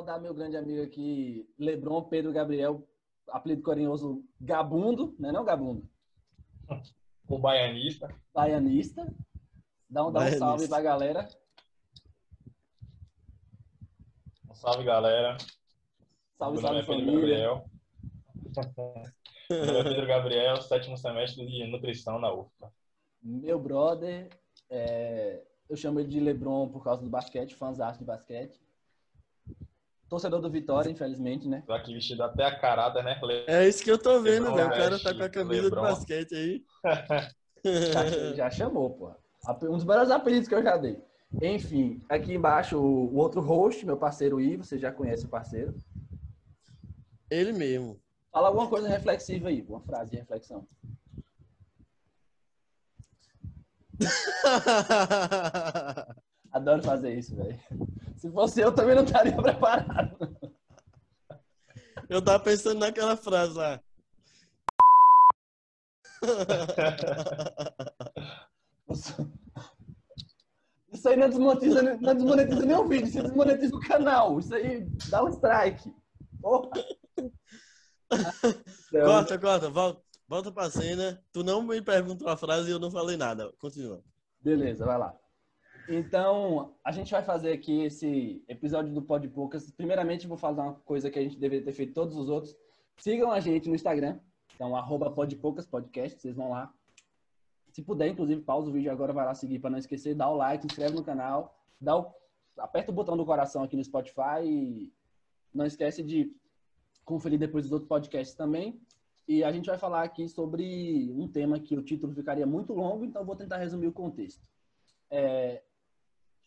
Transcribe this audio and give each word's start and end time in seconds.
Saudar 0.00 0.18
meu 0.18 0.32
grande 0.32 0.56
amigo 0.56 0.82
aqui, 0.82 1.46
Lebron 1.58 2.04
Pedro 2.04 2.32
Gabriel, 2.32 2.88
apelido 3.28 3.60
carinhoso 3.60 4.24
Gabundo, 4.40 5.14
não 5.18 5.28
é 5.28 5.32
não, 5.32 5.44
Gabundo? 5.44 5.86
O 7.28 7.38
baianista. 7.38 8.08
Baianista. 8.32 9.14
Dá 9.90 10.06
um, 10.06 10.10
dá 10.10 10.20
um 10.20 10.38
salve 10.38 10.68
pra 10.68 10.80
galera. 10.80 11.28
Um 14.48 14.54
salve, 14.54 14.84
galera. 14.84 15.36
Salve, 16.38 16.62
Meu 16.62 16.62
nome 16.62 16.62
salve, 16.62 16.78
é 16.78 16.96
Pedro 16.96 17.12
família. 17.12 17.38
Gabriel. 17.38 17.70
Meu 19.50 19.66
nome 19.66 19.80
é 19.80 19.84
Pedro 19.84 20.06
Gabriel, 20.06 20.62
sétimo 20.62 20.96
semestre 20.96 21.46
de 21.46 21.66
nutrição 21.66 22.18
na 22.18 22.32
UFPA. 22.32 22.72
Meu 23.22 23.60
brother, 23.60 24.30
é, 24.70 25.44
eu 25.68 25.76
chamo 25.76 26.00
ele 26.00 26.08
de 26.08 26.18
Lebron 26.18 26.70
por 26.70 26.82
causa 26.82 27.02
do 27.02 27.10
basquete, 27.10 27.54
fãzão 27.54 27.92
de 27.92 28.04
basquete. 28.06 28.58
Torcedor 30.10 30.40
do 30.40 30.50
Vitória, 30.50 30.90
infelizmente, 30.90 31.48
né? 31.48 31.62
Tô 31.64 31.72
aqui 31.72 31.94
vestido 31.94 32.24
até 32.24 32.44
a 32.44 32.58
carada, 32.58 33.00
né? 33.00 33.18
Le- 33.22 33.44
É 33.46 33.68
isso 33.68 33.80
que 33.82 33.90
eu 33.90 33.96
tô 33.96 34.20
vendo, 34.20 34.52
velho. 34.52 34.66
O 34.66 34.70
cara 34.72 34.98
tá 34.98 35.14
com 35.14 35.22
a 35.22 35.28
camisa 35.28 35.62
Lebron. 35.62 35.82
de 35.82 35.88
basquete 35.88 36.34
aí. 36.34 36.64
Já, 37.64 38.34
já 38.34 38.50
chamou, 38.50 38.90
pô. 38.90 39.12
Um 39.68 39.76
dos 39.76 39.84
melhores 39.84 40.10
apelidos 40.10 40.48
que 40.48 40.54
eu 40.54 40.62
já 40.64 40.76
dei. 40.76 41.00
Enfim, 41.40 42.02
aqui 42.08 42.34
embaixo 42.34 42.76
o, 42.76 43.14
o 43.14 43.18
outro 43.18 43.40
host, 43.40 43.86
meu 43.86 43.96
parceiro 43.96 44.40
Ivo, 44.40 44.64
você 44.64 44.76
já 44.78 44.90
conhece 44.90 45.26
o 45.26 45.28
parceiro. 45.28 45.72
Ele 47.30 47.52
mesmo. 47.52 48.00
Fala 48.32 48.48
alguma 48.48 48.68
coisa 48.68 48.88
reflexiva 48.88 49.48
aí, 49.48 49.64
uma 49.68 49.80
frase 49.80 50.10
de 50.10 50.16
reflexão. 50.16 50.66
Adoro 56.52 56.82
fazer 56.82 57.16
isso, 57.18 57.36
velho. 57.36 57.60
Se 58.16 58.30
fosse 58.30 58.60
eu, 58.60 58.72
também 58.74 58.94
não 58.94 59.04
estaria 59.04 59.36
preparado. 59.40 60.16
eu 62.08 62.20
tava 62.22 62.42
pensando 62.42 62.80
naquela 62.80 63.16
frase 63.16 63.54
lá. 63.54 63.80
Isso 70.92 71.08
aí 71.08 71.16
não 71.16 71.28
desmonetiza, 71.28 71.82
não 71.82 72.14
desmonetiza 72.14 72.66
nem 72.66 72.76
o 72.76 72.86
vídeo, 72.86 73.06
isso 73.06 73.22
desmonetiza 73.22 73.74
o 73.74 73.80
canal. 73.80 74.38
Isso 74.38 74.54
aí 74.54 74.86
dá 75.08 75.22
um 75.22 75.28
strike. 75.28 75.94
Porra. 76.40 76.68
Então, 77.16 77.30
Corta, 79.06 79.38
corta, 79.38 79.70
volta, 79.70 80.02
volta 80.28 80.52
pra 80.52 80.70
cena. 80.70 81.22
Tu 81.32 81.44
não 81.44 81.62
me 81.62 81.80
perguntou 81.80 82.28
a 82.28 82.36
frase 82.36 82.68
e 82.68 82.72
eu 82.72 82.78
não 82.78 82.90
falei 82.90 83.16
nada. 83.16 83.52
Continua. 83.58 84.02
Beleza, 84.42 84.84
vai 84.84 84.98
lá. 84.98 85.14
Então, 85.92 86.72
a 86.84 86.92
gente 86.92 87.10
vai 87.10 87.20
fazer 87.20 87.50
aqui 87.50 87.82
esse 87.82 88.44
episódio 88.46 88.94
do 88.94 89.02
Pod 89.02 89.26
Poucas. 89.26 89.72
Primeiramente, 89.72 90.28
vou 90.28 90.36
falar 90.36 90.62
uma 90.62 90.74
coisa 90.74 91.10
que 91.10 91.18
a 91.18 91.22
gente 91.22 91.36
deveria 91.36 91.64
ter 91.64 91.72
feito 91.72 91.92
todos 91.92 92.16
os 92.16 92.28
outros. 92.28 92.56
Sigam 92.96 93.32
a 93.32 93.40
gente 93.40 93.68
no 93.68 93.74
Instagram. 93.74 94.20
Então, 94.54 94.76
arroba 94.76 95.10
Podpoucas 95.10 95.66
Podcast. 95.66 96.20
Vocês 96.20 96.36
vão 96.36 96.50
lá. 96.50 96.72
Se 97.72 97.82
puder, 97.82 98.06
inclusive, 98.06 98.40
pausa 98.40 98.70
o 98.70 98.72
vídeo 98.72 98.92
agora, 98.92 99.12
vai 99.12 99.26
lá 99.26 99.34
seguir 99.34 99.58
para 99.58 99.70
não 99.70 99.78
esquecer. 99.78 100.14
Dá 100.14 100.30
o 100.30 100.36
like, 100.36 100.64
inscreve 100.64 100.94
no 100.94 101.02
canal. 101.02 101.58
Dá 101.80 101.98
o... 101.98 102.14
Aperta 102.56 102.92
o 102.92 102.94
botão 102.94 103.16
do 103.16 103.26
coração 103.26 103.64
aqui 103.64 103.76
no 103.76 103.82
Spotify. 103.82 104.44
E 104.44 104.92
não 105.52 105.66
esquece 105.66 106.04
de 106.04 106.32
conferir 107.04 107.40
depois 107.40 107.66
os 107.66 107.72
outros 107.72 107.88
podcasts 107.88 108.36
também. 108.36 108.80
E 109.26 109.42
a 109.42 109.50
gente 109.50 109.66
vai 109.66 109.76
falar 109.76 110.04
aqui 110.04 110.28
sobre 110.28 111.12
um 111.16 111.26
tema 111.26 111.58
que 111.58 111.76
o 111.76 111.82
título 111.82 112.14
ficaria 112.14 112.46
muito 112.46 112.72
longo, 112.72 113.04
então 113.04 113.24
vou 113.24 113.34
tentar 113.34 113.56
resumir 113.56 113.88
o 113.88 113.92
contexto. 113.92 114.44
É, 115.10 115.62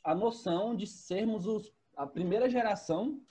a 0.04 0.14
noção 0.14 0.76
de 0.76 0.86
sermos 0.86 1.46
os, 1.46 1.72
a 1.96 2.06
primeira 2.06 2.50
geração 2.50 3.22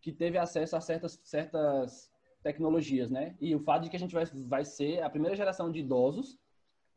que 0.00 0.12
teve 0.12 0.38
acesso 0.38 0.76
a 0.76 0.80
certas, 0.80 1.20
certas 1.22 2.10
tecnologias, 2.42 3.10
né? 3.10 3.36
E 3.40 3.54
o 3.54 3.60
fato 3.60 3.84
de 3.84 3.90
que 3.90 3.96
a 3.96 3.98
gente 3.98 4.14
vai, 4.14 4.24
vai 4.24 4.64
ser 4.64 5.02
a 5.02 5.10
primeira 5.10 5.36
geração 5.36 5.70
de 5.70 5.80
idosos 5.80 6.38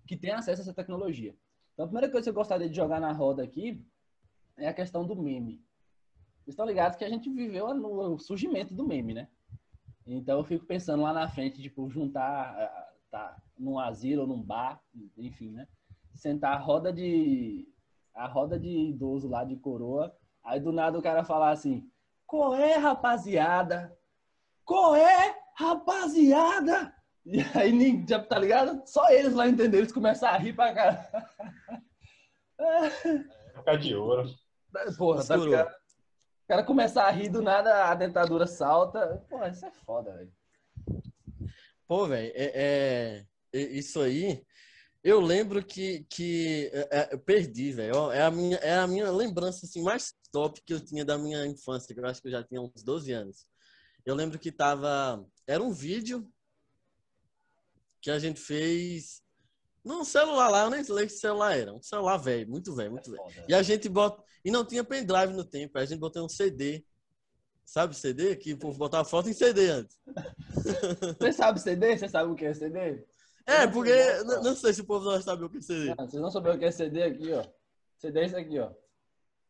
que 0.08 0.16
tem 0.16 0.32
acesso 0.32 0.62
a 0.62 0.64
essa 0.64 0.74
tecnologia. 0.74 1.36
Então, 1.74 1.86
a 1.86 1.88
primeira 1.88 2.10
coisa 2.10 2.26
que 2.26 2.30
eu 2.30 2.34
gostaria 2.34 2.70
de 2.70 2.76
jogar 2.76 3.00
na 3.00 3.12
roda 3.12 3.44
aqui 3.44 3.84
é 4.58 4.68
a 4.68 4.74
questão 4.74 5.06
do 5.06 5.16
meme. 5.16 5.64
Vocês 6.40 6.54
estão 6.54 6.66
ligados 6.66 6.98
que 6.98 7.06
a 7.06 7.10
gente 7.10 7.30
viveu 7.30 7.74
no 7.74 8.18
surgimento 8.18 8.74
do 8.74 8.88
meme, 8.88 9.14
né? 9.14 9.28
Então, 10.06 10.40
eu 10.40 10.44
fico 10.44 10.66
pensando 10.66 11.04
lá 11.04 11.14
na 11.14 11.28
frente, 11.28 11.62
tipo, 11.62 11.90
juntar, 11.90 12.56
ah, 12.58 12.94
tá, 13.10 13.42
num 13.58 13.78
asilo 13.80 14.28
num 14.28 14.42
bar, 14.42 14.82
enfim, 15.18 15.52
né? 15.52 15.68
Sentar 16.14 16.54
a 16.54 16.60
roda 16.60 16.92
de 16.92 17.71
a 18.14 18.28
roda 18.28 18.60
de 18.60 18.68
idoso 18.70 19.28
lá 19.30 19.44
de 19.44 19.56
coroa. 19.56 20.16
Aí 20.44 20.60
do 20.60 20.72
nada 20.72 20.98
o 20.98 21.02
cara 21.02 21.24
falar 21.24 21.52
assim: 21.52 21.90
Qual 22.26 22.56
é, 22.56 22.76
rapaziada? 22.76 23.98
Qual 24.66 24.96
é, 24.96 25.36
rapaziada? 25.56 26.94
E 27.26 27.40
aí, 27.56 27.72
ninguém- 27.72 28.06
já 28.08 28.20
tá 28.20 28.40
ligado? 28.40 28.82
Só 28.88 29.08
eles 29.12 29.34
lá 29.36 29.48
entenderam, 29.48 29.78
eles 29.84 29.92
começam 29.92 30.28
a 30.28 30.38
rir 30.38 30.54
pra 30.54 30.74
cara. 30.74 31.08
Época 33.54 33.78
de 33.78 33.96
ouro. 33.96 34.28
Porra, 34.98 35.24
tá 35.24 35.36
ligado? 35.36 35.70
O 35.70 36.48
cara 36.48 36.64
começar 36.64 37.06
a 37.06 37.12
rir 37.12 37.30
do 37.30 37.42
nada, 37.42 37.86
a 37.86 37.96
dentadura 37.96 38.48
salta. 38.48 39.24
Porra, 39.30 39.50
isso 39.50 39.66
é 39.66 39.72
foda, 39.72 40.12
velho. 40.14 40.32
Pô, 41.88 42.08
velho, 42.08 42.32
é, 42.36 42.52
é- 42.56 43.26
é- 43.54 43.60
isso 43.60 44.00
aí. 44.02 44.44
Eu 45.04 45.20
lembro 45.20 45.64
que, 45.64 46.06
que 46.10 46.70
é, 46.74 47.00
é, 47.00 47.10
eu 47.12 47.20
perdi, 47.20 47.72
velho. 47.72 48.12
É 48.12 48.22
a 48.22 48.30
minha, 48.30 48.58
é 48.58 48.78
a 48.78 48.88
minha 48.88 49.12
lembrança 49.12 49.66
assim, 49.66 49.82
mais 49.82 50.14
top 50.32 50.62
que 50.62 50.74
eu 50.74 50.80
tinha 50.80 51.04
da 51.04 51.18
minha 51.18 51.46
infância, 51.48 51.94
que 51.94 52.00
eu 52.00 52.06
acho 52.06 52.22
que 52.22 52.28
eu 52.28 52.32
já 52.32 52.44
tinha 52.44 52.62
uns 52.62 52.84
12 52.84 53.12
anos. 53.12 53.48
Eu 54.06 54.16
lembro 54.16 54.38
que 54.38 54.52
tava. 54.52 55.26
Era 55.48 55.64
um 55.64 55.72
vídeo 55.72 56.32
que 58.00 58.12
a 58.12 58.20
gente 58.20 58.40
fez 58.40 59.22
num 59.84 60.04
celular 60.04 60.50
lá, 60.50 60.64
eu 60.64 60.70
nem 60.70 60.84
sei 60.84 61.08
que 61.08 61.14
celular 61.14 61.58
era. 61.58 61.74
Um 61.74 61.82
celular 61.82 62.18
velho, 62.18 62.48
muito 62.48 62.76
velho, 62.76 62.92
muito 62.92 63.10
velho. 63.10 63.24
Foda. 63.24 63.46
E 63.48 63.54
a 63.54 63.64
gente 63.64 63.90
bota. 63.90 64.24
E 64.46 64.52
não 64.52 64.66
tinha 64.66 64.84
pendrive 64.84 65.34
no 65.34 65.44
tempo, 65.44 65.78
a 65.78 65.86
gente 65.86 66.00
botou 66.00 66.24
um 66.24 66.30
CD. 66.30 66.86
Sabe 67.66 67.96
CD? 67.96 68.36
Que 68.36 68.54
o 68.54 68.58
povo 68.58 68.78
botava 68.78 69.08
foto 69.08 69.30
em 69.30 69.34
CD 69.34 69.70
antes. 69.70 69.98
Você 71.18 71.32
sabe 71.32 71.60
CD? 71.60 71.98
Você 71.98 72.08
sabe 72.08 72.32
o 72.32 72.36
que 72.36 72.46
é 72.46 72.54
CD? 72.54 73.04
É, 73.46 73.66
não 73.66 73.72
porque 73.72 74.24
não, 74.24 74.44
não 74.44 74.56
sei 74.56 74.74
se 74.74 74.82
o 74.82 74.86
povo 74.86 75.06
não 75.12 75.22
sabe 75.22 75.44
o 75.44 75.50
que 75.50 75.58
é 75.58 75.62
CD. 75.62 75.96
Não, 75.96 76.08
vocês 76.08 76.22
não 76.22 76.32
souberam 76.32 76.56
o 76.56 76.60
que 76.60 76.66
é 76.66 76.72
CD 76.72 77.04
aqui, 77.04 77.32
ó. 77.34 77.44
CD 77.98 78.20
é 78.22 78.26
isso 78.26 78.38
aqui, 78.38 78.60
ó. 78.60 78.72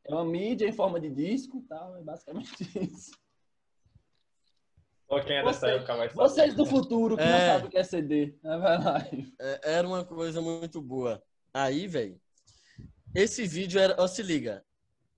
É 0.06 0.13
uma 0.13 0.25
mídia 0.25 0.68
em 0.68 0.72
forma 0.74 1.00
de 1.00 1.09
disco 1.09 1.59
e 1.59 1.62
tal, 1.68 1.96
é 1.97 2.02
basicamente 2.02 2.50
isso. 2.91 3.12
Só 5.07 5.19
quem 5.22 5.38
é 5.38 5.44
dessa 5.44 5.68
época 5.68 5.96
vai 5.97 6.09
saber. 6.09 6.22
Vocês 6.22 6.53
do 6.56 6.66
futuro 6.66 7.18
que 7.18 7.24
não 7.24 7.29
É. 7.31 7.47
sabem 7.53 7.68
o 7.68 7.69
que 7.69 7.78
é 7.78 7.84
CD, 7.84 8.38
né, 8.41 8.57
vai 8.57 8.78
lá. 8.84 9.07
É, 9.40 9.59
Era 9.74 9.88
uma 9.88 10.06
coisa 10.06 10.41
muito 10.41 10.81
boa. 10.81 11.22
Aí, 11.53 11.85
velho, 11.88 12.19
esse 13.13 13.46
vídeo 13.46 13.79
era. 13.79 13.96
Ó, 14.00 14.08
se 14.08 14.23
liga. 14.23 14.63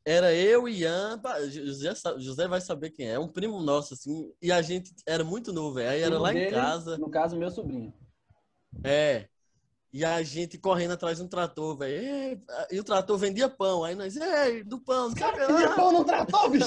Era 0.05 0.34
eu 0.34 0.67
e 0.67 0.79
Ian. 0.81 1.22
José, 1.50 1.94
José 2.17 2.47
vai 2.47 2.59
saber 2.59 2.90
quem 2.90 3.07
é. 3.07 3.13
É 3.13 3.19
um 3.19 3.28
primo 3.28 3.61
nosso, 3.61 3.94
assim. 3.94 4.34
E 4.41 4.51
a 4.51 4.61
gente 4.61 4.94
era 5.05 5.23
muito 5.23 5.53
novo, 5.53 5.75
velho. 5.75 5.90
Aí 5.91 6.01
era 6.01 6.19
lá 6.19 6.31
em 6.31 6.35
dele, 6.40 6.51
casa. 6.51 6.97
No 6.97 7.09
caso, 7.09 7.38
meu 7.38 7.50
sobrinho. 7.51 7.94
É. 8.84 9.28
E 9.91 10.03
a 10.03 10.23
gente 10.23 10.57
correndo 10.57 10.94
atrás 10.94 11.19
de 11.19 11.23
um 11.23 11.28
trator, 11.28 11.78
velho. 11.78 12.41
E 12.72 12.79
o 12.79 12.84
trator 12.84 13.16
vendia 13.16 13.47
pão. 13.47 13.84
Aí 13.84 13.94
nós, 13.94 14.16
ei, 14.17 14.63
do 14.63 14.79
pão, 14.79 15.09
não 15.09 15.16
sei 15.16 15.23
o 15.23 15.31
que 15.31 15.38
Cara, 15.38 15.53
lá. 15.69 15.75
pão 15.75 15.91
não 15.91 16.03
tratou, 16.03 16.50
bicho. 16.50 16.66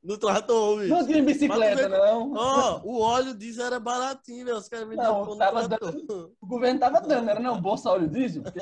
No 0.00 0.16
trator, 0.16 0.78
bicho. 0.78 0.88
Não 0.94 1.04
tinha 1.04 1.22
bicicleta, 1.24 1.88
Mas 1.88 1.98
não. 1.98 2.32
Ó, 2.34 2.80
o 2.84 3.00
óleo 3.00 3.34
diesel 3.34 3.66
era 3.66 3.80
baratinho, 3.80 4.44
velho. 4.44 4.58
Os 4.58 4.68
caras 4.68 4.88
vendiam 4.88 5.24
pão 5.24 5.34
no 5.34 5.38
trator. 5.38 6.30
O 6.40 6.46
governo 6.46 6.78
tava 6.78 7.00
dando, 7.00 7.30
era 7.30 7.40
não? 7.40 7.60
Bolsa 7.60 7.90
óleo 7.90 8.08
diesel? 8.08 8.44
Não 8.44 8.52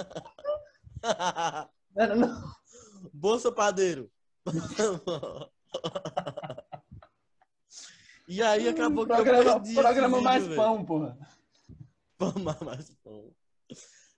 Era 2.03 2.17
não. 2.17 2.43
Bolsa 3.13 3.53
Padeiro. 3.53 4.11
e 8.27 8.43
aí 8.43 8.67
acabou 8.69 9.05
que 9.07 9.13
eu 9.13 9.17
Programa, 9.17 9.53
perdi 9.61 9.73
esse 9.73 9.81
programa 9.81 10.17
vídeo, 10.17 10.25
mais 10.25 10.45
velho. 10.45 10.57
pão, 10.57 10.85
porra. 10.85 11.19
Mais 12.65 12.91
pão. 13.03 13.33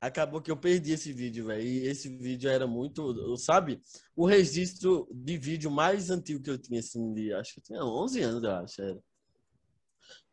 Acabou 0.01 0.43
que 0.43 0.51
eu 0.51 0.57
perdi 0.57 0.93
esse 0.93 1.13
vídeo, 1.13 1.47
velho. 1.47 1.63
E 1.63 1.87
esse 1.87 2.09
vídeo 2.09 2.51
era 2.51 2.67
muito, 2.67 3.37
sabe? 3.39 3.81
O 4.15 4.27
registro 4.27 5.09
de 5.11 5.39
vídeo 5.39 5.71
mais 5.71 6.11
antigo 6.11 6.43
que 6.43 6.51
eu 6.51 6.59
tinha, 6.59 6.81
assim, 6.81 7.13
de, 7.15 7.33
acho 7.33 7.55
que 7.55 7.61
eu 7.61 7.65
tinha 7.65 7.85
11 7.85 8.21
anos, 8.21 8.43
eu 8.43 8.51
acho, 8.51 8.83
era. 8.83 8.99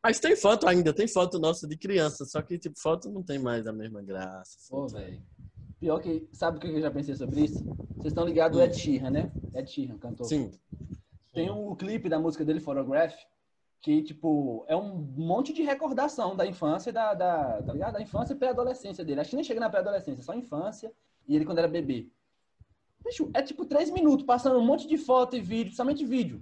Mas 0.04 0.20
tem 0.20 0.36
foto 0.36 0.68
ainda, 0.68 0.94
tem 0.94 1.08
foto 1.08 1.40
nossa 1.40 1.66
de 1.66 1.78
criança, 1.78 2.26
só 2.26 2.42
que, 2.42 2.60
tipo, 2.60 2.78
foto 2.78 3.10
não 3.10 3.24
tem 3.24 3.40
mais 3.40 3.66
a 3.66 3.72
mesma 3.72 4.02
graça. 4.02 4.58
Pô, 4.70 4.84
assim. 4.84 4.96
velho. 4.96 5.24
Pior 5.80 6.00
que, 6.02 6.28
sabe 6.34 6.58
o 6.58 6.60
que 6.62 6.68
eu 6.68 6.82
já 6.82 6.92
pensei 6.92 7.16
sobre 7.16 7.46
isso? 7.46 7.64
Vocês 7.96 8.08
estão 8.08 8.26
ligados 8.26 8.60
ao 8.60 8.66
Ed 8.66 8.78
Sheeran, 8.78 9.10
né? 9.12 9.32
Ed 9.56 9.70
Sheeran, 9.70 9.98
cantor. 9.98 10.28
Sim. 10.28 10.52
Tem 11.34 11.50
um 11.50 11.74
clipe 11.76 12.10
da 12.10 12.20
música 12.20 12.44
dele, 12.44 12.60
Photograph, 12.60 13.16
que, 13.84 14.02
tipo, 14.02 14.64
é 14.70 14.76
um 14.78 14.96
monte 15.18 15.52
de 15.52 15.62
recordação 15.62 16.38
da 16.38 16.48
infância 16.48 16.92
da, 16.92 17.14
da, 17.14 17.62
tá 17.62 17.74
ligado? 17.74 17.94
Da 17.96 18.02
infância 18.02 18.34
e 18.34 18.38
pré-adolescência 18.38 19.04
dele. 19.04 19.20
Acho 19.20 19.32
que 19.32 19.36
nem 19.36 19.44
chega 19.44 19.60
na 19.60 19.70
pré-adolescência, 19.70 20.24
só 20.24 20.34
infância 20.34 20.90
e 21.28 21.36
ele 21.36 21.44
quando 21.44 21.58
era 21.58 21.68
bebê. 21.68 22.08
Bicho, 23.04 23.30
é 23.34 23.42
tipo 23.42 23.66
três 23.66 23.92
minutos 23.92 24.26
passando 24.26 24.58
um 24.58 24.66
monte 24.66 24.88
de 24.88 24.98
foto 24.98 25.36
e 25.36 25.42
vídeo, 25.42 25.76
somente 25.76 26.06
vídeo. 26.06 26.42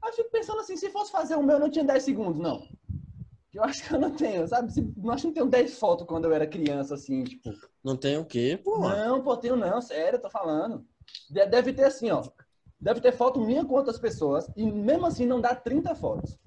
Aí 0.00 0.08
eu 0.10 0.14
fico 0.14 0.30
pensando 0.30 0.60
assim, 0.60 0.78
se 0.78 0.88
fosse 0.88 1.12
fazer 1.12 1.36
o 1.36 1.42
meu, 1.42 1.56
eu 1.56 1.60
não 1.60 1.70
tinha 1.70 1.84
10 1.84 2.02
segundos, 2.02 2.38
não. 2.40 2.66
Eu 3.52 3.62
acho 3.64 3.86
que 3.86 3.94
eu 3.94 4.00
não 4.00 4.10
tenho, 4.10 4.48
sabe? 4.48 4.72
Eu 5.04 5.10
acho 5.10 5.22
que 5.22 5.26
não 5.28 5.34
tenho 5.34 5.46
10 5.46 5.78
fotos 5.78 6.06
quando 6.06 6.24
eu 6.24 6.32
era 6.32 6.46
criança, 6.46 6.94
assim, 6.94 7.22
tipo. 7.24 7.52
Não 7.84 7.98
tem 7.98 8.16
o 8.16 8.24
quê, 8.24 8.58
pô? 8.62 8.78
Não, 8.78 9.22
pô, 9.22 9.36
tenho 9.36 9.56
não, 9.56 9.82
sério, 9.82 10.16
eu 10.16 10.22
tô 10.22 10.30
falando. 10.30 10.86
De- 11.28 11.44
Deve 11.46 11.74
ter 11.74 11.84
assim, 11.84 12.10
ó. 12.10 12.22
Deve 12.80 13.00
ter 13.00 13.12
foto 13.12 13.40
minha 13.40 13.62
com 13.64 13.74
outras 13.74 13.98
pessoas, 13.98 14.50
e 14.56 14.64
mesmo 14.72 15.04
assim 15.04 15.26
não 15.26 15.38
dá 15.40 15.54
30 15.54 15.94
fotos. 15.94 16.38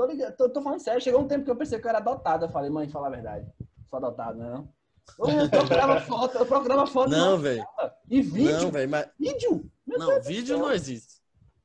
Tô, 0.00 0.06
ligado, 0.06 0.34
tô, 0.34 0.48
tô 0.48 0.62
falando 0.62 0.80
sério, 0.80 0.98
chegou 0.98 1.20
um 1.20 1.28
tempo 1.28 1.44
que 1.44 1.50
eu 1.50 1.56
pensei 1.56 1.78
que 1.78 1.84
eu 1.84 1.90
era 1.90 1.98
adotado. 1.98 2.46
Eu 2.46 2.48
falei, 2.48 2.70
mãe, 2.70 2.88
fala 2.88 3.08
a 3.08 3.10
verdade. 3.10 3.46
Sou 3.90 3.98
adotado, 3.98 4.38
não. 4.38 4.66
Eu 5.18 5.50
procurava 5.50 6.00
foto, 6.08 6.38
eu 6.38 6.46
procurava 6.46 6.86
foto 6.86 7.10
Não, 7.10 7.36
velho. 7.36 7.62
e 8.08 8.22
vídeo. 8.22 8.62
Não, 8.62 8.70
velho, 8.70 8.90
mas. 8.90 9.10
vídeo. 9.18 9.70
Meu 9.86 9.98
Não, 9.98 10.06
Deus 10.06 10.26
vídeo 10.26 10.56
céu. 10.56 10.58
não 10.58 10.72
existe. 10.72 11.20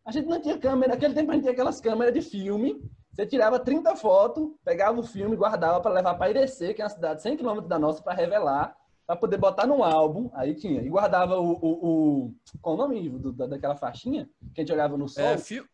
A 0.05 0.11
gente 0.11 0.27
não 0.27 0.41
tinha 0.41 0.57
câmera. 0.57 0.91
Naquele 0.95 1.13
tempo 1.13 1.31
a 1.31 1.33
gente 1.33 1.43
tinha 1.43 1.53
aquelas 1.53 1.79
câmeras 1.79 2.13
de 2.13 2.21
filme. 2.21 2.81
Você 3.13 3.25
tirava 3.25 3.57
30 3.57 3.95
fotos, 3.95 4.51
pegava 4.65 4.99
o 4.99 5.03
filme, 5.03 5.37
guardava 5.37 5.79
para 5.79 5.93
levar 5.93 6.15
para 6.15 6.29
Irecê, 6.29 6.73
que 6.73 6.81
é 6.81 6.83
uma 6.83 6.89
cidade 6.89 7.21
100 7.21 7.37
km 7.37 7.61
da 7.61 7.79
nossa, 7.79 8.03
para 8.03 8.13
revelar, 8.13 8.75
para 9.05 9.15
poder 9.15 9.37
botar 9.37 9.67
num 9.67 9.83
álbum. 9.83 10.29
Aí 10.33 10.55
tinha. 10.55 10.81
E 10.81 10.89
guardava 10.89 11.39
o. 11.39 11.51
o, 11.53 11.87
o 12.27 12.35
qual 12.61 12.75
o 12.75 12.77
nome 12.77 13.09
do- 13.09 13.31
da, 13.33 13.45
daquela 13.47 13.75
faixinha 13.75 14.29
que 14.53 14.61
a 14.61 14.63
gente 14.63 14.73
olhava 14.73 14.97
no 14.97 15.07
sol? 15.07 15.23
É, 15.23 15.37
fi 15.37 15.59
o 15.59 15.65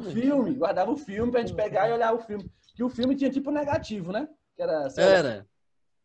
filme. 0.00 0.12
filme. 0.12 0.54
Guardava 0.54 0.90
o 0.90 0.96
filme 0.96 1.30
pra 1.30 1.40
gente 1.40 1.54
pegar 1.54 1.88
e 1.88 1.92
olhar 1.92 2.12
o 2.14 2.18
filme. 2.20 2.50
Que 2.74 2.82
o 2.82 2.88
filme 2.90 3.14
tinha 3.14 3.30
tipo 3.30 3.50
negativo, 3.50 4.10
né? 4.12 4.28
Que 4.56 4.62
era. 4.62 4.90
sei 4.90 5.04
lá, 5.04 5.10
Era. 5.10 5.46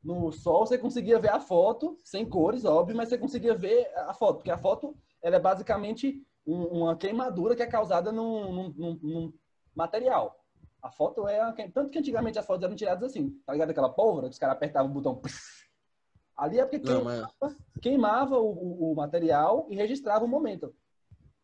no 0.04 0.32
sol 0.32 0.66
você 0.66 0.78
conseguia 0.78 1.20
ver 1.20 1.30
a 1.32 1.40
foto, 1.40 1.98
sem 2.04 2.28
cores, 2.28 2.64
óbvio, 2.66 2.96
mas 2.96 3.10
você 3.10 3.18
conseguia 3.18 3.56
ver 3.56 3.88
a 3.98 4.14
foto, 4.14 4.36
porque 4.38 4.52
a 4.52 4.58
foto 4.58 4.96
ela 5.22 5.36
é 5.36 5.40
basicamente 5.40 6.24
um- 6.46 6.82
uma 6.82 6.96
queimadura 6.96 7.56
que 7.56 7.64
é 7.64 7.68
causada 7.68 8.12
num, 8.12 8.54
num- 8.54 8.74
num- 8.78 9.00
num 9.02 9.34
material. 9.76 10.36
A 10.82 10.90
foto 10.92 11.28
é. 11.28 11.40
Tanto 11.74 11.90
que 11.90 12.00
antigamente 12.00 12.40
as 12.40 12.46
fotos 12.46 12.64
eram 12.64 12.76
tiradas 12.76 13.10
assim, 13.10 13.32
tá 13.46 13.52
ligado? 13.54 13.72
Aquela 13.72 13.90
pólvora 13.90 14.28
que 14.28 14.34
os 14.34 14.40
caras 14.40 14.56
apertavam 14.56 14.90
o 14.90 14.94
botão. 14.94 15.16
psh. 15.16 15.59
Ali 16.40 16.58
é 16.60 16.64
porque 16.66 16.80
Não, 16.80 16.96
queimava, 17.04 17.34
mas. 17.42 17.58
queimava 17.82 18.40
o, 18.40 18.92
o- 18.92 18.96
material 18.96 19.68
e 19.70 19.76
registrava 19.76 20.24
o 20.24 20.28
momento. 20.28 20.74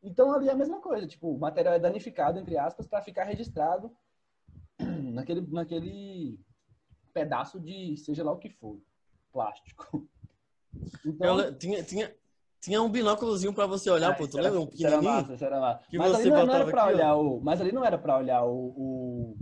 Então 0.02 0.32
ali 0.32 0.48
é 0.48 0.52
a 0.52 0.56
mesma 0.56 0.80
coisa, 0.80 1.06
tipo, 1.06 1.36
o 1.36 1.38
material 1.38 1.74
é 1.74 1.80
danificado, 1.80 2.40
entre 2.40 2.58
aspas, 2.58 2.88
para 2.88 3.02
ficar 3.02 3.26
registrado 3.26 3.92
naquele, 4.80 5.42
naquele 5.52 6.40
pedaço 7.14 7.60
de 7.60 7.98
seja 7.98 8.24
lá 8.24 8.32
o 8.32 8.38
que 8.38 8.50
for, 8.50 8.80
plástico. 9.32 10.08
Então, 11.06 11.40
Eu 11.40 11.58
tinha, 11.58 11.82
tinha, 11.84 12.14
tinha 12.60 12.82
um 12.82 12.90
binóculozinho 12.90 13.54
pra 13.54 13.66
você 13.66 13.90
olhar, 13.90 14.12
ah, 14.12 14.14
pô. 14.16 14.28
Tu 14.28 14.38
era- 14.38 14.50
lembra? 14.50 14.60
Um 14.62 14.68
isso 14.74 14.86
era 14.86 14.98
pequenininho? 14.98 15.28
massa, 15.30 15.46
era 15.46 15.60
massa. 15.62 15.88
Que 15.88 15.98
mas 15.98 16.10
você 16.12 16.16
ali 16.18 16.30
não, 16.30 16.46
não 16.46 16.54
era 16.56 16.66
para 16.66 16.82
aqui, 16.84 16.92
ó. 16.92 16.96
olhar 16.96 17.16
o, 17.16 17.40
mas 17.42 17.62
ali 17.62 17.72
não 17.72 17.86
era 17.86 17.98
para 17.98 18.18
olhar 18.18 18.44
o, 18.44 18.58
o, 18.76 19.38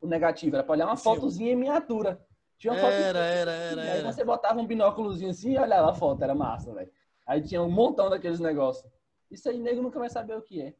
o 0.00 0.06
negativo, 0.06 0.56
era 0.56 0.64
para 0.64 0.72
olhar 0.72 0.86
uma 0.86 0.96
filme. 0.96 1.16
fotozinha 1.18 1.52
em 1.52 1.56
miniatura. 1.56 2.24
Tinha 2.62 2.74
uma 2.74 2.80
foto 2.80 2.92
Era, 2.92 3.18
era, 3.18 3.50
era, 3.50 3.82
E 3.82 3.90
aí 3.90 3.98
era. 3.98 4.12
você 4.12 4.24
botava 4.24 4.60
um 4.60 4.66
binóculozinho 4.66 5.30
assim 5.30 5.50
e 5.54 5.58
olhava 5.58 5.90
a 5.90 5.94
foto, 5.94 6.22
era 6.22 6.32
massa, 6.32 6.72
velho. 6.72 6.88
Aí 7.26 7.42
tinha 7.42 7.60
um 7.60 7.68
montão 7.68 8.08
daqueles 8.08 8.38
negócios. 8.38 8.88
Isso 9.28 9.48
aí, 9.48 9.58
nego 9.58 9.82
nunca 9.82 9.98
vai 9.98 10.08
saber 10.08 10.36
o 10.36 10.42
que 10.42 10.62
é. 10.62 10.74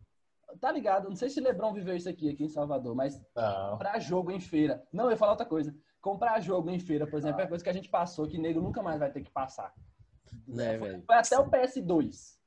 Tá 0.60 0.70
ligado? 0.70 1.08
Não 1.08 1.16
sei 1.16 1.28
se 1.28 1.40
Lebron 1.40 1.72
viveu 1.72 1.96
isso 1.96 2.08
aqui, 2.08 2.30
aqui 2.30 2.44
em 2.44 2.48
Salvador, 2.48 2.94
mas 2.94 3.20
Não. 3.34 3.70
comprar 3.72 3.98
jogo 3.98 4.30
em 4.30 4.38
feira. 4.38 4.80
Não, 4.92 5.06
eu 5.06 5.10
ia 5.10 5.16
falar 5.16 5.32
outra 5.32 5.46
coisa. 5.46 5.74
Comprar 6.00 6.38
jogo 6.40 6.70
em 6.70 6.78
feira, 6.78 7.04
por 7.04 7.18
exemplo, 7.18 7.40
é 7.40 7.48
coisa 7.48 7.64
que 7.64 7.70
a 7.70 7.72
gente 7.72 7.88
passou 7.88 8.28
que 8.28 8.38
nego 8.38 8.60
nunca 8.60 8.80
mais 8.80 9.00
vai 9.00 9.10
ter 9.10 9.22
que 9.22 9.30
passar. 9.32 9.74
Né, 10.46 10.78
Foi- 10.78 10.88
velho? 10.88 11.02
Foi 11.04 11.16
até 11.16 11.36
o 11.36 11.50
PS2. 11.50 12.38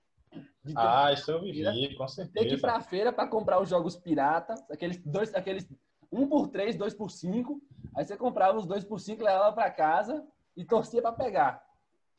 De 0.64 0.74
ter, 0.74 0.80
Ah, 0.80 1.12
isso 1.12 1.30
eu 1.30 1.42
vivi, 1.42 1.94
com 1.96 2.06
ter 2.06 2.16
que 2.16 2.22
ir 2.22 2.34
certeza. 2.34 2.62
pra 2.62 2.80
feira 2.80 3.12
pra 3.12 3.28
comprar 3.28 3.62
os 3.62 3.68
jogos 3.68 3.98
piratas, 3.98 4.64
aqueles 4.72 4.98
dois, 5.04 5.34
aqueles 5.36 5.68
um 6.12 6.26
por 6.28 6.48
três, 6.48 6.76
dois 6.78 6.94
por 6.94 7.10
cinco. 7.12 7.62
Aí 7.95 8.03
você 8.06 8.18
comprava 8.18 8.57
os 8.57 8.65
dois 8.65 8.83
por 8.83 9.00
cinco, 9.00 9.24
levava 9.24 9.53
pra 9.53 9.69
casa 9.71 10.24
e 10.56 10.65
torcia 10.65 11.01
pra 11.01 11.12
pegar. 11.12 11.63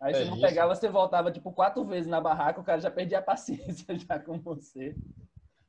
Aí 0.00 0.12
É 0.12 0.16
você 0.18 0.24
não 0.24 0.32
isso. 0.36 0.42
pegava, 0.46 0.74
você 0.74 0.88
voltava 0.88 1.30
tipo 1.30 1.52
quatro 1.52 1.84
vezes 1.84 2.06
na 2.08 2.20
barraca, 2.20 2.60
o 2.60 2.64
cara 2.64 2.80
já 2.80 2.90
perdia 2.90 3.18
a 3.18 3.22
paciência 3.22 3.86
já 3.98 4.18
com 4.18 4.38
você. 4.38 4.94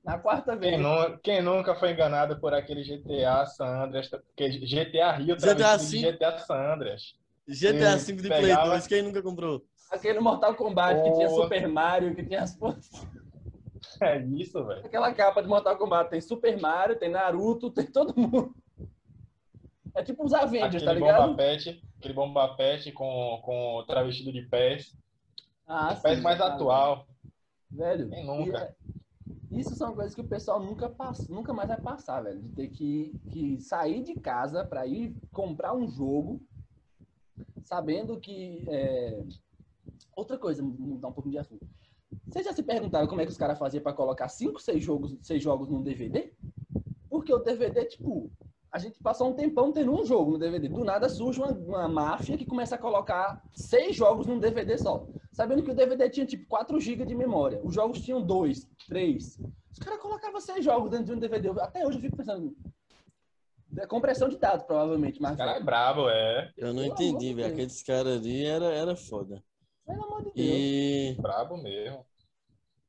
Na 0.03 0.17
quarta 0.17 0.55
vez. 0.55 0.73
Quem, 0.73 0.81
nu- 0.81 1.17
quem 1.19 1.41
nunca 1.41 1.75
foi 1.75 1.91
enganado 1.91 2.39
por 2.39 2.53
aquele 2.53 2.81
GTA 2.83 3.45
San 3.45 3.83
Andreas, 3.83 4.09
GTA 4.37 5.11
Rio 5.13 5.35
GTA 5.35 5.77
V. 5.77 5.97
GTA 6.13 6.37
San 6.39 6.73
Andreas. 6.73 7.15
GTA 7.47 7.95
V 7.97 8.13
de 8.13 8.27
Play 8.27 8.41
pegava- 8.41 8.69
2, 8.71 8.87
quem 8.87 9.01
nunca 9.01 9.21
comprou? 9.21 9.65
Aquele 9.91 10.19
Mortal 10.19 10.53
Kombat 10.55 11.01
que 11.01 11.11
tinha. 11.13 11.29
Super 11.29 11.67
Mario, 11.67 12.13
que 12.15 12.23
tinha 12.23 12.43
as. 12.43 12.57
É 14.01 14.17
isso, 14.19 14.63
velho. 14.65 14.85
Aquela 14.85 15.11
capa 15.13 15.41
de 15.41 15.47
Mortal 15.47 15.77
Kombat 15.77 16.09
tem 16.09 16.19
Super 16.21 16.59
Mario, 16.59 16.97
tem 16.99 17.09
Naruto, 17.09 17.71
tem 17.71 17.85
todo 17.85 18.13
mundo. 18.19 18.53
É 19.97 20.03
tipo 20.03 20.23
os 20.23 20.33
Avengers, 20.33 20.83
tá 20.83 20.93
ligado? 20.93 21.23
bomba 21.27 21.35
pet, 21.37 21.83
aquele 21.97 22.13
bomba 22.13 22.55
pet 22.55 22.91
com, 22.91 23.39
com 23.43 23.83
travestido 23.87 24.31
de 24.31 24.43
pés. 24.43 24.95
Ah, 25.65 25.95
Pés 25.95 26.17
sim, 26.17 26.23
mais 26.23 26.37
cara. 26.37 26.53
atual. 26.53 27.07
Velho, 27.69 28.07
Quem 28.09 28.25
nunca? 28.25 28.57
e 28.59 29.55
é- 29.55 29.59
isso 29.59 29.75
são 29.75 29.93
coisas 29.95 30.13
que 30.13 30.21
o 30.21 30.27
pessoal 30.27 30.59
nunca, 30.61 30.87
passa, 30.87 31.33
nunca 31.33 31.51
mais 31.53 31.67
vai 31.67 31.81
passar, 31.81 32.21
velho. 32.21 32.41
De 32.41 32.49
ter 32.49 32.67
que, 32.69 33.13
que 33.31 33.59
sair 33.59 34.03
de 34.03 34.13
casa 34.15 34.63
para 34.63 34.85
ir 34.85 35.15
comprar 35.31 35.73
um 35.75 35.89
jogo, 35.89 36.41
sabendo 37.63 38.19
que. 38.19 38.63
é, 38.67 39.23
Outra 40.15 40.37
coisa, 40.37 40.63
mudar 40.63 41.09
um 41.09 41.13
pouquinho 41.13 41.33
de 41.33 41.37
assunto. 41.39 41.67
Vocês 42.27 42.43
já 42.45 42.51
se 42.53 42.63
perguntaram 42.63 43.07
como 43.07 43.21
é 43.21 43.25
que 43.25 43.31
os 43.31 43.37
caras 43.37 43.57
faziam 43.59 43.83
para 43.83 43.93
colocar 43.93 44.27
5, 44.29 44.59
6 44.59 44.83
jogos, 44.83 45.15
seis 45.21 45.43
jogos 45.43 45.69
num 45.69 45.83
DVD? 45.83 46.33
Porque 47.09 47.31
o 47.31 47.37
DVD, 47.39 47.85
tipo, 47.85 48.31
a 48.77 48.79
gente 48.79 48.99
passou 49.01 49.27
um 49.29 49.33
tempão 49.33 49.71
tendo 49.71 49.91
um 49.91 50.05
jogo 50.05 50.31
no 50.31 50.37
DVD. 50.37 50.69
Do 50.69 50.83
nada 50.83 51.09
surge 51.09 51.39
uma, 51.39 51.51
uma 51.51 51.87
máfia 51.87 52.37
que 52.37 52.45
começa 52.45 52.75
a 52.75 52.77
colocar 52.77 53.41
seis 53.55 53.95
jogos 53.95 54.27
num 54.27 54.37
DVD 54.39 54.77
só. 54.77 55.07
Sabendo 55.31 55.63
que 55.63 55.71
o 55.71 55.75
DVD 55.75 56.07
tinha 56.09 56.27
tipo 56.27 56.45
4 56.47 56.79
GB 56.79 57.03
de 57.05 57.15
memória. 57.15 57.59
Os 57.63 57.73
jogos 57.73 57.99
tinham 58.01 58.21
2, 58.21 58.67
3. 58.87 59.39
Os 59.71 59.79
caras 59.79 59.99
colocavam 59.99 60.39
seis 60.39 60.63
jogos 60.63 60.91
dentro 60.91 61.07
de 61.07 61.13
um 61.13 61.19
DVD. 61.19 61.49
Eu- 61.49 61.59
Até 61.61 61.85
hoje 61.85 61.97
eu 61.97 62.01
fico 62.01 62.17
pensando. 62.17 62.55
É 63.77 63.85
compressão 63.87 64.29
de 64.29 64.37
dados, 64.37 64.63
provavelmente, 64.65 65.19
mas. 65.21 65.33
O 65.33 65.37
cara 65.37 65.57
é 65.57 65.63
brabo, 65.63 66.07
é. 66.09 66.51
Eu 66.55 66.67
não 66.73 66.83
Pelo 66.83 66.93
entendi, 66.93 67.29
de 67.29 67.33
velho. 67.33 67.53
Aqueles 67.53 67.81
caras 67.83 68.17
ali 68.17 68.45
era, 68.45 68.65
era 68.65 68.95
foda. 68.95 69.43
Pelo 69.85 70.03
amor 70.05 70.19
de 70.19 70.31
Deus. 70.31 70.35
E, 70.35 71.17
Brabo 71.19 71.57
mesmo. 71.57 72.05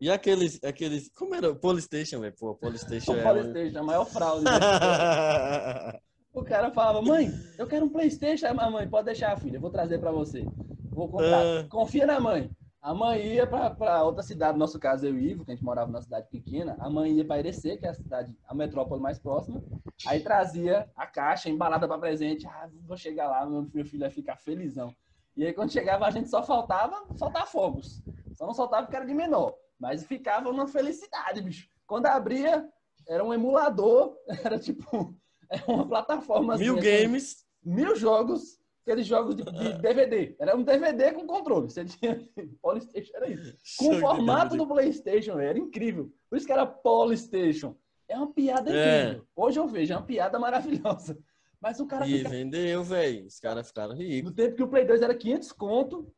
E 0.01 0.11
aqueles, 0.11 0.63
aqueles. 0.63 1.11
Como 1.11 1.35
era? 1.35 1.55
Polystation, 1.55 2.21
velho. 2.21 2.35
Pô, 2.39 2.55
Polystation 2.55 3.13
O 3.15 3.19
é. 3.19 3.23
Polystation, 3.23 3.79
a 3.79 3.83
maior 3.83 4.05
fraude. 4.05 4.45
né? 4.45 4.51
O 6.31 6.45
cara 6.45 6.71
falava, 6.71 7.03
mãe, 7.03 7.31
eu 7.57 7.67
quero 7.67 7.87
um 7.87 7.89
Playstation. 7.89 8.47
Aí 8.47 8.55
a 8.57 8.71
mãe, 8.71 8.89
pode 8.89 9.07
deixar, 9.07 9.37
filha, 9.39 9.57
eu 9.57 9.61
vou 9.61 9.71
trazer 9.71 9.99
pra 9.99 10.13
você. 10.13 10.47
Vou 10.93 11.09
comprar. 11.09 11.43
Ah. 11.43 11.67
Confia 11.69 12.07
na 12.07 12.21
mãe. 12.21 12.49
A 12.81 12.95
mãe 12.95 13.21
ia 13.35 13.45
pra, 13.47 13.71
pra 13.71 14.05
outra 14.05 14.23
cidade, 14.23 14.53
no 14.53 14.61
nosso 14.61 14.79
caso 14.79 15.05
eu 15.05 15.19
e 15.19 15.33
Ivo, 15.33 15.45
que 15.45 15.51
a 15.51 15.55
gente 15.55 15.65
morava 15.65 15.91
numa 15.91 16.01
cidade 16.01 16.29
pequena. 16.31 16.77
A 16.79 16.89
mãe 16.89 17.11
ia 17.13 17.25
pra 17.25 17.41
Irecê, 17.41 17.77
que 17.77 17.85
é 17.87 17.89
a 17.89 17.95
cidade, 17.95 18.33
a 18.47 18.55
metrópole 18.55 19.03
mais 19.03 19.19
próxima. 19.19 19.61
Aí 20.07 20.21
trazia 20.21 20.89
a 20.95 21.07
caixa 21.07 21.51
embalada 21.51 21.89
pra 21.89 21.99
presente. 21.99 22.47
Ah, 22.47 22.69
vou 22.87 22.97
chegar 22.97 23.29
lá, 23.29 23.45
meu, 23.45 23.69
meu 23.75 23.85
filho 23.85 24.03
vai 24.03 24.11
ficar 24.11 24.37
felizão. 24.37 24.95
E 25.37 25.45
aí 25.45 25.53
quando 25.53 25.73
chegava 25.73 26.07
a 26.07 26.11
gente 26.11 26.31
só 26.31 26.43
faltava 26.43 26.95
soltar 27.17 27.49
fogos. 27.49 28.01
Só 28.35 28.47
não 28.47 28.55
soltava 28.55 28.85
porque 28.85 28.97
era 28.97 29.05
de 29.07 29.15
menor. 29.15 29.55
Mas 29.79 30.05
ficava 30.05 30.51
uma 30.51 30.67
felicidade, 30.67 31.41
bicho. 31.41 31.69
Quando 31.87 32.07
abria, 32.07 32.69
era 33.09 33.25
um 33.25 33.33
emulador, 33.33 34.17
era 34.45 34.59
tipo 34.59 35.15
era 35.51 35.65
uma 35.67 35.87
plataforma. 35.87 36.57
Mil 36.57 36.77
games. 36.77 37.47
Mil 37.65 37.97
jogos, 37.97 38.59
aqueles 38.83 39.07
jogos 39.07 39.35
de, 39.35 39.43
de 39.45 39.73
DVD. 39.81 40.37
Era 40.39 40.57
um 40.57 40.63
DVD 40.63 41.13
com 41.13 41.27
controle. 41.27 41.71
Você 41.71 41.85
tinha. 41.85 42.21
Polystation 42.63 43.13
era 43.17 43.31
isso. 43.31 43.57
Com 43.79 43.97
o 43.97 44.01
formato 44.01 44.57
do 44.57 44.67
PlayStation, 44.67 45.39
era 45.39 45.59
incrível. 45.59 46.11
Por 46.29 46.37
isso 46.37 46.47
que 46.47 46.53
era 46.53 46.67
Polystation. 46.67 47.77
É 48.09 48.17
uma 48.17 48.33
piada 48.33 48.71
É. 48.75 49.03
incrível. 49.05 49.27
Hoje 49.37 49.59
eu 49.59 49.69
vejo, 49.69 49.93
é 49.93 49.97
uma 49.97 50.07
piada 50.07 50.39
maravilhosa. 50.39 51.19
Mas 51.61 51.81
o 51.81 51.87
cara 51.87 52.07
E 52.07 52.19
fica 52.19 52.29
vendeu, 52.31 52.85
velho. 52.85 53.27
Os 53.27 53.41
caras 53.41 53.67
ficaram 53.69 53.95
ricos. 53.95 54.31
no 54.31 54.37
tempo 54.37 54.55
que 54.57 54.63
o 54.63 54.69
Play 54.69 54.85
2 54.87 55.03
era 55.03 55.15
500 55.15 55.53
conto, 55.53 56.15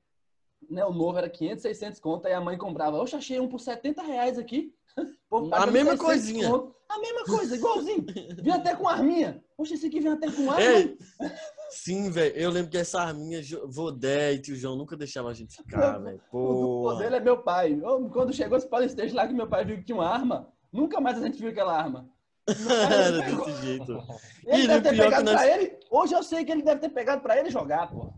né? 0.68 0.84
O 0.84 0.92
novo 0.92 1.18
era 1.18 1.28
500, 1.28 1.62
600 1.62 2.00
conto, 2.00 2.26
aí 2.26 2.32
a 2.32 2.40
mãe 2.40 2.58
comprava. 2.58 2.96
Eu 2.96 3.02
achei 3.02 3.38
um 3.40 3.48
por 3.48 3.60
70 3.60 4.02
reais 4.02 4.38
aqui. 4.38 4.74
Povo 5.30 5.54
A 5.54 5.66
mesma 5.66 5.92
600 5.92 6.04
coisinha. 6.04 6.50
conto. 6.50 6.74
A 6.88 6.98
mesma 6.98 7.24
coisa, 7.24 7.54
igualzinho. 7.54 8.04
Vinha 8.42 8.56
até 8.56 8.74
com 8.74 8.88
arminha. 8.88 9.42
Poxa, 9.56 9.74
esse 9.74 9.86
aqui 9.86 10.00
vem 10.00 10.10
até 10.12 10.28
com 10.28 10.50
arma. 10.50 10.60
Ei, 10.60 10.98
sim, 11.70 12.10
velho. 12.10 12.34
Eu 12.36 12.50
lembro 12.50 12.68
que 12.70 12.76
essa 12.78 13.00
arminha, 13.00 13.40
Vodé 13.68 14.32
e 14.32 14.40
tio 14.40 14.56
João 14.56 14.74
nunca 14.74 14.96
deixavam 14.96 15.30
a 15.30 15.34
gente 15.34 15.54
ficar, 15.54 15.98
velho. 16.02 16.20
O 16.32 16.94
dele 16.94 17.16
é 17.16 17.20
meu 17.20 17.38
pai. 17.42 17.78
Eu, 17.80 18.08
quando 18.10 18.32
chegou 18.32 18.58
esse 18.58 18.68
Polystation 18.68 19.14
lá 19.14 19.26
que 19.28 19.32
meu 19.34 19.46
pai 19.48 19.64
viu 19.64 19.76
que 19.76 19.84
tinha 19.84 19.96
uma 19.96 20.08
arma, 20.08 20.48
nunca 20.72 21.00
mais 21.00 21.16
a 21.22 21.26
gente 21.26 21.38
viu 21.38 21.50
aquela 21.50 21.76
arma. 21.78 22.08
Era 22.48 23.22
desse 23.22 23.62
jeito. 23.62 23.92
Ele 24.44 24.64
E 24.64 24.66
deve 24.66 24.80
ter 24.80 24.90
que 24.96 25.02
pegado 25.02 25.24
nós- 25.24 25.34
pra 25.36 25.46
ele. 25.48 25.78
Hoje 25.88 26.14
eu 26.14 26.22
sei 26.24 26.44
que 26.44 26.50
ele 26.50 26.62
deve 26.62 26.80
ter 26.80 26.88
pegado 26.88 27.22
pra 27.22 27.38
ele 27.38 27.50
jogar, 27.50 27.88
pô. 27.92 28.12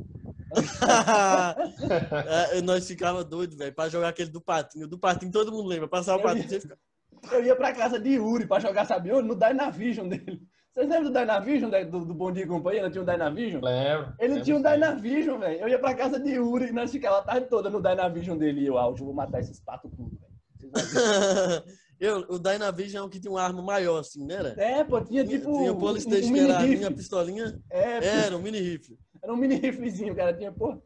É, 2.52 2.60
nós 2.62 2.86
ficava 2.86 3.24
doido, 3.24 3.56
velho, 3.56 3.74
pra 3.74 3.88
jogar 3.88 4.08
aquele 4.08 4.30
do 4.30 4.40
patinho. 4.40 4.86
Do 4.86 4.98
patinho 4.98 5.30
todo 5.32 5.52
mundo 5.52 5.68
lembra. 5.68 5.88
Passar 5.88 6.16
o 6.16 6.20
patinho, 6.22 6.44
ia- 6.44 6.48
você 6.48 6.60
fica. 6.60 6.78
Eu 7.30 7.44
ia 7.44 7.54
pra 7.54 7.72
casa 7.72 7.98
de 8.00 8.10
Yuri 8.14 8.46
pra 8.46 8.58
jogar, 8.58 8.84
sabe 8.84 9.12
onde? 9.12 9.28
No 9.28 9.36
Dynavision 9.36 10.08
dele. 10.08 10.40
Vocês 10.72 10.88
lembram 10.88 11.12
do 11.12 11.18
Dynavision, 11.18 11.70
do, 11.90 12.04
do 12.06 12.14
Bom 12.14 12.32
Dia 12.32 12.44
e 12.44 12.48
Companhia? 12.48 12.82
Não 12.82 12.90
tinha 12.90 13.02
um 13.02 13.06
Dynavision? 13.06 13.62
Lembro. 13.62 14.14
Ele 14.18 14.28
lembro 14.28 14.44
tinha 14.44 14.56
um 14.56 14.60
sim. 14.62 14.64
Dynavision, 14.68 15.38
velho. 15.38 15.60
Eu 15.60 15.68
ia 15.68 15.78
pra 15.78 15.94
casa 15.94 16.18
de 16.18 16.30
Yuri 16.30 16.68
e 16.68 16.72
nós 16.72 16.90
ficávamos 16.90 17.24
a 17.28 17.32
tarde 17.32 17.46
toda 17.48 17.68
no 17.70 17.80
Dynavision 17.80 18.36
dele. 18.38 18.62
E 18.62 18.66
eu, 18.66 18.78
ah, 18.78 18.88
hoje 18.88 19.02
eu 19.02 19.06
vou 19.06 19.14
matar 19.14 19.40
esses 19.40 19.60
patos 19.60 19.90
tudo, 19.94 20.18
velho. 20.18 20.32
Eu, 22.00 22.26
o 22.30 22.36
Dynavision 22.36 23.04
é 23.04 23.06
o 23.06 23.08
que 23.08 23.20
tinha 23.20 23.30
uma 23.30 23.40
arma 23.40 23.62
maior, 23.62 23.98
assim, 24.00 24.26
né? 24.26 24.34
Era? 24.34 24.54
É, 24.60 24.82
pô, 24.82 25.00
tinha 25.00 25.24
tipo 25.24 25.52
tinha 25.52 25.72
um, 25.72 25.76
o 25.76 25.78
Polystation, 25.78 26.30
um 26.30 26.32
que 26.34 26.40
mini 26.40 26.50
era 26.50 26.58
a 26.58 26.66
minha 26.66 26.90
pistolinha. 26.90 27.60
É, 27.70 28.04
Era 28.26 28.36
um 28.36 28.42
mini 28.42 28.58
rifle. 28.58 28.98
Era 29.22 29.32
um 29.32 29.36
mini 29.36 29.54
riflezinho, 29.56 30.14
cara. 30.16 30.36
Tinha, 30.36 30.50
pô, 30.50 30.82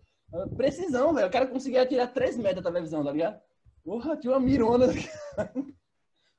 precisão, 0.57 1.15
velho. 1.15 1.29
O 1.29 1.31
cara 1.31 1.47
conseguia 1.47 1.83
atirar 1.83 2.13
3 2.13 2.37
metros 2.37 2.63
da 2.63 2.71
televisão, 2.71 3.05
tá 3.05 3.13
ligado? 3.13 3.41
Porra, 3.83 4.17
tinha 4.17 4.33
uma 4.33 4.41
mirona. 4.41 4.87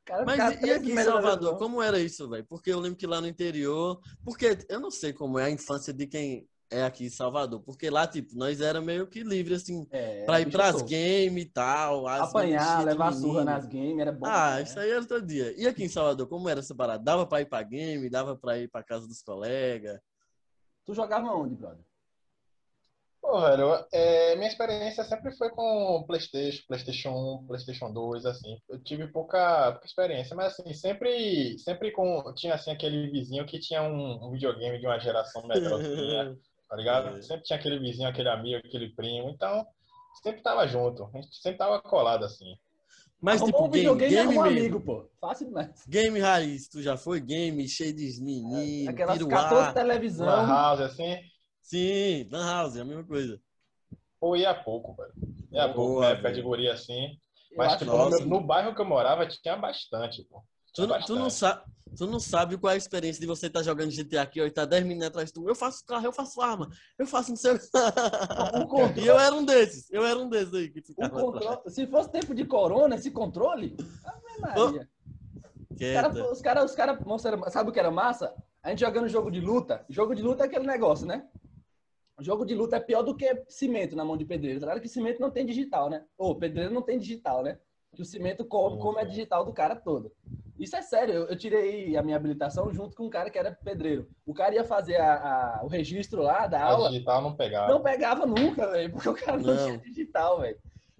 Cara 0.07 0.23
Mas 0.23 0.61
e, 0.61 0.71
aqui 0.71 0.93
em 0.93 1.03
Salvador, 1.03 1.57
como 1.57 1.81
era 1.81 1.99
isso, 1.99 2.29
velho? 2.29 2.45
Porque 2.45 2.71
eu 2.71 2.79
lembro 2.79 2.97
que 2.97 3.05
lá 3.05 3.19
no 3.19 3.27
interior. 3.27 3.99
Porque 4.23 4.57
eu 4.69 4.79
não 4.79 4.89
sei 4.89 5.11
como 5.11 5.37
é 5.37 5.45
a 5.45 5.49
infância 5.49 5.93
de 5.93 6.07
quem 6.07 6.47
é 6.71 6.83
aqui 6.83 7.05
em 7.05 7.09
Salvador. 7.09 7.61
Porque 7.61 7.89
lá, 7.89 8.07
tipo, 8.07 8.33
nós 8.33 8.61
era 8.61 8.79
meio 8.79 9.07
que 9.07 9.21
livre, 9.21 9.55
assim, 9.55 9.85
É, 9.91 10.23
pra 10.23 10.39
ir 10.39 10.45
bicho 10.45 10.57
pras 10.57 10.81
games 10.81 11.43
e 11.43 11.45
tal. 11.45 12.07
Apanhar, 12.07 12.85
levar 12.85 13.11
surra 13.11 13.43
nas 13.43 13.65
games, 13.65 13.99
era 13.99 14.13
bom. 14.13 14.25
Ah, 14.25 14.55
né? 14.55 14.63
isso 14.63 14.79
aí 14.79 14.89
era 14.89 15.05
todo 15.05 15.25
dia. 15.25 15.53
E 15.57 15.67
aqui 15.67 15.83
em 15.83 15.89
Salvador, 15.89 16.25
como 16.27 16.47
era 16.47 16.61
essa 16.61 16.73
parada? 16.73 17.03
Dava 17.03 17.27
pra 17.27 17.41
ir 17.41 17.45
pra 17.45 17.61
game, 17.61 18.09
dava 18.09 18.33
pra 18.33 18.57
ir 18.57 18.69
pra 18.69 18.83
casa 18.83 19.05
dos 19.05 19.21
colegas. 19.21 19.99
Tu 20.85 20.93
jogava 20.93 21.33
onde, 21.33 21.53
brother? 21.55 21.83
Pô, 23.21 23.41
velho, 23.41 23.86
é, 23.91 24.36
minha 24.36 24.47
experiência 24.47 25.03
sempre 25.03 25.36
foi 25.36 25.50
com 25.50 26.03
PlayStation, 26.07 26.63
PlayStation 26.67 27.09
1, 27.43 27.47
PlayStation 27.47 27.91
2, 27.91 28.25
assim. 28.25 28.57
Eu 28.69 28.81
tive 28.83 29.07
pouca, 29.07 29.71
pouca 29.74 29.86
experiência, 29.86 30.36
mas 30.36 30.53
assim, 30.53 30.74
sempre, 30.74 31.57
sempre 31.59 31.91
com, 31.91 32.33
tinha 32.36 32.53
assim 32.53 32.71
aquele 32.71 33.09
vizinho 33.09 33.45
que 33.45 33.59
tinha 33.59 33.81
um, 33.83 34.27
um 34.27 34.31
videogame 34.31 34.79
de 34.79 34.86
uma 34.86 35.00
geração 35.00 35.45
melhor 35.47 35.81
que 35.81 35.89
minha, 35.89 36.36
tá 36.69 36.75
ligado? 36.75 37.07
É. 37.17 37.21
Sempre 37.21 37.43
tinha 37.43 37.59
aquele 37.59 37.79
vizinho, 37.79 38.07
aquele 38.07 38.29
amigo, 38.29 38.65
aquele 38.65 38.89
primo, 38.95 39.29
então 39.29 39.65
sempre 40.24 40.41
tava 40.41 40.67
junto, 40.67 41.03
a 41.05 41.17
gente 41.17 41.36
sempre 41.38 41.57
tava 41.57 41.81
colado 41.81 42.24
assim. 42.24 42.55
Mas, 43.19 43.41
Arrumou 43.41 43.63
tipo, 43.63 43.65
um 43.65 43.69
game, 43.71 43.81
videogame 43.81 44.15
game 44.15 44.27
arrumou 44.27 44.43
um 44.43 44.45
mesmo. 44.45 44.59
amigo, 44.59 44.81
pô. 44.81 45.09
Fácil 45.19 45.47
demais. 45.47 45.83
Game 45.88 46.19
raiz, 46.19 46.67
tu 46.69 46.83
já 46.83 46.95
foi 46.95 47.19
game, 47.19 47.67
cheio 47.67 47.93
de 47.93 48.21
meninos, 48.21 48.88
Aquelas 48.89 49.17
tiro 49.17 49.27
14 49.27 49.67
ar. 49.67 49.74
televisão. 49.74 50.27
Uma 50.27 50.45
house 50.45 50.81
assim, 50.81 51.17
Sim, 51.67 52.29
Lan 52.31 52.45
House, 52.45 52.77
é 52.77 52.81
a 52.81 52.86
mesma 52.86 53.03
coisa. 53.03 53.41
pô, 54.21 54.38
ia 54.38 54.53
pouco, 54.53 54.95
velho. 54.95 55.12
Ia 55.51 55.67
Boa, 55.67 56.15
pouco, 56.15 56.31
de 56.33 56.41
guri 56.41 56.69
assim. 56.69 57.19
Mas 57.57 57.74
tipo, 57.74 57.91
nossa. 57.91 58.19
no, 58.24 58.25
no 58.25 58.41
bairro 58.41 58.74
que 58.74 58.79
eu 58.79 58.86
morava 58.86 59.27
tinha 59.27 59.57
bastante, 59.57 60.24
pô. 60.24 60.41
Tu, 60.74 60.88
tu, 61.05 61.15
não 61.15 61.29
sabe, 61.29 61.63
tu 61.97 62.07
não 62.07 62.21
sabe 62.21 62.57
qual 62.57 62.71
é 62.71 62.75
a 62.75 62.77
experiência 62.77 63.19
de 63.19 63.27
você 63.27 63.47
estar 63.47 63.63
jogando 63.63 63.91
GTA 63.91 64.21
aqui 64.21 64.39
ó, 64.39 64.45
e 64.45 64.51
tá 64.51 64.63
10 64.63 64.86
minutos 64.86 65.07
atrás 65.07 65.27
de 65.27 65.33
tu. 65.33 65.50
Eu 65.50 65.55
faço 65.55 65.83
carro, 65.86 66.05
eu 66.05 66.13
faço 66.13 66.39
arma, 66.39 66.69
eu 66.97 67.05
faço 67.05 67.31
não 67.31 67.36
sei 67.36 67.55
o 67.55 67.59
que. 67.59 67.65
E 69.01 69.05
eu 69.05 69.19
era 69.19 69.36
um 69.36 69.43
desses, 69.43 69.91
eu 69.91 70.05
era 70.05 70.17
um 70.17 70.29
desses 70.29 70.53
aí 70.53 70.69
que 70.69 70.81
O 70.95 71.09
controle, 71.09 71.59
se 71.69 71.86
fosse 71.88 72.09
tempo 72.12 72.33
de 72.33 72.45
corona, 72.45 72.95
esse 72.95 73.12
controle, 73.12 73.75
Ave 74.05 74.39
Maria. 74.39 74.89
Cara, 75.93 76.31
os 76.31 76.41
cara, 76.41 76.63
os 76.63 76.75
cara, 76.75 76.97
sabe 77.50 77.69
o 77.69 77.74
que 77.74 77.79
era 77.79 77.91
massa? 77.91 78.33
A 78.63 78.69
gente 78.69 78.79
jogando 78.79 79.09
jogo 79.09 79.29
de 79.29 79.41
luta. 79.41 79.86
Jogo 79.89 80.15
de 80.15 80.21
luta 80.21 80.43
é 80.43 80.47
aquele 80.47 80.65
negócio, 80.65 81.05
né? 81.05 81.27
Jogo 82.19 82.45
de 82.45 82.55
luta 82.55 82.77
é 82.77 82.79
pior 82.79 83.03
do 83.03 83.15
que 83.15 83.43
cimento 83.47 83.95
na 83.95 84.03
mão 84.03 84.17
de 84.17 84.25
pedreiro. 84.25 84.59
Claro 84.59 84.81
que 84.81 84.88
cimento 84.88 85.19
não 85.21 85.29
tem 85.29 85.45
digital, 85.45 85.89
né? 85.89 86.03
Ou 86.17 86.36
pedreiro 86.36 86.74
não 86.74 86.81
tem 86.81 86.97
digital, 86.97 87.43
né? 87.43 87.59
Que 87.95 88.01
o 88.01 88.05
cimento 88.05 88.43
come, 88.45 89.00
a 89.00 89.03
digital 89.03 89.45
do 89.45 89.53
cara 89.53 89.75
todo. 89.75 90.12
Isso 90.59 90.75
é 90.75 90.81
sério. 90.81 91.13
Eu, 91.13 91.25
eu 91.27 91.38
tirei 91.38 91.95
a 91.95 92.01
minha 92.01 92.17
habilitação 92.17 92.74
junto 92.74 92.95
com 92.95 93.05
um 93.05 93.09
cara 93.09 93.29
que 93.29 93.38
era 93.38 93.51
pedreiro. 93.63 94.07
O 94.25 94.33
cara 94.33 94.55
ia 94.55 94.63
fazer 94.63 94.95
a- 94.97 95.59
a- 95.59 95.63
o 95.63 95.67
registro 95.67 96.21
lá 96.24 96.47
da 96.47 96.59
A 96.59 96.71
aula. 96.71 96.89
digital 96.89 97.21
não 97.21 97.36
pegava. 97.36 97.71
Não 97.71 97.81
pegava 97.81 98.25
nunca, 98.25 98.71
velho, 98.71 98.91
porque 98.91 99.09
o 99.09 99.13
cara 99.13 99.38
não, 99.38 99.53
Não. 99.53 99.65
tinha 99.65 99.77
digital, 99.79 100.41
velho. 100.41 100.57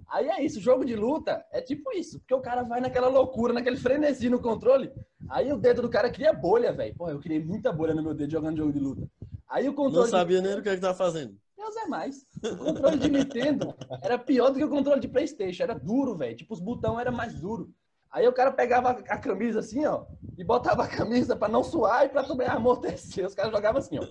Aí 0.10 0.28
é 0.30 0.44
isso, 0.44 0.62
jogo 0.62 0.86
de 0.86 0.96
luta 0.96 1.44
é 1.52 1.60
tipo 1.62 1.92
isso, 1.92 2.20
porque 2.20 2.34
o 2.34 2.40
cara 2.40 2.64
vai 2.64 2.80
naquela 2.80 3.08
loucura, 3.10 3.52
naquele 3.52 3.76
frenesi 3.76 4.30
no 4.30 4.40
controle. 4.40 4.92
Aí 5.28 5.52
o 5.52 5.58
dedo 5.58 5.82
do 5.82 5.90
cara 5.90 6.10
cria 6.10 6.32
bolha, 6.32 6.72
velho. 6.72 6.96
Pô, 6.96 7.10
eu 7.10 7.20
criei 7.20 7.44
muita 7.44 7.74
bolha 7.74 7.94
no 7.94 8.02
meu 8.04 8.14
dedo 8.14 8.32
jogando 8.32 8.58
jogo 8.58 8.72
de 8.72 8.80
luta. 8.80 9.08
Aí 9.50 9.64
o 9.66 9.68
Não 9.72 9.76
controle. 9.76 10.10
sabia 10.10 10.42
nem 10.42 10.54
o 10.56 10.62
que 10.62 10.70
ele 10.70 10.82
tava 10.82 10.94
fazendo. 10.94 11.36
Deus 11.58 11.76
é 11.78 11.86
mais. 11.88 12.26
O 12.44 12.56
controle 12.58 12.98
de 12.98 13.10
Nintendo 13.10 13.74
era 14.02 14.18
pior 14.18 14.50
do 14.52 14.58
que 14.58 14.64
o 14.64 14.70
controle 14.70 15.00
de 15.02 15.08
PlayStation. 15.08 15.64
Era 15.64 15.74
duro, 15.74 16.16
velho. 16.18 16.36
Tipo, 16.36 16.54
os 16.54 16.60
botões 16.60 17.00
eram 17.00 17.12
mais 17.12 17.34
duros. 17.40 17.68
Aí 18.10 18.26
o 18.28 18.32
cara 18.34 18.52
pegava 18.54 18.90
a 18.92 19.18
camisa 19.18 19.60
assim, 19.60 19.86
ó, 19.86 20.06
e 20.38 20.44
botava 20.44 20.84
a 20.84 20.88
camisa 20.88 21.36
pra 21.36 21.50
não 21.50 21.62
suar 21.62 22.06
e 22.06 22.10
pra 22.10 22.24
também 22.24 22.48
amortecer. 22.48 23.26
Os 23.26 23.36
caras 23.36 23.52
jogavam 23.52 23.80
assim, 23.80 24.00
ó. 24.00 24.04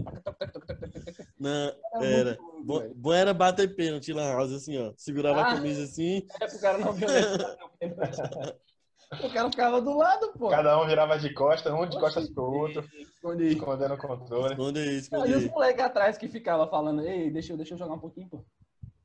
Não, 1.38 1.72
era. 2.02 2.36
Bom, 2.62 2.78
velho. 2.80 2.94
bom 2.94 3.12
era 3.12 3.32
bater 3.32 3.74
pênalti 3.74 4.12
lá 4.12 4.32
House, 4.34 4.52
assim, 4.52 4.76
ó. 4.78 4.92
Segurava 4.96 5.40
Ah. 5.40 5.52
a 5.52 5.54
camisa 5.56 5.82
assim. 5.84 6.26
É 6.40 6.46
pro 6.46 6.58
cara 6.60 6.78
não 6.78 6.92
violentar. 6.92 7.56
O 9.22 9.30
cara 9.30 9.50
ficava 9.50 9.80
do 9.80 9.96
lado, 9.96 10.32
pô. 10.38 10.48
Cada 10.48 10.80
um 10.80 10.86
virava 10.86 11.18
de 11.18 11.32
costas, 11.32 11.72
um 11.72 11.86
de 11.86 11.98
costas 11.98 12.28
pro 12.28 12.44
outro, 12.44 12.84
Esconde 12.98 13.44
aí. 13.44 13.52
escondendo 13.54 13.94
o 13.94 13.98
controle. 13.98 14.52
Esconde 14.52 14.78
aí, 14.80 14.88
Aí 14.88 14.96
esconde 14.98 15.34
os 15.34 15.46
moleques 15.46 15.84
atrás 15.84 16.18
que 16.18 16.28
ficavam 16.28 16.68
falando, 16.68 17.02
ei, 17.02 17.30
deixa 17.30 17.52
eu, 17.52 17.56
deixa 17.56 17.74
eu 17.74 17.78
jogar 17.78 17.94
um 17.94 17.98
pouquinho, 17.98 18.28
pô. 18.28 18.44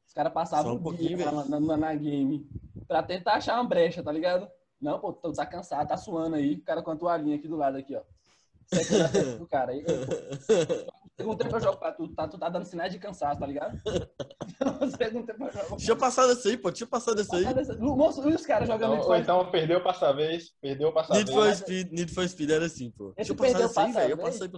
Os 0.05 0.13
caras 0.13 0.33
passavam 0.33 0.75
um 0.75 0.81
pouquinho, 0.81 1.17
pouquinho 1.17 1.49
na, 1.49 1.59
na, 1.59 1.77
na 1.77 1.95
game 1.95 2.45
pra 2.87 3.01
tentar 3.01 3.35
achar 3.35 3.55
uma 3.55 3.63
brecha, 3.63 4.03
tá 4.03 4.11
ligado? 4.11 4.47
Não, 4.81 4.99
pô, 4.99 5.13
tu 5.13 5.31
tá 5.31 5.45
cansado, 5.45 5.87
tá 5.87 5.95
suando 5.95 6.35
aí. 6.35 6.55
O 6.55 6.61
cara 6.63 6.81
com 6.81 6.91
a 6.91 6.95
toalhinha 6.95 7.37
aqui 7.37 7.47
do 7.47 7.55
lado, 7.55 7.77
aqui, 7.77 7.95
ó. 7.95 7.99
A 7.99 8.77
testa 8.77 9.37
do 9.37 9.47
cara. 9.47 9.71
Aí, 9.71 9.83
pô, 9.83 9.91
perguntei 11.17 11.49
pra 11.49 11.59
jogar 11.59 11.77
pra 11.77 11.91
tu, 11.91 12.07
tá, 12.09 12.27
tu 12.27 12.37
tá 12.37 12.49
dando 12.49 12.65
sinais 12.65 12.91
de 12.91 12.99
cansaço, 12.99 13.39
tá 13.39 13.45
ligado? 13.45 13.79
perguntei 14.97 15.35
pra 15.35 15.49
jogar. 15.49 15.69
Deixa 15.75 15.91
eu 15.91 15.97
passar 15.97 16.27
desse 16.27 16.47
aí, 16.49 16.57
pô. 16.57 16.69
Deixa 16.69 16.83
eu 16.83 16.87
passar 16.87 17.13
desse 17.13 17.35
aí. 17.35 17.45
Moço, 17.79 18.27
e 18.29 18.33
os 18.33 18.45
caras 18.45 18.67
jogando 18.67 18.95
Então, 18.95 18.97
Need 18.97 19.05
for 19.05 19.17
então 19.17 19.51
perdeu 19.51 19.79
o 19.79 19.83
passa-vez, 19.83 20.53
perdeu 20.61 20.89
o 20.89 21.13
Need 21.13 21.31
for. 21.31 21.55
Speed, 21.55 21.91
Need 21.91 22.13
for 22.13 22.27
Speed 22.27 22.49
era 22.49 22.65
assim, 22.65 22.91
pô. 22.91 23.13
Deixa 23.15 23.21
Esse 23.21 23.31
eu 23.31 23.35
passar 23.35 23.49
perdeu 23.51 23.67
desse 23.67 23.79
aí, 23.79 23.91
velho. 23.91 24.11
Eu 24.11 24.17
passei. 24.17 24.51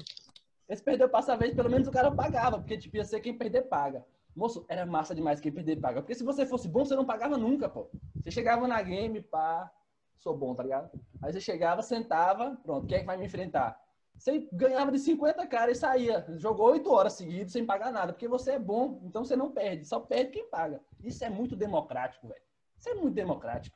Esse 0.70 0.82
perdeu 0.82 1.10
passa 1.10 1.36
vez, 1.36 1.54
pelo 1.54 1.70
menos 1.70 1.88
o 1.88 1.92
cara 1.92 2.12
pagava, 2.12 2.58
porque 2.58 2.78
tipo, 2.78 2.96
ia 2.98 3.04
ser 3.04 3.20
quem 3.20 3.38
perder 3.38 3.64
paga. 3.64 4.06
Moço, 4.36 4.66
era 4.68 4.86
massa 4.86 5.14
demais 5.14 5.40
quem 5.40 5.52
perder 5.52 5.80
paga. 5.80 6.02
Porque 6.02 6.16
se 6.16 6.24
você 6.24 6.46
fosse 6.46 6.68
bom, 6.68 6.86
você 6.86 6.96
não 6.96 7.06
pagava 7.06 7.38
nunca, 7.38 7.70
pô. 7.70 7.90
Você 8.16 8.32
chegava 8.32 8.68
na 8.68 8.82
game, 8.82 9.22
pá, 9.22 9.72
sou 10.20 10.36
bom, 10.36 10.56
tá 10.56 10.64
ligado? 10.64 10.90
Aí 11.22 11.32
você 11.32 11.42
chegava, 11.42 11.82
sentava, 11.82 12.58
pronto, 12.64 12.88
quem 12.88 12.98
é 12.98 13.00
que 13.02 13.06
vai 13.06 13.18
me 13.18 13.26
enfrentar? 13.26 13.80
Você 14.18 14.48
ganhava 14.54 14.92
de 14.92 15.00
50 15.00 15.46
caras 15.48 15.78
e 15.78 15.80
saía. 15.82 16.26
Jogou 16.38 16.72
8 16.72 16.90
horas 16.92 17.14
seguidas 17.14 17.52
sem 17.52 17.66
pagar 17.66 17.92
nada, 17.92 18.14
porque 18.14 18.28
você 18.28 18.52
é 18.54 18.60
bom, 18.60 19.02
então 19.04 19.26
você 19.26 19.36
não 19.36 19.52
perde. 19.52 19.86
Só 19.86 20.00
perde 20.00 20.32
quem 20.32 20.50
paga. 20.50 20.80
Isso 21.04 21.24
é 21.26 21.30
muito 21.30 21.56
democrático, 21.56 22.28
velho. 22.28 22.42
Isso 22.78 22.90
é 22.90 22.94
muito 22.94 23.14
democrático. 23.16 23.76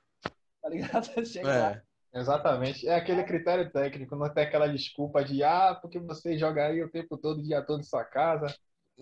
Tá 0.62 0.70
ligado? 0.70 1.08
Chega 1.26 1.48
lá. 1.48 1.72
É. 1.72 1.82
Exatamente. 2.14 2.88
É 2.88 2.96
aquele 2.96 3.24
critério 3.24 3.70
técnico, 3.72 4.16
não 4.16 4.34
tem 4.34 4.44
aquela 4.46 4.68
desculpa 4.68 5.24
de, 5.24 5.44
ah, 5.44 5.78
porque 5.82 6.00
você 6.00 6.38
joga 6.38 6.66
aí 6.66 6.82
o 6.82 6.90
tempo 6.90 7.18
todo, 7.18 7.40
o 7.40 7.44
dia 7.44 7.62
todo 7.62 7.82
em 7.82 7.84
sua 7.84 8.04
casa. 8.06 8.48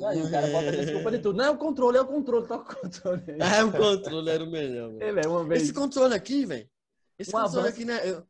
Aí 0.03 0.21
o 0.21 0.29
cara 0.29 0.47
bota 0.47 0.71
desculpa 0.71 1.11
de 1.11 1.19
tudo. 1.19 1.37
Não, 1.37 1.45
é 1.45 1.49
o 1.51 1.57
controle, 1.57 1.97
é 1.97 2.01
o 2.01 2.07
controle, 2.07 2.47
toca 2.47 2.73
o 2.73 2.81
controle. 2.81 3.23
aí. 3.29 3.37
É, 3.39 3.63
o 3.63 3.71
controle 3.71 4.29
era 4.29 4.43
o 4.43 4.51
melhor. 4.51 5.01
Ele 5.01 5.21
é 5.23 5.27
uma 5.27 5.45
vez. 5.45 5.63
Esse 5.63 5.73
controle 5.73 6.13
aqui, 6.13 6.45
velho. 6.45 6.69
Esse 7.17 7.29
Um 7.29 7.39
controle 7.39 7.67
avanço. 7.67 7.75
aqui, 7.75 7.85
né? 7.85 8.01
eu- 8.09 8.23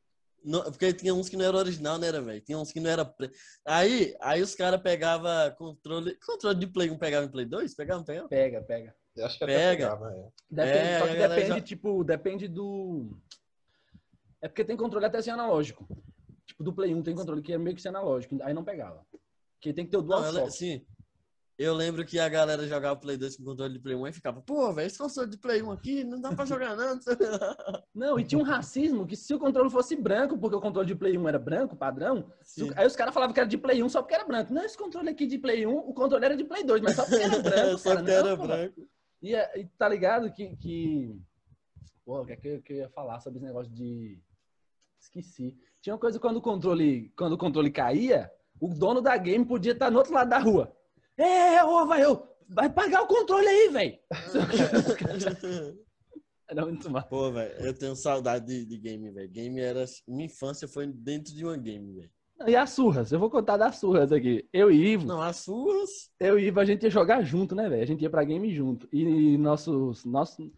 não- 0.46 0.64
porque 0.64 0.94
tinha 0.94 1.14
uns 1.14 1.28
que 1.28 1.36
não 1.36 1.46
era 1.46 1.58
original, 1.58 1.98
né, 1.98 2.12
velho? 2.12 2.42
Tinha 2.42 2.58
uns 2.58 2.72
que 2.72 2.80
não 2.80 2.90
era. 2.90 3.04
pre- 3.04 3.32
Aí, 3.66 4.16
aí 4.22 4.42
os 4.42 4.54
caras 4.56 4.82
pegavam 4.82 5.30
controle. 5.58 6.16
Controle 6.26 6.60
de 6.60 6.68
Play 6.68 6.90
1 6.90 6.98
pegava 6.98 7.26
em 7.26 7.30
Play 7.32 7.46
2? 7.46 7.74
Pegava, 7.76 8.00
não 8.00 8.06
pegava? 8.06 8.28
Pega, 8.30 8.62
pega. 8.62 8.96
Eu 9.16 9.26
acho 9.26 9.38
que 9.38 9.44
até 9.46 9.54
Pega. 9.54 9.84
pegava, 9.90 10.12
é. 10.14 10.28
Depende, 10.50 10.78
É, 10.78 11.00
só 11.00 11.08
que 11.08 11.16
depende, 11.16 11.48
já- 11.48 11.62
tipo, 11.62 12.04
depende 12.04 12.48
do. 12.48 13.18
É 14.42 14.48
porque 14.48 14.64
tem 14.64 14.78
controle 14.78 15.06
até 15.06 15.22
sem 15.22 15.34
analógico. 15.34 15.88
Tipo, 16.46 16.64
do 16.64 16.74
Play 16.74 16.94
1 16.94 17.02
tem 17.02 17.16
controle 17.16 17.42
que 17.42 17.52
é 17.54 17.58
meio 17.58 17.76
que 17.76 17.82
sem 17.82 17.90
analógico, 17.90 18.38
aí 18.44 18.54
não 18.54 18.64
pegava. 18.64 19.06
Porque 19.54 19.74
tem 19.74 19.86
que 19.86 19.92
ter 19.92 19.98
o 19.98 20.02
Não, 20.02 20.08
dual 20.08 20.32
le- 20.32 20.40
shock. 20.40 20.52
sim. 20.52 20.86
Eu 21.58 21.74
lembro 21.74 22.06
que 22.06 22.20
a 22.20 22.28
galera 22.28 22.68
jogava 22.68 23.00
Play 23.00 23.16
2 23.16 23.38
com 23.38 23.46
controle 23.46 23.74
de 23.74 23.80
Play 23.80 23.96
1 23.96 24.08
e 24.08 24.12
ficava, 24.12 24.42
pô, 24.42 24.74
velho, 24.74 24.88
esse 24.88 24.98
controle 24.98 25.30
de 25.30 25.38
Play 25.38 25.62
1 25.64 25.72
aqui 25.72 26.04
não 26.04 26.20
dá 26.20 26.34
pra 26.34 26.44
jogar, 26.44 26.76
não. 26.76 27.00
Não, 27.96 28.20
e 28.20 28.26
tinha 28.26 28.38
um 28.40 28.44
racismo 28.44 29.08
que 29.08 29.16
se 29.16 29.34
o 29.34 29.40
controle 29.40 29.70
fosse 29.70 29.96
branco, 29.96 30.38
porque 30.38 30.58
o 30.58 30.60
controle 30.60 30.86
de 30.88 30.96
Play 30.96 31.18
1 31.18 31.30
era 31.30 31.40
branco, 31.40 31.78
padrão, 31.78 32.30
Sim. 32.42 32.72
aí 32.76 32.86
os 32.86 32.94
caras 32.96 33.14
falavam 33.14 33.34
que 33.34 33.40
era 33.40 33.48
de 33.48 33.58
Play 33.58 33.82
1 33.82 33.88
só 33.88 34.02
porque 34.02 34.16
era 34.16 34.26
branco. 34.26 34.54
Não, 34.54 34.64
esse 34.66 34.78
controle 34.78 35.10
aqui 35.10 35.26
de 35.26 35.38
Play 35.38 35.66
1, 35.66 35.78
o 35.78 35.94
controle 35.94 36.26
era 36.26 36.36
de 36.36 36.44
Play 36.44 36.66
2, 36.66 36.82
mas 36.82 36.96
só 36.96 37.06
porque 37.06 37.24
era 37.24 37.40
branco. 37.42 37.78
Só 37.78 37.90
cara. 37.92 38.04
que 38.04 38.12
Não, 38.12 38.18
era 38.18 38.38
pô, 38.38 38.48
branco. 38.48 38.88
E, 39.22 39.34
é- 39.34 39.60
e 39.60 39.66
tá 39.66 39.88
ligado 39.88 40.30
que. 40.34 40.58
que... 40.58 41.18
Pô, 42.04 42.22
o 42.22 42.26
que 42.26 42.34
é 42.34 42.36
que 42.36 42.48
eu, 42.50 42.62
que 42.62 42.74
eu 42.74 42.78
ia 42.78 42.90
falar 42.90 43.22
sobre 43.22 43.40
esse 43.40 43.46
negócio 43.48 43.72
de. 43.72 44.20
Esqueci. 45.00 45.58
Tinha 45.82 45.94
uma 45.94 46.00
coisa 46.00 46.20
quando 46.20 46.38
o 46.38 46.42
controle, 46.42 47.14
quando 47.16 47.34
o 47.34 47.38
controle 47.38 47.72
caía, 47.72 48.30
o 48.60 48.68
dono 48.68 49.02
da 49.02 49.16
game 49.16 49.46
podia 49.46 49.72
estar 49.72 49.90
no 49.90 50.00
outro 50.00 50.14
lado 50.14 50.30
da 50.30 50.38
rua. 50.38 50.76
É, 51.18 51.64
ô, 51.64 51.86
vai, 51.86 52.06
ô, 52.06 52.22
vai 52.50 52.70
pagar 52.70 53.02
o 53.04 53.08
controle 53.08 53.48
aí, 53.48 53.70
velho. 53.70 53.98
Era 56.48 56.64
muito 56.66 56.90
massa. 56.92 57.08
Pô, 57.08 57.32
velho, 57.32 57.54
eu 57.66 57.74
tenho 57.74 57.96
saudade 57.96 58.46
de, 58.46 58.66
de 58.66 58.78
game, 58.78 59.10
velho. 59.12 59.30
Game 59.30 59.60
era. 59.60 59.84
Minha 60.08 60.26
infância 60.28 60.68
foi 60.68 60.86
dentro 60.86 61.34
de 61.34 61.44
uma 61.44 61.58
game, 61.58 61.92
velho. 61.94 62.12
E 62.46 62.56
as 62.56 62.70
surras? 62.72 63.12
Eu 63.12 63.20
vou 63.20 63.32
contar 63.32 63.58
das 63.58 63.78
surras 63.78 64.12
aqui. 64.12 64.48
Eu 64.54 64.70
e 64.72 64.92
Ivo, 64.92 65.08
Não, 65.08 65.22
as 65.22 65.38
suas. 65.38 66.12
eu 66.20 66.38
e 66.38 66.46
Ivo, 66.48 66.60
a 66.60 66.66
gente 66.66 66.84
ia 66.84 66.90
jogar 66.90 67.24
junto, 67.24 67.56
né, 67.56 67.68
velho? 67.68 67.82
A 67.82 67.86
gente 67.88 68.02
ia 68.04 68.10
pra 68.12 68.24
game 68.24 68.54
junto. 68.54 68.88
E 68.94 69.38
nossos, 69.38 70.06
nosso, 70.06 70.52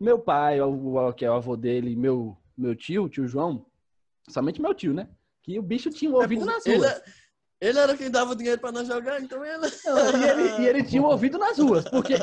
meu 0.00 0.18
pai, 0.18 0.60
o, 0.62 0.96
o- 0.96 1.12
que 1.12 1.24
é 1.26 1.30
o 1.30 1.34
avô 1.34 1.56
dele, 1.56 1.90
e 1.90 1.96
meu, 1.96 2.34
meu 2.56 2.74
tio, 2.74 3.08
tio 3.08 3.26
João, 3.26 3.66
somente 4.30 4.62
meu 4.62 4.72
tio, 4.72 4.94
né? 4.94 5.08
Que 5.42 5.58
o 5.58 5.62
bicho 5.62 5.90
tinha 5.90 6.10
um 6.10 6.14
ouvido 6.14 6.46
nas 6.46 6.64
ele, 6.64 6.78
ruas. 6.78 7.02
Ele 7.60 7.78
era 7.78 7.96
quem 7.96 8.10
dava 8.10 8.34
dinheiro 8.36 8.60
pra 8.60 8.72
nós 8.72 8.86
jogar, 8.86 9.20
então 9.20 9.44
ele. 9.44 9.66
E, 9.66 10.28
ele, 10.28 10.62
e 10.62 10.66
ele 10.68 10.82
tinha 10.84 11.02
um 11.02 11.06
ouvido 11.06 11.38
nas 11.38 11.58
ruas, 11.58 11.84
porque 11.88 12.14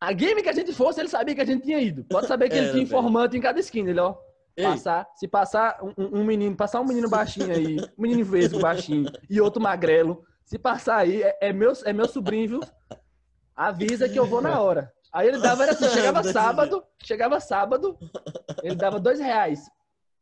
a 0.00 0.12
game 0.12 0.42
que 0.42 0.48
a 0.48 0.52
gente 0.54 0.72
fosse, 0.72 1.00
ele 1.00 1.08
sabia 1.08 1.34
que 1.34 1.40
a 1.40 1.44
gente 1.46 1.64
tinha 1.64 1.78
ido. 1.80 2.04
Pode 2.04 2.26
saber 2.26 2.48
que 2.48 2.54
ele 2.54 2.64
Era, 2.66 2.72
tinha 2.72 2.84
velho. 2.84 2.98
informante 2.98 3.36
em 3.36 3.40
cada 3.40 3.60
esquina, 3.60 3.90
ele, 3.90 4.00
ó. 4.00 4.14
Ei, 4.56 4.64
Passar, 4.64 5.06
se 5.14 5.28
passar 5.28 5.78
um- 5.82 6.20
um, 6.20 6.24
menino, 6.24 6.56
passar 6.56 6.80
um 6.80 6.84
menino 6.84 7.08
baixinho 7.08 7.50
aí, 7.54 7.78
um 7.98 8.02
menino 8.02 8.24
vesgo 8.24 8.58
baixinho 8.58 9.10
e 9.28 9.40
outro 9.40 9.62
magrelo, 9.62 10.24
se 10.44 10.58
passar 10.58 10.96
aí, 10.96 11.22
é, 11.22 11.38
é 11.40 11.52
meu, 11.52 11.72
é 11.84 11.92
meu 11.92 12.08
sobrinho, 12.08 12.48
viu? 12.48 12.60
Avisa 13.54 14.08
que 14.08 14.18
eu 14.18 14.26
vou 14.26 14.40
na 14.40 14.60
hora. 14.60 14.92
Aí 15.12 15.28
ele 15.28 15.38
dava, 15.38 15.62
era 15.64 15.72
assim, 15.72 15.88
chegava 15.88 16.22
sábado, 16.32 16.82
chegava 17.02 17.40
sábado, 17.40 17.98
ele 18.62 18.74
dava 18.74 18.98
dois 18.98 19.18
reais. 19.20 19.60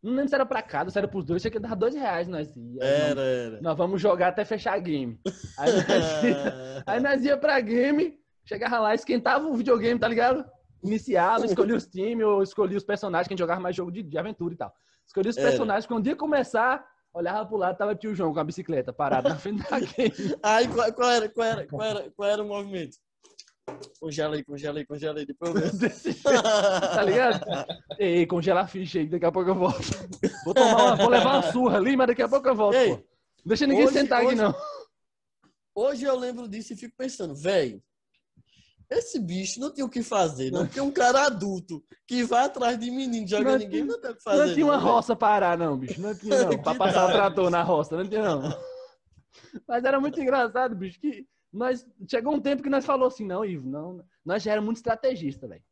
Não 0.02 0.12
lembro 0.12 0.28
se 0.28 0.34
era 0.34 0.46
pra 0.46 0.62
cada, 0.62 0.90
se 0.90 0.98
era 0.98 1.08
pros 1.08 1.24
dois, 1.24 1.42
sei 1.42 1.50
que 1.50 1.58
dava 1.58 1.74
dois 1.74 1.94
reais, 1.94 2.28
nós 2.28 2.54
ia. 2.56 2.82
era, 2.82 3.20
era. 3.20 3.60
Nós 3.60 3.76
vamos 3.76 4.00
jogar 4.00 4.28
até 4.28 4.44
fechar 4.44 4.74
a 4.74 4.78
game. 4.78 5.18
Aí 5.58 5.72
nós 5.72 6.22
ia, 6.22 6.84
aí 6.86 7.00
nós 7.00 7.24
ia 7.24 7.36
pra 7.36 7.60
game, 7.60 8.18
chegava 8.44 8.78
lá, 8.78 8.94
esquentava 8.94 9.46
o 9.46 9.56
videogame, 9.56 9.98
tá 9.98 10.06
ligado? 10.06 10.44
Iniciava, 10.84 11.44
escolhia 11.44 11.74
os 11.74 11.86
times, 11.86 12.24
ou 12.24 12.42
escolhia 12.42 12.76
os 12.76 12.84
personagens, 12.84 13.26
que 13.26 13.32
a 13.32 13.36
gente 13.36 13.40
jogava 13.40 13.60
mais 13.60 13.74
jogo 13.74 13.90
de, 13.90 14.02
de 14.02 14.16
aventura 14.16 14.54
e 14.54 14.56
tal. 14.56 14.72
Escolhia 15.04 15.30
os 15.30 15.36
personagens, 15.36 15.86
quando 15.86 16.06
ia 16.06 16.14
começar, 16.14 16.86
olhava 17.12 17.44
pro 17.44 17.56
lado, 17.56 17.76
tava 17.76 17.96
tio 17.96 18.14
João 18.14 18.32
com 18.32 18.38
a 18.38 18.44
bicicleta 18.44 18.92
parado 18.92 19.28
na 19.28 19.36
frente 19.36 19.68
da 19.68 19.80
game. 19.80 20.36
Aí 20.44 20.68
qual, 20.68 20.92
qual 20.92 21.10
era, 21.10 21.28
qual, 21.28 21.46
era, 21.46 21.66
qual, 21.66 21.82
era, 21.82 22.10
qual 22.10 22.28
era 22.28 22.42
o 22.42 22.46
movimento? 22.46 22.96
Congela 24.00 24.36
aí, 24.36 24.44
congela 24.44 24.78
aí, 24.78 24.86
congela 24.86 25.18
aí, 25.18 25.26
depois 25.26 25.54
eu 25.54 25.60
vejo. 25.76 26.18
Tá 26.22 27.02
ligado? 27.02 27.40
Ei, 27.98 28.26
congela 28.26 28.60
a 28.62 28.66
ficha 28.66 28.98
aí, 28.98 29.06
daqui 29.06 29.24
a 29.24 29.32
pouco 29.32 29.50
eu 29.50 29.54
volto. 29.54 29.78
Vou, 30.44 30.54
tomar 30.54 30.76
uma, 30.84 30.96
vou 30.96 31.08
levar 31.08 31.34
uma 31.34 31.52
surra 31.52 31.76
ali, 31.78 31.96
mas 31.96 32.06
daqui 32.06 32.22
a 32.22 32.28
pouco 32.28 32.48
eu 32.48 32.54
volto, 32.54 32.74
Ei, 32.76 32.96
pô. 32.96 33.02
Deixa 33.44 33.66
ninguém 33.66 33.84
hoje- 33.84 33.94
sentar 33.94 34.18
aqui, 34.18 34.28
hoje- 34.28 34.36
não. 34.36 34.54
Hoje 35.74 36.04
eu 36.04 36.16
lembro 36.18 36.48
disso 36.48 36.72
e 36.72 36.76
fico 36.76 36.94
pensando, 36.96 37.34
velho, 37.34 37.82
esse 38.90 39.18
bicho 39.20 39.60
não 39.60 39.70
tem 39.70 39.84
o 39.84 39.88
que 39.88 40.02
fazer, 40.02 40.50
não 40.50 40.66
tem 40.66 40.82
um 40.82 40.90
cara 40.90 41.26
adulto 41.26 41.84
que 42.06 42.24
vai 42.24 42.46
atrás 42.46 42.78
de 42.78 42.90
menino 42.90 43.26
jogando 43.28 43.50
Não 43.52 43.58
ninguém, 43.58 43.84
não 43.84 44.00
tem 44.00 44.10
o 44.10 44.16
que 44.16 44.22
fazer. 44.22 44.46
Não 44.46 44.54
tinha 44.54 44.66
uma 44.66 44.78
velho. 44.78 44.90
roça 44.92 45.14
parar, 45.14 45.58
não, 45.58 45.76
bicho. 45.76 46.00
Não 46.00 46.14
tinha, 46.14 46.44
não. 46.44 46.58
Pra 46.62 46.74
passar 46.74 47.08
o 47.08 47.12
trator 47.12 47.50
na 47.50 47.62
roça, 47.62 47.96
não 47.96 48.08
tinha, 48.08 48.22
não. 48.22 48.58
Mas 49.68 49.84
era 49.84 50.00
muito 50.00 50.18
engraçado, 50.20 50.74
bicho, 50.74 50.98
que 51.00 51.26
nós... 51.58 51.86
Chegou 52.08 52.32
um 52.34 52.40
tempo 52.40 52.62
que 52.62 52.70
nós 52.70 52.84
falou 52.86 53.08
assim, 53.08 53.26
não, 53.26 53.44
Ivo, 53.44 53.68
não... 53.68 54.02
Nós 54.24 54.42
já 54.42 54.52
éramos 54.52 54.66
muito 54.66 54.76
estrategistas, 54.78 55.48
velho. 55.48 55.62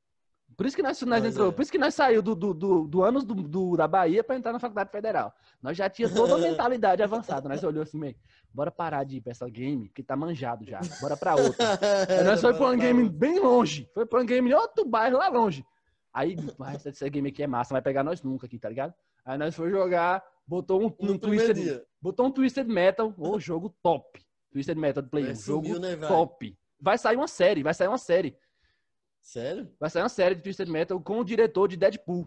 Por 0.56 0.64
isso 0.64 0.74
que 0.76 0.82
nós, 0.82 1.00
nós 1.02 1.22
entrou, 1.22 1.48
é. 1.50 1.52
por 1.52 1.60
isso 1.60 1.70
que 1.72 1.76
nós 1.76 1.94
saiu 1.94 2.22
do, 2.22 2.34
do, 2.34 2.54
do, 2.54 2.86
do 2.86 3.02
anos 3.04 3.24
do, 3.24 3.34
do- 3.34 3.76
da 3.76 3.86
Bahia 3.86 4.24
pra 4.24 4.36
entrar 4.36 4.52
na 4.54 4.58
faculdade 4.58 4.90
federal. 4.90 5.30
Nós 5.60 5.76
já 5.76 5.90
tinha 5.90 6.08
toda 6.08 6.34
a 6.34 6.38
mentalidade 6.48 7.02
avançada. 7.02 7.46
Nós 7.46 7.62
olhou 7.62 7.82
assim, 7.82 7.98
meio, 7.98 8.16
bora 8.54 8.70
parar 8.70 9.04
de 9.04 9.18
ir 9.18 9.20
pra 9.20 9.32
essa 9.32 9.46
game, 9.50 9.90
que 9.90 10.02
tá 10.02 10.16
manjado 10.16 10.64
já. 10.64 10.80
Bora 11.00 11.14
pra 11.14 11.34
outra. 11.34 11.78
Aí 12.08 12.24
nós 12.24 12.40
foi 12.40 12.54
pra 12.54 12.68
um 12.70 12.78
game 12.78 13.06
bem 13.08 13.38
longe. 13.38 13.86
Foi 13.92 14.06
pra 14.06 14.22
um 14.22 14.24
game 14.24 14.48
em 14.50 14.54
outro 14.54 14.86
bairro 14.86 15.18
lá 15.18 15.28
longe. 15.28 15.62
Aí, 16.14 16.34
"Ah, 16.58 16.72
essa, 16.72 17.06
game 17.10 17.28
aqui 17.28 17.42
é 17.42 17.46
massa, 17.46 17.72
não 17.72 17.76
vai 17.76 17.82
pegar 17.82 18.02
nós 18.02 18.22
nunca 18.22 18.46
aqui, 18.46 18.58
tá 18.58 18.70
ligado? 18.70 18.94
Aí 19.26 19.36
nós 19.36 19.54
foi 19.54 19.68
jogar, 19.70 20.24
botou 20.46 20.80
um, 20.80 20.86
um 20.86 21.18
Twisted, 21.18 21.54
dia. 21.54 21.84
botou 22.00 22.24
um 22.24 22.30
Twisted 22.30 22.66
Metal, 22.66 23.12
ô 23.18 23.38
jogo 23.38 23.74
top. 23.82 24.24
Twisted 24.56 24.78
Metal 24.78 25.02
Play 25.02 25.24
1, 25.24 25.28
Aí 25.28 25.34
jogo 25.34 25.66
subiu, 25.66 25.78
né, 25.78 25.96
vai? 25.96 26.08
top. 26.08 26.58
Vai 26.80 26.96
sair 26.96 27.16
uma 27.16 27.28
série, 27.28 27.62
vai 27.62 27.74
sair 27.74 27.88
uma 27.88 27.98
série. 27.98 28.38
Sério? 29.20 29.70
Vai 29.78 29.90
sair 29.90 30.02
uma 30.02 30.08
série 30.08 30.34
de 30.34 30.40
Twisted 30.40 30.66
Metal 30.70 30.98
com 30.98 31.18
o 31.20 31.24
diretor 31.24 31.68
de 31.68 31.76
Deadpool. 31.76 32.24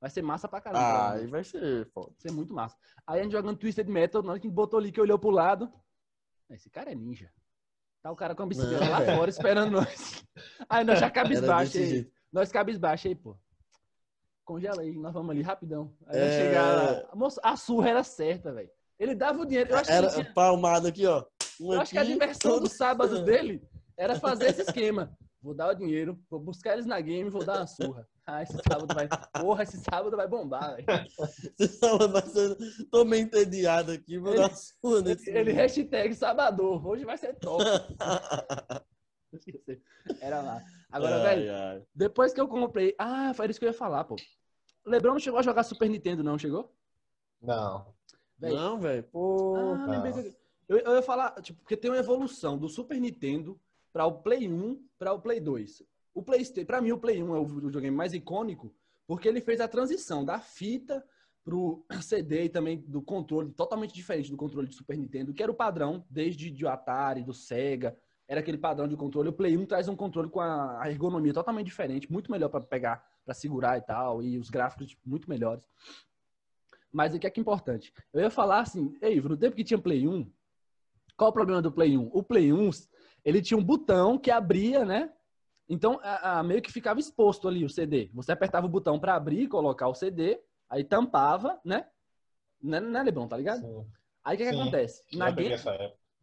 Vai 0.00 0.08
ser 0.10 0.22
massa 0.22 0.46
pra 0.48 0.60
caramba. 0.60 0.80
Ah, 0.80 0.86
aí 0.86 0.94
provavelmente. 1.28 1.30
vai 1.32 1.44
ser 1.44 1.86
foda. 1.92 2.06
Vai 2.10 2.20
ser 2.20 2.30
muito 2.30 2.54
massa. 2.54 2.76
Aí 3.04 3.18
a 3.18 3.22
gente 3.24 3.32
jogando 3.32 3.56
Twisted 3.58 3.88
Metal, 3.88 4.22
nós 4.22 4.38
que 4.38 4.48
botou 4.48 4.78
ali 4.78 4.92
que 4.92 5.00
olhou 5.00 5.18
pro 5.18 5.30
lado. 5.30 5.72
Esse 6.48 6.70
cara 6.70 6.92
é 6.92 6.94
ninja. 6.94 7.32
Tá 8.00 8.12
o 8.12 8.16
cara 8.16 8.32
com 8.34 8.44
a 8.44 8.46
bicicleta 8.46 8.84
Não, 8.84 8.90
lá 8.92 9.00
velho. 9.00 9.16
fora 9.18 9.30
esperando 9.30 9.72
nós. 9.72 10.24
Aí 10.68 10.84
nós 10.84 11.00
já 11.00 11.10
cabisbaixo 11.10 11.78
aí. 11.78 11.86
jeito. 11.88 12.12
Nós 12.32 12.52
cabisbaixo 12.52 13.08
aí, 13.08 13.14
pô. 13.16 13.36
Congela 14.44 14.82
aí, 14.82 14.92
nós 14.96 15.12
vamos 15.12 15.30
ali 15.30 15.42
rapidão. 15.42 15.92
Aí 16.06 16.18
É. 16.20 16.38
chegar 16.46 16.76
lá. 16.76 17.10
Moço, 17.16 17.40
a 17.42 17.56
surra 17.56 17.90
era 17.90 18.04
certa, 18.04 18.52
velho. 18.52 18.70
Ele 18.98 19.14
dava 19.16 19.40
o 19.40 19.46
dinheiro. 19.46 19.70
Eu 19.70 19.76
acho, 19.76 19.86
que 19.86 19.92
Era 19.92 20.08
tinha- 20.10 20.32
palmado 20.32 20.86
aqui, 20.86 21.06
ó. 21.06 21.24
Eu 21.60 21.80
acho 21.80 21.92
que 21.92 21.98
a 21.98 22.04
diversão 22.04 22.58
do 22.58 22.68
sábado 22.68 23.22
dele 23.24 23.62
era 23.96 24.18
fazer 24.18 24.46
esse 24.50 24.62
esquema. 24.62 25.16
Vou 25.42 25.54
dar 25.54 25.70
o 25.70 25.74
dinheiro, 25.74 26.18
vou 26.28 26.38
buscar 26.38 26.74
eles 26.74 26.84
na 26.86 27.00
game 27.00 27.26
e 27.28 27.30
vou 27.30 27.44
dar 27.44 27.58
uma 27.60 27.66
surra. 27.66 28.06
Ah, 28.26 28.42
esse 28.42 28.52
sábado 28.68 28.94
vai. 28.94 29.08
Porra, 29.40 29.62
esse 29.62 29.78
sábado 29.78 30.14
vai 30.16 30.28
bombar, 30.28 30.76
velho. 30.76 30.86
Você 31.56 31.68
fala, 31.78 32.06
mas 32.08 32.34
eu 32.36 32.56
tô 32.90 33.04
meio 33.04 33.22
entediado 33.24 33.90
aqui, 33.92 34.18
vou 34.18 34.32
Ele- 34.32 34.42
dar 34.42 34.48
uma 34.48 34.54
sua 34.56 35.00
nesse 35.02 35.30
Ele 35.30 35.38
menino. 35.44 35.56
hashtag 35.56 36.14
sabador. 36.14 36.86
Hoje 36.86 37.04
vai 37.06 37.16
ser 37.16 37.34
top. 37.36 37.64
Esqueci. 39.32 39.80
Era 40.20 40.40
lá. 40.42 40.62
Agora, 40.90 41.16
Ai, 41.16 41.22
velho, 41.36 41.54
ai. 41.54 41.82
depois 41.94 42.32
que 42.32 42.40
eu 42.40 42.48
comprei. 42.48 42.94
Ah, 42.98 43.32
foi 43.34 43.48
isso 43.48 43.58
que 43.58 43.64
eu 43.64 43.70
ia 43.70 43.74
falar, 43.74 44.04
pô. 44.04 44.16
Lebron 44.84 45.12
não 45.12 45.20
chegou 45.20 45.38
a 45.38 45.42
jogar 45.42 45.62
Super 45.62 45.88
Nintendo, 45.88 46.22
não, 46.22 46.38
chegou? 46.38 46.74
Não. 47.40 47.94
Velho, 48.38 48.56
Não, 48.56 48.78
velho, 48.80 49.02
pô. 49.04 49.54
Ah, 49.56 49.86
lembrei 49.86 50.12
que... 50.12 50.18
eu, 50.20 50.34
eu 50.78 50.94
ia 50.94 51.02
falar, 51.02 51.32
tipo, 51.42 51.60
porque 51.60 51.76
tem 51.76 51.90
uma 51.90 51.98
evolução 51.98 52.56
do 52.56 52.68
Super 52.68 53.00
Nintendo 53.00 53.60
para 53.92 54.06
o 54.06 54.20
Play 54.22 54.48
1 54.48 54.80
para 54.98 55.12
o 55.12 55.20
Play 55.20 55.40
2. 55.40 55.82
O 56.14 56.22
PlayStation, 56.22 56.66
para 56.66 56.80
mim 56.80 56.92
o 56.92 56.98
Play 56.98 57.22
1 57.22 57.34
é 57.34 57.38
o 57.38 57.44
videogame 57.44 57.96
mais 57.96 58.14
icônico, 58.14 58.74
porque 59.06 59.28
ele 59.28 59.40
fez 59.40 59.60
a 59.60 59.68
transição 59.68 60.24
da 60.24 60.38
fita 60.38 61.04
pro 61.44 61.84
CD 62.02 62.44
e 62.44 62.48
também 62.48 62.78
do 62.78 63.02
controle 63.02 63.50
totalmente 63.52 63.92
diferente 63.92 64.30
do 64.30 64.36
controle 64.36 64.68
de 64.68 64.74
Super 64.74 64.96
Nintendo, 64.96 65.32
que 65.32 65.42
era 65.42 65.50
o 65.50 65.54
padrão 65.54 66.04
desde 66.08 66.50
do 66.50 66.68
Atari, 66.68 67.24
do 67.24 67.34
Sega, 67.34 67.96
era 68.28 68.38
aquele 68.38 68.58
padrão 68.58 68.86
de 68.86 68.96
controle. 68.96 69.28
O 69.28 69.32
Play 69.32 69.56
1 69.56 69.66
traz 69.66 69.88
um 69.88 69.96
controle 69.96 70.30
com 70.30 70.40
a 70.40 70.84
ergonomia 70.88 71.34
totalmente 71.34 71.66
diferente, 71.66 72.10
muito 72.10 72.30
melhor 72.30 72.48
para 72.48 72.60
pegar, 72.60 73.04
para 73.24 73.34
segurar 73.34 73.76
e 73.76 73.80
tal, 73.80 74.22
e 74.22 74.38
os 74.38 74.50
gráficos 74.50 74.86
tipo, 74.86 75.02
muito 75.04 75.28
melhores. 75.28 75.66
Mas 76.92 77.12
o 77.12 77.18
que 77.18 77.26
é 77.26 77.30
que 77.30 77.40
é 77.40 77.42
importante? 77.42 77.92
Eu 78.12 78.20
ia 78.20 78.30
falar 78.30 78.60
assim, 78.60 78.96
ei, 79.02 79.20
no 79.20 79.36
tempo 79.36 79.56
que 79.56 79.64
tinha 79.64 79.78
Play 79.78 80.06
1, 80.06 80.30
qual 81.20 81.28
o 81.28 81.34
problema 81.34 81.60
do 81.60 81.70
Play 81.70 81.98
1? 81.98 82.08
O 82.14 82.22
Play 82.22 82.50
1, 82.50 82.70
ele 83.22 83.42
tinha 83.42 83.58
um 83.58 83.62
botão 83.62 84.16
que 84.16 84.30
abria, 84.30 84.86
né? 84.86 85.12
Então, 85.68 86.00
a- 86.02 86.38
a- 86.38 86.42
meio 86.42 86.62
que 86.62 86.72
ficava 86.72 86.98
exposto 86.98 87.46
ali 87.46 87.62
o 87.62 87.68
CD. 87.68 88.10
Você 88.14 88.32
apertava 88.32 88.64
o 88.64 88.70
botão 88.70 88.98
para 88.98 89.14
abrir 89.14 89.42
e 89.42 89.46
colocar 89.46 89.86
o 89.88 89.94
CD, 89.94 90.40
aí 90.66 90.82
tampava, 90.82 91.60
né? 91.62 91.84
Né, 92.62 92.80
né 92.80 93.02
Lebron, 93.02 93.28
tá 93.28 93.36
ligado? 93.36 93.60
Sim. 93.60 93.86
Aí 94.24 94.34
o 94.34 94.38
que, 94.38 94.44
que 94.44 94.56
acontece? 94.56 95.02
Na 95.14 95.30
game, 95.30 95.54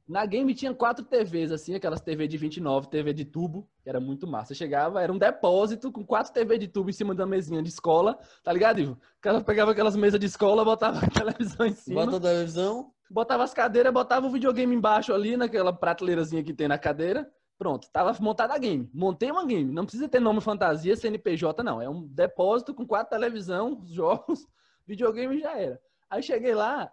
na 0.07 0.25
game 0.25 0.55
tinha 0.55 0.73
quatro 0.73 1.05
TVs, 1.05 1.51
assim, 1.51 1.75
aquelas 1.75 2.01
TV 2.01 2.27
de 2.27 2.38
29, 2.38 2.89
TV 2.89 3.13
de 3.13 3.23
tubo, 3.23 3.69
que 3.83 3.89
era 3.89 3.99
muito 3.99 4.25
massa. 4.25 4.47
Você 4.47 4.55
chegava, 4.55 4.99
era 4.99 5.13
um 5.13 5.17
depósito 5.19 5.91
com 5.91 6.03
quatro 6.03 6.33
TV 6.33 6.57
de 6.57 6.67
tubo 6.67 6.89
em 6.89 6.93
cima 6.93 7.13
da 7.13 7.25
mesinha 7.27 7.62
de 7.62 7.69
escola, 7.69 8.17
tá 8.43 8.51
ligado, 8.51 8.79
Ivo? 8.79 8.93
O 8.93 9.21
cara 9.21 9.41
pegava 9.43 9.73
aquelas 9.73 9.95
mesas 9.95 10.19
de 10.19 10.25
escola, 10.25 10.65
botava 10.65 10.97
a 10.97 11.10
televisão 11.12 11.67
em 11.67 11.73
cima, 11.73 12.05
Bota 12.05 12.17
a 12.17 12.21
televisão. 12.21 12.91
Botava 13.10 13.43
as 13.43 13.54
cadeiras, 13.54 13.93
botava 13.93 14.28
o 14.28 14.30
videogame 14.32 14.76
embaixo 14.76 15.13
ali, 15.13 15.36
naquela 15.38 15.72
prateleirazinha 15.74 16.43
que 16.43 16.54
tem 16.54 16.67
na 16.67 16.78
cadeira. 16.78 17.32
Pronto, 17.58 17.89
tava 17.91 18.15
montada 18.22 18.54
a 18.54 18.58
game. 18.58 18.89
Montei 18.93 19.32
uma 19.32 19.46
game. 19.46 19.72
Não 19.72 19.84
precisa 19.84 20.08
ter 20.08 20.20
nome 20.20 20.41
fantasia, 20.41 20.96
CNPJ, 20.96 21.63
não. 21.63 21.82
É 21.82 21.89
um 21.89 22.06
depósito 22.08 22.74
com 22.74 22.86
quatro 22.86 23.10
televisão, 23.10 23.82
jogos, 23.88 24.46
videogame 24.86 25.39
já 25.39 25.58
era. 25.58 25.82
Aí 26.10 26.22
cheguei 26.22 26.54
lá, 26.54 26.91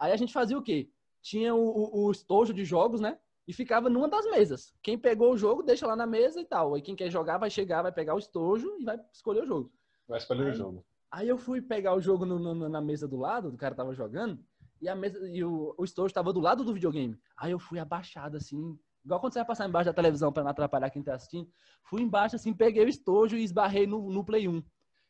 aí 0.00 0.12
a 0.12 0.16
gente 0.16 0.32
fazia 0.32 0.56
o 0.56 0.62
quê? 0.62 0.88
Tinha 1.20 1.54
o, 1.54 1.58
o, 1.60 2.06
o 2.06 2.10
estojo 2.10 2.54
de 2.54 2.64
jogos, 2.64 3.00
né? 3.00 3.18
E 3.46 3.52
ficava 3.52 3.88
numa 3.90 4.08
das 4.08 4.24
mesas. 4.26 4.74
Quem 4.82 4.98
pegou 4.98 5.32
o 5.32 5.36
jogo, 5.36 5.62
deixa 5.62 5.86
lá 5.86 5.94
na 5.94 6.06
mesa 6.06 6.40
e 6.40 6.44
tal. 6.44 6.74
Aí 6.74 6.82
quem 6.82 6.96
quer 6.96 7.10
jogar, 7.10 7.38
vai 7.38 7.50
chegar, 7.50 7.82
vai 7.82 7.92
pegar 7.92 8.14
o 8.14 8.18
estojo 8.18 8.76
e 8.80 8.84
vai 8.84 8.98
escolher 9.12 9.42
o 9.42 9.46
jogo. 9.46 9.72
Vai 10.08 10.18
escolher 10.18 10.44
o 10.44 10.46
Aí- 10.48 10.54
jogo. 10.54 10.84
Aí 11.10 11.28
eu 11.28 11.38
fui 11.38 11.60
pegar 11.62 11.94
o 11.94 12.00
jogo 12.00 12.24
no- 12.26 12.38
no- 12.54 12.68
na 12.68 12.80
mesa 12.80 13.06
do 13.06 13.16
lado, 13.16 13.50
do 13.50 13.56
cara 13.56 13.74
tava 13.74 13.94
jogando, 13.94 14.38
e 14.80 14.88
a 14.88 14.94
mesa 14.94 15.18
e 15.28 15.42
o, 15.44 15.74
o 15.76 15.84
estojo 15.84 16.12
tava 16.12 16.32
do 16.32 16.40
lado 16.40 16.64
do 16.64 16.74
videogame. 16.74 17.18
Aí 17.36 17.52
eu 17.52 17.58
fui 17.58 17.78
abaixado 17.78 18.36
assim, 18.36 18.78
igual 19.04 19.20
quando 19.20 19.32
você 19.32 19.38
vai 19.40 19.46
passar 19.46 19.68
embaixo 19.68 19.86
da 19.90 19.94
televisão 19.94 20.32
pra 20.32 20.42
não 20.42 20.50
atrapalhar 20.50 20.90
quem 20.90 21.02
tá 21.02 21.14
assistindo. 21.14 21.48
Fui 21.84 22.02
embaixo 22.02 22.36
assim, 22.36 22.52
peguei 22.52 22.84
o 22.84 22.88
estojo 22.88 23.36
e 23.36 23.42
esbarrei 23.44 23.86
no, 23.86 24.10
no 24.10 24.24
Play 24.24 24.48
1. 24.48 24.62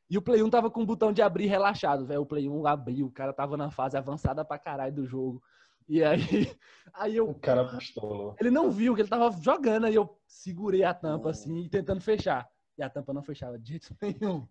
E 0.09 0.17
o 0.17 0.23
Play 0.23 0.43
1 0.43 0.51
tava 0.51 0.71
com 0.71 0.83
o 0.83 0.87
botão 0.87 1.13
de 1.13 1.21
abrir 1.21 1.47
relaxado, 1.47 2.07
velho. 2.07 2.23
O 2.23 2.27
Play 2.27 2.49
1 2.49 2.67
abriu, 2.67 3.07
o 3.07 3.11
cara 3.11 3.33
tava 3.33 3.57
na 3.57 3.71
fase 3.71 3.97
avançada 3.97 4.45
pra 4.45 4.59
caralho 4.59 4.95
do 4.95 5.07
jogo. 5.07 5.43
E 5.89 6.03
aí, 6.03 6.21
aí 6.95 7.17
eu 7.17 7.29
O 7.29 7.35
cara 7.35 7.65
pistolou. 7.77 8.37
ele 8.41 8.51
não 8.51 8.71
viu 8.71 8.95
que 8.95 9.01
ele 9.03 9.09
tava 9.09 9.31
jogando, 9.41 9.87
aí 9.87 9.95
eu 9.95 10.17
segurei 10.27 10.85
a 10.85 10.95
tampa 10.95 11.31
assim, 11.31 11.69
tentando 11.69 12.01
fechar. 12.01 12.49
E 12.79 12.83
a 12.83 12.91
tampa 12.91 13.13
não 13.13 13.23
fechava 13.23 13.59
de 13.59 13.71
jeito 13.71 13.97
nenhum. 14.01 14.47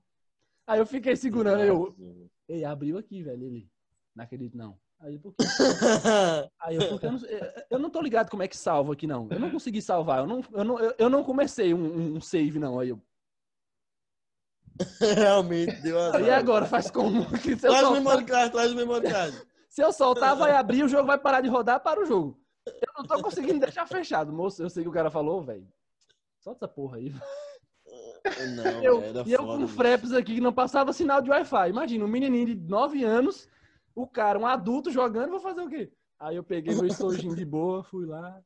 Aí 0.67 0.79
eu 0.79 0.85
fiquei 0.85 1.15
segurando, 1.15 1.61
eu, 1.61 2.29
ei, 2.47 2.65
abriu 2.65 2.97
aqui, 2.97 3.21
velho, 3.21 3.43
ele. 3.43 3.69
Não 4.15 4.23
acredito, 4.23 4.57
não. 4.57 4.77
Aí, 5.05 5.19
por 5.19 5.35
quê? 5.35 5.43
Aí 6.59 6.75
eu, 6.75 6.89
porque 6.89 7.05
eu, 7.05 7.11
não, 7.11 7.19
eu 7.69 7.79
não 7.79 7.89
tô 7.91 8.01
ligado 8.01 8.29
como 8.29 8.41
é 8.41 8.47
que 8.47 8.57
salva 8.57 8.93
aqui, 8.93 9.05
não. 9.05 9.27
Eu 9.29 9.39
não 9.39 9.51
consegui 9.51 9.79
salvar, 9.79 10.19
eu 10.19 10.25
não, 10.27 10.43
eu 10.51 10.63
não, 10.63 10.79
eu 10.79 11.09
não 11.09 11.23
comecei 11.23 11.75
um, 11.75 12.15
um 12.15 12.21
save, 12.21 12.57
não. 12.57 12.79
Aí 12.79 12.89
eu, 12.89 12.99
Realmente 14.99 15.75
deu 15.81 15.99
azar. 15.99 16.21
e 16.21 16.29
agora, 16.29 16.65
faz 16.65 16.89
como? 16.89 17.23
Se, 17.37 17.55
Traz 17.55 17.75
o 17.75 17.79
soltar, 17.79 17.93
memory 17.93 18.25
card, 18.25 18.51
traz 18.51 18.71
o 18.71 18.75
memory 18.75 19.07
card. 19.09 19.41
se 19.69 19.81
eu 19.81 19.93
soltar, 19.93 20.35
vai 20.35 20.51
abrir, 20.51 20.83
o 20.83 20.87
jogo 20.87 21.05
vai 21.05 21.17
parar 21.17 21.41
de 21.41 21.49
rodar 21.49 21.79
para 21.81 22.01
o 22.01 22.05
jogo. 22.05 22.41
Eu 22.65 22.93
não 22.97 23.05
tô 23.05 23.21
conseguindo 23.21 23.59
deixar 23.59 23.87
fechado. 23.87 24.33
Moço, 24.33 24.63
eu 24.63 24.69
sei 24.69 24.81
que 24.83 24.89
o 24.89 24.93
cara 24.93 25.11
falou, 25.11 25.43
velho. 25.43 25.67
Solta 26.39 26.65
essa 26.65 26.73
porra 26.73 26.97
aí. 26.97 27.13
Não, 28.55 28.83
Eu, 28.83 29.01
era 29.03 29.23
e 29.25 29.33
eu 29.33 29.43
foda, 29.43 29.61
com. 29.61 29.67
Freps 29.67 30.11
aqui 30.11 30.35
que 30.35 30.41
não 30.41 30.51
passava 30.51 30.91
sinal 30.91 31.21
de 31.21 31.29
Wi-Fi. 31.29 31.69
Imagina, 31.69 32.05
um 32.05 32.07
menininho 32.07 32.47
de 32.47 32.55
9 32.55 33.03
anos, 33.03 33.47
o 33.95 34.05
cara, 34.07 34.37
um 34.37 34.45
adulto 34.45 34.91
jogando, 34.91 35.31
vou 35.31 35.39
fazer 35.39 35.61
o 35.61 35.69
quê? 35.69 35.91
Aí 36.19 36.35
eu 36.35 36.43
peguei 36.43 36.73
meu 36.75 36.85
estojinho 36.85 37.35
de 37.35 37.43
boa, 37.45 37.83
fui 37.83 38.05
lá. 38.05 38.41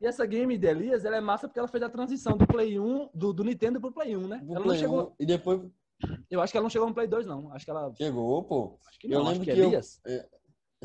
E 0.00 0.06
essa 0.06 0.24
game 0.26 0.56
de 0.58 0.66
Elias, 0.66 1.04
ela 1.04 1.16
é 1.16 1.20
massa 1.20 1.46
porque 1.48 1.58
ela 1.58 1.68
fez 1.68 1.82
a 1.82 1.88
transição 1.88 2.36
do 2.36 2.46
Play 2.46 2.78
1, 2.78 3.10
do, 3.14 3.32
do 3.32 3.44
Nintendo 3.44 3.80
pro 3.80 3.92
Play 3.92 4.16
1, 4.16 4.28
né? 4.28 4.38
Pro 4.38 4.46
Ela 4.50 4.54
não 4.60 4.62
Play 4.66 4.78
chegou, 4.78 5.02
1, 5.08 5.12
E 5.20 5.26
depois 5.26 5.60
eu 6.30 6.40
acho 6.40 6.52
que 6.52 6.56
ela 6.56 6.64
não 6.64 6.70
chegou 6.70 6.88
no 6.88 6.94
Play 6.94 7.06
2, 7.06 7.26
não. 7.26 7.52
Acho 7.52 7.64
que 7.64 7.70
ela. 7.70 7.92
chegou, 7.96 8.42
pô. 8.44 8.78
Acho 8.88 8.98
que 8.98 9.06
Eu 9.06 9.10
não, 9.20 9.20
acho 9.22 9.30
lembro 9.32 9.44
que 9.44 9.50
é 9.50 9.54
que 9.54 9.60
eu- 9.60 9.66
Elias. 9.68 10.00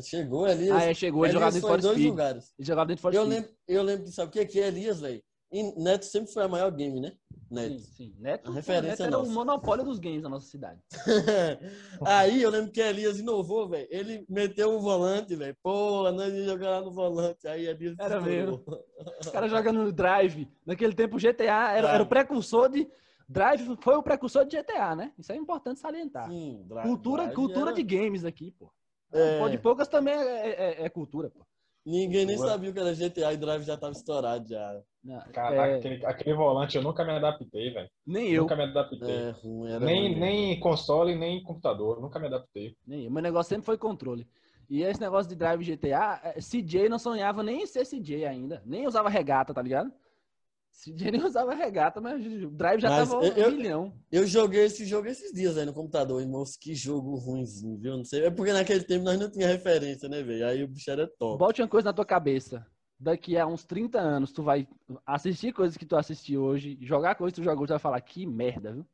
Chegou 0.02 0.46
ali. 0.46 0.70
Ah, 0.70 0.84
é, 0.84 0.94
chegou, 0.94 1.26
ele 1.26 1.32
jogava 1.34 1.50
Elias 1.50 1.62
dentro 1.62 1.76
de 1.76 1.82
dois 1.82 1.96
Speed. 1.96 2.10
lugares. 2.10 2.54
Ele 2.58 2.66
jogava 2.66 2.88
dentro 2.88 3.10
de 3.10 3.16
Eu 3.16 3.22
Speed. 3.24 3.34
lembro, 3.36 3.56
eu 3.68 3.82
lembro 3.82 4.06
sabe 4.08 4.28
o 4.28 4.32
que 4.32 4.46
que 4.46 4.60
é 4.60 4.68
Elias, 4.68 5.00
velho? 5.00 5.22
E 5.52 5.62
Neto 5.82 6.06
sempre 6.06 6.32
foi 6.32 6.42
a 6.44 6.48
maior 6.48 6.70
game, 6.70 7.00
né? 7.00 7.12
Neto. 7.50 7.78
Sim, 7.78 7.78
sim. 7.78 8.14
Neto, 8.18 8.50
A 8.50 8.54
referência 8.54 8.90
Neto 8.90 9.02
era 9.02 9.16
o 9.18 9.20
nossa. 9.22 9.32
monopólio 9.32 9.84
dos 9.84 9.98
games 9.98 10.22
da 10.22 10.28
nossa 10.28 10.46
cidade. 10.46 10.80
Aí 12.04 12.42
eu 12.42 12.50
lembro 12.50 12.70
que 12.70 12.80
Elias 12.80 13.18
inovou, 13.18 13.68
velho. 13.68 13.88
Ele 13.90 14.24
meteu 14.28 14.74
o 14.74 14.80
volante, 14.80 15.34
velho. 15.34 15.56
Pô, 15.62 16.10
nós 16.12 16.32
ia 16.32 16.44
jogar 16.44 16.70
lá 16.70 16.80
no 16.82 16.90
volante. 16.92 17.46
Aí 17.48 17.66
Elias 17.66 17.96
Era 17.98 18.18
estourou. 18.18 18.64
Os 19.20 19.28
caras 19.30 19.50
jogando 19.50 19.82
no 19.82 19.92
Drive. 19.92 20.48
Naquele 20.64 20.94
tempo, 20.94 21.16
o 21.16 21.20
GTA 21.20 21.72
era, 21.72 21.90
Ah. 21.90 21.94
era 21.94 22.02
o 22.02 22.06
precursor 22.06 22.68
de. 22.68 22.88
Drive 23.28 23.76
foi 23.80 23.94
o 23.94 24.02
precursor 24.02 24.44
de 24.44 24.56
GTA, 24.56 24.96
né? 24.96 25.12
Isso 25.18 25.30
é 25.32 25.36
importante 25.36 25.78
salientar. 25.78 26.28
Sim, 26.28 26.64
Drive- 26.66 26.86
Cultura, 26.86 27.22
Drive 27.24 27.34
cultura 27.36 27.66
era- 27.70 27.72
de 27.74 27.82
games 27.82 28.24
aqui, 28.24 28.50
pô. 28.58 28.72
É. 29.12 29.38
Pô, 29.38 29.48
de 29.48 29.58
poucas 29.58 29.86
também 29.88 30.14
é, 30.14 30.48
é- 30.50 30.84
é 30.84 30.88
cultura, 30.88 31.30
pô. 31.30 31.46
Ninguém 31.84 32.26
nem 32.26 32.36
sabia 32.36 32.72
que 32.72 32.78
era 32.78 32.92
GTA 32.94 33.32
e 33.32 33.36
Drive 33.36 33.64
já 33.64 33.76
tava 33.76 33.92
estourado 33.92 34.48
já. 34.48 34.80
Não, 35.02 35.18
Cara, 35.32 35.66
é, 35.68 35.76
aquele, 35.76 36.04
aquele 36.04 36.34
volante 36.34 36.76
eu 36.76 36.82
nunca 36.82 37.02
me 37.04 37.12
adaptei, 37.12 37.70
velho. 37.72 37.88
nem 38.06 38.30
eu, 38.30 38.42
Nunca 38.42 38.54
me 38.54 38.64
adaptei. 38.64 39.10
É, 39.10 39.30
ruim, 39.30 39.70
era 39.70 39.84
nem, 39.84 40.08
ruim. 40.10 40.20
nem 40.20 40.60
console, 40.60 41.14
nem 41.16 41.42
computador. 41.42 42.00
Nunca 42.00 42.18
me 42.18 42.26
adaptei. 42.26 42.76
nem 42.86 43.04
eu. 43.04 43.10
Meu 43.10 43.22
negócio 43.22 43.48
sempre 43.48 43.64
foi 43.64 43.78
controle. 43.78 44.28
E 44.68 44.82
esse 44.82 45.00
negócio 45.00 45.28
de 45.28 45.34
Drive 45.36 45.64
GTA, 45.64 46.20
é, 46.22 46.32
CJ 46.40 46.88
não 46.88 46.98
sonhava 46.98 47.42
nem 47.42 47.62
em 47.62 47.66
ser 47.66 47.84
CJ 47.86 48.26
ainda. 48.26 48.62
Nem 48.64 48.86
usava 48.86 49.08
regata, 49.08 49.52
tá 49.54 49.62
ligado? 49.62 49.90
CJ 50.82 51.10
nem 51.10 51.22
usava 51.24 51.54
regata, 51.54 52.00
mas 52.00 52.24
o 52.24 52.50
Drive 52.50 52.80
já 52.80 52.88
Mas 52.88 53.08
tava 53.08 53.24
eu- 53.26 53.48
um 53.48 53.50
milhão. 53.56 53.92
Eu 54.10 54.26
joguei 54.26 54.64
esse 54.64 54.86
jogo 54.86 55.08
esses 55.08 55.32
dias 55.32 55.58
aí 55.58 55.66
no 55.66 55.74
computador, 55.74 56.20
irmão. 56.22 56.42
Que 56.58 56.74
jogo 56.74 57.16
ruimzinho, 57.16 57.78
viu? 57.78 57.96
Não 57.98 58.04
sei. 58.04 58.24
É 58.24 58.30
porque 58.30 58.52
naquele 58.52 58.82
tempo 58.84 59.04
nós 59.04 59.18
não 59.18 59.30
tinha 59.30 59.46
referência, 59.46 60.08
né, 60.08 60.22
velho? 60.22 60.46
Aí 60.46 60.64
o 60.64 60.68
bicho 60.68 60.90
era 60.90 61.06
top. 61.06 61.38
Bote 61.38 61.60
uma 61.60 61.68
coisa 61.68 61.86
na 61.90 61.92
tua 61.92 62.04
cabeça. 62.06 62.66
Daqui 62.98 63.36
a 63.36 63.46
uns 63.46 63.64
30 63.64 63.98
anos, 63.98 64.32
tu 64.32 64.42
vai 64.42 64.66
assistir 65.06 65.52
coisas 65.52 65.76
que 65.76 65.86
tu 65.86 65.96
assistiu 65.96 66.42
hoje, 66.42 66.78
jogar 66.82 67.14
coisas 67.14 67.34
que 67.34 67.40
tu 67.40 67.44
jogou, 67.44 67.66
tu 67.66 67.70
vai 67.70 67.78
falar, 67.78 68.00
que 68.00 68.26
merda, 68.26 68.72
viu? 68.72 68.86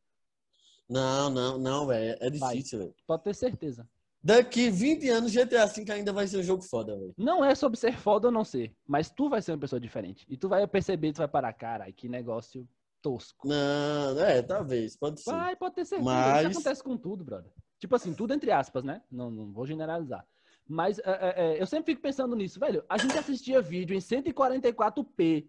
Não, 0.89 1.29
não, 1.31 1.59
não, 1.59 1.87
velho. 1.87 2.17
É 2.21 2.31
Vai. 2.31 2.57
difícil, 2.57 2.79
velho. 2.81 2.95
Pode 3.07 3.25
ter 3.25 3.35
certeza. 3.35 3.89
Daqui 4.27 4.69
20 4.71 5.09
anos, 5.09 5.31
GTA 5.33 5.67
V 5.67 5.85
ainda 5.93 6.13
vai 6.13 6.27
ser 6.27 6.39
um 6.39 6.43
jogo 6.43 6.61
foda, 6.61 6.97
velho. 6.97 7.15
Não 7.17 7.45
é 7.45 7.55
sobre 7.55 7.79
ser 7.79 7.97
foda 7.97 8.27
ou 8.27 8.33
não 8.33 8.43
ser, 8.43 8.75
mas 8.85 9.09
tu 9.09 9.29
vai 9.29 9.41
ser 9.41 9.53
uma 9.53 9.59
pessoa 9.59 9.79
diferente. 9.79 10.27
E 10.29 10.37
tu 10.37 10.49
vai 10.49 10.67
perceber, 10.67 11.13
tu 11.13 11.19
vai 11.19 11.29
parar, 11.29 11.53
cara, 11.53 11.93
que 11.93 12.09
negócio 12.09 12.69
tosco. 13.01 13.47
Não, 13.47 14.19
é, 14.19 14.43
talvez, 14.43 14.97
pode 14.97 15.21
ser. 15.21 15.31
Vai, 15.31 15.55
pode 15.55 15.77
ter 15.77 15.85
certeza. 15.85 16.11
Mas- 16.11 16.41
Isso 16.51 16.59
acontece 16.59 16.83
com 16.83 16.97
tudo, 16.97 17.23
brother. 17.25 17.53
Tipo 17.79 17.95
assim, 17.95 18.13
tudo 18.15 18.35
entre 18.35 18.51
aspas, 18.51 18.83
né? 18.83 19.01
Não, 19.13 19.31
não 19.31 19.53
vou 19.53 19.65
generalizar. 19.65 20.27
Mas 20.69 20.99
é, 20.99 21.03
é, 21.05 21.35
é, 21.59 21.63
eu 21.63 21.67
sempre 21.69 21.93
fico 21.93 22.03
pensando 22.03 22.35
nisso, 22.35 22.59
velho. 22.59 22.85
A 22.89 22.99
gente 22.99 23.17
assistia 23.17 23.63
vídeo 23.63 23.95
em 23.95 24.01
144p. 24.01 25.47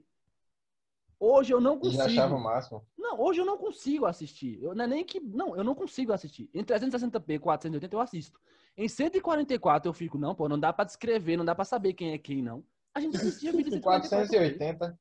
Hoje 1.19 1.51
eu 1.51 1.59
não 1.59 1.79
E 1.83 1.89
já 1.89 2.05
achava 2.05 2.35
o 2.35 2.37
consigo. 2.37 2.53
máximo. 2.53 2.85
Não, 2.95 3.19
hoje 3.19 3.41
eu 3.41 3.45
não 3.45 3.57
consigo 3.57 4.05
assistir. 4.05 4.61
Eu, 4.61 4.75
não 4.75 4.83
é 4.83 4.87
nem 4.87 5.03
que. 5.03 5.19
Não, 5.19 5.55
eu 5.57 5.63
não 5.63 5.73
consigo 5.73 6.13
assistir. 6.13 6.47
Em 6.53 6.63
360p, 6.63 7.39
480 7.39 7.95
eu 7.95 7.99
assisto. 7.99 8.39
Em 8.77 8.87
144 8.87 9.89
eu 9.89 9.93
fico, 9.93 10.17
não, 10.17 10.35
pô, 10.35 10.47
não 10.47 10.59
dá 10.59 10.71
pra 10.71 10.85
descrever, 10.85 11.35
não 11.35 11.43
dá 11.45 11.55
pra 11.55 11.65
saber 11.65 11.93
quem 11.93 12.13
é 12.13 12.17
quem, 12.17 12.41
não. 12.43 12.63
A 12.93 12.99
gente 13.01 13.17
assistia 13.17 13.51
vídeo 13.53 13.71
144p. 13.73 13.81
480. 13.81 14.99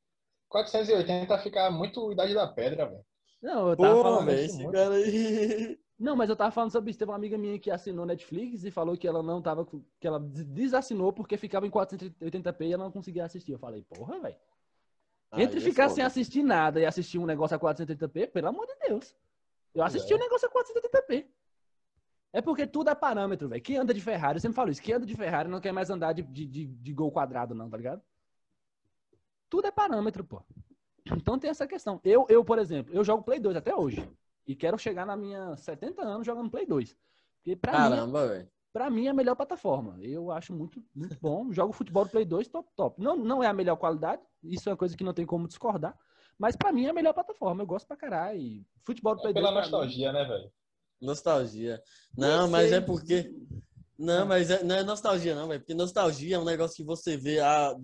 480 0.49 1.39
fica 1.39 1.71
muito 1.71 2.11
idade 2.13 2.33
da 2.35 2.47
pedra, 2.47 2.87
velho. 2.87 3.05
Não, 3.43 3.69
eu 3.69 3.77
tava 3.77 3.95
Pô, 3.95 4.03
falando. 4.03 4.31
esse 4.31 4.57
muito. 4.63 4.73
cara 4.73 4.95
aí. 4.95 5.79
Não, 5.99 6.15
mas 6.15 6.29
eu 6.29 6.37
tava 6.37 6.51
falando 6.51 6.71
sobre 6.71 6.91
isso. 6.91 6.99
Teve 6.99 7.11
uma 7.11 7.17
amiga 7.17 7.39
minha 7.39 7.59
que 7.59 7.71
assinou 7.71 8.05
Netflix 8.05 8.65
e 8.65 8.71
falou 8.71 8.99
que 8.99 9.09
ela 9.09 9.23
não 9.23 9.41
tava. 9.41 9.65
com- 9.65 9.83
que 9.99 10.07
ela 10.07 10.21
des- 10.21 10.45
desassinou 10.45 11.11
porque 11.11 11.39
ficava 11.39 11.67
em 11.67 11.71
480p 11.71 12.67
e 12.67 12.73
ela 12.75 12.85
não 12.85 12.93
conseguia 12.93 13.25
assistir. 13.25 13.53
Eu 13.53 13.59
falei, 13.59 13.83
porra, 13.83 14.21
velho. 14.21 14.37
Entre 15.39 15.57
é 15.59 15.61
ficar 15.63 15.89
sem 15.89 16.05
assistir 16.05 16.43
nada 16.43 16.79
e 16.81 16.85
assistir 16.85 17.19
um 17.19 17.25
negócio 17.25 17.57
a 17.57 17.59
480p, 17.59 18.27
pelo 18.31 18.49
amor 18.49 18.67
de 18.67 18.75
Deus. 18.89 19.15
Eu 19.75 19.83
assisti 19.85 20.13
É. 20.13 20.17
um 20.17 20.19
negócio 20.19 20.47
a 20.47 20.51
480p. 20.51 21.25
É 22.33 22.41
porque 22.43 22.67
tudo 22.67 22.91
é 22.91 22.95
parâmetro, 22.95 23.49
velho. 23.49 23.63
Quem 23.63 23.77
anda 23.79 23.95
de 23.95 24.01
Ferrari, 24.01 24.37
eu 24.37 24.41
sempre 24.41 24.57
falo 24.57 24.71
isso, 24.71 24.83
quem 24.83 24.95
anda 24.95 25.07
de 25.07 25.15
Ferrari 25.15 25.49
não 25.49 25.61
quer 25.61 25.73
mais 25.73 25.89
andar 25.91 26.13
de, 26.13 26.23
de, 26.23 26.47
de, 26.47 26.67
de 26.67 26.93
gol 26.93 27.11
quadrado, 27.11 27.55
não, 27.55 27.71
tá 27.71 27.77
ligado? 27.77 28.03
Tudo 29.49 29.67
é 29.67 29.71
parâmetro, 29.71 30.25
pô. 30.25 30.43
Então 31.17 31.39
tem 31.39 31.51
essa 31.51 31.67
questão. 31.67 32.01
Eu, 32.05 32.27
eu, 32.29 32.45
por 32.45 32.59
exemplo, 32.59 32.93
eu 32.93 33.05
jogo 33.05 33.23
Play 33.23 33.39
2 33.39 33.57
até 33.57 33.75
hoje. 33.75 34.07
E 34.47 34.55
quero 34.57 34.77
chegar 34.79 35.07
na 35.07 35.17
minha 35.17 35.57
70 35.57 36.03
anos 36.03 36.27
jogando 36.27 36.51
Play 36.51 36.67
2. 36.67 36.97
Porque 37.39 37.57
pra 37.57 37.73
mim, 37.73 37.79
Caramba, 37.79 38.29
velho. 38.29 38.49
pra 38.73 38.91
mim 38.91 39.07
é 39.07 39.11
a 39.11 39.15
melhor 39.15 39.37
plataforma. 39.37 39.97
Eu 40.03 40.31
acho 40.33 40.53
muito, 40.53 40.83
muito 40.95 41.17
bom. 41.21 41.53
Jogo 41.53 41.73
futebol 41.73 42.05
do 42.05 42.11
Play 42.11 42.25
2 42.25 42.49
top, 42.49 42.69
top. 42.75 43.01
Não, 43.01 43.17
não 43.17 43.43
é 43.43 43.47
a 43.47 43.53
melhor 43.53 43.77
qualidade, 43.77 44.21
isso 44.43 44.69
é 44.69 44.73
uma 44.73 44.77
coisa 44.77 44.97
que 44.97 45.05
não 45.05 45.15
tem 45.15 45.25
como 45.25 45.47
discordar. 45.47 45.97
Mas 46.37 46.55
pra 46.57 46.73
mim 46.73 46.87
é 46.87 46.91
a 46.91 46.95
melhor 46.95 47.13
plataforma. 47.15 47.63
Eu 47.63 47.67
gosto 47.67 47.87
pra 47.87 47.97
caralho. 47.97 48.39
E 48.41 48.67
futebol 48.85 49.15
do 49.15 49.21
É 49.21 49.23
Play 49.23 49.35
pela 49.35 49.53
2. 49.53 49.55
pra 49.55 49.65
mim- 49.67 49.73
nostalgia, 49.73 50.13
né, 50.13 50.25
velho? 50.25 50.53
Nostalgia. 51.01 51.83
Não, 52.17 52.43
Eu 52.47 52.49
mas 52.49 52.73
é 52.73 52.81
porque. 52.81 53.33
Não, 53.99 54.27
mas 54.27 54.51
é- 54.51 54.63
não 54.63 54.77
é 54.77 54.83
nostalgia, 54.83 55.35
não, 55.35 55.49
velho. 55.49 55.61
Porque 55.61 55.75
nostalgia 55.75 56.37
é 56.37 56.39
um 56.39 56.45
negócio 56.45 56.77
que 56.77 56.85
você 56.85 57.17
vê 57.17 57.41
a, 57.41 57.75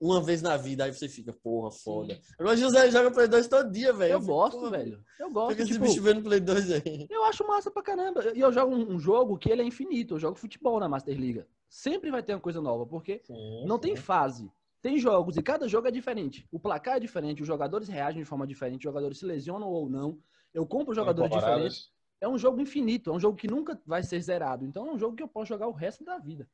uma 0.00 0.22
vez 0.22 0.42
na 0.42 0.56
vida, 0.56 0.84
aí 0.84 0.92
você 0.92 1.08
fica, 1.08 1.32
porra, 1.32 1.70
foda. 1.72 2.20
Agora 2.38 2.54
o 2.54 2.58
José 2.58 2.90
joga 2.90 3.10
Play 3.10 3.26
2 3.28 3.48
todo 3.48 3.70
dia, 3.70 3.92
velho. 3.92 4.12
Eu 4.12 4.20
fico, 4.20 4.32
gosto, 4.32 4.58
porra, 4.58 4.70
velho. 4.70 5.02
Eu 5.18 5.30
gosto. 5.30 5.56
que 5.56 5.62
esse 5.62 5.72
tipo, 5.72 5.84
bicho 5.84 6.02
vendo 6.02 6.22
Play 6.22 6.40
2 6.40 6.70
aí? 6.72 7.06
Eu 7.10 7.24
acho 7.24 7.46
massa 7.46 7.70
pra 7.70 7.82
caramba. 7.82 8.22
E 8.34 8.40
eu 8.40 8.52
jogo 8.52 8.74
um, 8.74 8.94
um 8.94 9.00
jogo 9.00 9.38
que 9.38 9.50
ele 9.50 9.62
é 9.62 9.64
infinito. 9.64 10.14
Eu 10.14 10.20
jogo 10.20 10.38
futebol 10.38 10.78
na 10.78 10.88
Master 10.88 11.16
Liga. 11.18 11.46
Sempre 11.68 12.10
vai 12.10 12.22
ter 12.22 12.34
uma 12.34 12.40
coisa 12.40 12.60
nova, 12.60 12.86
porque 12.86 13.20
Sim, 13.24 13.64
não 13.66 13.76
sim. 13.76 13.82
tem 13.82 13.96
fase. 13.96 14.50
Tem 14.80 14.96
jogos 14.98 15.36
e 15.36 15.42
cada 15.42 15.66
jogo 15.66 15.88
é 15.88 15.90
diferente. 15.90 16.46
O 16.52 16.60
placar 16.60 16.96
é 16.98 17.00
diferente, 17.00 17.42
os 17.42 17.48
jogadores 17.48 17.88
reagem 17.88 18.22
de 18.22 18.28
forma 18.28 18.46
diferente, 18.46 18.78
os 18.78 18.84
jogadores 18.84 19.18
se 19.18 19.26
lesionam 19.26 19.68
ou 19.68 19.88
não. 19.88 20.18
Eu 20.54 20.64
compro 20.64 20.94
jogadores 20.94 21.30
diferentes. 21.32 21.90
É 22.20 22.28
um 22.28 22.38
jogo 22.38 22.60
infinito, 22.60 23.10
é 23.10 23.12
um 23.12 23.20
jogo 23.20 23.36
que 23.36 23.48
nunca 23.48 23.80
vai 23.86 24.02
ser 24.02 24.20
zerado. 24.20 24.64
Então 24.64 24.86
é 24.88 24.92
um 24.92 24.98
jogo 24.98 25.16
que 25.16 25.22
eu 25.22 25.28
posso 25.28 25.48
jogar 25.48 25.68
o 25.68 25.72
resto 25.72 26.04
da 26.04 26.18
vida. 26.18 26.48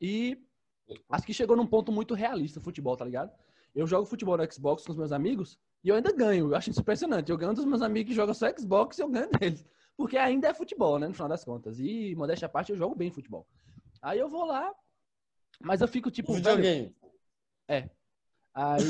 E 0.00 0.38
acho 1.10 1.26
que 1.26 1.34
chegou 1.34 1.56
num 1.56 1.66
ponto 1.66 1.90
muito 1.90 2.14
realista 2.14 2.60
o 2.60 2.62
futebol, 2.62 2.96
tá 2.96 3.04
ligado? 3.04 3.32
Eu 3.74 3.86
jogo 3.86 4.06
futebol 4.06 4.36
no 4.36 4.52
Xbox 4.52 4.84
com 4.84 4.92
os 4.92 4.98
meus 4.98 5.10
amigos 5.12 5.58
e 5.82 5.88
eu 5.88 5.96
ainda 5.96 6.12
ganho. 6.12 6.50
Eu 6.50 6.56
acho 6.56 6.70
isso 6.70 6.80
impressionante. 6.80 7.30
Eu 7.30 7.38
ganho 7.38 7.54
dos 7.54 7.64
meus 7.64 7.82
amigos 7.82 8.10
que 8.10 8.14
jogam 8.14 8.34
só 8.34 8.46
Xbox 8.56 8.98
e 8.98 9.02
eu 9.02 9.08
ganho 9.08 9.30
deles. 9.30 9.64
Porque 9.96 10.16
ainda 10.18 10.48
é 10.48 10.54
futebol, 10.54 10.98
né? 10.98 11.08
No 11.08 11.14
final 11.14 11.28
das 11.28 11.44
contas. 11.44 11.78
E, 11.80 12.14
modéstia 12.14 12.46
à 12.46 12.48
parte, 12.48 12.70
eu 12.70 12.76
jogo 12.76 12.94
bem 12.94 13.10
futebol. 13.10 13.46
Aí 14.02 14.18
eu 14.18 14.28
vou 14.28 14.44
lá, 14.44 14.74
mas 15.60 15.80
eu 15.80 15.88
fico 15.88 16.10
tipo. 16.10 16.34
Videogame. 16.34 16.94
Aí. 18.58 18.82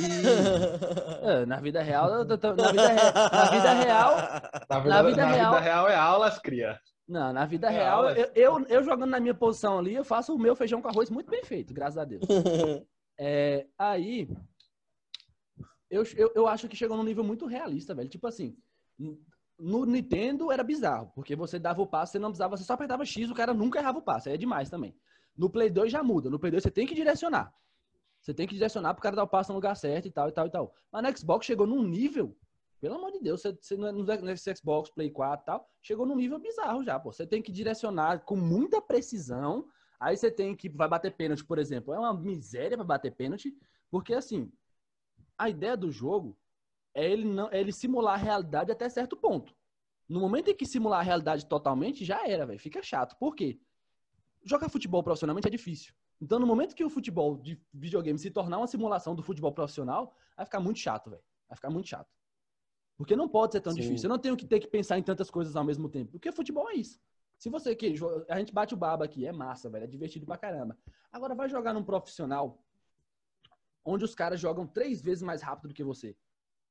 é, 1.23 1.45
na 1.47 1.59
vida 1.61 1.83
real, 1.83 2.09
na 2.25 2.25
vida, 2.25 2.89
re- 2.89 3.13
na 3.33 3.51
vida 3.51 3.73
real, 3.73 4.13
Na 4.71 4.79
vida, 4.79 4.95
Na 4.95 5.03
vida 5.03 5.27
na 5.27 5.33
real- 5.33 5.53
vida 5.55 5.61
real 5.65 5.89
é 5.89 5.97
aulas, 5.97 6.39
cria. 6.39 6.81
Não, 7.09 7.33
na 7.33 7.45
vida 7.47 7.67
É, 7.67 7.71
real, 7.71 7.99
aulas. 7.99 8.17
eu, 8.17 8.31
eu, 8.35 8.67
eu 8.69 8.83
jogando 8.85 9.11
na 9.11 9.19
minha 9.21 9.35
posição 9.35 9.79
ali, 9.79 9.95
eu 9.95 10.05
faço 10.05 10.35
o 10.35 10.39
meu 10.39 10.55
feijão 10.55 10.81
com 10.81 10.89
arroz 10.89 11.11
muito 11.11 11.31
bem 11.31 11.43
feito, 11.45 11.75
graças 11.75 11.99
a 11.99 12.05
Deus. 12.05 12.23
É, 13.19 13.67
aí, 13.79 14.29
eu, 15.91 16.05
eu, 16.17 16.31
eu 16.35 16.47
acho 16.47 16.69
que 16.69 16.77
chegou 16.77 16.99
num 16.99 17.03
nível 17.03 17.25
muito 17.25 17.47
realista, 17.47 17.95
velho. 17.95 18.11
Tipo 18.11 18.27
assim, 18.27 18.55
no 19.59 19.87
Nintendo 19.87 20.53
era 20.53 20.63
bizarro, 20.63 21.11
porque 21.15 21.35
você 21.35 21.59
dava 21.59 21.81
o 21.81 21.87
passe, 21.87 22.13
você 22.13 22.19
não 22.19 22.29
precisava, 22.29 22.57
você 22.59 22.65
só 22.65 22.75
apertava 22.75 23.07
X, 23.07 23.31
o 23.31 23.35
cara 23.35 23.55
nunca 23.55 23.79
errava 23.79 23.99
o 23.99 24.03
passe, 24.03 24.29
aí 24.29 24.35
é 24.35 24.39
demais 24.39 24.69
também. 24.69 24.95
No 25.35 25.49
Play 25.49 25.71
2 25.71 25.91
já 25.91 26.03
muda, 26.03 26.29
no 26.29 26.39
Play 26.39 26.51
2 26.51 26.63
você 26.63 26.71
tem 26.71 26.87
que 26.87 26.95
direcionar. 26.95 27.51
Você 28.27 28.35
tem 28.35 28.45
que 28.45 28.55
direcionar 28.55 28.93
pro 28.93 29.01
cara 29.01 29.15
dar 29.15 29.23
o 29.23 29.29
passe 29.29 29.51
no 29.51 29.55
lugar 29.55 29.77
certo 29.77 30.09
e 30.09 30.11
tal, 30.11 30.29
e 30.29 30.33
tal, 30.33 30.47
e 30.49 30.51
tal. 30.51 30.75
Mas 30.91 31.01
no 31.01 31.17
Xbox 31.17 31.47
chegou 31.47 31.65
num 31.65 31.85
nível 31.85 32.37
Pelo 32.79 32.97
amor 32.97 33.11
de 33.11 33.21
Deus, 33.21 33.41
você, 33.41 33.53
você 33.59 33.75
não 33.75 33.89
é- 33.89 33.93
no 33.93 34.05
nesse 34.27 34.55
Xbox, 34.55 34.91
Play 34.91 35.11
4 35.11 35.45
e 35.45 35.47
tal, 35.47 35.71
chegou 35.81 36.05
num 36.05 36.15
nível 36.15 36.39
bizarro 36.39 36.85
já, 36.85 37.01
pô. 37.01 37.11
Você 37.11 37.27
tem 37.27 37.41
que 37.41 37.51
direcionar 37.51 38.21
com 38.25 38.37
muita 38.37 38.83
precisão. 38.83 39.67
Aí 39.99 40.15
você 40.15 40.31
tem 40.31 40.55
que 40.55 40.69
vai 40.69 40.87
bater 40.87 41.17
pênalti, 41.17 41.43
por 41.43 41.59
exemplo. 41.59 41.95
É 41.95 41.99
uma 41.99 42.13
miséria 42.13 42.77
para 42.77 42.85
bater 42.85 43.13
pênalti, 43.13 43.57
porque 43.91 44.13
assim, 44.13 44.53
a 45.39 45.49
ideia 45.49 45.75
do 45.75 45.91
jogo 45.91 46.37
é 46.95 47.11
ele 47.11 47.25
não 47.25 47.49
é 47.51 47.61
ele 47.61 47.73
simular 47.73 48.15
a 48.15 48.23
realidade 48.23 48.71
até 48.71 48.89
certo 48.91 49.17
ponto. 49.17 49.55
No 50.07 50.21
momento 50.21 50.49
em 50.51 50.55
que 50.55 50.67
simular 50.67 51.01
a 51.01 51.03
realidade 51.03 51.47
totalmente, 51.47 52.05
já 52.05 52.29
era, 52.29 52.45
velho. 52.45 52.61
Fica 52.61 52.83
chato. 52.83 53.17
Por 53.19 53.35
quê? 53.35 53.59
Jogar 54.45 54.69
futebol 54.69 55.03
profissionalmente 55.03 55.49
é 55.49 55.51
difícil. 55.51 55.95
Então, 56.21 56.39
no 56.39 56.47
momento 56.47 56.75
que 56.75 56.85
o 56.85 56.91
futebol 56.91 57.37
de 57.37 57.61
videogame 57.73 58.19
se 58.19 58.31
tornar 58.31 58.59
uma 58.59 58.67
simulação 58.67 59.15
do 59.15 59.23
futebol 59.23 59.53
profissional, 59.53 60.17
vai 60.37 60.47
ficar 60.47 60.61
muito 60.61 60.79
chato, 60.79 61.11
velho. 61.11 61.23
Vai 61.49 61.57
ficar 61.57 61.71
muito 61.71 61.89
chato. 61.89 62.09
Porque 62.97 63.15
não 63.15 63.29
pode 63.29 63.53
ser 63.53 63.61
tão 63.61 63.73
Sim. 63.73 63.81
difícil. 63.81 64.09
Eu 64.09 64.15
não 64.15 64.19
tenho 64.19 64.37
que 64.37 64.47
ter 64.47 64.59
que 64.59 64.67
pensar 64.67 64.99
em 64.99 65.03
tantas 65.03 65.31
coisas 65.31 65.55
ao 65.55 65.65
mesmo 65.65 65.89
tempo. 65.89 66.13
Porque 66.13 66.33
futebol 66.33 66.71
é 66.71 66.75
isso. 66.75 66.99
Se 67.39 67.51
você 67.51 67.77
que 67.77 67.95
a 68.31 68.39
gente 68.39 68.53
bate 68.53 68.73
o 68.73 68.77
baba 68.77 69.05
aqui, 69.05 69.27
é 69.27 69.33
massa, 69.33 69.69
velho, 69.69 69.85
é 69.85 69.87
divertido 69.87 70.25
pra 70.25 70.39
caramba. 70.39 70.77
Agora 71.13 71.35
vai 71.35 71.49
jogar 71.49 71.75
num 71.75 71.85
profissional 71.85 72.63
onde 73.85 74.05
os 74.05 74.15
caras 74.15 74.41
jogam 74.41 74.67
três 74.67 75.03
vezes 75.03 75.23
mais 75.23 75.43
rápido 75.43 75.69
do 75.69 75.75
que 75.75 75.85
você. 75.85 76.17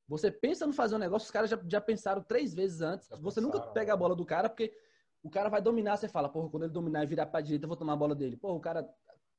Você 0.07 0.31
pensa 0.31 0.67
no 0.67 0.73
fazer 0.73 0.95
um 0.95 0.99
negócio, 0.99 1.25
os 1.25 1.31
caras 1.31 1.49
já, 1.49 1.59
já 1.67 1.79
pensaram 1.79 2.21
três 2.21 2.53
vezes 2.53 2.81
antes. 2.81 3.07
Já 3.07 3.15
você 3.17 3.39
nunca 3.39 3.59
pensaram, 3.59 3.73
pega 3.73 3.87
né? 3.87 3.93
a 3.93 3.97
bola 3.97 4.15
do 4.15 4.25
cara, 4.25 4.49
porque 4.49 4.75
o 5.23 5.29
cara 5.29 5.49
vai 5.49 5.61
dominar, 5.61 5.97
você 5.97 6.07
fala, 6.07 6.29
porra, 6.29 6.49
quando 6.49 6.63
ele 6.63 6.73
dominar 6.73 7.03
e 7.03 7.07
virar 7.07 7.25
pra 7.25 7.41
direita, 7.41 7.65
eu 7.65 7.67
vou 7.67 7.77
tomar 7.77 7.93
a 7.93 7.97
bola 7.97 8.13
dele. 8.13 8.37
Porra, 8.37 8.53
o 8.55 8.59
cara. 8.59 8.87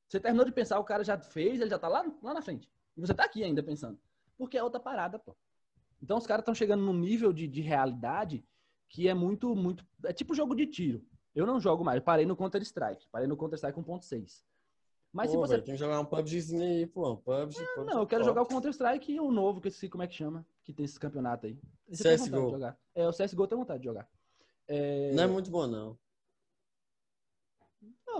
Você 0.07 0.19
terminou 0.19 0.45
de 0.45 0.51
pensar, 0.51 0.79
o 0.79 0.83
cara 0.83 1.03
já 1.03 1.17
fez, 1.17 1.59
ele 1.59 1.69
já 1.69 1.77
tá 1.77 1.87
lá, 1.87 2.05
lá 2.23 2.33
na 2.33 2.41
frente. 2.41 2.69
E 2.95 3.01
você 3.01 3.13
tá 3.13 3.25
aqui 3.25 3.43
ainda 3.43 3.61
pensando. 3.61 3.99
Porque 4.37 4.57
é 4.57 4.63
outra 4.63 4.79
parada, 4.79 5.19
pô. 5.19 5.35
Então 6.01 6.17
os 6.17 6.27
caras 6.27 6.41
estão 6.41 6.55
chegando 6.55 6.83
num 6.83 6.93
nível 6.93 7.33
de, 7.33 7.47
de 7.47 7.61
realidade 7.61 8.45
que 8.89 9.07
é 9.07 9.13
muito, 9.13 9.55
muito. 9.55 9.85
É 10.05 10.13
tipo 10.13 10.33
jogo 10.33 10.55
de 10.55 10.65
tiro. 10.65 11.03
Eu 11.35 11.45
não 11.45 11.59
jogo 11.59 11.83
mais, 11.83 11.97
eu 11.97 12.03
parei 12.03 12.25
no 12.25 12.35
Counter-Strike. 12.35 13.07
Parei 13.11 13.27
no 13.27 13.37
Counter-Strike 13.37 13.79
1.6. 13.79 14.43
Mas 15.11 15.29
se 15.29 15.35
Pô, 15.35 15.41
você. 15.41 15.53
velho, 15.53 15.63
tem 15.65 15.75
que 15.75 15.79
jogar 15.79 15.99
um 15.99 16.05
PUBGzinho 16.05 16.63
aí, 16.63 16.85
pô. 16.85 17.17
PUBG, 17.17 17.59
PUBG. 17.75 17.91
Não, 17.91 18.01
eu 18.01 18.07
quero 18.07 18.23
top. 18.23 18.25
jogar 18.25 18.41
o 18.43 18.45
Counter-Strike 18.45 19.11
e 19.11 19.19
o 19.19 19.31
novo, 19.31 19.59
que 19.59 19.67
eu 19.67 19.69
esqueci 19.69 19.89
como 19.89 20.03
é 20.03 20.07
que 20.07 20.15
chama, 20.15 20.45
que 20.63 20.73
tem 20.73 20.85
esse 20.85 20.99
campeonato 20.99 21.47
aí. 21.47 21.59
Vontade 21.87 22.21
CSGO. 22.23 22.75
É, 22.93 23.07
o 23.07 23.11
CSGO 23.11 23.47
tenho 23.47 23.61
vontade 23.61 23.79
de 23.79 23.85
jogar. 23.85 24.07
É... 24.67 25.11
Não 25.13 25.23
é 25.23 25.27
muito 25.27 25.49
bom, 25.49 25.65
não. 25.65 25.97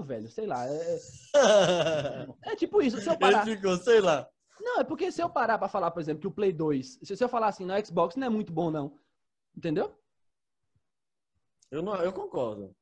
Velho, 0.01 0.29
sei 0.29 0.45
lá. 0.45 0.65
É, 2.43 2.51
é 2.53 2.55
tipo 2.55 2.81
isso, 2.81 2.99
se 2.99 3.09
eu 3.09 3.17
parar. 3.17 3.45
Ele 3.47 3.55
ficou, 3.55 3.77
sei 3.77 4.01
lá. 4.01 4.27
Não, 4.59 4.79
é 4.79 4.83
porque 4.83 5.11
se 5.11 5.21
eu 5.21 5.29
parar 5.29 5.57
pra 5.59 5.67
falar, 5.69 5.91
por 5.91 5.99
exemplo, 5.99 6.21
que 6.21 6.27
o 6.27 6.31
Play 6.31 6.51
2, 6.51 6.99
se 7.03 7.15
se 7.15 7.23
eu 7.23 7.29
falar 7.29 7.47
assim, 7.47 7.63
no 7.65 7.73
Xbox 7.85 8.15
não 8.15 8.25
é 8.27 8.29
muito 8.29 8.51
bom, 8.51 8.71
não. 8.71 8.97
Entendeu? 9.55 9.95
Eu, 11.69 11.81
não, 11.83 11.95
eu 11.97 12.11
concordo. 12.13 12.75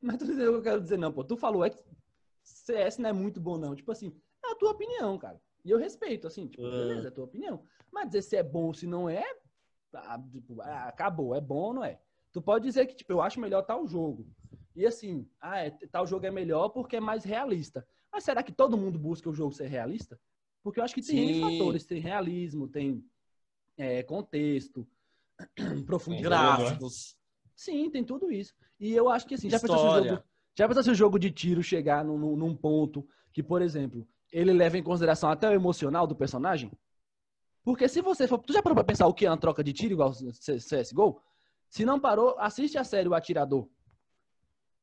Mas 0.00 0.16
tu 0.18 0.24
entendeu 0.24 0.50
o 0.50 0.52
que 0.54 0.58
eu 0.60 0.62
quero 0.62 0.82
dizer, 0.82 0.98
não, 0.98 1.12
pô. 1.12 1.24
Tu 1.24 1.36
falou 1.36 1.64
X- 1.64 1.82
CS 2.42 2.98
não 3.00 3.10
é 3.10 3.12
muito 3.12 3.40
bom, 3.40 3.58
não. 3.58 3.74
Tipo 3.74 3.92
assim, 3.92 4.14
é 4.44 4.52
a 4.52 4.56
tua 4.56 4.70
opinião, 4.70 5.18
cara. 5.18 5.40
E 5.64 5.70
eu 5.70 5.78
respeito, 5.78 6.26
assim, 6.26 6.46
tipo, 6.46 6.64
É. 6.66 6.70
beleza, 6.70 7.08
é 7.08 7.10
a 7.10 7.14
tua 7.14 7.24
opinião. 7.24 7.64
Mas 7.92 8.06
dizer 8.06 8.22
se 8.22 8.36
é 8.36 8.42
bom 8.42 8.64
ou 8.66 8.74
se 8.74 8.86
não 8.86 9.08
é, 9.08 9.24
tá, 9.90 10.22
tipo, 10.30 10.60
ah, 10.60 10.84
acabou, 10.88 11.34
é 11.34 11.40
bom 11.40 11.56
ou 11.68 11.74
não 11.74 11.84
é. 11.84 12.00
Tu 12.32 12.42
pode 12.42 12.64
dizer 12.64 12.86
que, 12.86 12.94
tipo, 12.94 13.12
eu 13.12 13.22
acho 13.22 13.40
melhor 13.40 13.62
tal 13.62 13.86
jogo. 13.86 14.26
E 14.74 14.84
assim, 14.86 15.28
ah, 15.40 15.58
é, 15.60 15.70
tal 15.90 16.06
jogo 16.06 16.26
é 16.26 16.30
melhor 16.30 16.68
porque 16.70 16.96
é 16.96 17.00
mais 17.00 17.24
realista. 17.24 17.86
Mas 18.12 18.24
será 18.24 18.42
que 18.42 18.52
todo 18.52 18.76
mundo 18.76 18.98
busca 18.98 19.28
o 19.30 19.34
jogo 19.34 19.52
ser 19.52 19.66
realista? 19.68 20.18
Porque 20.62 20.80
eu 20.80 20.84
acho 20.84 20.94
que 20.94 21.02
tem 21.02 21.32
Sim. 21.32 21.40
fatores. 21.40 21.84
Tem 21.84 22.00
realismo, 22.00 22.68
tem 22.68 23.04
é, 23.76 24.02
contexto, 24.02 24.86
profundidade. 25.86 26.62
Gráficos. 26.62 27.16
Sim, 27.54 27.90
tem 27.90 28.04
tudo 28.04 28.32
isso. 28.32 28.54
E 28.80 28.92
eu 28.92 29.08
acho 29.08 29.26
que 29.26 29.34
assim, 29.34 29.48
já 29.48 29.60
pensou 29.60 29.78
se 29.78 29.86
o 29.86 29.90
jogo, 29.90 30.22
já 30.56 30.66
pensou 30.68 30.82
se 30.82 30.90
o 30.90 30.94
jogo 30.94 31.18
de 31.18 31.30
tiro 31.30 31.62
chegar 31.62 32.04
num, 32.04 32.18
num- 32.18 32.36
num 32.36 32.56
ponto 32.56 33.06
que, 33.32 33.42
por 33.42 33.62
exemplo, 33.62 34.06
ele 34.32 34.52
leva 34.52 34.76
em 34.76 34.82
consideração 34.82 35.30
até 35.30 35.48
o 35.48 35.52
emocional 35.52 36.06
do 36.06 36.16
personagem? 36.16 36.70
Porque 37.62 37.88
se 37.88 38.00
você 38.02 38.26
for. 38.28 38.38
Tu 38.38 38.52
já 38.52 38.62
parou 38.62 38.74
pra 38.74 38.84
pensar 38.84 39.06
o 39.06 39.14
que 39.14 39.24
é 39.24 39.30
uma 39.30 39.38
troca 39.38 39.62
de 39.62 39.72
tiro 39.72 39.94
igual 39.94 40.12
CSGO? 40.12 41.20
Se 41.68 41.84
não 41.84 41.98
parou, 41.98 42.36
assiste 42.38 42.76
a 42.76 42.84
série 42.84 43.08
O 43.08 43.14
Atirador. 43.14 43.68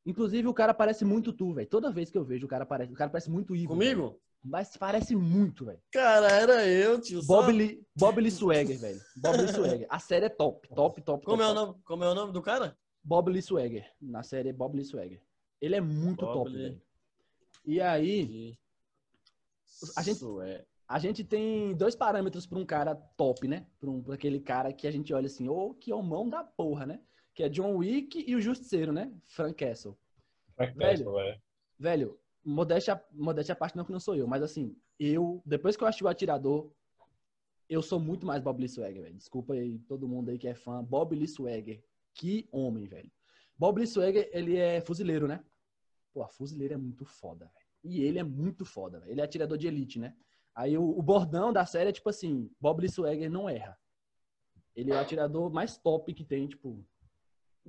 Inclusive, 0.05 0.47
o 0.47 0.53
cara 0.53 0.73
parece 0.73 1.05
muito 1.05 1.31
tu, 1.31 1.53
velho. 1.53 1.67
Toda 1.67 1.91
vez 1.91 2.09
que 2.09 2.17
eu 2.17 2.23
vejo, 2.23 2.45
o 2.45 2.49
cara 2.49 2.65
parece, 2.65 2.91
o 2.91 2.95
cara 2.95 3.09
parece 3.11 3.29
muito 3.29 3.55
Igor. 3.55 3.75
Comigo? 3.77 4.19
Mas 4.43 4.75
parece 4.75 5.15
muito, 5.15 5.65
velho. 5.65 5.79
Cara, 5.91 6.27
era 6.27 6.67
eu, 6.67 6.99
tio. 6.99 7.23
Bob 7.25 7.51
Lee, 7.51 7.85
Bob 7.95 8.19
Lee 8.19 8.31
Swagger, 8.31 8.79
velho. 8.79 8.99
Bob 9.15 9.37
Lee 9.37 9.47
Swagger. 9.53 9.85
A 9.87 9.99
série 9.99 10.25
é 10.25 10.29
top, 10.29 10.67
top, 10.69 11.01
top. 11.03 11.23
Como 11.25 11.37
top, 11.37 11.47
é, 11.47 11.51
o 11.51 11.53
nome, 11.53 11.79
como 11.83 12.03
é 12.03 12.09
o 12.09 12.15
nome 12.15 12.33
do 12.33 12.41
cara? 12.41 12.75
Bob 13.03 13.29
Lee 13.31 13.41
Swagger. 13.43 13.85
Na 14.01 14.23
série 14.23 14.51
Bob 14.51 14.75
Lee 14.75 14.85
Swagger. 14.85 15.21
Ele 15.61 15.75
é 15.75 15.81
muito 15.81 16.25
Bob 16.25 16.33
top, 16.33 16.51
velho. 16.51 16.81
E 17.63 17.79
aí, 17.79 18.57
A 19.95 20.01
gente- 20.01 20.23
é. 20.43 20.65
a 20.87 20.97
gente 20.97 21.23
tem 21.23 21.75
dois 21.75 21.95
parâmetros 21.95 22.47
para 22.47 22.57
um 22.57 22.65
cara 22.65 22.95
top, 22.95 23.47
né? 23.47 23.67
Para 23.79 23.91
um, 23.91 24.01
pra 24.01 24.15
aquele 24.15 24.39
cara 24.39 24.73
que 24.73 24.87
a 24.87 24.91
gente 24.91 25.13
olha 25.13 25.27
assim, 25.27 25.47
ô, 25.47 25.75
que 25.75 25.93
homão 25.93 26.27
da 26.27 26.43
porra, 26.43 26.87
né? 26.87 26.99
Que 27.33 27.43
é 27.43 27.49
John 27.49 27.75
Wick 27.77 28.23
e 28.27 28.35
o 28.35 28.41
Justiceiro, 28.41 28.91
né? 28.91 29.11
Frank 29.23 29.53
Castle. 29.65 29.97
Frank 30.55 30.77
Velho. 30.77 30.89
Castle, 30.89 31.13
velho. 31.13 31.41
Velho, 31.79 32.19
modéstia, 32.43 33.03
modéstia 33.11 33.53
à 33.53 33.55
parte 33.55 33.75
não 33.75 33.85
que 33.85 33.91
não 33.91 33.99
sou 33.99 34.15
eu, 34.15 34.27
mas 34.27 34.43
assim, 34.43 34.75
eu, 34.99 35.41
depois 35.45 35.75
que 35.75 35.83
eu 35.83 35.87
assisti 35.87 36.03
o 36.03 36.07
Atirador, 36.07 36.69
eu 37.67 37.81
sou 37.81 37.99
muito 37.99 38.25
mais 38.25 38.41
Bob 38.41 38.59
Lee 38.59 38.67
Swagger, 38.67 39.01
velho. 39.01 39.15
Desculpa 39.15 39.53
aí 39.53 39.79
todo 39.79 40.07
mundo 40.07 40.29
aí 40.29 40.37
que 40.37 40.47
é 40.47 40.53
fã. 40.53 40.83
Bob 40.83 41.15
Lee 41.15 41.27
Swagger. 41.27 41.81
Que 42.13 42.47
homem, 42.51 42.85
velho. 42.85 43.09
Bob 43.57 43.79
Lee 43.79 43.87
Swagger, 43.87 44.29
ele 44.33 44.57
é 44.57 44.81
fuzileiro, 44.81 45.27
né? 45.27 45.41
Pô, 46.13 46.27
fuzileiro 46.27 46.73
é 46.73 46.77
muito 46.77 47.05
foda, 47.05 47.45
velho. 47.45 47.67
E 47.83 48.01
ele 48.03 48.19
é 48.19 48.23
muito 48.23 48.65
foda, 48.65 48.99
velho. 48.99 49.11
Ele 49.11 49.21
é 49.21 49.23
atirador 49.23 49.57
de 49.57 49.67
elite, 49.67 49.97
né? 49.97 50.13
Aí 50.53 50.77
o, 50.77 50.83
o 50.83 51.01
bordão 51.01 51.53
da 51.53 51.65
série 51.65 51.89
é 51.89 51.93
tipo 51.93 52.09
assim, 52.09 52.51
Bob 52.59 52.81
Lee 52.81 52.89
Swagger 52.89 53.31
não 53.31 53.49
erra. 53.49 53.79
Ele 54.75 54.91
é 54.91 54.95
o 54.95 54.99
atirador 54.99 55.49
mais 55.49 55.77
top 55.77 56.13
que 56.13 56.25
tem, 56.25 56.47
tipo, 56.47 56.85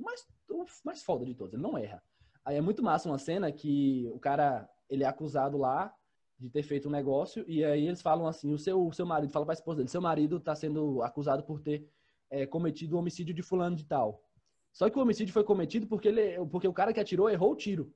mais, 0.01 0.27
o 0.51 0.65
mais 0.85 1.03
foda 1.03 1.25
de 1.25 1.35
todos. 1.35 1.55
Ele 1.55 1.63
não 1.63 1.77
erra. 1.77 2.03
Aí 2.45 2.57
é 2.57 2.61
muito 2.61 2.83
massa 2.83 3.09
uma 3.09 3.19
cena 3.19 3.53
que 3.53 4.11
o 4.13 4.19
cara, 4.19 4.69
ele 4.89 5.05
é 5.05 5.07
acusado 5.07 5.59
lá 5.59 5.95
de 6.39 6.51
ter 6.51 6.63
feito 6.63 6.89
um 6.89 6.91
negócio 6.91 7.45
e 7.47 7.65
aí 7.65 7.87
eles 7.87 8.03
falam 8.03 8.27
assim, 8.27 8.53
o 8.53 8.59
seu, 8.59 8.85
o 8.85 8.93
seu 8.93 9.07
marido, 9.07 9.33
fala 9.33 9.45
pra 9.45 9.55
esposa 9.55 9.77
dele, 9.77 9.89
seu 9.89 10.01
marido 10.01 10.41
tá 10.41 10.57
sendo 10.57 11.01
acusado 11.03 11.45
por 11.45 11.61
ter 11.61 11.89
é, 12.29 12.45
cometido 12.47 12.97
o 12.97 12.99
homicídio 12.99 13.33
de 13.33 13.43
fulano 13.43 13.77
de 13.77 13.85
tal. 13.85 14.25
Só 14.73 14.91
que 14.91 14.99
o 14.99 15.03
homicídio 15.03 15.33
foi 15.33 15.45
cometido 15.45 15.87
porque, 15.87 16.09
ele, 16.09 16.45
porque 16.47 16.67
o 16.67 16.73
cara 16.73 16.93
que 16.93 16.99
atirou 16.99 17.31
errou 17.31 17.53
o 17.53 17.57
tiro. 17.57 17.93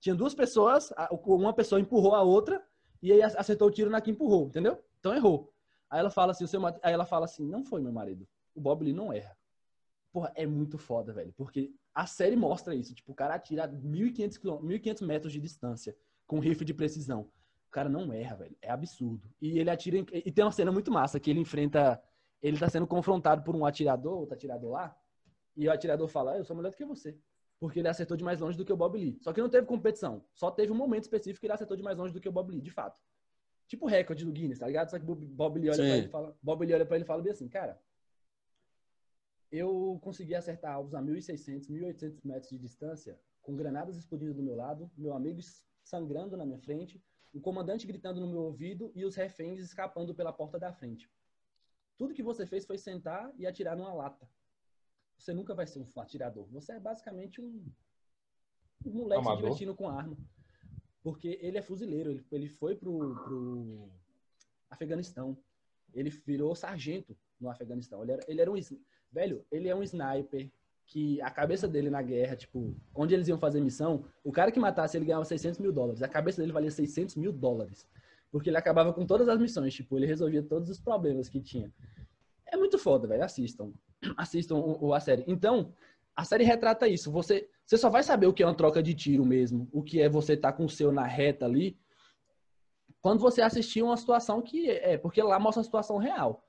Tinha 0.00 0.14
duas 0.14 0.34
pessoas, 0.34 0.92
uma 1.24 1.52
pessoa 1.52 1.80
empurrou 1.80 2.14
a 2.14 2.22
outra 2.22 2.62
e 3.00 3.12
aí 3.12 3.22
acertou 3.22 3.68
o 3.68 3.70
tiro 3.70 3.88
na 3.88 4.00
que 4.00 4.10
empurrou, 4.10 4.46
entendeu? 4.46 4.82
Então 4.98 5.14
errou. 5.14 5.52
Aí 5.88 6.00
ela 6.00 6.10
fala 6.10 6.32
assim, 6.32 6.44
o 6.44 6.48
seu, 6.48 6.64
aí 6.66 6.74
ela 6.82 7.06
fala 7.06 7.24
assim, 7.24 7.46
não 7.46 7.64
foi 7.64 7.80
meu 7.80 7.92
marido. 7.92 8.28
O 8.54 8.60
Bob 8.60 8.84
Lee 8.84 8.92
não 8.92 9.12
erra. 9.12 9.37
Porra, 10.12 10.32
é 10.34 10.46
muito 10.46 10.78
foda, 10.78 11.12
velho, 11.12 11.32
porque 11.36 11.70
a 11.94 12.06
série 12.06 12.34
mostra 12.36 12.74
isso, 12.74 12.94
tipo, 12.94 13.12
o 13.12 13.14
cara 13.14 13.34
atira 13.34 13.64
a 13.64 13.68
1.500 13.68 14.38
quilô- 14.38 14.60
1.500 14.62 15.02
metros 15.06 15.32
de 15.32 15.40
distância 15.40 15.96
com 16.26 16.38
rifle 16.38 16.64
de 16.64 16.72
precisão. 16.74 17.22
O 17.66 17.70
cara 17.70 17.88
não 17.88 18.10
erra, 18.12 18.36
velho. 18.36 18.56
É 18.62 18.70
absurdo. 18.70 19.28
E 19.42 19.58
ele 19.58 19.68
atira. 19.68 19.98
em- 19.98 20.06
E 20.12 20.32
tem 20.32 20.42
uma 20.44 20.50
cena 20.52 20.72
muito 20.72 20.90
massa 20.90 21.20
que 21.20 21.30
ele 21.30 21.40
enfrenta. 21.40 22.02
Ele 22.40 22.58
tá 22.58 22.68
sendo 22.70 22.86
confrontado 22.86 23.42
por 23.42 23.54
um 23.54 23.66
atirador, 23.66 24.18
outro 24.20 24.34
atirador 24.34 24.70
lá. 24.72 24.96
E 25.54 25.68
o 25.68 25.72
atirador 25.72 26.08
fala: 26.08 26.32
"Ah, 26.32 26.38
Eu 26.38 26.44
sou 26.44 26.56
melhor 26.56 26.70
do 26.70 26.76
que 26.76 26.84
você. 26.86 27.18
Porque 27.60 27.80
ele 27.80 27.88
acertou 27.88 28.16
de 28.16 28.24
mais 28.24 28.40
longe 28.40 28.56
do 28.56 28.64
que 28.64 28.72
o 28.72 28.76
Bob 28.76 28.96
Lee. 28.96 29.18
Só 29.20 29.32
que 29.32 29.40
não 29.42 29.48
teve 29.50 29.66
competição. 29.66 30.24
Só 30.32 30.50
teve 30.50 30.72
um 30.72 30.76
momento 30.76 31.02
específico 31.02 31.40
que 31.40 31.46
ele 31.46 31.52
acertou 31.52 31.76
de 31.76 31.82
mais 31.82 31.98
longe 31.98 32.14
do 32.14 32.20
que 32.20 32.28
o 32.28 32.32
Bob 32.32 32.50
Lee, 32.52 32.60
de 32.62 32.70
fato. 32.70 32.96
Tipo 33.66 33.84
o 33.84 33.88
recorde 33.88 34.24
do 34.24 34.32
Guinness, 34.32 34.60
tá 34.60 34.66
ligado? 34.66 34.88
Só 34.90 34.98
que 34.98 35.04
o 35.04 35.14
Bob 35.14 35.58
Lee 35.58 35.68
olha 35.68 35.74
Sim. 35.76 35.82
pra 35.88 35.96
ele 35.98 36.06
e 36.06 36.10
fala: 36.10 36.36
Bob 36.42 36.64
Lee 36.64 36.74
olha 36.74 36.86
pra 36.86 36.96
ele 36.96 37.04
e 37.04 37.06
fala 37.06 37.20
bem 37.22 37.32
assim: 37.32 37.48
Cara, 37.48 37.78
eu 39.50 39.98
consegui 40.02 40.34
acertar 40.34 40.74
alvos 40.74 40.94
a 40.94 41.02
1.600, 41.02 41.68
1.800 41.68 42.20
metros 42.24 42.50
de 42.50 42.58
distância, 42.58 43.18
com 43.42 43.56
granadas 43.56 43.96
explodindo 43.96 44.34
do 44.34 44.42
meu 44.42 44.54
lado, 44.54 44.90
meu 44.96 45.14
amigo 45.14 45.40
sangrando 45.82 46.36
na 46.36 46.44
minha 46.44 46.58
frente, 46.58 47.02
o 47.32 47.40
comandante 47.40 47.86
gritando 47.86 48.20
no 48.20 48.26
meu 48.26 48.42
ouvido 48.42 48.92
e 48.94 49.04
os 49.04 49.14
reféns 49.14 49.60
escapando 49.60 50.14
pela 50.14 50.32
porta 50.32 50.58
da 50.58 50.72
frente. 50.72 51.10
Tudo 51.96 52.14
que 52.14 52.22
você 52.22 52.46
fez 52.46 52.64
foi 52.64 52.78
sentar 52.78 53.32
e 53.36 53.46
atirar 53.46 53.76
numa 53.76 53.92
lata. 53.92 54.28
Você 55.18 55.34
nunca 55.34 55.54
vai 55.54 55.66
ser 55.66 55.80
um 55.80 56.00
atirador. 56.00 56.46
Você 56.52 56.72
é 56.72 56.80
basicamente 56.80 57.40
um, 57.40 57.66
um 58.86 58.92
moleque 58.92 59.22
se 59.22 59.28
Amador. 59.28 59.44
divertindo 59.44 59.74
com 59.74 59.88
arma. 59.88 60.16
Porque 61.02 61.38
ele 61.42 61.58
é 61.58 61.62
fuzileiro. 61.62 62.10
Ele, 62.10 62.24
ele 62.30 62.48
foi 62.48 62.76
pro, 62.76 62.98
pro 63.24 63.90
Afeganistão. 64.70 65.36
Ele 65.92 66.10
virou 66.10 66.54
sargento 66.54 67.16
no 67.40 67.50
Afeganistão. 67.50 68.02
Ele 68.02 68.12
era, 68.12 68.24
ele 68.28 68.40
era 68.40 68.50
um. 68.50 68.56
Velho, 69.10 69.44
ele 69.50 69.68
é 69.68 69.74
um 69.74 69.82
sniper 69.82 70.50
que 70.86 71.20
a 71.20 71.30
cabeça 71.30 71.68
dele 71.68 71.90
na 71.90 72.00
guerra, 72.00 72.34
tipo, 72.36 72.74
onde 72.94 73.14
eles 73.14 73.28
iam 73.28 73.38
fazer 73.38 73.60
missão, 73.60 74.04
o 74.24 74.32
cara 74.32 74.50
que 74.50 74.58
matasse 74.58 74.96
ele 74.96 75.04
ganhava 75.04 75.24
600 75.24 75.58
mil 75.60 75.72
dólares. 75.72 76.02
A 76.02 76.08
cabeça 76.08 76.40
dele 76.40 76.52
valia 76.52 76.70
600 76.70 77.16
mil 77.16 77.32
dólares. 77.32 77.86
Porque 78.30 78.48
ele 78.50 78.56
acabava 78.56 78.92
com 78.92 79.06
todas 79.06 79.28
as 79.28 79.38
missões, 79.38 79.74
tipo, 79.74 79.98
ele 79.98 80.06
resolvia 80.06 80.42
todos 80.42 80.68
os 80.70 80.78
problemas 80.80 81.28
que 81.28 81.40
tinha. 81.40 81.72
É 82.46 82.56
muito 82.56 82.78
foda, 82.78 83.06
velho. 83.06 83.22
Assistam. 83.22 83.72
Assistam 84.16 84.56
o, 84.56 84.86
o- 84.86 84.94
a 84.94 85.00
série. 85.00 85.24
Então, 85.26 85.72
a 86.16 86.24
série 86.24 86.44
retrata 86.44 86.86
isso. 86.88 87.10
Você, 87.12 87.48
você 87.66 87.76
só 87.76 87.88
vai 87.90 88.02
saber 88.02 88.26
o 88.26 88.32
que 88.32 88.42
é 88.42 88.46
uma 88.46 88.54
troca 88.54 88.82
de 88.82 88.94
tiro 88.94 89.24
mesmo, 89.24 89.68
o 89.72 89.82
que 89.82 90.00
é 90.00 90.08
você 90.08 90.32
estar 90.34 90.52
com 90.52 90.64
o 90.64 90.68
seu 90.70 90.90
na 90.92 91.04
reta 91.06 91.44
ali, 91.44 91.78
quando 93.00 93.20
você 93.20 93.40
assistir 93.42 93.82
uma 93.82 93.96
situação 93.96 94.40
que 94.42 94.70
é, 94.70 94.96
porque 94.98 95.22
lá 95.22 95.38
mostra 95.38 95.60
uma 95.60 95.64
situação 95.64 95.98
real. 95.98 96.47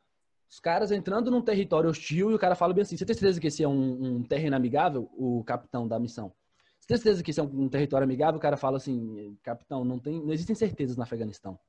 Os 0.49 0.59
caras 0.59 0.91
entrando 0.91 1.29
num 1.29 1.41
território 1.41 1.89
hostil 1.89 2.31
e 2.31 2.33
o 2.33 2.39
cara 2.39 2.55
fala 2.55 2.73
bem 2.73 2.81
assim: 2.81 2.97
você 2.97 3.05
tem 3.05 3.13
certeza 3.13 3.39
que 3.39 3.47
esse 3.47 3.63
é 3.63 3.67
um, 3.67 4.15
um 4.17 4.23
terreno 4.23 4.55
amigável? 4.55 5.09
O 5.13 5.43
capitão 5.43 5.88
da 5.88 5.99
missão. 5.99 6.33
Você 6.79 6.88
tem 6.88 6.97
certeza 6.97 7.23
que 7.23 7.29
esse 7.29 7.39
é 7.39 7.43
um, 7.43 7.65
um 7.65 7.69
território 7.69 8.03
amigável? 8.03 8.38
O 8.38 8.41
cara 8.41 8.57
fala 8.57 8.77
assim: 8.77 9.38
capitão, 9.43 9.85
não, 9.85 9.99
tem, 9.99 10.19
não 10.19 10.33
existem 10.33 10.55
certezas 10.55 10.97
no 10.97 11.03
Afeganistão. 11.03 11.59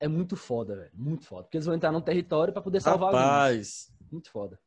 É 0.00 0.08
muito 0.08 0.34
foda, 0.34 0.74
velho. 0.74 0.90
Muito 0.92 1.24
foda. 1.24 1.44
Porque 1.44 1.56
eles 1.56 1.66
vão 1.66 1.76
entrar 1.76 1.92
num 1.92 2.00
território 2.00 2.52
pra 2.52 2.60
poder 2.60 2.80
salvar 2.80 3.10
alguém. 3.10 3.22
Rapaz, 3.22 3.92
Muito 4.10 4.28
foda. 4.32 4.58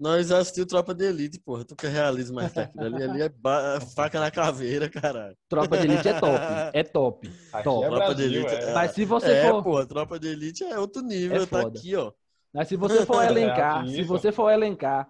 Nós 0.00 0.32
assistimos 0.32 0.68
Tropa 0.70 0.94
de 0.94 1.04
Elite, 1.04 1.38
porra. 1.38 1.64
Tu 1.64 1.76
quer 1.76 1.88
realismo 1.90 2.36
mais 2.36 2.52
que 2.52 2.58
aquilo 2.60 2.84
ali? 2.86 3.02
Ali 3.02 3.22
é 3.22 3.28
ba- 3.28 3.78
faca 3.94 4.18
na 4.18 4.30
caveira, 4.30 4.88
caralho. 4.88 5.36
Tropa 5.48 5.76
de 5.76 5.86
Elite 5.86 6.08
é 6.08 6.18
top. 6.18 6.36
É 6.72 6.82
top. 6.82 7.28
Aqui 7.52 7.64
Top. 7.64 7.84
é 7.84 7.88
Tropa 7.88 8.14
de 8.14 8.22
Brasil, 8.28 8.40
Elite, 8.48 8.54
é. 8.54 8.72
Mas 8.74 8.90
se 8.92 9.04
você 9.04 9.30
é, 9.32 9.50
for. 9.50 9.62
porra, 9.62 9.86
Tropa 9.86 10.18
de 10.18 10.28
Elite 10.28 10.64
é 10.64 10.78
outro 10.78 11.02
nível. 11.02 11.42
É 11.42 11.46
tá 11.46 11.60
aqui, 11.60 11.94
ó. 11.94 12.12
Mas 12.52 12.66
se 12.68 12.76
você 12.76 13.04
for 13.04 13.22
elencar, 13.24 13.84
Isso. 13.84 13.94
se 13.96 14.02
você 14.04 14.32
for 14.32 14.50
elencar 14.50 15.06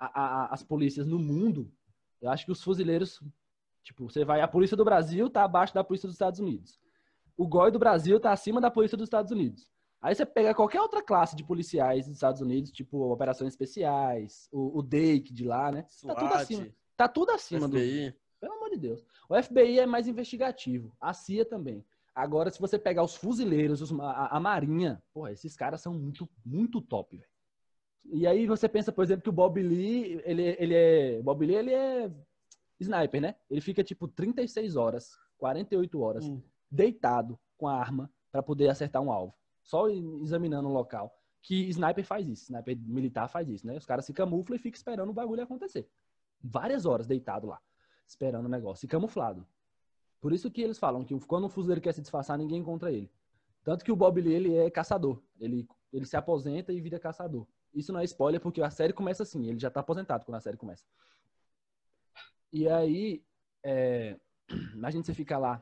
a- 0.00 0.06
a- 0.20 0.44
a- 0.44 0.48
as 0.54 0.62
polícias 0.62 1.06
no 1.06 1.18
mundo, 1.18 1.70
eu 2.20 2.30
acho 2.30 2.44
que 2.46 2.52
os 2.52 2.62
fuzileiros, 2.62 3.20
tipo, 3.84 4.08
você 4.10 4.24
vai, 4.24 4.40
a 4.40 4.48
polícia 4.48 4.76
do 4.76 4.84
Brasil 4.84 5.28
tá 5.28 5.44
abaixo 5.44 5.74
da 5.74 5.84
polícia 5.84 6.06
dos 6.08 6.14
Estados 6.14 6.40
Unidos. 6.40 6.80
O 7.36 7.46
GOI 7.46 7.70
do 7.70 7.78
Brasil 7.78 8.18
tá 8.20 8.32
acima 8.32 8.60
da 8.60 8.70
polícia 8.70 8.96
dos 8.96 9.06
Estados 9.06 9.30
Unidos. 9.32 9.70
Aí 10.02 10.14
você 10.14 10.26
pega 10.26 10.52
qualquer 10.52 10.80
outra 10.80 11.00
classe 11.00 11.36
de 11.36 11.44
policiais 11.44 12.06
dos 12.06 12.16
Estados 12.16 12.40
Unidos, 12.40 12.72
tipo 12.72 13.12
operações 13.12 13.52
especiais, 13.52 14.48
o, 14.50 14.80
o 14.80 14.82
DEIC 14.82 15.32
de 15.32 15.44
lá, 15.44 15.70
né? 15.70 15.86
Tá 16.04 16.14
tudo 16.14 16.34
acima. 16.34 16.62
SWAT, 16.64 16.74
Tá 16.96 17.08
tudo 17.08 17.30
acima 17.30 17.68
do, 17.68 17.76
FBI. 17.78 18.14
Pelo 18.40 18.54
amor 18.54 18.70
de 18.70 18.78
Deus. 18.78 19.06
O 19.28 19.40
FBI 19.40 19.78
é 19.78 19.86
mais 19.86 20.08
investigativo. 20.08 20.92
A 21.00 21.14
CIA 21.14 21.44
também. 21.44 21.84
Agora, 22.14 22.50
se 22.50 22.60
você 22.60 22.78
pegar 22.78 23.04
os 23.04 23.14
fuzileiros, 23.14 23.80
os 23.80 23.92
a, 24.00 24.36
a 24.36 24.40
Marinha, 24.40 25.02
porra, 25.14 25.32
esses 25.32 25.56
caras 25.56 25.80
são 25.80 25.94
muito, 25.94 26.28
muito 26.44 26.80
top, 26.80 27.16
velho. 27.16 27.28
E 28.04 28.26
aí 28.26 28.46
você 28.46 28.68
pensa, 28.68 28.90
por 28.90 29.04
exemplo, 29.04 29.22
que 29.22 29.28
o 29.28 29.32
Bob 29.32 29.62
Lee, 29.62 30.20
ele, 30.24 30.56
ele 30.58 30.74
é. 30.74 31.22
Bob 31.22 31.46
Lee, 31.46 31.54
ele 31.54 31.72
é 31.72 32.10
sniper, 32.80 33.20
né? 33.20 33.36
Ele 33.48 33.60
fica 33.60 33.84
tipo 33.84 34.08
36 34.08 34.74
horas, 34.76 35.12
48 35.38 36.00
horas, 36.00 36.26
Hum. 36.26 36.42
deitado 36.68 37.38
com 37.56 37.68
a 37.68 37.74
arma 37.76 38.10
pra 38.32 38.42
poder 38.42 38.68
acertar 38.68 39.00
um 39.00 39.12
alvo. 39.12 39.32
Só 39.62 39.88
examinando 39.88 40.68
o 40.68 40.72
local. 40.72 41.14
Que 41.40 41.68
sniper 41.68 42.04
faz 42.04 42.28
isso, 42.28 42.44
sniper 42.44 42.78
militar 42.78 43.28
faz 43.28 43.48
isso, 43.48 43.66
né? 43.66 43.76
Os 43.76 43.84
caras 43.84 44.04
se 44.04 44.12
camuflam 44.12 44.56
e 44.56 44.58
ficam 44.58 44.76
esperando 44.76 45.10
o 45.10 45.14
bagulho 45.14 45.42
acontecer. 45.42 45.88
Várias 46.40 46.86
horas 46.86 47.06
deitado 47.06 47.46
lá, 47.46 47.60
esperando 48.06 48.46
o 48.46 48.48
negócio, 48.48 48.86
e 48.86 48.88
camuflado. 48.88 49.46
Por 50.20 50.32
isso 50.32 50.50
que 50.50 50.62
eles 50.62 50.78
falam 50.78 51.04
que 51.04 51.18
quando 51.26 51.46
um 51.46 51.48
fuzileiro 51.48 51.80
quer 51.80 51.92
se 51.92 52.00
disfarçar, 52.00 52.38
ninguém 52.38 52.60
encontra 52.60 52.92
ele. 52.92 53.10
Tanto 53.64 53.84
que 53.84 53.90
o 53.90 53.96
Bob 53.96 54.20
Lee, 54.20 54.34
ele 54.34 54.54
é 54.54 54.70
caçador. 54.70 55.20
Ele, 55.38 55.66
ele 55.92 56.06
se 56.06 56.16
aposenta 56.16 56.72
e 56.72 56.80
vira 56.80 56.98
caçador. 56.98 57.46
Isso 57.74 57.92
não 57.92 58.00
é 58.00 58.04
spoiler, 58.04 58.40
porque 58.40 58.62
a 58.62 58.70
série 58.70 58.92
começa 58.92 59.24
assim. 59.24 59.48
Ele 59.48 59.58
já 59.58 59.70
tá 59.70 59.80
aposentado 59.80 60.24
quando 60.24 60.36
a 60.36 60.40
série 60.40 60.56
começa. 60.56 60.84
E 62.52 62.68
aí, 62.68 63.24
é, 63.64 64.16
imagina 64.74 65.02
você 65.02 65.14
ficar 65.14 65.38
lá 65.38 65.60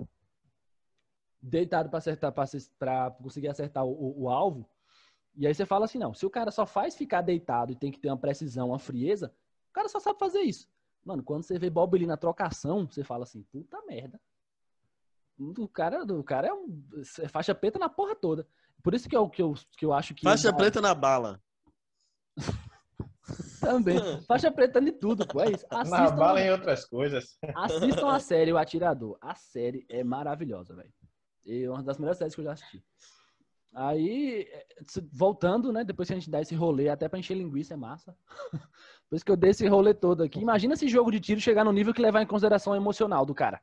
deitado 1.42 1.88
para 1.88 1.98
acertar, 1.98 2.33
para 2.79 3.11
conseguir 3.12 3.48
acertar 3.48 3.85
o, 3.85 3.90
o- 3.90 4.22
o 4.24 4.29
alvo. 4.29 4.68
E 5.37 5.46
aí 5.46 5.55
você 5.55 5.64
fala 5.64 5.85
assim, 5.85 5.98
não, 5.98 6.12
se 6.12 6.26
o 6.26 6.31
cara 6.31 6.50
só 6.50 6.66
faz 6.66 6.96
ficar 6.96 7.22
deitado 7.22 7.72
e 7.72 7.76
tem 7.76 7.90
que 7.90 7.98
ter 8.00 8.09
uma 8.09 8.16
precisão, 8.18 8.68
uma 8.68 8.79
frieza, 8.79 9.33
o 9.70 9.72
cara 9.72 9.88
só 9.88 9.98
sabe 10.00 10.18
fazer 10.18 10.40
isso. 10.40 10.68
Mano, 11.05 11.22
quando 11.22 11.44
você 11.44 11.59
vê 11.59 11.70
Bob 11.70 11.96
Lee 11.96 12.07
na 12.07 12.16
trocação, 12.16 12.87
você 12.87 13.03
fala 13.05 13.22
assim, 13.24 13.42
puta 13.44 13.81
merda. 13.87 14.20
O 15.38 15.66
cara, 15.68 16.03
o 16.05 16.22
cara 16.22 16.48
é, 16.48 16.53
um, 16.53 16.83
é 17.20 17.29
faixa 17.29 17.55
preta 17.55 17.79
na 17.79 17.88
porra 17.88 18.14
toda. 18.14 18.46
Por 18.83 18.92
isso 18.92 19.09
que 19.09 19.16
eu, 19.16 19.29
que 19.31 19.40
eu, 19.40 19.55
que 19.79 19.87
eu 19.87 19.92
acho 19.94 20.14
que... 20.14 20.22
Faixa 20.24 20.53
preta 20.53 20.81
na 20.83 20.94
bala. 20.94 21.40
Também. 23.61 23.98
Faixa 24.26 24.50
preta 24.50 24.81
de 24.81 24.92
tudo, 24.92 25.26
pô. 25.26 25.40
É 25.40 25.50
isso. 25.53 25.64
Na 25.70 25.81
Assistam, 25.83 26.16
bala 26.16 26.40
em 26.40 26.50
outras 26.50 26.85
coisas. 26.85 27.38
assistam 27.55 28.09
a 28.11 28.18
série 28.18 28.53
O 28.53 28.59
Atirador. 28.59 29.16
A 29.20 29.35
série 29.35 29.87
é 29.88 30.03
maravilhosa, 30.03 30.74
velho. 30.74 30.92
É 31.46 31.68
uma 31.68 31.83
das 31.83 31.98
melhores 31.98 32.18
séries 32.18 32.35
que 32.35 32.40
eu 32.40 32.44
já 32.44 32.53
assisti. 32.53 32.83
Aí, 33.72 34.48
se- 34.87 35.00
voltando, 35.12 35.72
né? 35.72 35.85
Depois 35.85 36.09
que 36.09 36.12
a 36.14 36.16
gente 36.18 36.31
dá 36.31 36.40
esse 36.40 36.55
rolê, 36.55 36.88
até 36.88 37.09
pra 37.09 37.18
encher 37.18 37.37
linguiça 37.37 37.74
é 37.74 37.76
massa. 37.76 38.16
Por 39.09 39.16
isso 39.16 39.24
que 39.24 39.31
eu 39.31 39.37
dei 39.37 39.50
esse 39.50 39.66
rolê 39.66 39.94
todo 39.94 40.22
aqui. 40.22 40.40
Imagina 40.40 40.74
esse 40.74 40.88
jogo 40.88 41.11
de 41.11 41.20
tiro 41.20 41.40
chegar 41.40 41.64
no 41.64 41.72
nível 41.72 41.94
que 41.94 42.03
levar 42.03 42.22
em 42.22 42.26
consideração 42.26 42.72
o 42.72 42.76
emocional 42.76 43.24
do 43.24 43.35
cara. 43.35 43.61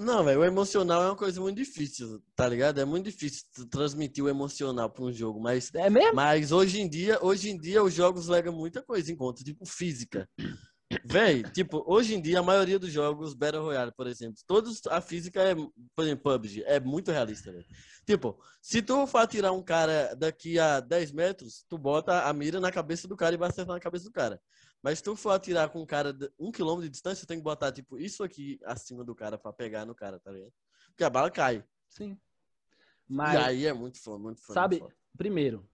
Não, 0.00 0.24
velho, 0.24 0.40
o 0.40 0.44
emocional 0.44 1.02
é 1.02 1.06
uma 1.06 1.16
coisa 1.16 1.40
muito 1.40 1.56
difícil, 1.56 2.22
tá 2.36 2.48
ligado? 2.48 2.80
É 2.80 2.84
muito 2.84 3.06
difícil 3.06 3.44
transmitir 3.68 4.22
o 4.22 4.28
emocional 4.28 4.88
pra 4.88 5.02
um 5.02 5.12
jogo, 5.12 5.40
mas, 5.40 5.74
É 5.74 5.90
mesmo? 5.90 6.14
mas 6.14 6.52
hoje 6.52 6.80
em 6.80 6.88
dia, 6.88 7.18
hoje 7.20 7.50
em 7.50 7.58
dia 7.58 7.82
os 7.82 7.92
jogos 7.92 8.28
levam 8.28 8.52
muita 8.52 8.80
coisa 8.80 9.10
em 9.10 9.16
conta, 9.16 9.42
tipo 9.42 9.66
física. 9.66 10.28
Véi, 11.04 11.42
tipo, 11.42 11.82
hoje 11.86 12.14
em 12.14 12.20
dia 12.20 12.40
a 12.40 12.42
maioria 12.42 12.78
dos 12.78 12.90
jogos 12.90 13.34
Battle 13.34 13.62
Royale, 13.62 13.92
por 13.92 14.06
exemplo, 14.06 14.40
todos 14.46 14.86
a 14.86 15.00
física 15.00 15.40
é, 15.42 15.54
por 15.54 16.04
exemplo, 16.04 16.22
PUBG, 16.22 16.62
é 16.64 16.78
muito 16.80 17.10
realista, 17.10 17.52
velho. 17.52 17.66
Tipo, 18.06 18.38
se 18.60 18.82
tu 18.82 19.06
for 19.06 19.18
atirar 19.18 19.52
um 19.52 19.62
cara 19.62 20.14
daqui 20.14 20.58
a 20.58 20.80
10 20.80 21.12
metros, 21.12 21.64
tu 21.68 21.78
bota 21.78 22.24
a 22.28 22.32
mira 22.32 22.60
na 22.60 22.70
cabeça 22.72 23.06
do 23.08 23.16
cara 23.16 23.34
e 23.34 23.38
vai 23.38 23.48
acertar 23.48 23.74
na 23.74 23.80
cabeça 23.80 24.04
do 24.04 24.12
cara. 24.12 24.40
Mas 24.82 24.98
se 24.98 25.04
tu 25.04 25.14
for 25.14 25.30
atirar 25.30 25.68
com 25.70 25.80
um 25.80 25.86
cara 25.86 26.12
de 26.12 26.30
um 26.38 26.50
quilômetro 26.50 26.84
de 26.84 26.90
distância, 26.90 27.26
tem 27.26 27.38
que 27.38 27.44
botar, 27.44 27.70
tipo, 27.72 27.98
isso 27.98 28.22
aqui 28.24 28.58
acima 28.64 29.04
do 29.04 29.14
cara 29.14 29.38
pra 29.38 29.52
pegar 29.52 29.84
no 29.86 29.94
cara, 29.94 30.18
tá 30.18 30.30
ligado? 30.32 30.52
Porque 30.88 31.04
a 31.04 31.10
bala 31.10 31.30
cai. 31.30 31.64
Sim. 31.88 32.12
E 33.08 33.14
Mas, 33.14 33.36
aí 33.36 33.66
é 33.66 33.72
muito 33.72 34.00
foda, 34.00 34.18
muito 34.18 34.40
foda. 34.40 34.54
sabe, 34.54 34.76
muito 34.80 34.90
foda. 34.90 34.96
primeiro, 35.16 35.68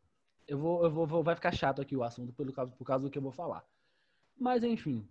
eu 0.46 0.59
vou, 0.59 0.85
eu 0.85 0.90
vou, 0.90 1.07
vou- 1.07 1.22
vai 1.22 1.35
ficar 1.35 1.52
chato 1.52 1.81
aqui 1.81 1.96
o 1.96 2.02
assunto 2.02 2.33
pelo 2.33 2.52
causa, 2.52 2.72
por 2.72 2.85
causa 2.85 3.04
do 3.04 3.11
que 3.11 3.16
eu 3.18 3.22
vou 3.22 3.33
falar. 3.33 3.64
Mas 4.38 4.62
enfim. 4.62 5.07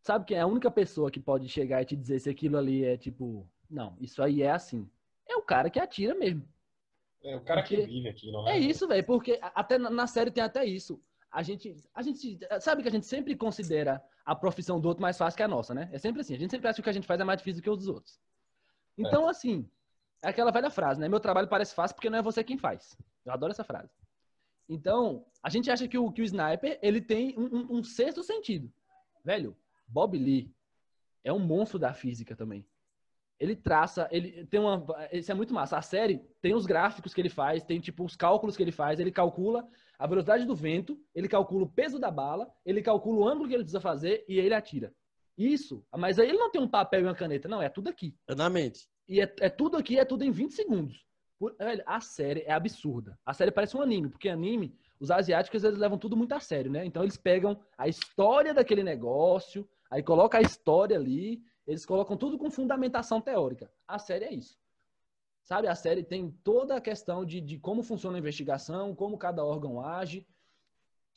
Sabe 0.00 0.24
quem 0.24 0.36
é 0.36 0.40
a 0.40 0.46
única 0.46 0.70
pessoa 0.70 1.10
que 1.10 1.20
pode 1.20 1.48
chegar 1.48 1.82
e 1.82 1.84
te 1.84 1.96
dizer 1.96 2.18
se 2.20 2.30
aquilo 2.30 2.56
ali 2.56 2.84
é 2.84 2.96
tipo, 2.96 3.46
não, 3.68 3.96
isso 4.00 4.22
aí 4.22 4.42
é 4.42 4.50
assim. 4.50 4.88
É 5.28 5.36
o 5.36 5.42
cara 5.42 5.68
que 5.68 5.78
atira 5.78 6.14
mesmo. 6.14 6.48
É 7.22 7.36
o 7.36 7.40
cara 7.40 7.62
que 7.62 7.76
Porque- 7.76 7.90
vive 7.92 8.08
aquilo, 8.08 8.42
né? 8.44 8.52
É 8.52 8.58
isso, 8.58 8.86
velho, 8.86 9.04
porque 9.04 9.38
até 9.42 9.76
na- 9.76 10.06
série 10.06 10.30
tem 10.30 10.42
até 10.42 10.64
isso. 10.64 11.02
A 11.30 11.42
gente, 11.42 11.76
a 11.92 12.00
gente 12.00 12.38
sabe 12.60 12.80
que 12.82 12.88
a 12.88 12.90
gente 12.90 13.04
sempre 13.04 13.36
considera 13.36 14.02
a 14.24 14.34
profissão 14.34 14.80
do 14.80 14.88
outro 14.88 15.02
mais 15.02 15.18
fácil 15.18 15.36
que 15.36 15.42
a 15.42 15.48
nossa, 15.48 15.74
né? 15.74 15.90
É 15.92 15.98
sempre 15.98 16.22
assim. 16.22 16.34
A 16.34 16.38
gente 16.38 16.50
sempre 16.50 16.68
acha 16.68 16.76
que 16.76 16.80
o 16.80 16.84
que 16.84 16.90
a 16.90 16.92
gente 16.92 17.06
faz 17.06 17.20
é 17.20 17.24
mais 17.24 17.38
difícil 17.38 17.62
que 17.62 17.68
o 17.68 17.76
dos 17.76 17.88
outros. 17.88 18.18
Então, 18.96 19.28
assim, 19.28 19.68
é 20.22 20.28
aquela 20.28 20.50
velha 20.50 20.70
frase, 20.70 20.98
né? 21.00 21.08
Meu 21.08 21.20
trabalho 21.20 21.48
parece 21.48 21.74
fácil 21.74 21.94
porque 21.96 22.08
não 22.08 22.18
é 22.18 22.22
você 22.22 22.42
quem 22.42 22.56
faz. 22.56 22.96
Eu 23.26 23.32
adoro 23.32 23.52
essa 23.52 23.64
frase. 23.64 23.90
Então, 24.68 25.24
a 25.42 25.48
gente 25.48 25.70
acha 25.70 25.88
que 25.88 25.96
o, 25.96 26.12
que 26.12 26.20
o 26.20 26.24
sniper, 26.24 26.78
ele 26.82 27.00
tem 27.00 27.34
um, 27.38 27.44
um- 27.56 27.78
um 27.78 27.82
sexto 27.84 28.22
sentido. 28.22 28.70
Velho, 29.24 29.56
Bob 29.86 30.16
Lee 30.18 30.52
é 31.24 31.32
um 31.32 31.38
monstro 31.38 31.78
da 31.78 31.92
física 31.92 32.36
também. 32.36 32.66
Ele 33.40 33.54
traça, 33.54 34.08
ele 34.10 34.44
tem 34.46 34.58
uma. 34.58 34.84
Isso 35.12 35.30
é 35.30 35.34
muito 35.34 35.54
massa. 35.54 35.78
A 35.78 35.82
série 35.82 36.18
tem 36.42 36.54
os 36.54 36.66
gráficos 36.66 37.14
que 37.14 37.20
ele 37.20 37.28
faz, 37.28 37.62
tem 37.62 37.78
tipo 37.78 38.04
os 38.04 38.16
cálculos 38.16 38.56
que 38.56 38.62
ele 38.62 38.72
faz. 38.72 38.98
Ele 38.98 39.12
calcula 39.12 39.66
a 39.96 40.06
velocidade 40.08 40.44
do 40.44 40.56
vento, 40.56 41.00
ele 41.14 41.28
calcula 41.28 41.64
o 41.64 41.68
peso 41.68 41.98
da 42.00 42.10
bala, 42.10 42.52
ele 42.64 42.82
calcula 42.82 43.20
o 43.20 43.28
ângulo 43.28 43.48
que 43.48 43.54
ele 43.54 43.62
precisa 43.62 43.80
fazer 43.80 44.24
e 44.28 44.38
ele 44.38 44.54
atira. 44.54 44.92
Isso, 45.36 45.84
mas 45.96 46.18
aí 46.18 46.28
ele 46.28 46.38
não 46.38 46.50
tem 46.50 46.60
um 46.60 46.68
papel 46.68 47.00
e 47.00 47.04
uma 47.04 47.14
caneta, 47.14 47.48
não, 47.48 47.62
é 47.62 47.68
tudo 47.68 47.88
aqui. 47.88 48.12
É 48.26 48.34
na 48.34 48.50
mente. 48.50 48.88
E 49.08 49.20
é, 49.20 49.32
é 49.40 49.48
tudo 49.48 49.76
aqui, 49.76 49.96
é 49.98 50.04
tudo 50.04 50.24
em 50.24 50.32
20 50.32 50.50
segundos. 50.52 51.06
Por- 51.38 51.54
velho, 51.56 51.82
a 51.86 52.00
série 52.00 52.42
é 52.42 52.52
absurda. 52.52 53.18
A 53.24 53.32
série 53.32 53.50
parece 53.50 53.76
um 53.76 53.82
anime, 53.82 54.08
porque 54.08 54.28
anime, 54.28 54.74
os 54.98 55.10
asiáticos, 55.10 55.62
eles 55.62 55.78
levam 55.78 55.96
tudo 55.96 56.16
muito 56.16 56.32
a 56.32 56.40
sério, 56.40 56.70
né? 56.70 56.84
Então 56.84 57.02
eles 57.02 57.16
pegam 57.16 57.58
a 57.76 57.86
história 57.86 58.52
daquele 58.52 58.82
negócio, 58.82 59.68
aí 59.90 60.02
coloca 60.02 60.38
a 60.38 60.42
história 60.42 60.96
ali, 60.96 61.40
eles 61.66 61.86
colocam 61.86 62.16
tudo 62.16 62.36
com 62.38 62.50
fundamentação 62.50 63.20
teórica. 63.20 63.70
A 63.86 63.98
série 63.98 64.24
é 64.24 64.34
isso. 64.34 64.58
Sabe, 65.44 65.68
a 65.68 65.74
série 65.74 66.02
tem 66.02 66.30
toda 66.44 66.76
a 66.76 66.80
questão 66.80 67.24
de, 67.24 67.40
de 67.40 67.58
como 67.58 67.82
funciona 67.82 68.18
a 68.18 68.20
investigação, 68.20 68.94
como 68.94 69.16
cada 69.16 69.44
órgão 69.44 69.80
age, 69.80 70.26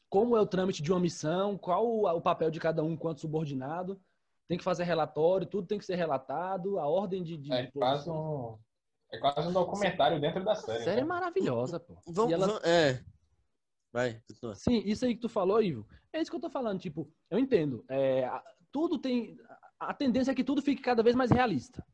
como 0.08 0.38
é 0.38 0.42
o 0.42 0.46
trâmite 0.46 0.84
de 0.84 0.92
uma 0.92 1.00
missão, 1.00 1.58
qual 1.58 1.86
o, 1.88 2.06
o 2.06 2.22
papel 2.22 2.52
de 2.52 2.60
cada 2.60 2.84
um 2.84 2.92
enquanto 2.92 3.22
subordinado. 3.22 4.00
Tem 4.48 4.58
que 4.58 4.64
fazer 4.64 4.84
relatório, 4.84 5.48
tudo 5.48 5.68
tem 5.68 5.80
que 5.80 5.86
ser 5.86 5.96
relatado, 5.96 6.78
a 6.78 6.88
ordem 6.88 7.24
de. 7.24 7.38
de 7.38 7.54
É 7.54 7.70
um, 8.12 8.60
é 9.12 9.18
quase 9.20 9.48
um 9.48 9.52
documentário 9.54 10.20
dentro 10.20 10.44
da 10.44 10.54
A 10.54 10.56
série. 10.56 10.84
série 10.84 11.02
é 11.02 11.06
maravilhosa, 11.06 11.80
pô. 11.80 11.98
Vamos, 12.08 12.32
ela- 12.34 12.48
vamos- 12.48 12.64
é. 12.64 13.04
Vai, 13.94 14.22
continua. 14.28 14.56
Sim, 14.56 14.82
isso 14.86 15.06
aí 15.06 15.14
que 15.16 15.22
tu 15.22 15.28
falou, 15.30 15.62
Ivo. 15.62 15.86
É 16.14 16.22
isso 16.22 16.32
que 16.32 16.38
eu 16.38 16.42
tô 16.42 16.50
falando. 16.50 16.80
Tipo, 16.80 17.12
eu 17.30 17.38
entendo. 17.38 17.84
É, 17.90 18.30
tudo 18.72 18.98
tem. 18.98 19.38
A 19.80 19.94
tendência 19.94 20.32
é 20.32 20.36
que 20.36 20.44
tudo 20.44 20.62
fique 20.62 20.82
cada 20.82 21.04
vez 21.04 21.14
mais 21.16 21.30
realista. 21.30 21.86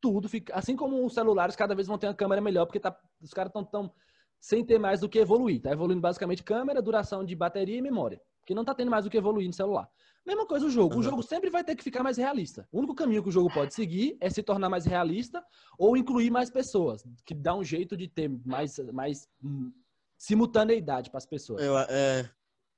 Tudo 0.00 0.28
fica. 0.28 0.54
Assim 0.54 0.76
como 0.76 1.04
os 1.04 1.12
celulares 1.14 1.56
cada 1.56 1.74
vez 1.74 1.88
vão 1.88 1.98
ter 1.98 2.06
uma 2.06 2.14
câmera 2.14 2.40
melhor, 2.40 2.66
porque 2.66 2.78
tá, 2.78 2.96
os 3.20 3.32
caras 3.32 3.50
estão 3.50 3.64
tão, 3.64 3.92
sem 4.40 4.64
ter 4.64 4.78
mais 4.78 5.00
do 5.00 5.08
que 5.08 5.18
evoluir. 5.18 5.60
Tá 5.60 5.72
evoluindo 5.72 6.00
basicamente 6.00 6.44
câmera, 6.44 6.80
duração 6.80 7.24
de 7.24 7.34
bateria 7.34 7.78
e 7.78 7.82
memória. 7.82 8.20
Que 8.46 8.54
não 8.54 8.64
tá 8.64 8.72
tendo 8.74 8.90
mais 8.90 9.04
do 9.04 9.10
que 9.10 9.16
evoluir 9.16 9.46
no 9.48 9.52
celular. 9.52 9.90
Mesma 10.28 10.44
coisa 10.44 10.66
o 10.66 10.70
jogo. 10.70 10.98
O 10.98 11.02
jogo 11.02 11.22
sempre 11.22 11.48
vai 11.48 11.64
ter 11.64 11.74
que 11.74 11.82
ficar 11.82 12.02
mais 12.02 12.18
realista. 12.18 12.68
O 12.70 12.80
único 12.80 12.94
caminho 12.94 13.22
que 13.22 13.30
o 13.30 13.32
jogo 13.32 13.50
pode 13.50 13.72
seguir 13.72 14.14
é 14.20 14.28
se 14.28 14.42
tornar 14.42 14.68
mais 14.68 14.84
realista 14.84 15.42
ou 15.78 15.96
incluir 15.96 16.30
mais 16.30 16.50
pessoas, 16.50 17.02
que 17.24 17.34
dá 17.34 17.56
um 17.56 17.64
jeito 17.64 17.96
de 17.96 18.06
ter 18.06 18.28
mais, 18.44 18.78
mais 18.92 19.26
hum, 19.42 19.72
simultaneidade 20.18 21.08
para 21.08 21.16
as 21.16 21.24
pessoas. 21.24 21.62
Eu, 21.62 21.78
é, 21.78 22.28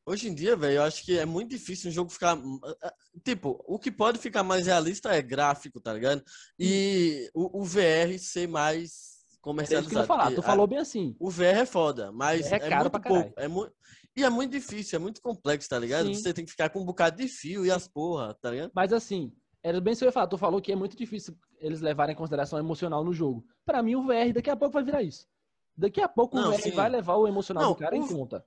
hoje 0.07 0.28
em 0.28 0.34
dia, 0.34 0.55
velho, 0.55 0.74
eu 0.74 0.82
acho 0.84 1.05
que 1.05 1.18
é 1.18 1.26
muito 1.26 1.51
difícil 1.51 1.90
um 1.90 1.92
jogo 1.92 2.09
ficar. 2.09 2.38
Tipo, 3.24 3.61
o 3.66 3.80
que 3.80 3.90
pode 3.90 4.20
ficar 4.20 4.44
mais 4.44 4.66
realista 4.66 5.12
é 5.12 5.20
gráfico, 5.20 5.80
tá 5.80 5.92
ligado? 5.92 6.22
E 6.57 7.28
o, 7.34 7.62
o 7.62 7.64
VR 7.64 8.16
ser 8.16 8.46
mais 8.46 9.24
comercializado. 9.40 9.86
É 9.86 10.03
isso 10.03 10.07
que 10.07 10.12
eu 10.12 10.16
falar. 10.16 10.32
Tu 10.32 10.42
falou 10.42 10.68
bem 10.68 10.78
assim. 10.78 11.16
O 11.18 11.28
VR 11.28 11.42
é 11.62 11.66
foda, 11.66 12.12
mas 12.12 12.53
é, 12.53 12.55
é 12.55 12.59
caro 12.61 12.90
muito 12.92 13.01
pouco. 13.03 13.32
É 13.36 13.48
muito 13.48 13.72
e 14.20 14.24
é 14.24 14.30
muito 14.30 14.52
difícil, 14.52 14.96
é 14.96 14.98
muito 14.98 15.20
complexo, 15.20 15.68
tá 15.68 15.78
ligado? 15.78 16.06
Sim. 16.06 16.14
Você 16.14 16.32
tem 16.32 16.44
que 16.44 16.50
ficar 16.50 16.68
com 16.70 16.80
um 16.80 16.84
bocado 16.84 17.16
de 17.16 17.28
fio 17.28 17.64
e 17.64 17.70
as 17.70 17.88
porra, 17.88 18.34
tá 18.34 18.50
ligado? 18.50 18.70
Mas 18.74 18.92
assim, 18.92 19.32
era 19.62 19.80
bem 19.80 19.92
isso 19.92 20.00
que 20.00 20.04
eu 20.04 20.08
ia 20.08 20.12
falar. 20.12 20.26
Tu 20.26 20.38
falou 20.38 20.60
que 20.60 20.72
é 20.72 20.76
muito 20.76 20.96
difícil 20.96 21.36
eles 21.58 21.80
levarem 21.80 22.14
em 22.14 22.16
consideração 22.16 22.58
emocional 22.58 23.04
no 23.04 23.12
jogo. 23.12 23.44
Para 23.64 23.82
mim, 23.82 23.94
o 23.94 24.02
VR 24.06 24.32
daqui 24.32 24.50
a 24.50 24.56
pouco 24.56 24.72
vai 24.72 24.82
virar 24.82 25.02
isso. 25.02 25.26
Daqui 25.76 26.00
a 26.00 26.08
pouco 26.08 26.36
não, 26.36 26.48
o 26.48 26.52
VR 26.52 26.62
sim. 26.62 26.70
vai 26.72 26.88
levar 26.88 27.16
o 27.16 27.26
emocional 27.26 27.64
não, 27.64 27.72
do 27.72 27.78
cara 27.78 27.94
o... 27.94 27.98
em 27.98 28.06
conta. 28.06 28.44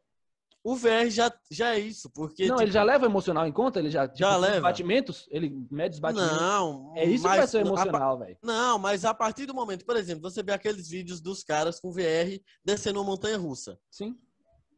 O 0.63 0.78
VR 0.78 1.09
já, 1.09 1.32
já 1.51 1.76
é 1.76 1.80
isso, 1.80 2.09
porque. 2.09 2.47
Não, 2.47 2.55
tipo... 2.55 2.63
ele 2.63 2.71
já 2.71 2.84
leva 2.84 3.05
o 3.05 3.09
emocional 3.09 3.45
em 3.45 3.51
conta? 3.51 3.80
Ele 3.80 3.91
já. 3.91 4.07
Tipo, 4.07 4.19
já 4.19 4.38
leva. 4.38 4.61
batimentos? 4.61 5.28
Ele 5.30 5.67
mede 5.69 5.95
os 5.95 5.99
batimentos? 5.99 6.38
Não. 6.38 6.93
É 6.95 7.03
isso 7.03 7.24
mas, 7.24 7.34
que 7.34 7.38
vai 7.39 7.47
ser 7.47 7.65
emocional, 7.65 8.17
velho. 8.17 8.38
Não, 8.41 8.80
mas 8.80 9.03
a 9.03 9.13
partir 9.13 9.45
do 9.45 9.53
momento, 9.53 9.84
por 9.86 9.97
exemplo, 9.97 10.21
você 10.21 10.41
vê 10.41 10.53
aqueles 10.53 10.88
vídeos 10.88 11.19
dos 11.19 11.43
caras 11.43 11.82
com 11.82 11.91
VR 11.91 12.39
descendo 12.63 12.99
uma 12.99 13.05
montanha 13.05 13.38
russa. 13.38 13.78
Sim. 13.91 14.17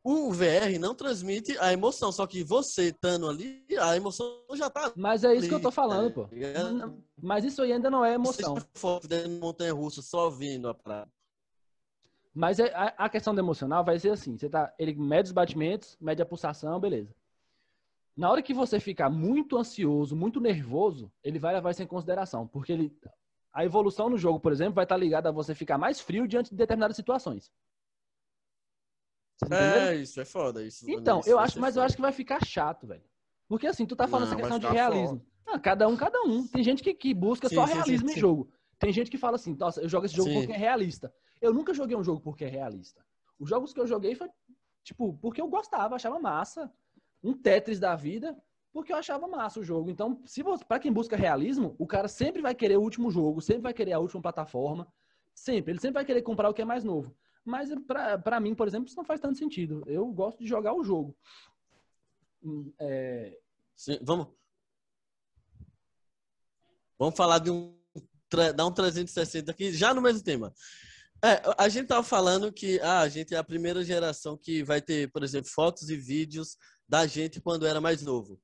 O 0.07 0.31
VR 0.31 0.79
não 0.79 0.93
transmite 0.93 1.57
a 1.57 1.73
emoção, 1.73 2.11
só 2.11 2.27
que 2.27 2.43
você 2.43 2.89
estando 2.89 3.27
ali, 3.27 3.65
a 3.79 3.97
emoção 3.97 4.39
já 4.53 4.69
tá. 4.69 4.93
Mas 4.95 5.23
é 5.23 5.33
isso 5.33 5.39
ali, 5.39 5.49
que 5.49 5.55
eu 5.55 5.59
tô 5.59 5.71
falando, 5.71 6.13
pô. 6.13 6.27
Tá 6.27 6.93
mas 7.19 7.43
isso 7.43 7.59
aí 7.63 7.73
ainda 7.73 7.89
não 7.89 8.05
é 8.05 8.13
emoção. 8.13 8.53
Você 8.53 8.67
foto 8.75 9.07
dentro 9.07 9.29
de 9.29 9.39
montanha 9.39 9.73
russa 9.73 10.03
só 10.03 10.29
vindo 10.29 10.69
a 10.69 10.75
parada. 10.75 11.11
Mas 12.35 12.59
é, 12.59 12.71
a, 12.75 12.93
a, 13.05 13.09
questão 13.09 13.33
do 13.33 13.41
emocional 13.41 13.83
vai 13.83 13.97
ser 13.97 14.11
assim: 14.11 14.37
você 14.37 14.47
tá, 14.47 14.71
ele 14.77 14.93
mede 14.93 15.29
os 15.29 15.33
batimentos, 15.33 15.97
mede 15.99 16.21
a 16.21 16.25
pulsação, 16.25 16.79
beleza. 16.79 17.11
Na 18.15 18.29
hora 18.29 18.43
que 18.43 18.53
você 18.53 18.79
ficar 18.79 19.09
muito 19.09 19.57
ansioso, 19.57 20.15
muito 20.15 20.39
nervoso, 20.39 21.11
ele 21.23 21.39
vai 21.39 21.55
levar 21.55 21.71
isso 21.71 21.81
em 21.81 21.87
consideração, 21.87 22.47
porque 22.47 22.71
ele, 22.71 22.95
a 23.51 23.65
evolução 23.65 24.07
no 24.07 24.19
jogo, 24.19 24.39
por 24.39 24.51
exemplo, 24.51 24.75
vai 24.75 24.85
estar 24.85 24.97
ligada 24.97 25.29
a 25.29 25.31
você 25.31 25.55
ficar 25.55 25.79
mais 25.79 25.99
frio 25.99 26.27
diante 26.27 26.51
de 26.51 26.55
determinadas 26.55 26.95
situações. 26.95 27.51
É, 29.51 29.95
isso 29.95 30.19
é 30.19 30.25
foda. 30.25 30.63
Isso, 30.63 30.89
então, 30.89 31.19
isso 31.19 31.29
eu 31.29 31.39
acho, 31.39 31.59
mas 31.59 31.73
foda. 31.73 31.81
eu 31.81 31.85
acho 31.85 31.95
que 31.95 32.01
vai 32.01 32.11
ficar 32.11 32.43
chato, 32.45 32.87
velho. 32.87 33.03
Porque 33.47 33.67
assim, 33.67 33.85
tu 33.85 33.95
tá 33.95 34.07
falando 34.07 34.29
Não, 34.29 34.33
essa 34.33 34.41
questão 34.41 34.59
de 34.59 34.67
realismo. 34.67 35.25
Ah, 35.45 35.59
cada 35.59 35.87
um, 35.87 35.95
cada 35.95 36.21
um. 36.23 36.47
Tem 36.47 36.63
gente 36.63 36.81
que, 36.81 36.93
que 36.93 37.13
busca 37.13 37.47
sim, 37.47 37.55
só 37.55 37.67
sim, 37.67 37.73
realismo 37.73 38.09
sim, 38.09 38.15
em 38.15 38.19
jogo. 38.19 38.49
Tem 38.79 38.91
gente 38.91 39.11
que 39.11 39.17
fala 39.17 39.35
assim, 39.35 39.55
nossa, 39.55 39.81
eu 39.81 39.89
jogo 39.89 40.05
esse 40.05 40.15
jogo 40.15 40.33
porque 40.33 40.51
é 40.51 40.57
realista. 40.57 41.13
Eu 41.41 41.53
nunca 41.53 41.73
joguei 41.73 41.95
um 41.95 42.03
jogo 42.03 42.21
porque 42.21 42.45
é 42.45 42.47
realista. 42.47 43.05
Os 43.39 43.49
jogos 43.49 43.73
que 43.73 43.79
eu 43.79 43.85
joguei 43.85 44.15
foi, 44.15 44.29
tipo, 44.83 45.13
porque 45.21 45.41
eu 45.41 45.47
gostava, 45.47 45.95
achava 45.95 46.19
massa. 46.19 46.71
Um 47.23 47.33
Tetris 47.33 47.79
da 47.79 47.95
vida, 47.95 48.37
porque 48.71 48.91
eu 48.91 48.97
achava 48.97 49.27
massa 49.27 49.59
o 49.59 49.63
jogo. 49.63 49.89
Então, 49.89 50.21
se 50.25 50.43
para 50.67 50.79
quem 50.79 50.91
busca 50.91 51.15
realismo, 51.15 51.75
o 51.77 51.87
cara 51.87 52.07
sempre 52.07 52.41
vai 52.41 52.53
querer 52.53 52.77
o 52.77 52.81
último 52.81 53.09
jogo, 53.09 53.41
sempre 53.41 53.63
vai 53.63 53.73
querer 53.73 53.93
a 53.93 53.99
última 53.99 54.21
plataforma. 54.21 54.87
Sempre. 55.33 55.71
Ele 55.71 55.79
sempre 55.79 55.95
vai 55.95 56.05
querer 56.05 56.21
comprar 56.21 56.49
o 56.49 56.53
que 56.53 56.61
é 56.61 56.65
mais 56.65 56.83
novo. 56.83 57.15
Mas 57.45 57.69
para 58.23 58.39
mim, 58.39 58.55
por 58.55 58.67
exemplo, 58.67 58.87
isso 58.87 58.97
não 58.97 59.05
faz 59.05 59.21
tanto 59.21 59.37
sentido. 59.37 59.83
Eu 59.85 60.07
gosto 60.07 60.39
de 60.39 60.47
jogar 60.47 60.73
o 60.73 60.83
jogo. 60.83 61.15
Hum, 62.43 62.73
é... 62.79 63.37
Sim, 63.75 63.99
vamos. 64.01 64.27
Vamos 66.97 67.15
falar 67.15 67.39
de 67.39 67.51
um. 67.51 67.75
Dar 68.55 68.65
um 68.65 68.71
360 68.71 69.51
aqui, 69.51 69.71
já 69.71 69.93
no 69.93 70.01
mesmo 70.01 70.23
tema. 70.23 70.53
É, 71.23 71.41
a 71.57 71.69
gente 71.69 71.87
tava 71.87 72.03
falando 72.03 72.51
que 72.51 72.79
ah, 72.81 72.99
a 73.01 73.07
gente 73.07 73.33
é 73.33 73.37
a 73.37 73.43
primeira 73.43 73.83
geração 73.83 74.37
que 74.37 74.63
vai 74.63 74.81
ter, 74.81 75.09
por 75.11 75.23
exemplo, 75.23 75.49
fotos 75.49 75.89
e 75.89 75.95
vídeos 75.95 76.57
da 76.87 77.07
gente 77.07 77.39
quando 77.39 77.65
era 77.65 77.79
mais 77.79 78.01
novo. 78.01 78.41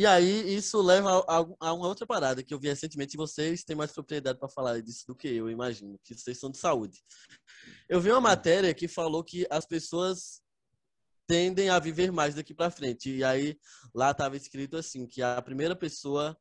E 0.00 0.06
aí 0.06 0.54
isso 0.56 0.80
leva 0.80 1.22
a, 1.28 1.68
a, 1.68 1.72
uma 1.74 1.86
outra 1.86 2.06
parada 2.06 2.42
que 2.42 2.54
eu 2.54 2.58
vi 2.58 2.68
recentemente. 2.68 3.18
Vocês 3.18 3.62
têm 3.62 3.76
mais 3.76 3.92
propriedade 3.92 4.38
para 4.38 4.48
falar 4.48 4.80
disso 4.80 5.04
do 5.06 5.14
que 5.14 5.28
eu, 5.28 5.50
imagino, 5.50 6.00
que 6.02 6.14
vocês 6.14 6.40
são 6.40 6.50
de 6.50 6.56
saúde. 6.56 7.04
Eu 7.86 8.00
vi 8.00 8.10
uma 8.10 8.18
matéria 8.18 8.72
que 8.72 8.88
falou 8.88 9.22
que 9.22 9.46
as 9.50 9.66
pessoas 9.66 10.40
tendem 11.26 11.68
a 11.68 11.78
viver 11.78 12.10
mais 12.10 12.34
daqui 12.34 12.54
para 12.54 12.70
frente. 12.70 13.14
E 13.14 13.22
aí 13.22 13.58
lá 13.94 14.12
estava 14.12 14.38
escrito 14.38 14.78
assim 14.78 15.06
que 15.06 15.20
a 15.20 15.42
primeira 15.42 15.76
pessoa 15.76 16.34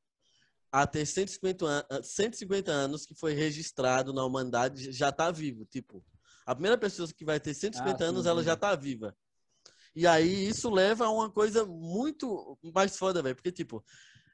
a 0.72 0.88
ter 0.88 1.06
150, 1.06 1.66
an 1.66 2.02
150 2.02 2.72
anos 2.72 3.06
que 3.06 3.14
foi 3.14 3.34
registrado 3.34 4.14
na 4.14 4.24
humanidade 4.24 4.90
já 4.94 5.10
está 5.10 5.32
vivo. 5.32 5.66
Tipo, 5.66 6.02
a 6.46 6.56
primeira 6.56 6.78
pessoa 6.78 7.10
que 7.10 7.26
vai 7.26 7.42
ter 7.42 7.54
150 7.54 8.06
ah, 8.06 8.08
anos, 8.08 8.26
ela 8.26 8.42
já 8.42 8.54
está 8.54 8.74
viva. 8.74 9.14
E 10.00 10.08
aí 10.08 10.48
isso 10.48 10.70
leva 10.70 11.08
a 11.08 11.12
uma 11.12 11.30
coisa 11.30 11.66
muito 11.66 12.58
mais 12.74 12.96
foda, 12.96 13.22
velho. 13.22 13.36
Porque, 13.36 13.52
tipo, 13.52 13.84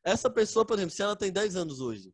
essa 0.03 0.29
pessoa, 0.29 0.63
por 0.63 0.77
exemplo, 0.77 0.93
se 0.93 1.01
ela 1.01 1.15
tem 1.15 1.31
10 1.31 1.55
anos 1.55 1.81
hoje, 1.81 2.13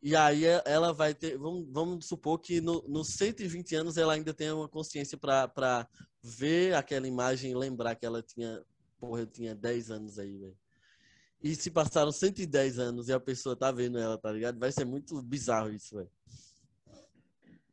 e 0.00 0.16
aí 0.16 0.44
ela 0.64 0.94
vai 0.94 1.14
ter, 1.14 1.36
vamos, 1.36 1.68
vamos 1.70 2.06
supor 2.06 2.38
que 2.38 2.58
no, 2.58 2.80
nos 2.88 3.16
120 3.18 3.74
anos 3.74 3.98
ela 3.98 4.14
ainda 4.14 4.32
tem 4.32 4.50
uma 4.50 4.66
consciência 4.66 5.18
para 5.18 5.86
ver 6.22 6.74
aquela 6.74 7.06
imagem 7.06 7.50
e 7.50 7.54
lembrar 7.54 7.96
que 7.96 8.06
ela 8.06 8.22
tinha, 8.22 8.64
porra, 8.98 9.20
eu 9.20 9.26
tinha 9.26 9.54
10 9.54 9.90
anos 9.90 10.18
aí, 10.18 10.38
velho. 10.38 10.56
E 11.42 11.54
se 11.54 11.70
passaram 11.70 12.10
110 12.10 12.78
anos 12.78 13.08
e 13.08 13.12
a 13.12 13.20
pessoa 13.20 13.54
tá 13.54 13.70
vendo 13.70 13.98
ela, 13.98 14.16
tá 14.16 14.32
ligado? 14.32 14.58
Vai 14.58 14.72
ser 14.72 14.86
muito 14.86 15.20
bizarro 15.20 15.70
isso, 15.70 15.96
velho. 15.96 16.10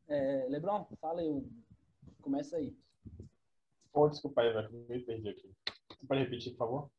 É, 0.09 0.47
Lebron, 0.49 0.85
fala 0.99 1.21
aí. 1.21 1.47
Começa 2.21 2.57
aí. 2.57 2.75
Oh, 3.93 4.07
desculpa 4.07 4.41
aí, 4.41 4.53
velho. 4.53 4.71
Me 4.71 4.99
perdi 4.99 5.29
aqui. 5.29 5.51
Você 5.89 6.07
pode 6.07 6.21
repetir, 6.21 6.51
por 6.51 6.57
favor? 6.57 6.91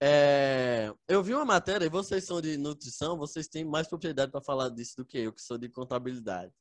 É, 0.00 0.92
eu 1.08 1.22
vi 1.22 1.34
uma 1.34 1.44
matéria, 1.44 1.86
e 1.86 1.88
vocês 1.88 2.24
são 2.24 2.40
de 2.40 2.56
nutrição, 2.58 3.16
vocês 3.16 3.48
têm 3.48 3.64
mais 3.64 3.88
propriedade 3.88 4.30
para 4.30 4.40
falar 4.40 4.68
disso 4.68 4.96
do 4.98 5.04
que 5.04 5.18
eu, 5.18 5.32
que 5.32 5.40
sou 5.40 5.56
de 5.56 5.68
contabilidade. 5.68 6.52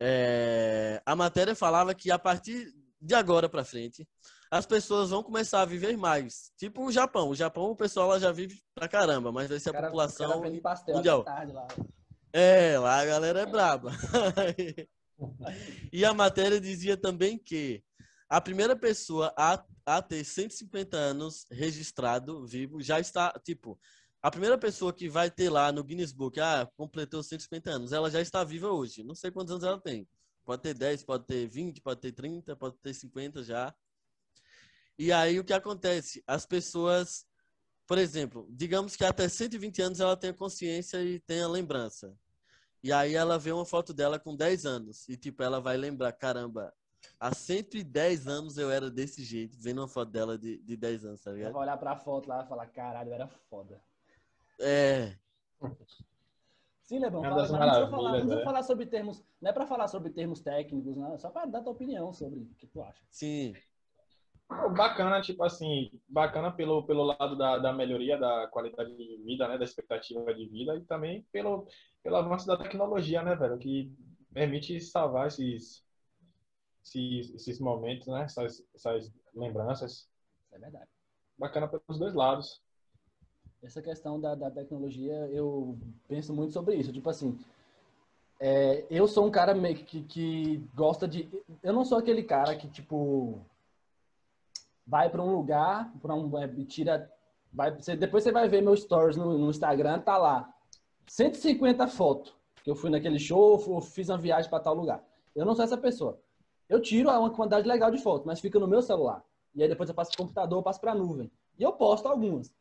É, 0.00 1.02
a 1.04 1.16
matéria 1.16 1.54
falava 1.56 1.94
que 1.94 2.10
a 2.10 2.18
partir 2.18 2.72
de 3.00 3.14
agora 3.14 3.48
para 3.48 3.64
frente, 3.64 4.06
as 4.50 4.66
pessoas 4.66 5.10
vão 5.10 5.22
começar 5.22 5.62
a 5.62 5.66
viver 5.66 5.96
mais. 5.96 6.52
Tipo 6.56 6.84
o 6.84 6.92
Japão. 6.92 7.30
O 7.30 7.34
Japão, 7.34 7.70
o 7.70 7.76
pessoal 7.76 8.08
lá 8.08 8.18
já 8.18 8.32
vive 8.32 8.60
pra 8.74 8.88
caramba, 8.88 9.32
mas 9.32 9.48
vai 9.48 9.58
ser 9.58 9.70
a 9.70 9.72
cara, 9.72 9.86
população 9.86 10.42
pastel 10.62 10.96
mundial. 10.96 11.24
Lá. 11.26 11.68
É, 12.32 12.78
lá 12.78 13.00
a 13.00 13.04
galera 13.04 13.40
é 13.40 13.46
braba. 13.46 13.90
e 15.92 16.04
a 16.04 16.14
matéria 16.14 16.60
dizia 16.60 16.96
também 16.96 17.38
que 17.38 17.82
a 18.28 18.40
primeira 18.40 18.76
pessoa 18.76 19.32
a, 19.36 19.64
a 19.86 20.02
ter 20.02 20.22
150 20.22 20.96
anos 20.96 21.46
registrado 21.50 22.46
vivo 22.46 22.80
já 22.82 23.00
está, 23.00 23.32
tipo, 23.44 23.78
a 24.20 24.30
primeira 24.30 24.58
pessoa 24.58 24.92
que 24.92 25.08
vai 25.08 25.30
ter 25.30 25.48
lá 25.48 25.70
no 25.70 25.84
Guinness 25.84 26.12
Book, 26.12 26.38
ah, 26.40 26.68
completou 26.76 27.22
150 27.22 27.70
anos, 27.70 27.92
ela 27.92 28.10
já 28.10 28.20
está 28.20 28.42
viva 28.42 28.68
hoje. 28.68 29.04
Não 29.04 29.14
sei 29.14 29.30
quantos 29.30 29.52
anos 29.52 29.64
ela 29.64 29.80
tem. 29.80 30.08
Pode 30.44 30.62
ter 30.62 30.74
10, 30.74 31.04
pode 31.04 31.24
ter 31.24 31.46
20, 31.46 31.80
pode 31.80 32.00
ter 32.00 32.12
30, 32.12 32.56
pode 32.56 32.76
ter 32.78 32.94
50 32.94 33.44
já. 33.44 33.74
E 34.98 35.12
aí 35.12 35.38
o 35.38 35.44
que 35.44 35.52
acontece? 35.52 36.22
As 36.26 36.44
pessoas, 36.44 37.24
por 37.86 37.96
exemplo, 37.96 38.48
digamos 38.50 38.96
que 38.96 39.04
até 39.04 39.28
120 39.28 39.82
anos 39.82 40.00
ela 40.00 40.16
tem 40.16 40.30
a 40.30 40.34
consciência 40.34 41.02
e 41.02 41.20
tem 41.20 41.40
a 41.40 41.48
lembrança. 41.48 42.12
E 42.82 42.92
aí 42.92 43.14
ela 43.14 43.38
vê 43.38 43.52
uma 43.52 43.64
foto 43.64 43.92
dela 43.92 44.18
com 44.18 44.36
10 44.36 44.66
anos. 44.66 45.08
E 45.08 45.16
tipo, 45.16 45.42
ela 45.42 45.60
vai 45.60 45.76
lembrar, 45.76 46.12
caramba, 46.12 46.72
há 47.18 47.34
110 47.34 48.26
anos 48.26 48.56
eu 48.56 48.70
era 48.70 48.90
desse 48.90 49.24
jeito, 49.24 49.56
vendo 49.60 49.80
uma 49.80 49.88
foto 49.88 50.10
dela 50.10 50.38
de, 50.38 50.58
de 50.58 50.76
10 50.76 51.04
anos, 51.04 51.22
tá 51.22 51.32
ligado? 51.32 51.50
Ela 51.50 51.54
vai 51.54 51.62
olhar 51.62 51.76
pra 51.76 51.96
foto 51.96 52.28
lá 52.28 52.44
e 52.44 52.48
falar, 52.48 52.66
caralho, 52.66 53.10
eu 53.10 53.14
era 53.14 53.28
foda. 53.28 53.80
É. 54.60 55.16
Sim, 56.82 57.00
Lebão, 57.00 57.22
é 57.22 57.28
fala, 57.28 57.42
não 57.42 57.58
precisa, 57.58 57.88
falar, 57.90 58.02
não 58.02 58.10
precisa 58.12 58.36
né? 58.36 58.44
falar 58.44 58.62
sobre 58.62 58.86
termos, 58.86 59.24
não 59.42 59.50
é 59.50 59.52
para 59.52 59.66
falar 59.66 59.88
sobre 59.88 60.10
termos 60.10 60.40
técnicos, 60.40 60.96
não, 60.96 61.14
é 61.14 61.18
só 61.18 61.28
para 61.28 61.44
dar 61.44 61.62
tua 61.62 61.72
opinião 61.72 62.12
sobre 62.14 62.40
o 62.40 62.46
que 62.56 62.66
tu 62.66 62.82
acha. 62.82 63.02
Sim. 63.10 63.54
Bacana, 64.74 65.20
tipo 65.20 65.44
assim, 65.44 65.90
bacana 66.08 66.50
pelo, 66.50 66.82
pelo 66.84 67.04
lado 67.04 67.36
da, 67.36 67.58
da 67.58 67.74
melhoria 67.74 68.16
da 68.16 68.46
qualidade 68.46 68.96
de 68.96 69.16
vida, 69.18 69.46
né, 69.46 69.58
da 69.58 69.64
expectativa 69.64 70.32
de 70.32 70.46
vida 70.46 70.74
e 70.76 70.80
também 70.86 71.26
pelo, 71.30 71.66
pelo 72.08 72.16
avanço 72.16 72.46
da 72.46 72.56
tecnologia, 72.56 73.22
né, 73.22 73.36
velho, 73.36 73.58
que 73.58 73.92
permite 74.32 74.80
salvar 74.80 75.28
esses, 75.28 75.84
esses, 76.82 77.34
esses 77.34 77.60
momentos, 77.60 78.06
né? 78.06 78.22
Essas, 78.22 78.64
essas 78.74 79.12
lembranças. 79.34 80.08
É 80.50 80.58
verdade. 80.58 80.88
Bacana 81.36 81.68
pelos 81.68 81.98
dois 81.98 82.14
lados. 82.14 82.62
Essa 83.62 83.82
questão 83.82 84.18
da, 84.18 84.34
da 84.34 84.50
tecnologia, 84.50 85.28
eu 85.30 85.78
penso 86.08 86.32
muito 86.32 86.52
sobre 86.52 86.76
isso. 86.76 86.92
Tipo 86.92 87.10
assim, 87.10 87.38
É, 88.40 88.86
eu 88.88 89.06
sou 89.08 89.26
um 89.26 89.30
cara 89.30 89.52
meio 89.52 89.76
que, 89.84 90.02
que 90.04 90.58
gosta 90.74 91.06
de. 91.06 91.28
Eu 91.62 91.72
não 91.72 91.84
sou 91.84 91.98
aquele 91.98 92.22
cara 92.22 92.56
que, 92.56 92.68
tipo, 92.68 93.40
vai 94.86 95.10
para 95.10 95.22
um 95.22 95.34
lugar, 95.34 95.92
para 96.00 96.14
um. 96.14 96.30
tira. 96.64 97.12
Vai, 97.52 97.74
você, 97.74 97.96
depois 97.96 98.22
você 98.24 98.32
vai 98.32 98.48
ver 98.48 98.62
meus 98.62 98.82
stories 98.82 99.16
no, 99.16 99.36
no 99.36 99.50
Instagram, 99.50 100.00
tá 100.00 100.16
lá. 100.16 100.54
150 101.08 101.86
fotos. 101.88 102.34
Que 102.62 102.70
eu 102.70 102.76
fui 102.76 102.90
naquele 102.90 103.18
show, 103.18 103.58
fui- 103.58 103.80
fiz 103.82 104.08
uma 104.08 104.18
viagem 104.18 104.50
para 104.50 104.60
tal 104.62 104.74
lugar. 104.74 105.02
Eu 105.34 105.44
não 105.46 105.54
sou 105.54 105.64
essa 105.64 105.76
pessoa. 105.76 106.20
Eu 106.68 106.80
tiro 106.82 107.08
uma 107.08 107.30
quantidade 107.30 107.66
legal 107.66 107.90
de 107.90 107.98
fotos, 107.98 108.26
mas 108.26 108.40
fica 108.40 108.58
no 108.58 108.66
meu 108.68 108.82
celular. 108.82 109.24
E 109.54 109.62
aí 109.62 109.68
depois 109.68 109.88
eu 109.88 109.94
passo 109.94 110.10
pro 110.10 110.18
computador, 110.24 110.58
eu 110.58 110.62
passo 110.62 110.80
pra 110.80 110.94
nuvem. 110.94 111.30
E 111.58 111.62
eu 111.62 111.72
posto 111.72 112.06
algumas. 112.06 112.52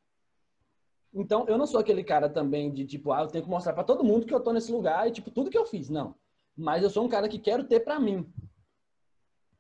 Então, 1.13 1.45
eu 1.47 1.57
não 1.57 1.65
sou 1.67 1.79
aquele 1.79 2.03
cara 2.03 2.29
também 2.29 2.71
de 2.71 2.85
tipo, 2.85 3.11
ah, 3.11 3.21
eu 3.21 3.27
tenho 3.27 3.43
que 3.43 3.49
mostrar 3.49 3.73
pra 3.73 3.83
todo 3.83 4.03
mundo 4.03 4.25
que 4.25 4.33
eu 4.33 4.39
tô 4.39 4.53
nesse 4.53 4.71
lugar 4.71 5.07
e 5.07 5.11
tipo, 5.11 5.31
tudo 5.31 5.49
que 5.49 5.57
eu 5.57 5.65
fiz. 5.65 5.89
Não. 5.89 6.15
Mas 6.55 6.83
eu 6.83 6.89
sou 6.89 7.03
um 7.05 7.09
cara 7.09 7.27
que 7.27 7.39
quero 7.39 7.63
ter 7.63 7.81
pra 7.81 7.99
mim. 7.99 8.31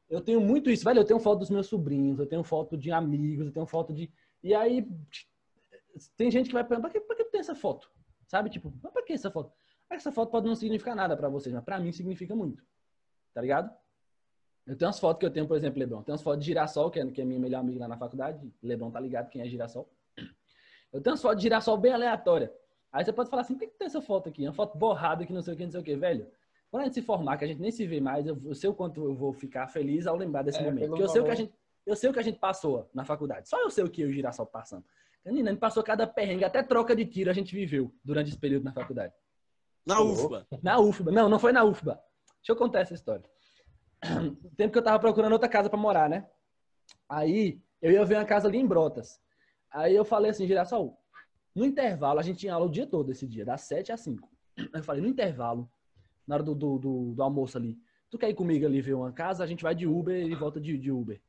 Eu 0.09 0.21
tenho 0.21 0.39
muito 0.39 0.69
isso, 0.69 0.83
velho. 0.85 0.99
Eu 1.01 1.05
tenho 1.05 1.19
foto 1.19 1.39
dos 1.39 1.49
meus 1.49 1.67
sobrinhos, 1.67 2.19
eu 2.19 2.25
tenho 2.25 2.43
foto 2.43 2.77
de 2.77 2.91
amigos, 2.91 3.47
eu 3.47 3.51
tenho 3.51 3.65
foto 3.65 3.93
de. 3.93 4.09
E 4.41 4.53
aí, 4.53 4.87
tem 6.15 6.31
gente 6.31 6.47
que 6.47 6.53
vai 6.53 6.63
perguntar, 6.63 6.89
pra 6.89 6.99
que, 6.99 7.05
pra 7.05 7.15
que 7.15 7.25
tem 7.25 7.41
essa 7.41 7.55
foto? 7.55 7.89
Sabe? 8.27 8.49
Tipo, 8.49 8.73
mas 8.83 8.91
pra 8.91 9.03
que 9.03 9.13
essa 9.13 9.31
foto? 9.31 9.51
Essa 9.89 10.11
foto 10.11 10.29
pode 10.29 10.45
não 10.45 10.55
significar 10.55 10.95
nada 10.95 11.15
pra 11.15 11.29
vocês, 11.29 11.53
mas 11.53 11.63
pra 11.63 11.79
mim 11.79 11.91
significa 11.91 12.35
muito. 12.35 12.63
Tá 13.33 13.41
ligado? 13.41 13.73
Eu 14.65 14.75
tenho 14.75 14.87
umas 14.87 14.99
fotos 14.99 15.19
que 15.19 15.25
eu 15.25 15.31
tenho, 15.31 15.47
por 15.47 15.55
exemplo, 15.55 15.79
Lebron. 15.79 16.03
Tem 16.03 16.11
umas 16.11 16.21
fotos 16.21 16.41
de 16.41 16.47
girassol, 16.47 16.91
que 16.91 16.99
é, 16.99 17.09
que 17.09 17.21
é 17.21 17.25
minha 17.25 17.39
melhor 17.39 17.59
amiga 17.59 17.79
lá 17.79 17.87
na 17.87 17.97
faculdade. 17.97 18.53
Lebron 18.61 18.91
tá 18.91 18.99
ligado 18.99 19.29
quem 19.29 19.41
é 19.41 19.47
girassol. 19.47 19.89
Eu 20.91 21.01
tenho 21.01 21.13
umas 21.13 21.21
fotos 21.21 21.37
de 21.37 21.43
girassol 21.43 21.77
bem 21.77 21.93
aleatória. 21.93 22.53
Aí 22.91 23.05
você 23.05 23.13
pode 23.13 23.29
falar 23.29 23.43
assim, 23.43 23.53
por 23.53 23.61
que, 23.61 23.67
que 23.67 23.77
tem 23.77 23.85
essa 23.85 24.01
foto 24.01 24.27
aqui? 24.27 24.43
Uma 24.43 24.53
foto 24.53 24.77
borrada 24.77 25.25
que 25.25 25.31
não 25.31 25.41
sei 25.41 25.53
o 25.53 25.57
que, 25.57 25.63
não 25.63 25.71
sei 25.71 25.79
o 25.79 25.83
que, 25.83 25.95
velho. 25.95 26.29
Quando 26.69 26.81
a 26.81 26.85
gente 26.85 26.95
se 26.95 27.01
formar, 27.01 27.37
que 27.37 27.45
a 27.45 27.47
gente 27.47 27.61
nem 27.61 27.71
se 27.71 27.87
vê 27.87 28.01
mais, 28.01 28.27
eu, 28.27 28.37
eu 28.43 28.53
sei 28.53 28.69
o 28.69 28.73
quanto 28.73 29.03
eu 29.05 29.15
vou 29.15 29.31
ficar 29.31 29.67
feliz 29.67 30.05
ao 30.05 30.17
lembrar 30.17 30.41
desse 30.41 30.59
É, 30.59 30.63
momento. 30.63 30.89
Porque 30.89 31.03
eu 31.03 31.07
sei, 31.07 31.21
o 31.21 31.23
que 31.25 31.31
a 31.31 31.35
gente, 31.35 31.53
eu 31.85 31.95
sei 31.95 32.09
o 32.09 32.13
que 32.13 32.19
a 32.19 32.23
gente 32.23 32.39
passou 32.39 32.89
na 32.93 33.05
faculdade. 33.05 33.47
Só 33.47 33.61
eu 33.61 33.69
sei 33.69 33.85
o 33.85 33.89
que 33.89 34.01
eu 34.01 34.07
e 34.07 34.11
o 34.11 34.13
girassol 34.13 34.45
passamos. 34.45 34.85
Menina, 35.27 35.49
a 35.49 35.51
gente 35.51 35.59
passou 35.59 35.83
cada 35.83 36.07
perrengue, 36.07 36.45
até 36.45 36.63
troca 36.63 36.95
de 36.95 37.05
tiro 37.05 37.29
a 37.29 37.33
gente 37.33 37.53
viveu 37.53 37.93
durante 38.01 38.29
esse 38.29 38.37
período 38.39 38.63
na 38.63 38.71
faculdade. 38.71 39.13
Na 39.85 40.01
UFBA. 40.01 40.47
Na 40.63 40.79
UFBA. 40.79 41.11
Não, 41.11 41.27
não 41.27 41.37
foi 41.37 41.51
na 41.51 41.65
UFBA. 41.65 42.01
Deixa 42.37 42.53
eu 42.53 42.55
contar 42.55 42.79
essa 42.79 42.93
história. 42.93 43.23
O 44.43 44.55
tempo 44.55 44.71
que 44.71 44.77
eu 44.77 44.83
tava 44.83 44.99
procurando 44.99 45.33
outra 45.33 45.49
casa 45.49 45.69
pra 45.69 45.77
morar, 45.77 46.09
né? 46.09 46.29
Aí 47.09 47.61
eu 47.81 47.91
ia 47.91 48.05
ver 48.05 48.15
uma 48.15 48.25
casa 48.25 48.47
ali 48.47 48.57
em 48.57 48.65
Brotas. 48.65 49.19
Aí 49.69 49.93
eu 49.93 50.05
falei 50.05 50.31
assim, 50.31 50.47
Girassol, 50.47 50.97
no 51.53 51.65
intervalo, 51.65 52.19
a 52.19 52.23
gente 52.23 52.39
tinha 52.39 52.53
aula 52.53 52.65
o 52.65 52.71
dia 52.71 52.87
todo 52.87 53.11
esse 53.11 53.27
dia, 53.27 53.43
das 53.43 53.61
7 53.61 53.91
às 53.91 53.99
5. 54.01 54.29
Aí 54.57 54.67
eu 54.79 54.83
falei, 54.83 55.01
no 55.01 55.09
intervalo, 55.09 55.69
na 56.25 56.35
hora 56.35 56.43
do, 56.43 56.55
do, 56.55 56.79
do, 56.79 57.13
do 57.15 57.23
almoço 57.23 57.57
ali, 57.57 57.77
tu 58.09 58.17
quer 58.17 58.29
ir 58.29 58.33
comigo 58.35 58.65
ali 58.65 58.81
ver 58.81 58.93
uma 58.93 59.11
casa? 59.11 59.43
A 59.43 59.47
gente 59.47 59.63
vai 59.63 59.75
de 59.75 59.85
Uber 59.87 60.15
e 60.15 60.35
volta 60.35 60.59
de, 60.61 60.77
de 60.77 60.89
Uber. 60.89 61.21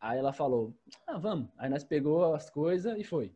Aí 0.00 0.18
ela 0.18 0.32
falou, 0.32 0.74
ah, 1.06 1.18
vamos. 1.18 1.48
Aí 1.56 1.68
nós 1.70 1.82
pegou 1.84 2.34
as 2.34 2.50
coisas 2.50 2.98
e 2.98 3.04
foi. 3.04 3.34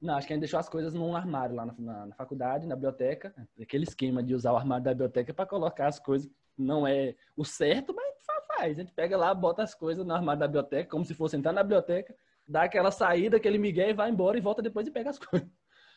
Não, 0.00 0.14
acho 0.16 0.26
que 0.26 0.32
a 0.32 0.36
gente 0.36 0.42
deixou 0.42 0.60
as 0.60 0.68
coisas 0.68 0.92
num 0.92 1.16
armário 1.16 1.54
lá 1.56 1.64
na, 1.66 1.74
na, 1.78 2.06
na 2.06 2.14
faculdade, 2.14 2.66
na 2.66 2.74
biblioteca. 2.74 3.34
Aquele 3.60 3.84
esquema 3.84 4.22
de 4.22 4.34
usar 4.34 4.52
o 4.52 4.56
armário 4.56 4.84
da 4.84 4.92
biblioteca 4.92 5.32
para 5.32 5.46
colocar 5.46 5.86
as 5.88 5.98
coisas. 5.98 6.30
Não 6.56 6.86
é 6.86 7.14
o 7.36 7.44
certo, 7.44 7.94
mas 7.94 8.14
fa- 8.24 8.42
faz. 8.56 8.78
A 8.78 8.82
gente 8.82 8.92
pega 8.92 9.16
lá, 9.16 9.32
bota 9.34 9.62
as 9.62 9.74
coisas 9.74 10.04
no 10.06 10.14
armário 10.14 10.40
da 10.40 10.46
biblioteca, 10.46 10.90
como 10.90 11.04
se 11.04 11.14
fosse 11.14 11.36
entrar 11.36 11.52
na 11.52 11.62
biblioteca, 11.62 12.14
dá 12.46 12.62
aquela 12.64 12.90
saída, 12.90 13.36
aquele 13.38 13.58
migué 13.58 13.90
e 13.90 13.94
vai 13.94 14.10
embora 14.10 14.36
e 14.36 14.40
volta 14.40 14.60
depois 14.62 14.86
e 14.86 14.90
pega 14.90 15.10
as 15.10 15.18
coisas. 15.18 15.48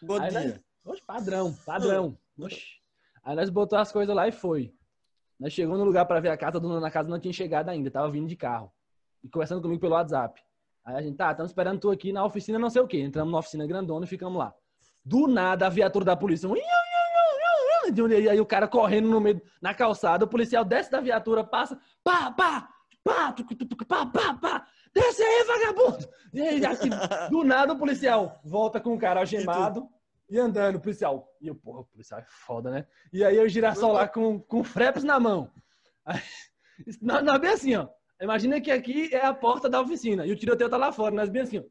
Bom 0.02 0.20
Aí 0.22 0.30
dia. 0.30 0.40
nós- 0.40 0.60
Oxe, 0.86 1.04
padrão, 1.06 1.54
padrão. 1.66 2.18
Oxe. 2.40 2.78
Aí 3.24 3.36
nós 3.36 3.50
botou 3.50 3.78
as 3.78 3.92
coisas 3.92 4.16
lá 4.16 4.26
e 4.28 4.32
foi. 4.32 4.74
Nós 5.38 5.52
chegamos 5.52 5.78
no 5.78 5.84
lugar 5.86 6.06
para 6.06 6.22
ver 6.22 6.30
a 6.30 6.38
casa, 6.38 6.58
a 6.58 6.62
dona 6.62 6.80
da 6.80 6.90
casa 6.90 7.10
não 7.10 7.20
tinha 7.20 7.34
chegado 7.34 7.68
ainda, 7.70 7.92
tava 7.92 8.10
vindo 8.10 8.28
de 8.28 8.36
carro. 8.38 8.72
E 9.28 9.30
conversando 9.30 9.62
comigo 9.62 9.82
pelo 9.82 9.94
WhatsApp. 9.94 10.42
Aí 10.86 10.96
a 10.96 11.02
gente, 11.02 11.18
tá, 11.18 11.32
estamos 11.32 11.52
esperando 11.52 11.82
tu 11.82 11.92
aqui 11.92 12.14
na 12.14 12.24
oficina 12.24 12.58
não 12.58 12.70
sei 12.70 12.82
o 12.82 12.88
quê. 12.88 13.02
Entramos 13.02 13.30
na 13.30 13.40
oficina 13.40 13.68
grandona 13.68 14.06
e 14.06 14.08
ficamos 14.08 14.40
lá. 14.40 14.54
Do 15.04 15.28
nada, 15.28 15.68
a 15.68 15.70
viatura 15.70 16.06
da 16.06 16.16
polícia. 16.16 16.48
um 16.48 16.56
iu, 16.56 16.62
iu, 16.62 17.92
iu, 17.92 18.08
iu, 18.08 18.08
iu, 18.10 18.22
E 18.22 18.30
aí 18.30 18.40
o 18.40 18.46
cara 18.46 18.70
correndo 18.70 19.10
no 19.10 19.20
meio, 19.20 19.42
na 19.62 19.74
calçada, 19.74 20.24
o 20.24 20.28
policial 20.30 20.64
desce 20.64 20.90
da 20.90 21.02
viatura, 21.02 21.44
passa, 21.44 21.78
pá, 22.02 22.32
pá, 22.32 22.70
pá, 23.04 23.36
pá, 23.88 24.06
pá, 24.06 24.34
pá. 24.34 24.68
Desce 24.94 25.22
aí, 25.22 25.44
vagabundo! 25.44 26.10
E 26.34 26.42
aí, 26.42 26.66
assim, 26.66 26.90
do 27.30 27.44
nada 27.44 27.74
o 27.74 27.78
policial 27.78 28.40
volta 28.46 28.80
com 28.80 28.94
o 28.94 29.00
cara 29.00 29.20
algemado 29.20 29.90
e 30.30 30.40
andando, 30.40 30.78
o 30.78 30.82
policial. 30.82 31.28
E 31.42 31.48
eu, 31.48 31.56
porra, 31.56 31.82
o 31.82 31.86
policial 31.86 32.22
é 32.22 32.26
foda, 32.28 32.72
né? 32.72 32.88
E 33.12 33.26
aí 33.26 33.36
eu 33.36 33.50
girassol 33.50 33.92
lá 33.92 34.08
com, 34.08 34.40
com 34.40 34.64
freps 34.64 35.04
na 35.04 35.20
mão. 35.20 35.52
Aí, 36.06 36.22
nós, 37.02 37.24
nós 37.24 37.42
bem 37.42 37.52
assim, 37.52 37.76
ó. 37.76 37.90
Imagina 38.22 38.60
que 38.60 38.72
aqui 38.72 39.14
é 39.14 39.26
a 39.26 39.34
porta 39.34 39.70
da 39.70 39.80
oficina 39.80 40.26
e 40.26 40.32
o 40.32 40.36
tiroteio 40.36 40.70
tá 40.70 40.78
lá 40.78 40.92
fora. 40.92 41.14
Nós 41.14 41.30
bem 41.30 41.44
assim, 41.44 41.60
ó. 41.60 41.64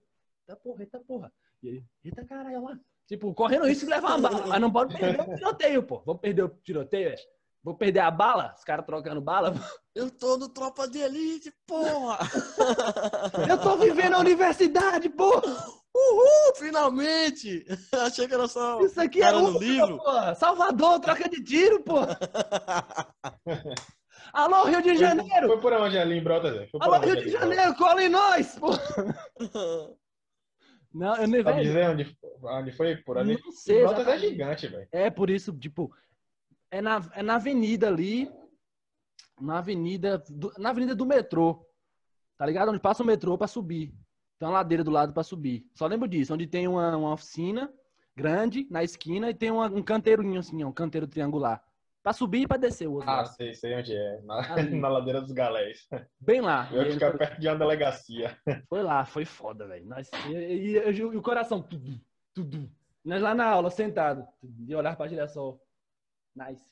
Eita 0.48 0.56
porra, 0.62 0.82
eita 0.82 1.00
porra. 1.00 1.32
E 1.62 1.68
aí, 1.68 1.84
eita 2.04 2.24
caralho, 2.24 2.62
lá. 2.62 2.78
Tipo, 3.06 3.32
correndo 3.34 3.66
risco 3.66 3.86
de 3.86 3.92
levar 3.92 4.16
uma 4.16 4.28
bala. 4.28 4.46
Mas 4.46 4.60
não 4.60 4.70
pode 4.70 4.96
perder 4.96 5.20
o 5.20 5.34
tiroteio, 5.34 5.82
pô. 5.82 6.02
Vou 6.04 6.18
perder 6.18 6.42
o 6.42 6.48
tiroteio, 6.48 7.08
é? 7.10 7.16
Vou 7.62 7.74
perder 7.74 8.00
a 8.00 8.10
bala? 8.12 8.54
Os 8.56 8.62
caras 8.62 8.86
trocando 8.86 9.20
bala? 9.20 9.52
Eu 9.94 10.10
tô 10.10 10.36
no 10.36 10.48
Tropa 10.48 10.86
de 10.86 10.98
Elite, 10.98 11.52
porra! 11.66 12.18
Eu 13.48 13.58
tô 13.58 13.76
vivendo 13.76 14.14
a 14.14 14.20
universidade, 14.20 15.08
porra! 15.08 15.50
Uhul, 15.94 16.54
finalmente! 16.56 17.64
Achei 18.04 18.28
que 18.28 18.34
era 18.34 18.46
só 18.46 18.78
Isso 18.82 19.00
aqui 19.00 19.22
é 19.22 19.34
UFBA, 19.34 19.58
livro. 19.58 19.96
porra! 19.96 20.34
Salvador, 20.34 21.00
troca 21.00 21.28
de 21.28 21.42
tiro, 21.42 21.82
porra! 21.82 22.18
Alô, 24.32 24.64
Rio 24.64 24.82
de 24.82 24.96
Janeiro! 24.96 25.46
Foi 25.48 25.60
por 25.60 25.72
onde 25.72 25.98
ali 25.98 26.18
em 26.18 26.22
Brotas? 26.22 26.54
Zé? 26.54 26.66
Foi 26.68 26.80
por 26.80 26.82
Alô, 26.82 27.04
Rio 27.04 27.16
de? 27.16 27.28
Janeiro, 27.30 27.74
cola 27.76 28.02
em 28.02 28.08
nós, 28.08 28.58
porra! 28.58 28.80
Não, 30.92 31.14
eu 31.16 31.28
nem 31.28 31.42
Sabe 31.42 31.56
velho, 31.56 31.66
dizer 31.68 31.88
onde, 31.90 32.18
onde 32.42 32.72
foi? 32.72 32.96
Por 32.96 33.18
ali? 33.18 33.38
Não 33.44 33.52
sei 33.52 33.82
Brotas 33.82 34.08
é 34.08 34.18
gigante, 34.18 34.66
velho. 34.66 34.88
É 34.90 35.10
por 35.10 35.28
isso, 35.28 35.52
tipo, 35.52 35.94
é 36.70 36.80
na, 36.80 37.02
é 37.12 37.22
na 37.22 37.34
avenida 37.34 37.86
ali, 37.88 38.30
na 39.38 39.58
avenida, 39.58 40.16
do, 40.30 40.50
na 40.56 40.70
avenida 40.70 40.94
do 40.94 41.04
metrô, 41.04 41.66
tá 42.38 42.46
ligado? 42.46 42.70
Onde 42.70 42.80
passa 42.80 43.02
o 43.02 43.06
metrô 43.06 43.36
pra 43.36 43.46
subir. 43.46 43.94
Tem 44.38 44.48
uma 44.48 44.54
ladeira 44.54 44.82
do 44.82 44.90
lado 44.90 45.12
pra 45.12 45.22
subir. 45.22 45.66
Só 45.74 45.86
lembro 45.86 46.08
disso, 46.08 46.32
onde 46.32 46.46
tem 46.46 46.66
uma, 46.66 46.96
uma 46.96 47.12
oficina 47.12 47.70
grande 48.14 48.66
na 48.70 48.82
esquina 48.82 49.28
e 49.28 49.34
tem 49.34 49.50
uma- 49.50 49.68
um 49.70 49.82
canteirinho 49.82 50.40
assim, 50.40 50.64
ó, 50.64 50.68
um 50.68 50.72
canteiro 50.72 51.06
triangular. 51.06 51.62
Pra 52.06 52.12
subir 52.12 52.42
e 52.42 52.46
pra 52.46 52.56
descer 52.56 52.86
o 52.86 52.92
outro 52.92 53.10
Ah, 53.10 53.16
lado. 53.16 53.34
sei, 53.34 53.52
sei 53.52 53.74
onde 53.74 53.92
é. 53.92 54.20
Na, 54.22 54.36
na 54.86 54.88
ladeira 54.88 55.20
dos 55.20 55.32
galés. 55.32 55.88
Bem 56.20 56.40
lá. 56.40 56.68
Eu 56.70 56.84
ia 56.84 56.92
ficar 56.92 57.18
perto 57.18 57.40
de 57.40 57.48
uma 57.48 57.56
delegacia. 57.58 58.38
Foi 58.68 58.80
lá, 58.80 59.04
foi 59.04 59.24
foda, 59.24 59.66
velho. 59.66 59.84
Nós- 59.86 60.08
E, 60.28 60.32
e- 60.32 60.78
e- 60.92 61.04
o 61.04 61.20
coração, 61.20 61.60
tudo, 61.60 62.00
tudo. 62.32 62.70
Nós 63.04 63.20
lá 63.20 63.34
na 63.34 63.46
aula, 63.46 63.70
sentado, 63.70 64.24
e 64.68 64.72
olhar 64.72 64.96
pra 64.96 65.08
direção. 65.08 65.58
Nice. 66.36 66.70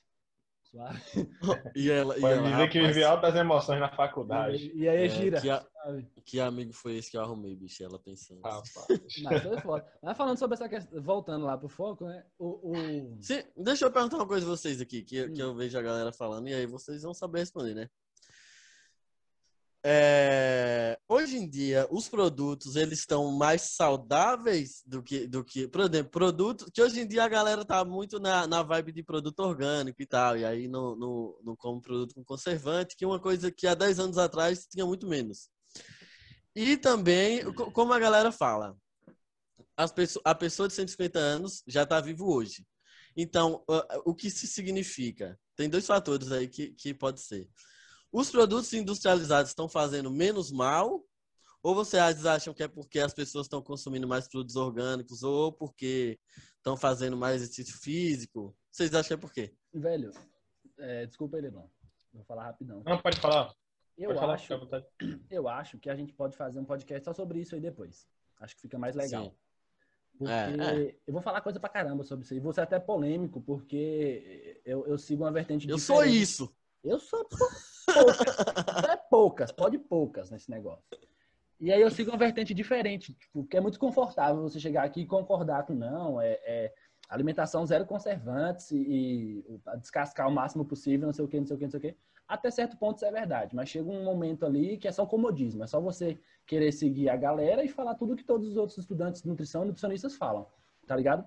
Suave. 0.74 1.00
e 1.76 1.88
ela, 1.90 2.18
e 2.18 2.20
Pode 2.20 2.34
ela, 2.34 2.50
dizer 2.50 2.68
que 2.70 2.78
rapaz, 2.78 2.94
vivi 2.96 3.04
altas 3.04 3.34
emoções 3.36 3.78
na 3.80 3.88
faculdade. 3.94 4.72
E, 4.74 4.78
e 4.82 4.88
aí 4.88 5.04
É, 5.04 5.08
gira. 5.08 5.40
que 5.40 5.48
a- 5.48 5.64
sabe? 5.84 6.08
que 6.24 6.40
amigo 6.40 6.72
foi 6.72 6.96
esse 6.96 7.10
que 7.12 7.16
eu 7.16 7.20
arrumei, 7.22 7.54
bicho? 7.54 7.84
Ela 7.84 7.98
pensando. 7.98 8.40
Rapaz. 8.42 8.86
Mas 9.22 9.42
foi 9.42 9.60
foda. 9.60 9.86
Mas 10.02 10.16
falando 10.16 10.36
sobre 10.38 10.54
essa 10.54 10.68
questão, 10.68 11.00
voltando 11.00 11.46
lá 11.46 11.56
pro 11.56 11.68
foco, 11.68 12.06
né? 12.06 12.24
O, 12.38 12.72
o... 12.72 13.18
Sim, 13.22 13.44
deixa 13.56 13.84
eu 13.84 13.92
perguntar 13.92 14.16
uma 14.16 14.26
coisa 14.26 14.44
a 14.44 14.48
vocês 14.50 14.80
aqui, 14.80 15.02
que, 15.02 15.28
que 15.30 15.42
Hum. 15.42 15.46
eu 15.46 15.54
vejo 15.54 15.78
a 15.78 15.82
galera 15.82 16.12
falando, 16.12 16.48
e 16.48 16.54
aí 16.54 16.66
vocês 16.66 17.02
vão 17.02 17.14
saber 17.14 17.38
responder, 17.40 17.74
né? 17.74 17.88
É, 19.86 20.98
hoje 21.06 21.36
em 21.36 21.46
dia, 21.48 21.86
os 21.90 22.08
produtos, 22.08 22.74
eles 22.74 23.00
estão 23.00 23.30
mais 23.32 23.60
saudáveis 23.76 24.82
do 24.86 25.02
que, 25.02 25.26
do 25.26 25.44
que, 25.44 25.68
por 25.68 25.82
exemplo, 25.82 26.10
produtos, 26.10 26.68
que 26.72 26.80
hoje 26.82 27.00
em 27.00 27.06
dia 27.06 27.22
a 27.22 27.28
galera 27.28 27.64
tá 27.66 27.84
muito 27.84 28.18
na, 28.18 28.46
na 28.46 28.62
vibe 28.62 28.92
de 28.92 29.02
produto 29.02 29.40
orgânico 29.40 30.00
e 30.00 30.06
tal, 30.06 30.38
e 30.38 30.44
aí 30.44 30.68
não, 30.68 30.96
não, 30.96 31.38
não 31.44 31.54
come 31.56 31.82
produto 31.82 32.14
com 32.14 32.24
conservante, 32.24 32.96
que 32.96 33.04
é 33.04 33.06
uma 33.08 33.20
coisa 33.20 33.50
que 33.52 33.66
há 33.66 33.74
10 33.74 33.98
anos 33.98 34.16
atrás 34.16 34.66
tinha 34.66 34.86
muito 34.86 35.06
menos. 35.06 35.50
E 36.56 36.78
também, 36.78 37.44
co- 37.52 37.70
como 37.70 37.92
a 37.92 37.98
galera 37.98 38.32
fala, 38.32 38.74
as 39.76 39.92
pesso- 39.92 40.20
a 40.24 40.34
pessoa 40.34 40.66
de 40.66 40.72
150 40.74 41.18
anos 41.18 41.62
já 41.66 41.82
está 41.82 42.00
vivo 42.00 42.32
hoje. 42.32 42.64
Então, 43.16 43.62
o 44.06 44.14
que 44.14 44.28
isso 44.28 44.46
significa? 44.46 45.38
Tem 45.54 45.68
dois 45.68 45.86
fatores 45.86 46.32
aí 46.32 46.48
que, 46.48 46.70
que 46.70 46.94
pode 46.94 47.20
ser. 47.20 47.48
Os 48.14 48.30
produtos 48.30 48.72
industrializados 48.72 49.50
estão 49.50 49.68
fazendo 49.68 50.08
menos 50.08 50.52
mal? 50.52 51.04
Ou 51.60 51.74
vocês 51.74 52.24
acham 52.24 52.54
que 52.54 52.62
é 52.62 52.68
porque 52.68 53.00
as 53.00 53.12
pessoas 53.12 53.46
estão 53.46 53.60
consumindo 53.60 54.06
mais 54.06 54.28
produtos 54.28 54.54
orgânicos? 54.54 55.24
Ou 55.24 55.52
porque 55.52 56.16
estão 56.56 56.76
fazendo 56.76 57.16
mais 57.16 57.42
exercício 57.42 57.76
físico? 57.76 58.56
Vocês 58.70 58.94
acham 58.94 59.08
que 59.08 59.14
é 59.14 59.16
por 59.16 59.32
quê? 59.32 59.52
Velho, 59.72 60.12
é, 60.78 61.06
desculpa 61.06 61.36
aí, 61.36 61.42
Lebron. 61.42 61.68
Vou 62.12 62.22
falar 62.22 62.44
rapidão. 62.44 62.84
Não, 62.86 62.98
pode 62.98 63.18
falar. 63.18 63.52
Eu 63.98 64.10
pode 64.10 64.20
falar, 64.20 64.34
acho, 64.34 64.58
vontade. 64.60 64.86
eu 65.28 65.48
acho 65.48 65.78
que 65.80 65.90
a 65.90 65.96
gente 65.96 66.12
pode 66.12 66.36
fazer 66.36 66.60
um 66.60 66.64
podcast 66.64 67.04
só 67.04 67.12
sobre 67.12 67.40
isso 67.40 67.56
aí 67.56 67.60
depois. 67.60 68.06
Acho 68.38 68.54
que 68.54 68.62
fica 68.62 68.78
mais 68.78 68.94
legal. 68.94 69.24
Sim. 69.24 69.32
Porque 70.16 70.32
é, 70.32 70.86
é. 70.86 70.96
eu 71.04 71.12
vou 71.12 71.20
falar 71.20 71.40
coisa 71.40 71.58
pra 71.58 71.68
caramba 71.68 72.04
sobre 72.04 72.24
isso. 72.24 72.34
E 72.34 72.38
vou 72.38 72.52
ser 72.52 72.60
até 72.60 72.78
polêmico, 72.78 73.40
porque 73.40 74.62
eu, 74.64 74.86
eu 74.86 74.96
sigo 74.98 75.24
uma 75.24 75.32
vertente 75.32 75.68
Eu 75.68 75.78
diferente. 75.78 76.04
sou 76.04 76.04
isso. 76.04 76.56
Eu 76.84 77.00
sou 77.00 77.26
poucas. 77.84 78.38
é 78.88 78.96
poucas, 78.96 79.52
pode 79.52 79.78
poucas 79.78 80.30
nesse 80.30 80.50
negócio. 80.50 80.84
E 81.60 81.72
aí 81.72 81.80
eu 81.80 81.90
sigo 81.90 82.10
uma 82.10 82.18
vertente 82.18 82.52
diferente, 82.52 83.14
tipo, 83.14 83.44
que 83.46 83.56
é 83.56 83.60
muito 83.60 83.78
confortável 83.78 84.42
você 84.42 84.58
chegar 84.58 84.84
aqui 84.84 85.02
e 85.02 85.06
concordar 85.06 85.64
com 85.64 85.72
não, 85.72 86.20
é, 86.20 86.32
é 86.44 86.74
alimentação 87.08 87.64
zero 87.64 87.86
conservantes 87.86 88.70
e, 88.70 89.44
e, 89.48 89.60
descascar 89.78 90.28
o 90.28 90.32
máximo 90.32 90.64
possível, 90.64 91.06
não 91.06 91.12
sei 91.12 91.24
o 91.24 91.28
que, 91.28 91.38
não 91.38 91.46
sei 91.46 91.56
o 91.56 91.58
que, 91.58 91.64
não 91.64 91.70
sei 91.70 91.78
o 91.78 91.80
que. 91.80 91.96
Até 92.26 92.50
certo 92.50 92.76
ponto 92.76 92.96
isso 92.96 93.04
é 93.04 93.12
verdade, 93.12 93.54
mas 93.54 93.68
chega 93.68 93.88
um 93.88 94.02
momento 94.02 94.46
ali 94.46 94.78
que 94.78 94.88
é 94.88 94.92
só 94.92 95.04
comodismo, 95.04 95.62
é 95.62 95.66
só 95.66 95.80
você 95.80 96.18
querer 96.46 96.72
seguir 96.72 97.08
a 97.08 97.16
galera 97.16 97.62
e 97.62 97.68
falar 97.68 97.94
tudo 97.94 98.16
que 98.16 98.24
todos 98.24 98.48
os 98.48 98.56
outros 98.56 98.78
estudantes 98.78 99.22
de 99.22 99.28
nutrição 99.28 99.62
e 99.62 99.66
nutricionistas 99.66 100.16
falam, 100.16 100.46
tá 100.86 100.96
ligado? 100.96 101.26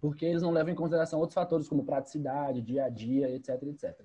Porque 0.00 0.26
eles 0.26 0.42
não 0.42 0.50
levam 0.50 0.72
em 0.72 0.76
consideração 0.76 1.20
outros 1.20 1.34
fatores 1.34 1.68
como 1.68 1.84
praticidade, 1.84 2.60
dia 2.60 2.84
a 2.84 2.88
dia, 2.88 3.30
etc, 3.30 3.62
etc. 3.62 4.00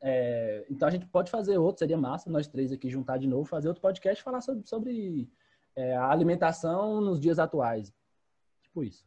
É, 0.00 0.64
então 0.70 0.86
a 0.86 0.90
gente 0.90 1.06
pode 1.06 1.30
fazer 1.30 1.58
outro, 1.58 1.80
seria 1.80 1.96
massa 1.96 2.30
nós 2.30 2.46
três 2.46 2.72
aqui 2.72 2.88
juntar 2.88 3.18
de 3.18 3.26
novo, 3.26 3.44
fazer 3.44 3.68
outro 3.68 3.82
podcast 3.82 4.20
e 4.20 4.24
falar 4.24 4.40
sobre, 4.40 4.66
sobre 4.66 5.28
é, 5.76 5.96
a 5.96 6.10
alimentação 6.10 7.00
nos 7.00 7.20
dias 7.20 7.38
atuais. 7.38 7.92
Tipo 8.62 8.84
isso. 8.84 9.04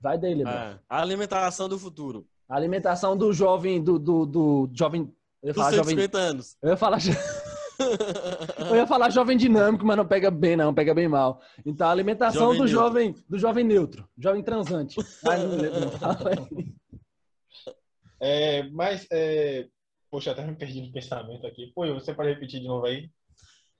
Vai 0.00 0.18
daí, 0.18 0.40
É, 0.42 0.78
a 0.88 1.00
alimentação 1.00 1.68
do 1.68 1.78
futuro. 1.78 2.26
A 2.48 2.56
alimentação 2.56 3.16
do 3.16 3.32
jovem, 3.32 3.82
do, 3.82 3.98
do, 3.98 4.26
do 4.26 4.70
jovem. 4.72 5.14
Eu 5.42 5.48
ia 5.48 5.54
falar 5.54 5.72
jovem, 5.72 6.08
anos. 6.14 6.56
Eu 6.62 6.70
ia 6.70 6.76
falar. 6.76 6.98
eu 8.70 8.76
ia 8.76 8.86
falar 8.86 9.10
jovem 9.10 9.36
dinâmico, 9.36 9.84
mas 9.84 9.96
não 9.96 10.06
pega 10.06 10.30
bem, 10.30 10.56
não, 10.56 10.72
pega 10.72 10.94
bem 10.94 11.06
mal. 11.06 11.40
Então, 11.64 11.86
a 11.86 11.90
alimentação 11.90 12.54
jovem 12.54 12.58
do 12.58 12.64
neutro. 12.64 12.68
jovem, 12.68 13.14
do 13.28 13.38
jovem 13.38 13.64
neutro, 13.64 14.08
jovem 14.18 14.42
transante. 14.42 14.96
Mas 15.22 15.42
não, 15.42 15.50
não 15.50 15.90
é, 18.22 18.68
mas 18.68 19.06
é, 19.10 19.66
Poxa, 20.10 20.32
até 20.32 20.44
me 20.44 20.56
perdi 20.56 20.82
no 20.82 20.92
pensamento 20.92 21.46
aqui. 21.46 21.70
Pô, 21.74 21.86
você 21.94 22.12
pode 22.12 22.30
repetir 22.30 22.60
de 22.60 22.66
novo 22.66 22.86
aí? 22.86 23.10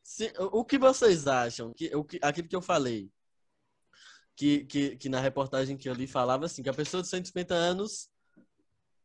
Sim, 0.02 0.30
o 0.38 0.64
que 0.64 0.78
vocês 0.78 1.26
acham? 1.26 1.72
Que, 1.72 1.94
o 1.94 2.04
que, 2.04 2.18
aquilo 2.22 2.48
que 2.48 2.56
eu 2.56 2.62
falei, 2.62 3.10
que, 4.36 4.64
que, 4.64 4.96
que 4.96 5.08
na 5.08 5.20
reportagem 5.20 5.76
que 5.76 5.88
eu 5.88 5.94
li 5.94 6.06
falava 6.06 6.46
assim, 6.46 6.62
que 6.62 6.68
a 6.68 6.74
pessoa 6.74 7.02
de 7.02 7.08
150 7.08 7.54
anos, 7.54 8.08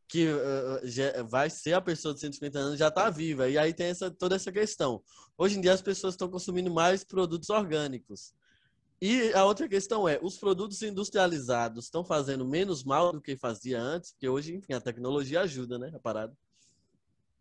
que 0.08 0.28
uh, 0.28 0.80
já 0.84 1.22
vai 1.24 1.50
ser 1.50 1.74
a 1.74 1.80
pessoa 1.80 2.14
de 2.14 2.20
150 2.20 2.58
anos, 2.58 2.78
já 2.78 2.88
está 2.88 3.10
viva. 3.10 3.48
E 3.48 3.58
aí 3.58 3.74
tem 3.74 3.88
essa, 3.88 4.10
toda 4.10 4.36
essa 4.36 4.52
questão. 4.52 5.02
Hoje 5.36 5.58
em 5.58 5.60
dia 5.60 5.72
as 5.72 5.82
pessoas 5.82 6.14
estão 6.14 6.30
consumindo 6.30 6.72
mais 6.72 7.04
produtos 7.04 7.50
orgânicos. 7.50 8.32
E 9.00 9.32
a 9.34 9.44
outra 9.44 9.68
questão 9.68 10.08
é, 10.08 10.18
os 10.22 10.38
produtos 10.38 10.80
industrializados 10.80 11.84
estão 11.84 12.04
fazendo 12.04 12.46
menos 12.46 12.82
mal 12.82 13.12
do 13.12 13.20
que 13.20 13.36
fazia 13.36 13.80
antes? 13.80 14.12
Porque 14.12 14.28
hoje, 14.28 14.54
enfim, 14.54 14.72
a 14.72 14.80
tecnologia 14.80 15.42
ajuda, 15.42 15.78
né, 15.78 15.92
a 15.94 15.98
parada. 15.98 16.34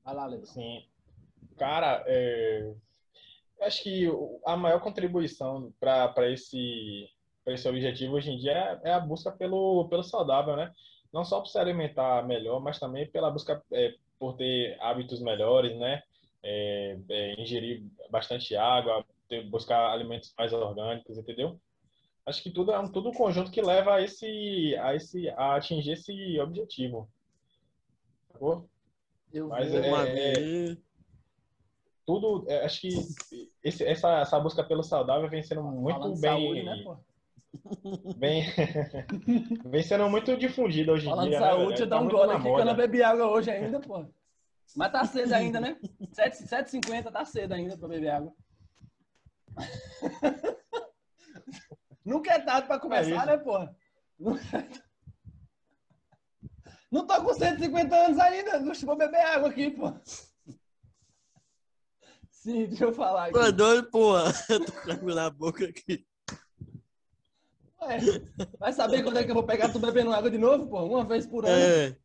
Vai 0.05 0.13
lá, 0.13 0.27
Leandro. 0.27 0.47
Sim. 0.47 0.85
Cara, 1.57 2.03
é... 2.05 2.73
acho 3.61 3.81
que 3.81 4.07
a 4.45 4.55
maior 4.55 4.79
contribuição 4.79 5.73
para 5.79 6.31
esse, 6.31 7.09
esse 7.47 7.67
objetivo 7.67 8.15
hoje 8.15 8.29
em 8.29 8.37
dia 8.37 8.79
é, 8.83 8.89
é 8.89 8.93
a 8.93 8.99
busca 8.99 9.31
pelo, 9.31 9.87
pelo 9.89 10.03
saudável, 10.03 10.55
né? 10.55 10.71
Não 11.11 11.25
só 11.25 11.39
por 11.39 11.47
se 11.47 11.57
alimentar 11.57 12.25
melhor, 12.27 12.59
mas 12.59 12.79
também 12.79 13.09
pela 13.09 13.31
busca 13.31 13.63
é, 13.73 13.95
por 14.19 14.35
ter 14.35 14.77
hábitos 14.79 15.21
melhores, 15.21 15.75
né? 15.77 16.03
É, 16.43 16.99
é, 17.09 17.41
ingerir 17.41 17.83
bastante 18.11 18.55
água, 18.55 19.03
ter, 19.27 19.43
buscar 19.49 19.91
alimentos 19.91 20.31
mais 20.37 20.53
orgânicos, 20.53 21.17
entendeu? 21.17 21.59
Acho 22.23 22.43
que 22.43 22.51
tudo 22.51 22.71
é 22.71 22.79
um 22.79 22.91
tudo 22.91 23.09
um 23.09 23.13
conjunto 23.13 23.49
que 23.49 23.61
leva 23.61 23.95
a 23.95 24.01
esse 24.01 24.75
a 24.77 24.93
esse 24.93 25.29
a 25.29 25.55
atingir 25.55 25.93
esse 25.93 26.39
objetivo. 26.39 27.09
Sacou? 28.31 28.69
Eu 29.33 29.49
Mas 29.49 29.73
é, 29.73 30.71
é, 30.71 30.77
tudo, 32.05 32.45
é, 32.47 32.63
acho 32.63 32.81
que 32.81 32.89
esse, 33.63 33.83
essa, 33.83 34.19
essa 34.19 34.39
busca 34.39 34.63
pelo 34.63 34.83
saudável 34.83 35.29
vem 35.29 35.41
sendo 35.43 35.63
muito 35.63 35.99
Falando 35.99 36.21
bem. 36.21 36.31
Saúde, 36.31 36.63
né, 36.63 36.83
pô? 36.83 36.97
Bem, 38.17 38.43
vem 39.65 39.81
sendo 39.81 40.09
muito 40.09 40.35
difundida 40.35 40.91
hoje 40.91 41.07
em 41.07 41.13
dia. 41.23 41.39
Falando 41.39 41.57
saúde, 41.57 41.81
né, 41.81 41.85
dá 41.85 42.01
um 42.01 42.09
gole 42.09 42.33
aqui 42.33 42.43
que 42.43 42.49
eu 42.49 42.65
não 42.65 42.75
bebi 42.75 43.01
água 43.01 43.27
hoje 43.27 43.49
ainda, 43.49 43.79
pô. 43.79 44.05
Mas 44.75 44.91
tá 44.91 45.05
cedo 45.05 45.33
ainda, 45.33 45.61
né? 45.61 45.77
7h50 46.13 47.11
tá 47.11 47.23
cedo 47.23 47.53
ainda 47.53 47.77
pra 47.77 47.87
beber 47.87 48.09
água. 48.09 48.33
Nunca 52.03 52.33
é 52.33 52.39
tarde 52.39 52.67
pra 52.67 52.77
começar, 52.77 53.23
é 53.23 53.25
né, 53.25 53.37
pô? 53.37 53.69
Nunca 54.19 54.57
é 54.57 54.84
não 56.95 57.05
tô 57.05 57.21
com 57.21 57.33
150 57.33 57.93
anos 57.93 58.17
ainda. 58.17 58.59
Não 58.59 58.73
vou 58.73 58.95
beber 58.95 59.19
água 59.19 59.49
aqui, 59.49 59.69
pô. 59.69 59.93
Sim, 62.29 62.67
deixa 62.67 62.85
eu 62.85 62.93
falar 62.93 63.25
aqui. 63.25 63.33
Pô, 63.33 63.51
doido, 63.51 63.89
porra. 63.89 64.31
Eu 64.49 64.65
tô 64.65 64.71
com 64.71 64.91
água 64.91 65.15
na 65.15 65.29
boca 65.29 65.65
aqui. 65.65 66.05
Ué, 67.81 67.99
vai 68.57 68.71
saber 68.71 69.03
quando 69.03 69.17
é 69.17 69.23
que 69.23 69.29
eu 69.29 69.35
vou 69.35 69.43
pegar 69.43 69.69
tu 69.69 69.77
bebendo 69.77 70.13
água 70.13 70.31
de 70.31 70.37
novo, 70.37 70.67
pô? 70.67 70.83
Uma 70.83 71.03
vez 71.03 71.27
por 71.27 71.45
ano. 71.45 71.53
É. 71.53 71.97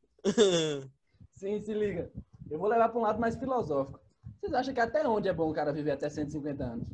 Sim, 1.34 1.62
se 1.62 1.72
liga. 1.72 2.10
Eu 2.50 2.58
vou 2.58 2.68
levar 2.68 2.88
para 2.88 2.98
um 2.98 3.02
lado 3.02 3.20
mais 3.20 3.36
filosófico. 3.36 4.00
Vocês 4.40 4.52
acham 4.52 4.74
que 4.74 4.80
até 4.80 5.06
onde 5.06 5.28
é 5.28 5.32
bom 5.32 5.48
o 5.48 5.54
cara 5.54 5.72
viver 5.72 5.92
até 5.92 6.10
150 6.10 6.64
anos? 6.64 6.86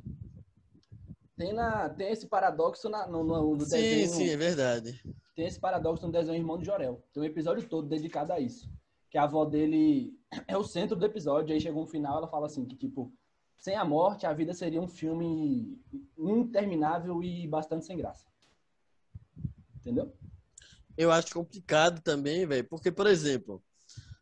Tem, 1.36 1.52
na, 1.52 1.88
tem 1.90 2.10
esse 2.10 2.26
paradoxo 2.26 2.88
na, 2.88 3.06
no, 3.06 3.22
no, 3.22 3.56
no 3.56 3.64
sim, 3.64 3.70
desenho. 3.70 4.08
Sim, 4.08 4.14
sim, 4.14 4.30
é 4.30 4.36
verdade. 4.36 5.00
Tem 5.34 5.46
esse 5.46 5.60
paradoxo 5.60 6.06
no 6.06 6.12
desenho 6.12 6.38
Irmão 6.38 6.58
de 6.58 6.64
Jorel. 6.64 7.04
Tem 7.12 7.22
um 7.22 7.26
episódio 7.26 7.68
todo 7.68 7.86
dedicado 7.86 8.32
a 8.32 8.40
isso. 8.40 8.70
Que 9.10 9.18
a 9.18 9.24
avó 9.24 9.44
dele 9.44 10.18
é 10.48 10.56
o 10.56 10.64
centro 10.64 10.96
do 10.96 11.04
episódio. 11.04 11.52
Aí 11.52 11.60
chegou 11.60 11.82
um 11.82 11.86
final, 11.86 12.16
ela 12.16 12.28
fala 12.28 12.46
assim, 12.46 12.64
que 12.64 12.74
tipo, 12.74 13.12
sem 13.58 13.76
a 13.76 13.84
morte, 13.84 14.26
a 14.26 14.32
vida 14.32 14.54
seria 14.54 14.80
um 14.80 14.88
filme 14.88 15.78
interminável 16.16 17.22
e 17.22 17.46
bastante 17.46 17.84
sem 17.84 17.98
graça. 17.98 18.26
Entendeu? 19.76 20.16
Eu 20.96 21.12
acho 21.12 21.34
complicado 21.34 22.00
também, 22.00 22.46
velho, 22.46 22.64
porque, 22.64 22.90
por 22.90 23.06
exemplo, 23.06 23.62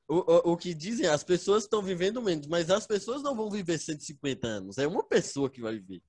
o, 0.08 0.16
o, 0.16 0.52
o, 0.52 0.56
que 0.56 0.74
dizem, 0.74 1.06
as 1.06 1.22
pessoas 1.22 1.62
estão 1.62 1.80
vivendo 1.80 2.20
menos, 2.20 2.48
mas 2.48 2.68
as 2.70 2.86
pessoas 2.86 3.22
não 3.22 3.36
vão 3.36 3.48
viver 3.48 3.78
150 3.78 4.46
anos. 4.46 4.78
É 4.78 4.86
uma 4.86 5.04
pessoa 5.04 5.48
que 5.48 5.60
vai 5.60 5.74
viver. 5.74 6.02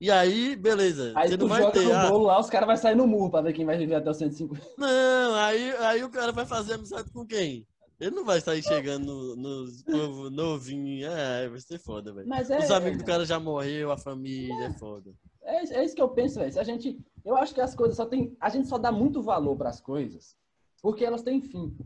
E 0.00 0.10
aí, 0.10 0.56
beleza. 0.56 1.12
Aí 1.14 1.28
você 1.28 1.36
tu 1.36 1.42
não 1.42 1.48
vai 1.48 1.62
joga 1.62 1.72
ter, 1.72 1.84
no 1.84 1.94
ah, 1.94 2.08
bolo 2.08 2.24
lá, 2.24 2.40
os 2.40 2.48
caras 2.48 2.66
vão 2.66 2.76
sair 2.76 2.94
no 2.94 3.06
murro 3.06 3.30
pra 3.30 3.42
ver 3.42 3.52
quem 3.52 3.66
vai 3.66 3.76
viver 3.76 3.96
até 3.96 4.10
os 4.10 4.16
150. 4.16 4.66
Não, 4.78 5.34
aí, 5.34 5.70
aí 5.76 6.02
o 6.02 6.10
cara 6.10 6.32
vai 6.32 6.46
fazer 6.46 6.74
amizade 6.74 7.10
com 7.10 7.26
quem? 7.26 7.66
Ele 8.00 8.16
não 8.16 8.24
vai 8.24 8.40
sair 8.40 8.62
chegando 8.62 9.36
nos 9.36 9.84
no 9.84 9.92
povo 9.92 10.30
novinho. 10.30 11.06
É, 11.06 11.48
vai 11.48 11.60
ser 11.60 11.78
foda, 11.78 12.14
velho. 12.14 12.32
É, 12.32 12.58
Os 12.58 12.70
amigos 12.70 12.98
do 12.98 13.04
cara 13.04 13.26
já 13.26 13.38
morreu, 13.38 13.92
a 13.92 13.98
família, 13.98 14.64
é 14.64 14.72
foda. 14.72 15.12
É, 15.42 15.80
é 15.80 15.84
isso 15.84 15.94
que 15.94 16.00
eu 16.00 16.08
penso, 16.08 16.38
velho. 16.38 16.58
A 16.58 16.64
gente. 16.64 16.98
Eu 17.22 17.36
acho 17.36 17.52
que 17.52 17.60
as 17.60 17.74
coisas 17.74 17.98
só 17.98 18.06
tem. 18.06 18.34
A 18.40 18.48
gente 18.48 18.68
só 18.68 18.78
dá 18.78 18.90
muito 18.90 19.20
valor 19.22 19.54
para 19.54 19.68
as 19.68 19.82
coisas 19.82 20.34
porque 20.82 21.04
elas 21.04 21.22
têm 21.22 21.40
fim. 21.40 21.76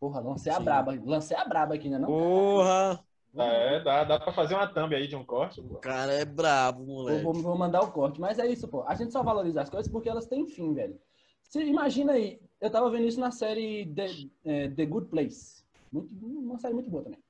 Porra, 0.00 0.20
lancei 0.20 0.52
Sim. 0.52 0.58
a 0.58 0.60
braba. 0.60 0.98
Lancei 1.04 1.36
a 1.36 1.44
braba 1.44 1.74
aqui, 1.74 1.88
né? 1.88 1.98
Não? 1.98 2.08
Porra! 2.08 3.04
É, 3.34 3.80
dá, 3.80 4.04
dá 4.04 4.20
pra 4.20 4.32
fazer 4.32 4.54
uma 4.54 4.66
thumb 4.66 4.94
aí 4.94 5.08
de 5.08 5.16
um 5.16 5.24
corte. 5.24 5.62
Pô. 5.62 5.74
O 5.74 5.78
cara 5.78 6.12
é 6.12 6.24
brabo, 6.24 6.84
moleque. 6.84 7.22
Vou, 7.22 7.32
vou, 7.32 7.56
mandar 7.56 7.80
o 7.80 7.90
corte. 7.90 8.20
Mas 8.20 8.38
é 8.38 8.46
isso, 8.46 8.68
pô. 8.68 8.84
A 8.86 8.94
gente 8.94 9.12
só 9.12 9.22
valoriza 9.22 9.62
as 9.62 9.70
coisas 9.70 9.90
porque 9.90 10.08
elas 10.08 10.26
têm 10.26 10.46
fim, 10.46 10.74
velho. 10.74 11.00
Você 11.42 11.64
imagina 11.64 12.12
aí, 12.12 12.40
eu 12.60 12.70
tava 12.70 12.90
vendo 12.90 13.06
isso 13.06 13.20
na 13.20 13.30
série 13.30 13.86
The, 13.86 14.06
é, 14.44 14.68
The 14.68 14.86
Good 14.86 15.08
Place. 15.08 15.64
Muito, 15.90 16.10
uma 16.22 16.58
série 16.58 16.74
muito 16.74 16.90
boa 16.90 17.02
também. 17.02 17.22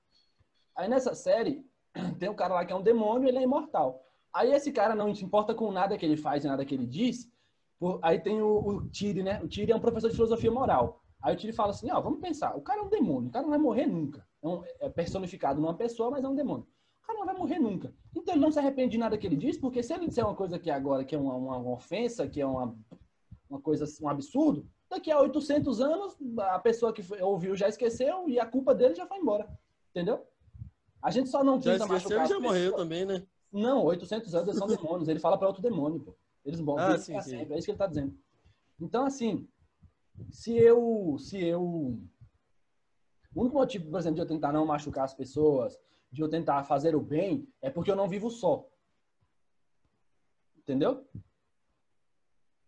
Aí 0.77 0.89
nessa 0.89 1.15
série, 1.15 1.65
tem 2.19 2.29
um 2.29 2.35
cara 2.35 2.55
lá 2.55 2.65
que 2.65 2.73
é 2.73 2.77
um 2.77 2.83
demônio 2.83 3.27
e 3.27 3.29
ele 3.29 3.39
é 3.39 3.43
imortal. 3.43 4.05
Aí 4.33 4.53
esse 4.53 4.73
cara 4.73 4.95
não 4.95 5.15
se 5.15 5.25
importa 5.25 5.55
com 5.55 5.71
nada 5.71 5.97
que 5.97 6.05
ele 6.05 6.17
faz 6.17 6.45
e 6.45 6.49
nada 6.49 6.65
que 6.65 6.75
ele 6.75 6.87
diz. 6.87 7.31
Por, 7.79 8.01
aí 8.03 8.19
tem 8.19 8.41
o, 8.43 8.59
o 8.59 8.89
Tiri, 8.89 9.23
né? 9.23 9.41
O 9.43 9.49
Tiri 9.49 9.71
é 9.71 9.77
um 9.77 9.81
professor 9.81 10.09
de 10.09 10.15
filosofia 10.17 10.51
moral. 10.51 11.03
Aí 11.23 11.35
o 11.35 11.37
Tiri 11.37 11.53
fala 11.53 11.71
assim, 11.71 11.91
ó, 11.93 12.01
vamos 12.01 12.21
pensar, 12.21 12.57
o 12.57 12.61
cara 12.61 12.81
é 12.81 12.83
um 12.83 12.89
demônio, 12.89 13.29
o 13.29 13.33
cara 13.33 13.45
não 13.45 13.51
vai 13.51 13.59
morrer 13.59 13.87
nunca. 13.87 14.27
É, 14.43 14.49
um, 14.49 14.63
é 14.81 14.89
personificado 14.89 15.61
numa 15.61 15.75
pessoa, 15.75 16.11
mas 16.11 16.25
é 16.25 16.29
um 16.29 16.35
demônio. 16.35 16.67
O 17.03 17.07
cara 17.07 17.19
não 17.19 17.27
vai 17.27 17.35
morrer 17.37 17.59
nunca. 17.59 17.95
Então 18.15 18.35
ele 18.35 18.43
não 18.43 18.51
se 18.51 18.59
arrepende 18.59 18.93
de 18.93 18.99
nada 18.99 19.17
que 19.17 19.27
ele 19.27 19.37
diz, 19.37 19.57
porque 19.57 19.83
se 19.83 19.93
ele 19.93 20.09
disser 20.09 20.25
uma 20.25 20.35
coisa 20.35 20.59
que 20.59 20.71
agora 20.71 21.05
que 21.05 21.15
é 21.15 21.19
uma, 21.19 21.35
uma, 21.35 21.73
ofensa, 21.73 22.29
que 22.29 22.41
é 22.41 22.47
uma, 22.47 22.77
uma 23.49 23.61
coisa, 23.61 23.85
um 24.03 24.09
absurdo, 24.09 24.69
daqui 24.89 25.11
a 25.11 25.21
800 25.21 25.81
anos 25.81 26.17
a 26.39 26.59
pessoa 26.59 26.93
que 26.93 27.03
ouviu 27.23 27.57
já 27.57 27.69
esqueceu 27.69 28.29
e 28.29 28.39
a 28.39 28.47
culpa 28.47 28.75
dele 28.75 28.95
já 28.95 29.07
foi 29.07 29.19
embora. 29.19 29.49
Entendeu? 29.91 30.27
A 31.03 31.11
gente 31.11 31.29
só 31.29 31.43
não 31.43 31.61
já 31.61 31.77
esqueceu 31.77 32.23
e 32.23 32.27
já 32.27 32.41
morreu 32.41 32.75
também, 32.75 33.05
né? 33.05 33.27
Não, 33.53 33.85
800 33.85 34.35
anos 34.35 34.49
eles 34.49 34.59
são 34.59 34.67
demônios. 34.67 35.09
Ele 35.09 35.19
fala 35.21 35.37
para 35.37 35.49
outro 35.49 35.63
demônio, 35.63 36.01
pô. 36.01 36.15
Eles 36.45 36.61
morrem 36.61 36.87
ah, 36.87 36.99
sim, 36.99 37.21
sim. 37.21 37.31
sempre. 37.31 37.55
É 37.55 37.59
isso 37.59 37.67
que 37.67 37.73
ele 37.73 37.79
tá 37.79 37.87
dizendo. 37.87 38.17
Então, 38.81 39.05
assim, 39.05 39.47
se 40.31 40.57
eu, 40.57 41.17
se 41.19 41.43
eu 41.43 41.99
o 43.35 43.41
único 43.41 43.57
motivo, 43.57 43.91
por 43.91 43.99
exemplo, 43.99 44.17
de 44.17 44.23
eu 44.23 44.27
tentar 44.27 44.53
não 44.53 44.67
machucar 44.67 45.05
as 45.05 45.15
pessoas, 45.15 45.79
de 46.11 46.21
eu 46.21 46.29
tentar 46.29 46.65
fazer 46.65 46.95
o 46.95 47.01
bem, 47.01 47.49
é 47.61 47.71
porque 47.71 47.91
eu 47.91 47.97
não 47.97 48.09
vivo 48.09 48.31
só. 48.31 48.67
Entendeu? 50.59 51.07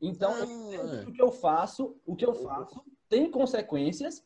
Então, 0.01 0.33
Ah, 0.33 0.47
não 0.47 0.73
é. 0.95 1.03
o 1.05 1.13
que 1.13 1.23
eu 1.23 1.31
faço, 1.31 1.97
o 2.05 2.17
que 2.17 2.25
eu 2.25 2.35
faço 2.35 2.83
tem 3.09 3.31
consequências, 3.31 4.25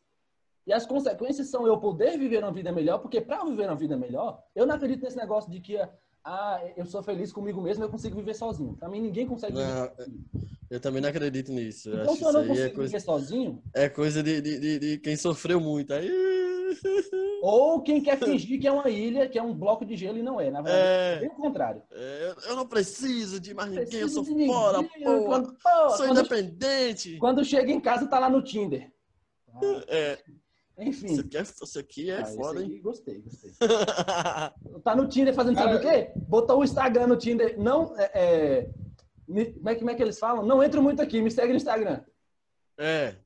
e 0.66 0.72
as 0.72 0.86
consequências 0.86 1.48
são 1.48 1.66
eu 1.66 1.78
poder 1.78 2.18
viver 2.18 2.42
uma 2.42 2.52
vida 2.52 2.70
melhor, 2.72 2.98
porque 2.98 3.20
para 3.20 3.38
eu 3.38 3.46
viver 3.46 3.66
uma 3.66 3.76
vida 3.76 3.96
melhor, 3.96 4.42
eu 4.54 4.66
não 4.66 4.74
acredito 4.74 5.02
nesse 5.02 5.16
negócio 5.16 5.50
de 5.50 5.60
que 5.60 5.76
ah, 6.24 6.60
eu 6.76 6.84
sou 6.84 7.02
feliz 7.02 7.32
comigo 7.32 7.60
mesmo, 7.60 7.84
eu 7.84 7.90
consigo 7.90 8.16
viver 8.16 8.34
sozinho. 8.34 8.76
Para 8.76 8.88
mim, 8.88 9.00
ninguém 9.00 9.26
consegue 9.26 9.56
viver 9.56 9.74
Não, 9.74 9.96
sozinho. 9.96 10.24
Eu 10.70 10.80
também 10.80 11.00
não 11.00 11.08
acredito 11.08 11.50
nisso. 11.52 11.88
Então, 11.90 12.02
acho 12.12 12.16
se 12.16 12.24
eu 12.24 12.28
isso 12.28 12.32
não 12.32 12.40
aí 12.40 12.46
é 12.46 12.48
consigo 12.50 12.74
coisa, 12.74 12.88
viver 12.90 13.00
sozinho, 13.00 13.62
é 13.74 13.88
coisa 13.88 14.22
de, 14.22 14.40
de, 14.40 14.58
de, 14.60 14.78
de 14.78 14.98
quem 14.98 15.16
sofreu 15.16 15.60
muito. 15.60 15.92
Aí. 15.94 16.10
ou 17.42 17.80
quem 17.82 18.02
quer 18.02 18.18
fingir 18.18 18.60
que 18.60 18.66
é 18.66 18.72
uma 18.72 18.88
ilha, 18.90 19.28
que 19.28 19.38
é 19.38 19.42
um 19.42 19.54
bloco 19.54 19.84
de 19.86 19.96
gelo 19.96 20.18
e 20.18 20.22
não 20.22 20.40
é, 20.40 20.50
na 20.50 20.60
verdade, 20.60 20.86
é 20.86 21.14
É, 21.14 21.20
bem 21.20 21.28
o 21.28 21.34
contrário. 21.34 21.82
é, 21.92 22.34
eu 22.48 22.56
não 22.56 22.66
preciso 22.66 23.40
de 23.40 23.54
mais 23.54 23.70
ninguém, 23.70 23.84
eu 23.84 23.88
Preciso 23.88 24.14
sou 24.14 24.24
de 24.24 24.30
ninguém, 24.30 24.48
fora, 24.48 24.82
porra. 24.82 25.20
quando, 25.24 25.52
pô, 25.54 25.88
Sou 25.90 26.06
quando- 26.06 26.18
independente. 26.20 27.16
quando 27.18 27.44
chega 27.44 27.70
em 27.72 27.80
casa, 27.80 28.06
tá 28.06 28.18
lá 28.18 28.28
no 28.28 28.42
Tinder. 28.42 28.90
Ah, 29.54 29.82
É, 29.88 30.18
enfim. 30.80 31.06
isso 31.06 31.20
aqui 31.22 31.36
é, 31.38 31.42
isso 31.42 31.78
aqui 31.78 32.10
é 32.10 32.20
Ah, 32.20 32.26
foda, 32.26 32.60
hein? 32.62 32.70
aí, 32.72 32.78
gostei, 32.80 33.18
gostei. 33.20 33.50
Tá 34.84 34.94
no 34.96 35.08
Tinder 35.08 35.34
fazendo 35.34 35.56
sabe 35.56 35.78
Cara, 35.78 35.78
o 35.78 35.90
quê? 35.90 36.10
Botou 36.28 36.60
o 36.60 36.64
Instagram 36.64 37.06
no 37.06 37.16
Tinder. 37.16 37.58
Não, 37.58 37.94
é, 37.98 38.10
é, 38.14 38.70
me- 39.28 39.52
como, 39.52 39.68
é, 39.68 39.74
que- 39.74 39.78
como 39.80 39.90
é 39.90 39.94
que 39.94 40.02
eles 40.02 40.18
falam? 40.18 40.44
Não 40.44 40.62
entro 40.62 40.82
muito 40.82 41.02
aqui, 41.02 41.20
me 41.20 41.30
segue 41.30 41.48
no 41.52 41.56
Instagram. 41.56 42.00
É. 42.78 43.16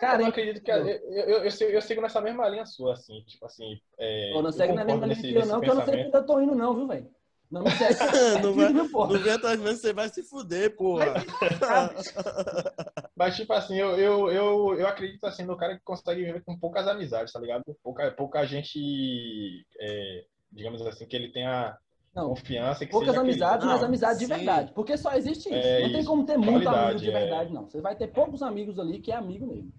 Cara, 0.00 0.18
eu 0.18 0.22
hein? 0.22 0.28
acredito 0.28 0.62
que 0.62 0.70
eu, 0.70 0.86
eu, 0.86 1.44
eu, 1.44 1.50
sigo- 1.50 1.70
eu 1.70 1.82
sigo 1.82 2.00
nessa 2.00 2.20
mesma 2.20 2.48
linha 2.48 2.66
sua, 2.66 2.94
assim, 2.94 3.22
tipo 3.26 3.44
assim. 3.46 3.80
É, 3.98 4.30
Pô, 4.32 4.42
não 4.42 4.50
segue 4.52 4.72
na 4.72 4.84
mesma 4.84 5.06
linha 5.06 5.20
que 5.20 5.34
eu, 5.34 5.46
não, 5.46 5.60
que 5.60 5.68
eu 5.70 5.74
não 5.74 5.84
sei 5.84 6.06
onde 6.06 6.16
eu 6.16 6.26
tô 6.26 6.40
indo, 6.40 6.54
não, 6.54 6.74
viu, 6.74 6.86
velho? 6.88 7.10
Não 7.50 7.62
me 7.62 7.70
segue. 7.76 7.94
Não 8.42 8.54
vai-? 8.54 8.72
Não 8.72 9.22
vem 9.22 9.32
atrás 9.32 9.60
de 9.60 9.64
você 9.64 9.92
vai 9.92 10.08
se 10.08 10.22
fuder, 10.22 10.74
porra. 10.74 11.14
Mas, 13.14 13.36
tipo 13.36 13.52
assim, 13.52 13.76
eu, 13.78 13.96
eu, 13.98 14.30
eu, 14.32 14.74
eu 14.78 14.86
acredito 14.88 15.24
assim 15.24 15.44
no 15.44 15.56
cara 15.56 15.76
que 15.76 15.84
consegue 15.84 16.24
viver 16.24 16.42
com 16.44 16.58
poucas 16.58 16.88
amizades, 16.88 17.32
tá 17.32 17.38
ligado? 17.38 17.62
Pouca, 17.82 18.10
pouca 18.12 18.44
gente, 18.46 19.64
é, 19.78 20.24
digamos 20.50 20.80
assim, 20.86 21.06
que 21.06 21.14
ele 21.14 21.30
tenha 21.30 21.76
Não, 22.14 22.28
confiança. 22.28 22.84
Que 22.84 22.90
poucas 22.90 23.16
amizades, 23.16 23.66
mas 23.66 23.82
amizade 23.82 24.18
de 24.18 24.26
sim. 24.26 24.34
verdade. 24.34 24.72
Porque 24.72 24.96
só 24.98 25.14
existe 25.14 25.48
isso. 25.48 25.66
É 25.66 25.82
não 25.82 25.90
tem 25.90 26.00
isso. 26.00 26.08
como 26.08 26.26
ter 26.26 26.36
muito 26.36 26.68
amigo 26.68 26.98
de 26.98 27.08
é. 27.08 27.12
verdade, 27.12 27.52
não. 27.52 27.68
Você 27.68 27.80
vai 27.80 27.96
ter 27.96 28.08
poucos 28.08 28.42
amigos 28.42 28.78
ali 28.78 29.00
que 29.00 29.10
é 29.10 29.16
amigo 29.16 29.46
mesmo, 29.46 29.72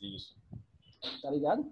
Isso. 0.00 0.36
tá 1.22 1.30
ligado? 1.30 1.70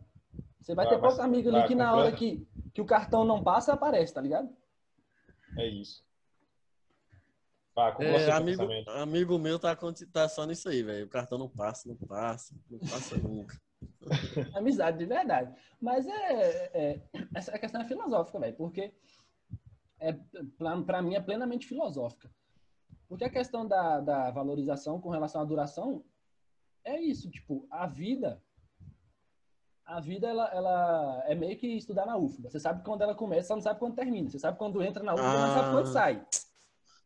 Você 0.61 0.75
vai 0.77 0.87
Vai, 0.87 0.95
ter 0.95 1.01
poucos 1.01 1.19
amigos 1.19 1.53
ali 1.53 1.67
que 1.67 1.75
na 1.75 1.95
hora 1.95 2.13
que, 2.13 2.47
que 2.73 2.81
o 2.81 2.87
cartão 2.87 3.25
não 3.25 3.43
passa, 3.43 3.73
aparece, 3.73 4.15
tá 4.15 4.21
ligado? 4.21 4.49
É 5.59 5.67
isso. 5.67 6.05
Conclua 7.75 8.21
É, 8.21 8.31
amigo, 8.31 8.63
amigo 8.89 9.39
meu 9.39 9.59
tá, 9.59 9.77
tá 10.13 10.29
só 10.29 10.45
nisso 10.45 10.69
aí, 10.69 10.83
velho. 10.83 11.07
O 11.07 11.09
cartão 11.09 11.39
não 11.39 11.49
passa, 11.49 11.89
não 11.89 11.97
passa, 11.97 12.55
não 12.71 12.79
passa 12.79 13.17
nunca. 13.17 13.59
amizade 14.55 14.99
de 14.99 15.07
verdade. 15.07 15.55
Mas 15.81 16.07
é, 16.07 16.71
é- 16.75 17.01
essa 17.35 17.59
questão 17.59 17.81
é 17.81 17.85
filosófica, 17.85 18.39
velho, 18.39 18.57
porque 18.57 18.93
é, 20.01 20.13
para 20.87 21.03
mim 21.03 21.15
é 21.15 21.21
plenamente 21.21 21.67
filosófica. 21.67 22.31
Porque 23.09 23.25
a 23.25 23.31
questão 23.31 23.67
da, 23.67 24.01
da 24.01 24.31
valorização 24.31 25.01
com 25.01 25.11
relação 25.11 25.41
à 25.41 25.45
duração 25.45 26.05
é 26.85 27.01
isso, 27.01 27.31
tipo, 27.31 27.67
a 27.71 27.87
vida 27.87 28.43
a 29.85 30.01
vida 30.01 30.27
ela, 30.29 30.49
ela 30.55 31.23
é 31.27 31.35
meio 31.35 31.57
que 31.59 31.67
estudar 31.67 32.07
na 32.07 32.17
UFBA. 32.17 32.49
Você 32.49 32.61
sabe 32.61 32.83
quando 32.85 33.03
ela 33.03 33.15
começa, 33.15 33.49
você 33.49 33.55
não 33.55 33.61
sabe 33.61 33.79
quando 33.81 33.95
termina. 33.97 34.31
Você 34.31 34.39
sabe 34.39 34.57
quando 34.57 34.83
entra 34.83 35.03
na 35.03 35.13
UFBA, 35.13 35.27
mas 35.27 35.49
não 35.49 35.55
sabe 35.55 35.71
quando 35.75 35.89
Ah. 35.89 35.93
sai. 35.93 36.27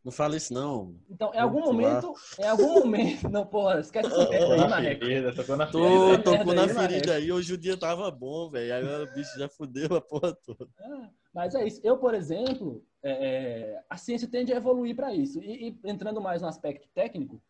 Não 0.07 0.13
fala 0.13 0.37
isso, 0.37 0.55
não. 0.55 0.95
Então, 1.11 1.35
em 1.35 1.39
algum 1.39 1.63
momento, 1.63 2.15
em 2.39 2.47
algum 2.47 2.75
momento, 2.75 3.29
não, 3.29 3.45
porra, 3.45 3.81
esquece 3.81 4.07
essa 4.07 4.29
merda 4.31 4.55
aí, 4.55 4.71
Marreco. 4.71 5.05
ferida, 5.05 5.35
tocou 5.35 5.57
na 5.57 5.67
Tô, 5.67 5.83
ferida. 5.83 6.13
Essa 6.13 6.23
tocou 6.23 6.55
na 6.55 6.63
aí, 6.63 6.69
ferida 6.69 7.15
aí, 7.15 7.33
hoje 7.33 7.53
o 7.53 7.59
dia 7.59 7.77
tava 7.77 8.09
bom, 8.09 8.49
velho. 8.49 8.73
Agora 8.73 9.03
o 9.03 9.13
bicho 9.13 9.37
já 9.37 9.49
fudeu 9.49 9.97
a 9.97 10.01
porra 10.01 10.33
toda. 10.33 10.69
Ah, 10.79 11.11
Mas 11.35 11.57
é 11.57 11.67
isso. 11.67 11.81
Eu, 11.83 11.99
por 11.99 12.15
exemplo, 12.15 12.85
é, 13.03 13.11
é, 13.11 13.83
a 13.91 13.97
ciência 13.97 14.29
tende 14.29 14.53
a 14.53 14.57
evoluir 14.59 14.95
para 14.95 15.13
isso. 15.13 15.41
E, 15.43 15.71
e 15.71 15.91
entrando 15.91 16.21
mais 16.21 16.41
no 16.41 16.47
aspecto 16.47 16.89
técnico, 16.95 17.43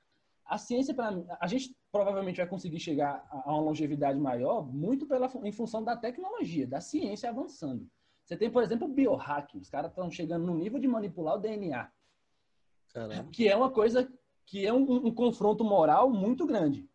a 0.47 0.57
ciência, 0.57 0.95
para 0.95 1.15
a 1.39 1.47
gente 1.47 1.77
provavelmente 1.93 2.39
vai 2.39 2.47
conseguir 2.47 2.81
chegar 2.81 3.23
a, 3.31 3.51
a 3.51 3.53
uma 3.53 3.61
longevidade 3.61 4.19
maior 4.19 4.67
muito 4.67 5.05
pela, 5.07 5.31
em 5.45 5.53
função 5.53 5.85
da 5.85 5.95
tecnologia, 5.95 6.67
da 6.67 6.81
ciência 6.81 7.29
avançando. 7.29 7.87
Você 8.25 8.35
tem, 8.35 8.51
por 8.51 8.63
exemplo, 8.63 8.89
o 8.89 8.91
biohacking. 8.91 9.59
Os 9.59 9.69
caras 9.69 9.91
estão 9.91 10.11
chegando 10.11 10.47
no 10.47 10.57
nível 10.57 10.81
de 10.81 10.89
manipular 10.89 11.35
o 11.35 11.39
DNA, 11.39 11.87
Caramba. 12.97 13.29
que 13.31 13.47
é 13.47 13.55
uma 13.55 13.71
coisa 13.71 14.11
que 14.47 14.65
é 14.67 14.73
um, 14.73 15.07
um 15.09 15.15
confronto 15.15 15.63
moral 15.63 16.09
muito 16.09 16.47
grande. 16.47 16.89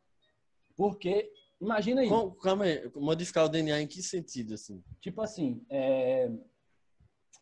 Porque, 0.76 1.32
imagina 1.62 2.02
aí, 2.02 2.10
Com- 2.10 2.32
Calma 2.32 2.64
aí, 2.66 2.90
modificar 2.96 3.46
o 3.46 3.50
DNA 3.50 3.82
em 3.82 3.88
que 3.88 4.02
sentido, 4.02 4.56
assim? 4.56 4.84
tipo 5.00 5.22
assim, 5.22 5.64
é, 5.70 6.32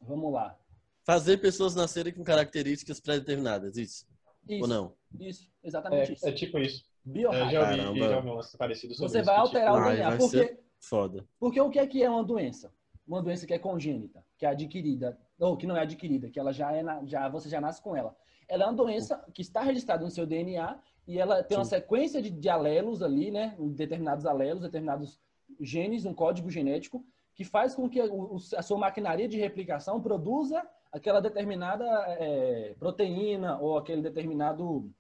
vamos 0.01 0.33
lá. 0.33 0.59
Fazer 1.05 1.37
pessoas 1.37 1.73
nascerem 1.73 2.13
com 2.13 2.21
características 2.23 2.99
pré-determinadas, 2.99 3.77
isso? 3.77 4.05
Isso, 4.47 4.61
Ou 4.63 4.67
não? 4.67 4.93
isso, 5.19 5.49
exatamente 5.63 6.13
isso. 6.13 6.25
É, 6.25 6.29
é 6.29 6.33
tipo 6.33 6.59
isso. 6.59 6.83
Biohacking. 7.05 7.47
É, 7.47 7.51
já 7.51 7.59
ouvi, 7.61 7.77
Caramba. 7.77 8.09
já 8.09 8.17
ouvi 8.17 8.29
lance 8.29 8.57
parecido 8.57 8.93
sobre 8.93 9.09
Você 9.11 9.17
isso. 9.19 9.25
vai 9.25 9.35
alterar 9.37 9.73
o 9.73 9.77
Ai, 9.77 9.91
DNA. 9.95 10.09
vai 10.09 10.17
Porque, 10.17 10.59
Foda. 10.81 11.27
porque 11.39 11.61
o 11.61 11.69
que 11.69 11.79
é 11.79 11.87
que 11.87 12.03
é 12.03 12.09
uma 12.09 12.23
doença? 12.25 12.73
Uma 13.07 13.21
doença 13.23 13.47
que 13.47 13.53
é 13.53 13.57
congênita, 13.59 14.23
que 14.37 14.45
é 14.45 14.49
adquirida, 14.49 15.17
ou 15.39 15.55
que 15.57 15.65
não 15.65 15.77
é 15.77 15.81
adquirida, 15.81 16.29
que 16.29 16.39
ela 16.39 16.51
já 16.51 16.71
é, 16.73 16.83
na- 16.83 17.03
já 17.05 17.27
você 17.29 17.47
já 17.49 17.61
nasce 17.61 17.81
com 17.81 17.95
ela. 17.95 18.15
Ela 18.49 18.63
é 18.63 18.67
uma 18.67 18.73
doença 18.75 19.23
que 19.33 19.41
está 19.41 19.61
registrada 19.61 20.03
no 20.03 20.09
seu 20.09 20.25
DNA 20.25 20.79
e 21.07 21.19
ela 21.19 21.43
tem 21.43 21.57
uma 21.57 21.63
Sim. 21.63 21.69
sequência 21.71 22.21
de, 22.21 22.29
de 22.31 22.49
alelos 22.49 23.01
ali, 23.03 23.29
né? 23.31 23.55
Determinados 23.59 24.25
alelos, 24.25 24.63
determinados 24.63 25.19
genes, 25.61 26.05
um 26.05 26.13
código 26.13 26.49
genético, 26.49 27.05
que 27.35 27.43
faz 27.43 27.75
com 27.75 27.87
que 27.89 28.01
o- 28.01 28.37
a 28.57 28.61
sua 28.61 28.77
maquinaria 28.77 29.27
de 29.27 29.37
replicação 29.37 30.01
produza 30.01 30.67
aquela 30.91 31.21
determinada 31.21 31.85
é, 32.19 32.73
proteína 32.79 33.59
ou 33.59 33.77
aquele 33.77 34.01
determinado 34.01 34.91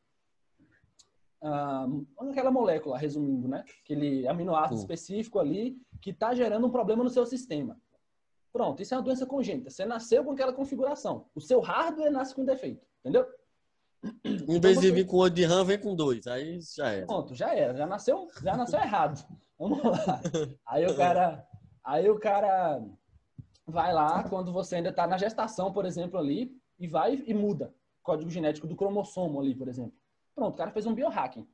ah, 1.41 1.87
aquela 2.29 2.51
molécula, 2.51 2.97
resumindo, 2.97 3.47
né? 3.47 3.63
Aquele 3.83 4.27
aminoácido 4.27 4.75
Sim. 4.77 4.81
específico 4.83 5.39
ali 5.39 5.77
que 6.01 6.11
está 6.11 6.33
gerando 6.33 6.67
um 6.67 6.71
problema 6.71 7.03
no 7.03 7.09
seu 7.09 7.25
sistema. 7.25 7.79
Pronto, 8.51 8.81
isso 8.81 8.93
é 8.93 8.97
uma 8.97 9.03
doença 9.03 9.25
congênita. 9.25 9.69
Você 9.69 9.85
nasceu 9.85 10.23
com 10.23 10.31
aquela 10.31 10.51
configuração. 10.51 11.27
O 11.35 11.39
seu 11.39 11.59
hardware 11.61 12.11
nasce 12.11 12.33
com 12.35 12.43
defeito, 12.43 12.85
entendeu? 12.99 13.25
Em 14.23 14.59
vez 14.59 14.79
de 14.79 14.91
vir 14.91 15.05
com 15.05 15.17
o 15.17 15.29
de 15.29 15.43
RAM, 15.43 15.65
vem 15.65 15.79
com 15.79 15.95
dois. 15.95 16.25
Aí 16.27 16.59
já 16.61 16.89
é. 16.89 17.05
Pronto, 17.05 17.35
já 17.35 17.53
era, 17.53 17.75
já 17.75 17.85
nasceu, 17.85 18.27
já 18.41 18.55
nasceu 18.55 18.79
errado. 18.79 19.25
Vamos 19.57 19.83
lá. 19.83 20.21
Aí 20.65 20.85
o 20.85 20.95
cara, 20.95 21.45
aí 21.83 22.09
o 22.09 22.17
cara 22.17 22.81
vai 23.67 23.93
lá 23.93 24.23
quando 24.23 24.53
você 24.53 24.77
ainda 24.77 24.89
está 24.89 25.05
na 25.05 25.17
gestação, 25.17 25.73
por 25.73 25.85
exemplo, 25.85 26.17
ali 26.17 26.57
e 26.79 26.87
vai 26.87 27.21
e 27.27 27.33
muda 27.33 27.73
o 27.99 28.03
código 28.03 28.29
genético 28.29 28.67
do 28.67 28.75
cromossomo 28.75 29.39
ali, 29.39 29.53
por 29.53 29.67
exemplo. 29.67 29.93
Pronto, 30.33 30.53
o 30.53 30.57
cara 30.57 30.71
fez 30.71 30.85
um 30.85 30.93
biohacking. 30.93 31.47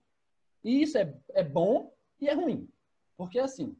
E 0.64 0.84
isso 0.84 0.98
é, 0.98 1.14
é 1.30 1.44
bom 1.44 1.92
e 2.22 2.30
é 2.30 2.34
ruim. 2.34 2.70
Porque 3.18 3.40
assim, 3.40 3.76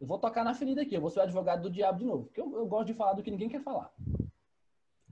eu 0.00 0.06
vou 0.06 0.18
tocar 0.18 0.44
na 0.44 0.54
ferida 0.54 0.82
aqui, 0.82 0.94
eu 0.94 1.00
vou 1.00 1.10
ser 1.10 1.20
o 1.20 1.22
advogado 1.22 1.62
do 1.62 1.70
diabo 1.70 1.98
de 1.98 2.04
novo. 2.04 2.24
Porque 2.24 2.40
eu, 2.40 2.52
eu 2.54 2.66
gosto 2.66 2.88
de 2.88 2.94
falar 2.94 3.14
do 3.14 3.22
que 3.22 3.30
ninguém 3.30 3.48
quer 3.48 3.62
falar. 3.62 3.90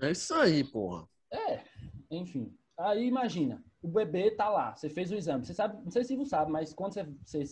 É 0.00 0.10
isso 0.10 0.34
aí, 0.34 0.62
porra. 0.64 1.08
É, 1.30 1.62
enfim. 2.10 2.52
Aí 2.76 3.06
imagina, 3.06 3.62
o 3.82 3.88
bebê 3.88 4.30
tá 4.30 4.48
lá, 4.48 4.74
você 4.74 4.88
fez 4.88 5.10
o 5.10 5.16
exame. 5.16 5.44
Você 5.44 5.54
sabe, 5.54 5.82
não 5.84 5.90
sei 5.90 6.04
se 6.04 6.16
você 6.16 6.30
sabe, 6.30 6.50
mas 6.50 6.72
quando 6.72 6.94
você, 6.94 7.04
você 7.24 7.44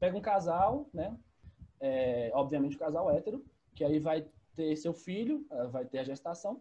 pega 0.00 0.16
um 0.16 0.20
casal, 0.20 0.88
né? 0.92 1.16
É, 1.80 2.30
obviamente 2.34 2.76
o 2.76 2.78
casal 2.78 3.10
hétero, 3.10 3.44
que 3.74 3.84
aí 3.84 3.98
vai 3.98 4.26
ter 4.56 4.76
seu 4.76 4.94
filho, 4.94 5.46
eh, 5.50 5.66
vai 5.66 5.84
ter 5.84 5.98
a 5.98 6.04
gestação, 6.04 6.60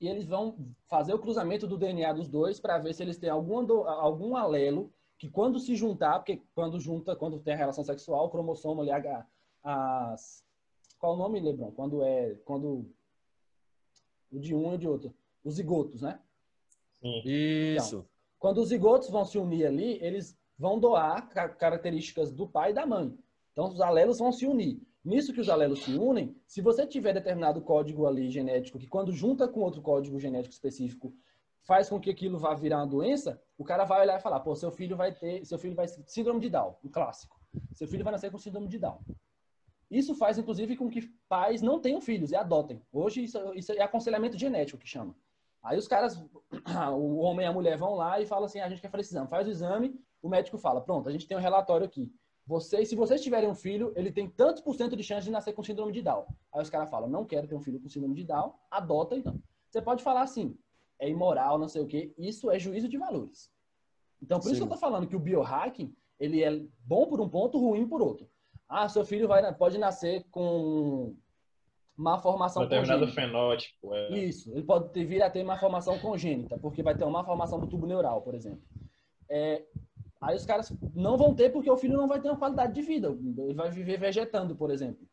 e 0.00 0.06
eles 0.06 0.26
vão 0.26 0.56
fazer 0.86 1.12
o 1.14 1.18
cruzamento 1.18 1.66
do 1.66 1.76
DNA 1.78 2.12
dos 2.12 2.28
dois 2.28 2.60
para 2.60 2.78
ver 2.78 2.94
se 2.94 3.02
eles 3.02 3.16
têm 3.18 3.30
algum, 3.30 3.58
algum 3.88 4.36
alelo 4.36 4.92
que 5.18 5.28
quando 5.28 5.58
se 5.58 5.74
juntar, 5.74 6.18
porque 6.20 6.40
quando 6.54 6.78
junta, 6.78 7.16
quando 7.16 7.40
tem 7.40 7.54
a 7.54 7.56
relação 7.56 7.82
sexual, 7.82 8.26
o 8.26 8.30
cromossomo 8.30 8.82
ali, 8.82 8.90
a- 8.92 9.26
as, 9.64 10.44
qual 10.98 11.14
o 11.14 11.16
nome, 11.16 11.40
Lebron? 11.40 11.72
Quando 11.72 12.02
é, 12.02 12.34
quando 12.44 12.86
o 14.30 14.38
de 14.38 14.54
um 14.54 14.72
e 14.72 14.74
o 14.76 14.78
de 14.78 14.88
outro, 14.88 15.14
os 15.42 15.54
zigotos, 15.54 16.02
né? 16.02 16.20
Sim. 17.00 17.22
Isso. 17.24 18.06
Quando 18.38 18.58
os 18.58 18.68
zigotos 18.68 19.10
vão 19.10 19.24
se 19.24 19.38
unir 19.38 19.66
ali, 19.66 19.98
eles 20.02 20.36
vão 20.58 20.78
doar 20.78 21.28
ca- 21.28 21.48
características 21.48 22.32
do 22.32 22.46
pai 22.46 22.70
e 22.70 22.74
da 22.74 22.86
mãe. 22.86 23.16
Então, 23.52 23.68
os 23.68 23.80
alelos 23.80 24.18
vão 24.18 24.30
se 24.32 24.46
unir. 24.46 24.80
Nisso 25.04 25.32
que 25.32 25.40
os 25.40 25.48
alelos 25.48 25.84
se 25.84 25.96
unem, 25.96 26.36
se 26.46 26.60
você 26.60 26.86
tiver 26.86 27.12
determinado 27.14 27.60
código 27.62 28.06
ali 28.06 28.30
genético, 28.30 28.78
que 28.78 28.86
quando 28.86 29.12
junta 29.12 29.48
com 29.48 29.60
outro 29.60 29.80
código 29.80 30.18
genético 30.18 30.52
específico, 30.52 31.14
faz 31.62 31.88
com 31.88 32.00
que 32.00 32.10
aquilo 32.10 32.38
vá 32.38 32.54
virar 32.54 32.78
uma 32.78 32.86
doença, 32.86 33.40
o 33.56 33.64
cara 33.64 33.84
vai 33.84 34.00
olhar 34.02 34.18
e 34.18 34.22
falar, 34.22 34.40
pô, 34.40 34.54
seu 34.54 34.70
filho 34.70 34.96
vai 34.96 35.12
ter, 35.12 35.44
seu 35.44 35.58
filho 35.58 35.74
vai 35.74 35.86
síndrome 35.88 36.40
de 36.40 36.50
Down, 36.50 36.76
um 36.84 36.88
clássico. 36.88 37.38
Seu 37.74 37.86
filho 37.88 38.04
vai 38.04 38.12
nascer 38.12 38.30
com 38.30 38.38
síndrome 38.38 38.68
de 38.68 38.78
Down. 38.78 39.00
Isso 39.90 40.14
faz, 40.14 40.36
inclusive, 40.36 40.76
com 40.76 40.90
que 40.90 41.08
pais 41.28 41.62
não 41.62 41.80
tenham 41.80 42.00
filhos 42.00 42.30
e 42.30 42.36
adotem. 42.36 42.82
Hoje, 42.92 43.24
isso, 43.24 43.38
isso 43.54 43.72
é 43.72 43.80
aconselhamento 43.80 44.36
genético 44.36 44.78
que 44.78 44.86
chama. 44.86 45.14
Aí 45.62 45.78
os 45.78 45.88
caras, 45.88 46.16
o 46.96 47.16
homem 47.18 47.44
e 47.44 47.48
a 47.48 47.52
mulher 47.52 47.76
vão 47.76 47.94
lá 47.94 48.20
e 48.20 48.26
falam 48.26 48.44
assim: 48.44 48.60
a 48.60 48.68
gente 48.68 48.80
quer 48.80 48.90
fazer 48.90 49.02
esse 49.02 49.10
exame. 49.10 49.28
Faz 49.28 49.46
o 49.46 49.50
exame, 49.50 50.00
o 50.22 50.28
médico 50.28 50.58
fala: 50.58 50.80
pronto, 50.80 51.08
a 51.08 51.12
gente 51.12 51.26
tem 51.26 51.36
um 51.36 51.40
relatório 51.40 51.86
aqui. 51.86 52.12
Vocês, 52.46 52.88
se 52.88 52.96
vocês 52.96 53.20
tiverem 53.20 53.48
um 53.48 53.54
filho, 53.54 53.92
ele 53.94 54.10
tem 54.10 54.28
tantos 54.28 54.62
por 54.62 54.74
cento 54.74 54.96
de 54.96 55.02
chance 55.02 55.24
de 55.24 55.30
nascer 55.30 55.52
com 55.52 55.62
síndrome 55.62 55.92
de 55.92 56.00
Down. 56.00 56.26
Aí 56.54 56.62
os 56.62 56.70
caras 56.70 56.88
falam: 56.88 57.08
não 57.08 57.24
quero 57.24 57.46
ter 57.46 57.54
um 57.54 57.60
filho 57.60 57.80
com 57.80 57.88
síndrome 57.88 58.14
de 58.14 58.24
Down, 58.24 58.54
adota 58.70 59.16
então. 59.16 59.40
Você 59.68 59.82
pode 59.82 60.02
falar 60.02 60.22
assim: 60.22 60.56
é 60.98 61.08
imoral, 61.08 61.58
não 61.58 61.68
sei 61.68 61.82
o 61.82 61.86
quê. 61.86 62.14
Isso 62.16 62.50
é 62.50 62.58
juízo 62.58 62.88
de 62.88 62.96
valores. 62.96 63.50
Então, 64.22 64.38
por 64.38 64.46
Sim. 64.46 64.52
isso 64.52 64.60
que 64.60 64.66
eu 64.66 64.74
tô 64.74 64.80
falando 64.80 65.06
que 65.06 65.14
o 65.14 65.20
biohacking, 65.20 65.94
ele 66.18 66.42
é 66.42 66.64
bom 66.84 67.06
por 67.06 67.20
um 67.20 67.28
ponto, 67.28 67.58
ruim 67.58 67.86
por 67.86 68.02
outro. 68.02 68.28
Ah, 68.68 68.88
seu 68.88 69.04
filho 69.04 69.28
vai, 69.28 69.54
pode 69.54 69.78
nascer 69.78 70.24
com 70.30 71.14
má 71.98 72.16
formação 72.16 72.62
determinado 72.62 73.00
congênita. 73.00 73.20
fenótipo. 73.20 73.94
É. 73.94 74.18
Isso, 74.20 74.52
ele 74.52 74.62
pode 74.62 74.92
ter, 74.92 75.04
vir 75.04 75.20
a 75.20 75.28
ter 75.28 75.42
uma 75.42 75.58
formação 75.58 75.98
congênita, 75.98 76.56
porque 76.56 76.80
vai 76.80 76.96
ter 76.96 77.04
uma 77.04 77.24
formação 77.24 77.58
do 77.58 77.66
tubo 77.66 77.88
neural, 77.88 78.22
por 78.22 78.36
exemplo. 78.36 78.62
É, 79.28 79.64
aí 80.20 80.36
os 80.36 80.46
caras 80.46 80.72
não 80.94 81.16
vão 81.16 81.34
ter 81.34 81.50
porque 81.50 81.68
o 81.68 81.76
filho 81.76 81.96
não 81.96 82.06
vai 82.06 82.20
ter 82.20 82.28
uma 82.28 82.38
qualidade 82.38 82.72
de 82.72 82.82
vida, 82.82 83.08
ele 83.08 83.52
vai 83.52 83.68
viver 83.68 83.98
vegetando, 83.98 84.54
por 84.54 84.70
exemplo. 84.70 85.04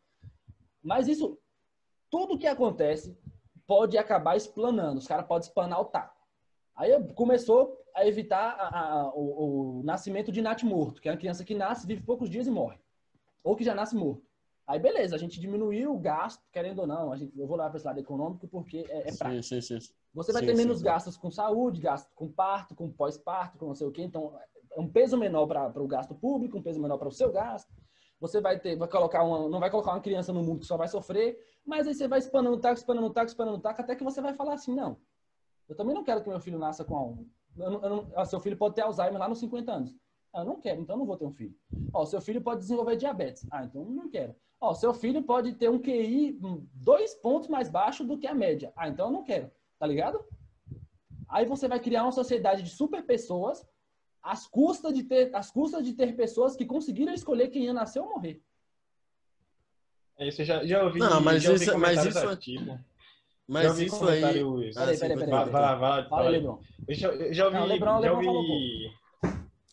Mas 0.83 1.07
isso, 1.07 1.39
tudo 2.11 2.37
que 2.37 2.45
acontece 2.45 3.17
pode 3.65 3.97
acabar 3.97 4.37
explanando, 4.37 4.99
os 4.99 5.07
caras 5.07 5.25
podem 5.25 5.47
espanar 5.47 5.81
o 5.81 5.85
taco. 5.85 6.15
Aí 6.75 6.91
começou 7.15 7.81
a 7.95 8.05
evitar 8.05 8.51
a, 8.59 8.79
a, 8.79 9.09
o, 9.15 9.79
o, 9.79 9.83
nascimento 9.83 10.31
de 10.31 10.41
nat 10.41 10.61
morto, 10.63 11.01
que 11.01 11.09
é 11.09 11.11
uma 11.11 11.17
criança 11.17 11.43
que 11.43 11.55
nasce, 11.55 11.87
vive 11.87 12.03
poucos 12.03 12.29
dias 12.29 12.45
e 12.45 12.51
morre. 12.51 12.77
Ou 13.43 13.55
que 13.55 13.63
já 13.63 13.73
nasce 13.73 13.95
morto. 13.95 14.34
Aí 14.67 14.79
beleza, 14.79 15.15
a 15.15 15.19
gente 15.19 15.39
diminuiu 15.39 15.93
o 15.93 15.99
gasto, 15.99 16.43
querendo 16.51 16.79
ou 16.79 16.87
não, 16.87 17.11
a 17.11 17.17
gente, 17.17 17.37
eu 17.37 17.45
vou 17.45 17.55
lá 17.55 17.69
para 17.69 17.77
esse 17.77 17.85
lado 17.85 17.99
econômico 17.99 18.47
porque 18.47 18.85
é, 18.89 19.09
é 19.09 19.15
prático. 19.15 19.43
Sim, 19.43 19.61
sim, 19.61 19.79
sim. 19.79 19.93
Você 20.13 20.31
vai 20.31 20.43
ter 20.43 20.55
menos 20.55 20.81
gastos 20.81 21.17
com 21.17 21.29
saúde, 21.29 21.81
gasto 21.81 22.09
com 22.15 22.27
parto, 22.27 22.73
com 22.73 22.89
pós-parto, 22.89 23.57
com 23.57 23.67
não 23.67 23.75
sei 23.75 23.85
o 23.85 23.91
quê. 23.91 24.01
Então, 24.01 24.33
é 24.71 24.79
um 24.79 24.87
peso 24.87 25.17
menor 25.17 25.45
para 25.45 25.83
o 25.83 25.87
gasto 25.87 26.15
público, 26.15 26.57
um 26.57 26.61
peso 26.61 26.81
menor 26.81 26.97
para 26.97 27.07
o 27.07 27.11
seu 27.11 27.31
gasto. 27.31 27.71
Você 28.19 28.39
vai 28.39 28.57
ter, 28.57 28.77
vai 28.77 28.87
colocar 28.87 29.23
uma, 29.23 29.49
não 29.49 29.59
vai 29.59 29.69
colocar 29.69 29.91
uma 29.91 29.99
criança 29.99 30.31
no 30.31 30.41
mundo 30.41 30.61
que 30.61 30.65
só 30.65 30.77
vai 30.77 30.87
sofrer, 30.87 31.37
mas 31.65 31.85
aí 31.85 31.93
você 31.93 32.07
vai 32.07 32.19
espanando 32.19 32.55
o 32.55 32.59
taco, 32.59 32.75
espanando 32.75 33.07
o 33.07 33.09
taco, 33.09 33.27
espanando 33.27 33.57
o 33.57 33.61
taco, 33.61 33.81
até 33.81 33.95
que 33.95 34.03
você 34.03 34.21
vai 34.21 34.33
falar 34.33 34.53
assim, 34.53 34.73
não, 34.73 34.97
eu 35.67 35.75
também 35.75 35.93
não 35.93 36.03
quero 36.03 36.23
que 36.23 36.29
meu 36.29 36.39
filho 36.39 36.57
nasça 36.57 36.85
com 36.85 37.11
um. 37.11 37.29
Eu 37.57 37.71
não, 37.71 37.81
eu 37.81 37.89
não, 37.89 38.11
ah, 38.15 38.25
seu 38.25 38.39
filho 38.39 38.57
pode 38.57 38.75
ter 38.75 38.81
Alzheimer 38.81 39.19
lá 39.19 39.27
nos 39.27 39.39
50 39.39 39.71
anos. 39.71 39.95
Ah, 40.33 40.41
eu 40.41 40.45
não 40.45 40.59
quero, 40.59 40.81
então 40.81 40.95
eu 40.95 40.99
não 40.99 41.05
vou 41.05 41.17
ter 41.17 41.25
um 41.25 41.31
filho. 41.31 41.55
Ó, 41.93 42.05
seu 42.05 42.21
filho 42.21 42.41
pode 42.41 42.61
desenvolver 42.61 42.95
diabetes. 42.95 43.45
Ah, 43.51 43.63
então 43.63 43.81
eu 43.81 43.89
não 43.89 44.09
quero. 44.09 44.35
Ó, 44.59 44.73
seu 44.73 44.93
filho 44.93 45.21
pode 45.21 45.53
ter 45.53 45.69
um 45.69 45.79
QI 45.79 46.39
dois 46.73 47.13
pontos 47.13 47.49
mais 47.49 47.69
baixo 47.69 48.03
do 48.03 48.17
que 48.17 48.27
a 48.27 48.33
média. 48.33 48.71
Ah, 48.75 48.87
então 48.87 49.07
eu 49.07 49.11
não 49.11 49.23
quero. 49.23 49.51
Tá 49.77 49.85
ligado? 49.85 50.23
Aí 51.27 51.45
você 51.45 51.67
vai 51.67 51.79
criar 51.79 52.03
uma 52.03 52.11
sociedade 52.11 52.63
de 52.63 52.69
super 52.69 53.03
pessoas 53.03 53.65
às 54.21 54.47
custas 54.47 54.93
de 54.93 55.03
ter, 55.03 55.35
às 55.35 55.51
custas 55.51 55.83
de 55.83 55.93
ter 55.93 56.15
pessoas 56.15 56.55
que 56.55 56.65
conseguiram 56.65 57.13
escolher 57.13 57.49
quem 57.49 57.65
ia 57.65 57.73
nascer 57.73 57.99
ou 57.99 58.09
morrer. 58.09 58.41
É 60.17 60.27
isso, 60.27 60.43
já, 60.43 60.65
já 60.65 60.83
ouvi. 60.83 60.99
Não, 60.99 61.21
mas 61.21 61.43
já 61.43 61.53
isso, 61.53 61.77
mas 61.77 62.05
isso 62.05 62.17
é 62.17 62.35
tipo. 62.35 62.79
Mas 63.47 63.77
isso 63.77 64.07
aí. 64.07 64.21
Peraí, 64.21 64.99
peraí, 64.99 65.17
peraí. 65.17 65.29
Vai, 65.29 65.45
vai, 65.45 65.77
vai. 65.77 66.09
Fala, 66.09 66.29
Lebron. 66.29 66.59
Eu 66.87 66.95
já, 66.95 67.33
já 67.33 67.45
ouvi. 67.45 67.57
Não, 67.57 67.67
Lebron, 67.67 68.01
já 68.01 68.13
ouvi... 68.13 68.91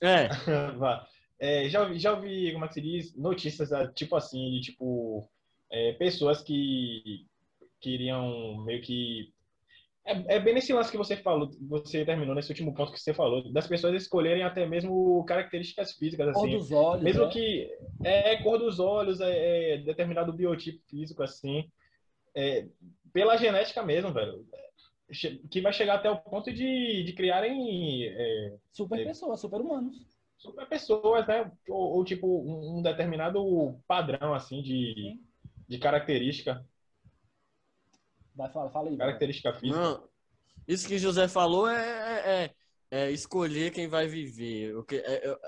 É. 0.03 0.29
é. 1.43 1.69
já, 1.69 1.83
ouvi, 1.83 1.99
já 1.99 2.15
ouvi, 2.15 2.53
como 2.53 2.65
é 2.65 2.69
que 2.69 2.75
se 2.75 2.81
diz? 2.81 3.17
Notícias, 3.17 3.73
ah, 3.73 3.89
tipo 3.89 4.15
assim, 4.17 4.51
de 4.51 4.61
tipo. 4.61 5.29
É, 5.71 5.93
pessoas 5.93 6.43
que 6.43 7.27
queriam 7.81 8.65
meio 8.65 8.81
que. 8.81 9.33
É, 10.05 10.37
é, 10.37 10.41
bem 10.41 10.55
nesse 10.55 10.73
lance 10.73 10.91
que 10.91 10.97
você 10.97 11.17
falou, 11.17 11.51
você 11.61 12.05
terminou 12.05 12.35
nesse 12.35 12.51
último 12.51 12.75
ponto 12.75 12.93
que 12.93 13.01
você 13.01 13.15
falou, 13.15 13.53
das 13.53 13.69
pessoas 13.69 13.95
escolherem 13.95 14.43
até 14.43 14.67
mesmo 14.67 15.25
características 15.25 15.93
físicas, 15.93 16.29
assim. 16.29 16.41
Cor 16.41 16.59
dos 16.59 16.73
olhos. 16.73 17.05
Mesmo 17.05 17.27
né? 17.27 17.33
que. 17.33 17.71
É, 18.05 18.37
cor 18.43 18.59
dos 18.59 18.79
olhos, 18.79 19.21
é, 19.21 19.75
é 19.75 19.79
determinado 19.79 20.33
biotipo 20.33 20.81
físico, 20.89 21.23
assim. 21.23 21.69
É, 22.35 22.67
pela 23.13 23.37
genética 23.37 23.83
mesmo, 23.83 24.13
velho. 24.13 24.47
Que 25.51 25.61
vai 25.61 25.73
chegar 25.73 25.97
até 25.97 26.11
o 26.11 26.17
ponto 26.17 26.53
de, 26.53 27.03
de 27.05 27.13
criarem. 27.13 28.05
É, 28.07 28.57
super 28.73 28.99
é, 28.99 29.05
pessoas, 29.05 29.41
super 29.41 29.61
humanos. 29.61 30.12
Super 30.43 30.67
pessoas, 30.67 31.25
né? 31.29 31.51
Ou, 31.69 31.99
ou 31.99 32.05
tipo, 32.05 32.27
um, 32.27 32.79
um, 32.79 32.83
determinado 32.83 33.81
padrão, 33.87 34.35
assim, 34.35 34.61
de, 34.61 35.21
de 35.69 35.79
característica. 35.79 36.67
Vai, 38.35 38.51
fala, 38.51 38.69
fala 38.71 38.91
aí. 38.91 38.97
Característica 38.97 39.55
física. 39.55 39.79
Não, 39.79 40.09
isso 40.67 40.89
que 40.89 40.99
José 40.99 41.29
falou 41.29 41.69
é, 41.69 41.77
é, 41.79 42.55
é, 42.91 43.05
é 43.05 43.11
escolher 43.13 43.71
quem 43.71 43.87
vai 43.87 44.09
viver. 44.09 44.77
O 44.77 44.83
que, 44.83 44.97
é, 44.97 45.29
eu, 45.29 45.39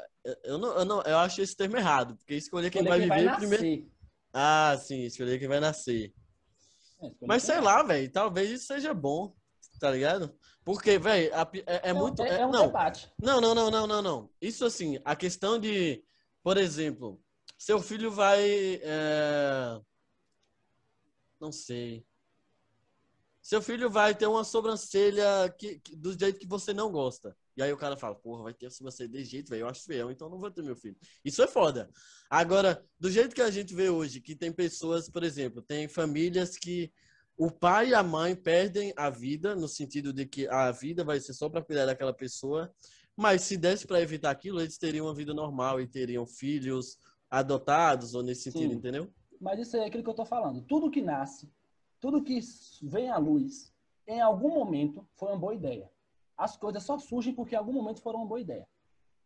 eu, 0.45 0.59
não, 0.59 0.79
eu, 0.79 0.85
não, 0.85 1.03
eu 1.03 1.19
acho 1.19 1.43
esse 1.43 1.57
termo 1.57 1.77
errado, 1.77 2.17
porque 2.17 2.37
escolher 2.37 2.71
quem 2.71 2.83
escolher 2.83 3.09
vai 3.09 3.19
quem 3.19 3.19
viver 3.19 3.49
vai 3.51 3.59
primeiro. 3.59 3.91
Ah, 4.33 4.77
sim, 4.79 5.03
escolher 5.03 5.41
quem 5.41 5.49
vai 5.49 5.59
nascer. 5.59 6.13
É, 7.03 7.11
Mas 7.27 7.43
sei 7.43 7.61
lá, 7.61 7.83
velho, 7.83 8.13
talvez 8.13 8.49
isso 8.49 8.67
seja 8.67 8.95
bom, 8.95 9.35
tá 9.81 9.91
ligado? 9.91 10.33
Porque, 10.65 10.99
velho, 10.99 11.31
é, 11.67 11.91
é, 11.91 11.93
muito. 11.93 12.23
É, 12.23 12.41
é 12.41 12.47
um 12.47 12.51
não, 12.51 12.67
debate. 12.67 13.13
Não, 13.23 13.41
não, 13.41 13.55
não, 13.55 13.71
não, 13.71 13.87
não, 13.87 14.03
não. 14.03 14.31
Isso 14.41 14.65
assim, 14.65 14.99
a 15.05 15.15
questão 15.15 15.59
de, 15.59 16.03
por 16.43 16.57
exemplo, 16.57 17.21
seu 17.59 17.81
filho 17.81 18.11
vai. 18.11 18.81
É... 18.83 19.81
Não 21.39 21.53
sei. 21.53 22.07
Seu 23.43 23.61
filho 23.61 23.91
vai 23.91 24.15
ter 24.15 24.27
uma 24.27 24.43
sobrancelha 24.43 25.55
que, 25.59 25.79
que, 25.81 25.95
do 25.95 26.19
jeito 26.19 26.39
que 26.39 26.47
você 26.47 26.73
não 26.73 26.91
gosta. 26.91 27.37
E 27.55 27.63
aí 27.63 27.71
o 27.71 27.77
cara 27.77 27.95
fala, 27.95 28.15
porra, 28.15 28.45
vai 28.45 28.55
ter 28.55 28.71
sobrancelha 28.71 29.11
de 29.11 29.23
jeito, 29.23 29.51
velho, 29.51 29.61
eu 29.61 29.69
acho 29.69 29.85
feio, 29.85 30.11
então 30.11 30.31
não 30.31 30.41
vou 30.41 30.51
ter 30.51 30.63
meu 30.63 30.75
filho. 30.75 30.97
Isso 31.23 31.43
é 31.43 31.47
foda. 31.47 31.91
Agora, 32.29 32.83
do 32.99 33.11
jeito 33.11 33.35
que 33.35 33.43
a 33.43 33.51
gente 33.51 33.75
vê 33.75 33.91
hoje, 33.91 34.21
que 34.21 34.35
tem 34.35 34.51
pessoas, 34.51 35.11
por 35.11 35.23
exemplo, 35.23 35.61
tem 35.61 35.87
famílias 35.87 36.57
que 36.57 36.91
o 37.37 37.51
pai 37.51 37.91
e 37.91 37.95
a 37.95 38.03
mãe 38.03 38.35
perdem 38.35 38.93
a 38.97 39.11
vida, 39.11 39.55
no 39.55 39.69
sentido 39.69 40.13
de 40.13 40.27
que 40.27 40.47
a 40.49 40.71
vida 40.71 41.05
vai 41.05 41.21
ser 41.21 41.35
só 41.35 41.49
para 41.49 41.63
cuidar 41.63 41.87
daquela 41.87 42.13
pessoa, 42.13 42.73
mas 43.17 43.43
se 43.43 43.57
desse 43.57 43.87
para 43.87 44.01
evitar 44.01 44.31
aquilo, 44.31 44.61
eles 44.61 44.79
teriam 44.79 45.07
uma 45.07 45.15
vida 45.15 45.35
normal 45.35 45.81
e 45.81 45.87
teriam 45.87 46.27
filhos 46.27 46.99
adotados, 47.31 48.15
ou 48.15 48.23
nesse 48.23 48.43
sentido, 48.43 48.71
Sim. 48.71 48.77
entendeu? 48.77 49.13
Mas 49.41 49.59
isso 49.59 49.77
é 49.77 49.87
aquilo 49.87 50.05
que 50.05 50.11
eu 50.11 50.15
tô 50.15 50.25
falando. 50.25 50.63
Tudo 50.63 50.91
que 50.91 51.03
nasce, 51.03 51.51
tudo 52.01 52.23
que 52.23 52.39
vem 52.83 53.11
à 53.11 53.19
luz, 53.19 53.73
em 54.07 54.21
algum 54.21 54.55
momento 54.55 55.07
foi 55.15 55.31
uma 55.31 55.39
boa 55.39 55.55
ideia 55.55 55.91
as 56.37 56.57
coisas 56.57 56.83
só 56.83 56.99
surgem 56.99 57.35
porque 57.35 57.55
em 57.55 57.59
algum 57.59 57.73
momento 57.73 58.03
foram 58.03 58.21
uma 58.21 58.27
boa 58.27 58.41
ideia. 58.41 58.67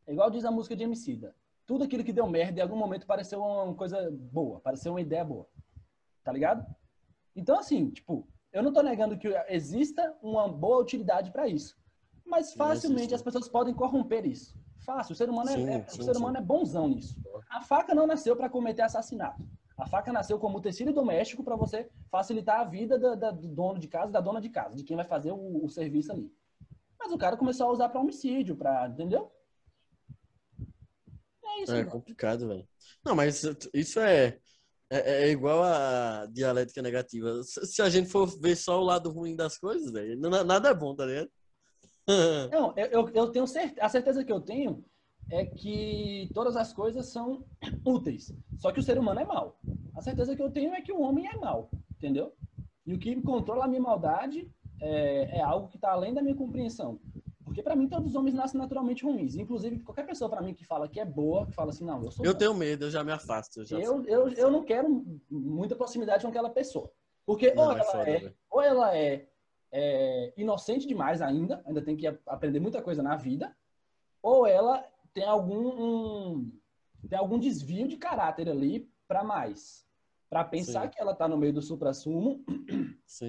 É 0.07 0.13
igual 0.13 0.31
diz 0.31 0.45
a 0.45 0.51
música 0.51 0.77
de 0.77 0.85
Emicida. 0.85 1.35
Tudo 1.67 1.85
aquilo 1.85 2.05
que 2.05 2.13
deu 2.13 2.27
merda 2.29 2.61
em 2.61 2.63
algum 2.63 2.77
momento 2.77 3.07
pareceu 3.07 3.43
uma 3.43 3.75
coisa 3.75 4.11
boa, 4.11 4.61
pareceu 4.61 4.93
uma 4.93 5.01
ideia 5.01 5.25
boa. 5.25 5.47
Tá 6.23 6.33
ligado? 6.33 6.65
Então, 7.39 7.57
assim, 7.57 7.89
tipo, 7.91 8.28
eu 8.53 8.64
não 8.64 8.72
tô 8.72 8.82
negando 8.82 9.16
que 9.16 9.28
exista 9.49 10.12
uma 10.20 10.49
boa 10.49 10.78
utilidade 10.78 11.30
para 11.30 11.47
isso. 11.47 11.78
Mas 12.26 12.53
facilmente 12.53 13.14
as 13.14 13.22
pessoas 13.22 13.49
podem 13.49 13.72
corromper 13.72 14.26
isso. 14.26 14.59
Fácil. 14.80 15.12
O 15.12 15.16
ser 15.16 15.30
humano, 15.30 15.49
é, 15.49 15.55
sim, 15.55 15.68
é, 15.68 15.86
sim, 15.86 16.01
o 16.01 16.05
ser 16.05 16.16
humano 16.16 16.36
é 16.36 16.41
bonzão 16.41 16.89
nisso. 16.89 17.16
A 17.49 17.61
faca 17.61 17.95
não 17.95 18.09
nasceu 18.09 18.34
para 18.34 18.49
cometer 18.49 18.82
assassinato. 18.82 19.49
A 19.76 19.86
faca 19.86 20.12
nasceu 20.12 20.36
como 20.41 20.61
tecido 20.61 20.93
doméstico 20.93 21.45
para 21.45 21.55
você 21.55 21.89
facilitar 22.11 22.61
a 22.61 22.64
vida 22.64 22.99
do, 22.99 23.14
do, 23.14 23.49
dono 23.49 23.78
de 23.78 23.86
casa, 23.86 24.11
da 24.11 24.20
dona 24.20 24.41
de 24.41 24.49
casa, 24.49 24.74
de 24.74 24.82
quem 24.82 24.97
vai 24.97 25.07
fazer 25.07 25.30
o, 25.30 25.64
o 25.64 25.68
serviço 25.68 26.11
ali. 26.11 26.32
Mas 26.99 27.12
o 27.12 27.18
cara 27.18 27.36
começou 27.36 27.68
a 27.68 27.72
usar 27.72 27.89
para 27.89 28.01
homicídio, 28.01 28.57
para, 28.57 28.89
entendeu? 28.89 29.30
É 31.45 31.62
isso. 31.62 31.72
É 31.72 31.84
complicado, 31.84 32.49
velho. 32.49 32.66
Não, 33.05 33.14
mas 33.14 33.45
isso 33.72 34.01
é, 34.01 34.41
é, 34.91 35.24
é, 35.24 35.30
igual 35.30 35.62
a 35.62 36.26
dialética 36.26 36.80
negativa. 36.80 37.43
Se 37.43 37.82
a 37.82 37.91
gente 37.91 38.09
for 38.09 38.26
ver 38.41 38.57
só 38.57 38.80
o 38.80 38.84
lado 38.84 39.11
ruim 39.11 39.36
das 39.36 39.59
coisas, 39.59 39.93
nada 40.47 40.70
é 40.70 40.74
bom, 40.74 40.95
tá 40.95 41.05
ligado? 41.05 41.30
Não, 42.51 42.74
eu, 42.76 43.09
eu 43.11 43.30
tenho 43.30 43.47
certeza, 43.47 43.82
a 43.84 43.89
certeza 43.89 44.24
que 44.24 44.32
eu 44.32 44.41
tenho 44.41 44.82
é 45.30 45.45
que 45.45 46.30
todas 46.32 46.57
as 46.57 46.72
coisas 46.72 47.07
são 47.07 47.45
úteis. 47.84 48.32
Só 48.59 48.72
que 48.72 48.80
o 48.80 48.82
ser 48.82 48.99
humano 48.99 49.20
é 49.20 49.24
mau. 49.24 49.59
A 49.95 50.01
certeza 50.01 50.34
que 50.34 50.43
eu 50.43 50.51
tenho 50.51 50.72
é 50.72 50.80
que 50.80 50.93
o 50.93 51.01
homem 51.03 51.28
é 51.28 51.36
mau, 51.36 51.70
entendeu? 51.97 52.32
E 52.86 52.95
o 52.95 52.99
que 52.99 53.20
controla 53.20 53.66
a 53.66 53.68
minha 53.68 53.82
maldade 53.82 54.51
é, 54.80 55.39
é 55.39 55.43
algo 55.43 55.68
que 55.68 55.76
está 55.76 55.93
além 55.93 56.14
da 56.14 56.22
minha 56.22 56.34
compreensão. 56.34 56.99
Porque 57.59 57.65
para 57.65 57.75
mim 57.75 57.89
todos 57.89 58.11
os 58.11 58.15
homens 58.15 58.35
nascem 58.35 58.61
naturalmente 58.61 59.05
ruins. 59.05 59.35
Inclusive, 59.35 59.81
qualquer 59.81 60.07
pessoa 60.07 60.31
para 60.31 60.41
mim 60.41 60.55
que 60.55 60.65
fala 60.65 60.89
que 60.89 61.01
é 61.01 61.05
boa, 61.05 61.45
que 61.45 61.53
fala 61.53 61.71
assim, 61.71 61.85
não, 61.85 62.05
eu 62.05 62.11
sou 62.13 62.25
Eu 62.25 62.33
bom. 62.33 62.39
tenho 62.39 62.55
medo, 62.55 62.85
eu 62.85 62.91
já 62.91 63.03
me 63.03 63.11
afasto. 63.11 63.59
Eu, 63.59 63.65
já 63.65 63.77
eu, 63.81 64.05
eu, 64.05 64.29
eu, 64.29 64.49
não 64.49 64.63
quero 64.63 65.05
muita 65.29 65.75
proximidade 65.75 66.23
com 66.23 66.29
aquela 66.29 66.51
pessoa. 66.51 66.89
Porque 67.27 67.53
não, 67.53 67.65
ou, 67.65 67.73
ela 67.73 67.85
foda, 67.85 68.11
é, 68.11 68.33
ou 68.49 68.63
ela 68.63 68.97
é, 68.97 69.29
é, 69.73 70.33
inocente 70.37 70.87
demais 70.87 71.21
ainda, 71.21 71.61
ainda 71.67 71.83
tem 71.83 71.97
que 71.97 72.07
aprender 72.29 72.61
muita 72.61 72.81
coisa 72.81 73.03
na 73.03 73.17
vida, 73.17 73.53
ou 74.23 74.47
ela 74.47 74.85
tem 75.13 75.25
algum, 75.25 76.37
um, 76.37 76.53
tem 77.09 77.19
algum 77.19 77.41
desvio 77.41 77.89
de 77.89 77.97
caráter 77.97 78.49
ali 78.49 78.89
para 79.09 79.25
mais. 79.25 79.85
Pra 80.29 80.45
pensar 80.45 80.83
Sim. 80.85 80.89
que 80.91 81.01
ela 81.01 81.14
tá 81.14 81.26
no 81.26 81.37
meio 81.39 81.53
do 81.55 81.62
supra-sumo, 81.62 82.45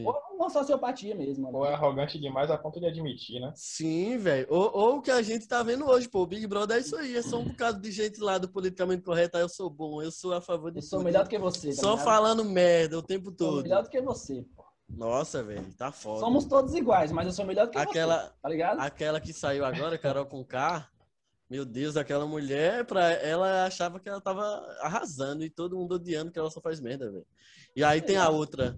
ou 0.05 0.13
uma 0.35 0.49
sociopatia 0.49 1.15
mesmo. 1.15 1.49
Ou 1.55 1.65
é 1.65 1.73
arrogante 1.73 2.19
demais 2.19 2.51
a 2.51 2.57
ponto 2.57 2.79
de 2.79 2.85
admitir, 2.85 3.39
né? 3.39 3.51
Sim, 3.55 4.17
velho. 4.17 4.47
Ou, 4.49 4.69
ou 4.73 4.97
o 4.97 5.01
que 5.01 5.11
a 5.11 5.21
gente 5.21 5.47
tá 5.47 5.63
vendo 5.63 5.85
hoje, 5.87 6.07
pô. 6.09 6.21
O 6.21 6.27
Big 6.27 6.45
Brother 6.45 6.77
é 6.77 6.79
isso 6.81 6.95
aí. 6.95 7.15
É 7.15 7.21
só 7.21 7.37
um 7.39 7.45
bocado 7.45 7.79
de 7.79 7.91
gente 7.91 8.19
lá 8.19 8.37
do 8.37 8.49
politicamente 8.49 9.03
correto. 9.03 9.37
Ah, 9.37 9.41
eu 9.41 9.49
sou 9.49 9.69
bom, 9.69 10.01
eu 10.01 10.11
sou 10.11 10.33
a 10.33 10.41
favor 10.41 10.71
de 10.71 10.79
Eu 10.79 10.81
sou 10.81 10.99
tudo. 10.99 11.05
melhor 11.05 11.23
do 11.23 11.29
que 11.29 11.37
você. 11.39 11.69
tá 11.69 11.75
Só 11.75 11.91
ligado? 11.91 12.03
falando 12.05 12.43
merda 12.45 12.97
o 12.97 13.01
tempo 13.03 13.25
Sou 13.29 13.33
todo. 13.35 13.63
melhor 13.63 13.83
do 13.83 13.89
que 13.89 14.01
você, 14.01 14.45
pô. 14.55 14.63
Nossa, 14.89 15.43
velho. 15.43 15.71
Tá 15.77 15.91
foda. 15.91 16.19
Somos 16.19 16.45
todos 16.45 16.73
iguais, 16.73 17.11
mas 17.11 17.27
eu 17.27 17.31
sou 17.31 17.45
melhor 17.45 17.67
do 17.67 17.71
que 17.71 17.77
Aquela, 17.77 18.23
você. 18.23 18.31
Tá 18.41 18.49
ligado? 18.49 18.79
aquela 18.79 19.19
que 19.21 19.31
saiu 19.31 19.63
agora, 19.63 19.97
Carol 19.97 20.25
com 20.25 20.43
K. 20.43 20.87
Meu 21.49 21.65
Deus, 21.65 21.97
aquela 21.97 22.27
mulher, 22.27 22.85
pra 22.85 23.11
ela 23.11 23.65
achava 23.65 23.99
que 23.99 24.07
ela 24.07 24.21
tava 24.21 24.43
arrasando 24.81 25.43
e 25.43 25.49
todo 25.49 25.75
mundo 25.75 25.95
odiando 25.95 26.31
que 26.31 26.37
ela 26.37 26.51
só 26.51 26.61
faz 26.61 26.79
merda, 26.79 27.11
velho. 27.11 27.25
E 27.75 27.83
aí 27.83 28.01
tem 28.01 28.17
a 28.17 28.29
outra. 28.29 28.77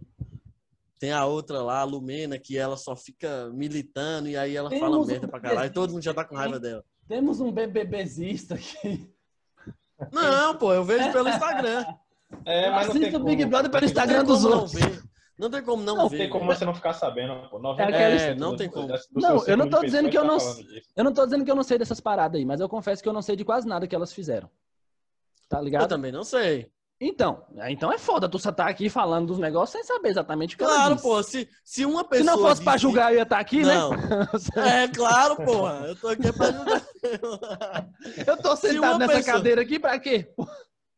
Tem 0.98 1.12
a 1.12 1.26
outra 1.26 1.62
lá, 1.62 1.80
a 1.80 1.84
Lumena, 1.84 2.38
que 2.38 2.58
ela 2.58 2.78
só 2.78 2.96
fica 2.96 3.50
militando 3.54 4.30
e 4.30 4.38
aí 4.38 4.56
ela 4.56 4.70
Temos 4.70 4.86
fala 4.86 5.00
um 5.00 5.06
merda 5.06 5.28
pra 5.28 5.40
caralho. 5.40 5.68
E 5.68 5.74
todo 5.74 5.92
mundo 5.92 6.04
já 6.04 6.14
tá 6.14 6.24
com 6.24 6.36
raiva 6.36 6.60
dela. 6.60 6.84
Temos 7.08 7.42
um 7.42 7.52
BBBzista 7.52 8.56
aqui. 8.56 9.12
Não, 10.12 10.56
pô, 10.56 10.74
eu 10.74 10.86
vejo 10.86 11.12
pelo 11.12 11.28
Instagram. 11.28 11.86
É, 12.46 12.70
mas 12.70 12.90
Assista 12.90 13.18
o. 13.18 13.24
Big 13.24 13.44
Brother 13.46 13.70
pelo 13.70 13.86
Instagram 13.86 14.24
dos 14.24 14.46
outros. 14.46 14.74
Não, 14.74 14.80
ver. 14.90 15.04
Não 15.38 15.50
tem 15.50 15.64
como 15.64 15.82
não, 15.84 15.96
Não 15.96 16.10
ver. 16.10 16.18
tem 16.18 16.30
como 16.30 16.46
você 16.46 16.64
não 16.66 16.74
ficar 16.76 16.94
sabendo, 16.94 17.50
pô. 17.50 17.60
90% 17.60 17.80
É, 17.80 18.36
não 18.36 18.52
do- 18.52 18.58
tem 18.58 18.70
como. 18.70 18.88
do 18.88 18.94
Não, 19.16 19.46
eu 19.48 19.58
não 19.58 19.70
tô 19.70 19.82
dizendo 19.82 20.10
que 20.10 20.18
eu 20.18 20.24
não- 20.24 20.38
tá. 20.38 20.46
Eu 20.96 21.04
não 21.04 21.14
tô 21.14 21.26
dizendo 21.26 21.44
que 21.46 21.50
eu 21.52 21.56
não 21.56 21.64
sei 21.64 21.78
dessas 21.78 22.00
paradas 22.00 22.38
aí, 22.40 22.46
mas 22.46 22.60
eu 22.62 22.70
confesso 22.70 23.02
que 23.02 23.10
eu 23.10 23.14
não 23.14 23.22
sei 23.22 23.36
de 23.36 23.44
quase 23.46 23.68
nada 23.68 23.88
que 23.88 23.96
elas 23.96 24.14
fizeram. 24.14 24.50
Tá 25.50 25.58
Eu 25.60 25.64
ligado? 25.64 25.88
também 25.90 26.12
não 26.12 26.24
sei. 26.24 26.70
Então, 27.04 27.44
então 27.68 27.92
é 27.92 27.98
foda 27.98 28.30
tu 28.30 28.38
só 28.38 28.52
tá 28.52 28.68
aqui 28.68 28.88
falando 28.88 29.26
dos 29.26 29.40
negócios 29.40 29.72
sem 29.72 29.84
saber 29.84 30.10
exatamente 30.10 30.54
o 30.54 30.58
que 30.60 30.64
ela 30.64 30.76
Claro, 30.76 30.98
pô, 30.98 31.24
se, 31.24 31.50
se 31.64 31.84
uma 31.84 32.04
Se 32.04 32.10
pessoa. 32.10 32.26
não 32.36 32.38
fosse 32.38 32.64
pra 32.64 32.74
disse- 32.74 32.82
julgar, 32.84 33.12
eu 33.12 33.18
ia 33.18 33.24
estar 33.24 33.40
aqui, 33.40 33.64
Não. 33.64 33.90
né? 33.90 33.98
É 34.84 34.88
claro, 34.88 35.36
porra. 35.38 35.88
Eu 35.88 35.96
tô 35.96 36.10
aqui 36.10 36.32
pra 36.32 36.52
julgar. 36.52 37.90
Eu 38.28 38.38
tô 38.38 38.56
Se 38.56 38.70
sentado 38.70 39.00
nessa 39.00 39.14
pessoa- 39.16 39.34
cadeira 39.38 39.62
aqui 39.64 39.80
pra 39.80 39.98
quê? 39.98 40.32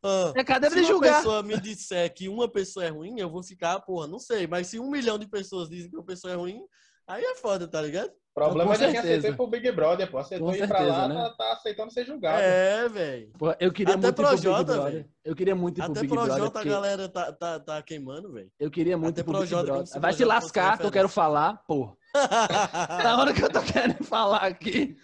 Ah, 0.04 0.34
É 0.36 0.44
cadeira 0.44 0.76
se 0.76 0.82
de 0.82 0.86
uma 0.88 0.94
julgar. 0.94 1.18
pessoa 1.18 1.44
me 1.44 1.60
disser 1.60 2.14
que 2.14 2.28
uma 2.28 2.48
pessoa 2.50 2.86
é 2.86 2.90
ruim, 2.90 3.20
eu 3.20 3.30
vou 3.30 3.42
ficar, 3.44 3.80
porra, 3.82 4.06
não 4.08 4.20
sei. 4.20 4.46
Mas 4.48 4.68
se 4.68 4.80
um 4.80 4.90
milhão 4.90 5.18
de 5.18 5.28
pessoas 5.28 5.70
dizem 5.70 5.90
que 5.90 5.96
uma 5.96 6.06
pessoa 6.06 6.34
é 6.34 6.36
ruim, 6.36 6.62
aí 7.08 7.24
é 7.24 7.36
foda, 7.36 7.68
tá 7.68 7.82
ligado? 7.82 8.12
O 8.36 8.42
problema 8.42 8.74
é 8.74 8.78
de 8.78 8.88
quem 8.88 8.98
aceitou 8.98 9.36
pro 9.36 9.46
Big 9.48 9.72
Brother, 9.72 10.10
pô. 10.10 10.18
Aceitou 10.18 10.48
Com 10.48 10.56
ir 10.56 10.68
pra 10.68 10.80
certeza, 10.80 10.98
lá, 10.98 11.08
né? 11.08 11.16
tá, 11.16 11.30
tá 11.38 11.54
aceitando 11.54 11.94
ser 11.94 12.04
julgado. 12.04 12.42
É, 12.42 12.90
velho. 12.90 13.32
Eu 13.60 13.72
queria 13.72 13.94
Até 13.94 14.02
muito 14.02 14.10
ir 14.22 14.24
pro 14.26 14.30
Big 14.32 14.42
Brother. 14.42 14.82
velho. 14.82 15.10
Eu 15.24 15.36
queria 15.36 15.56
muito 15.56 15.78
ir 15.80 15.84
pro 15.84 15.92
Até 15.92 16.02
Big 16.02 16.14
Brother. 16.14 16.34
Projota 16.34 16.50
a 16.50 16.62
porque 16.62 16.70
galera 16.70 17.08
tá, 17.10 17.32
tá, 17.32 17.60
tá 17.60 17.82
queimando, 17.84 18.34
velho. 18.34 18.52
Eu 18.60 18.72
queria 18.72 18.98
muito 18.98 19.14
Até 19.14 19.22
ir 19.22 19.24
pro 19.32 19.40
Big 19.42 19.54
Brother. 19.56 19.86
se 19.86 20.00
Vai 20.00 20.14
se 20.14 20.26
lascar 20.26 20.80
que 20.80 20.86
eu 20.88 20.92
quero 20.92 21.08
falar, 21.08 21.58
porra. 21.68 21.96
Na 23.04 23.18
hora 23.20 23.34
que 23.34 23.44
eu 23.44 23.52
tô 23.52 23.62
querendo 23.62 24.04
falar 24.04 24.42
aqui, 24.44 24.98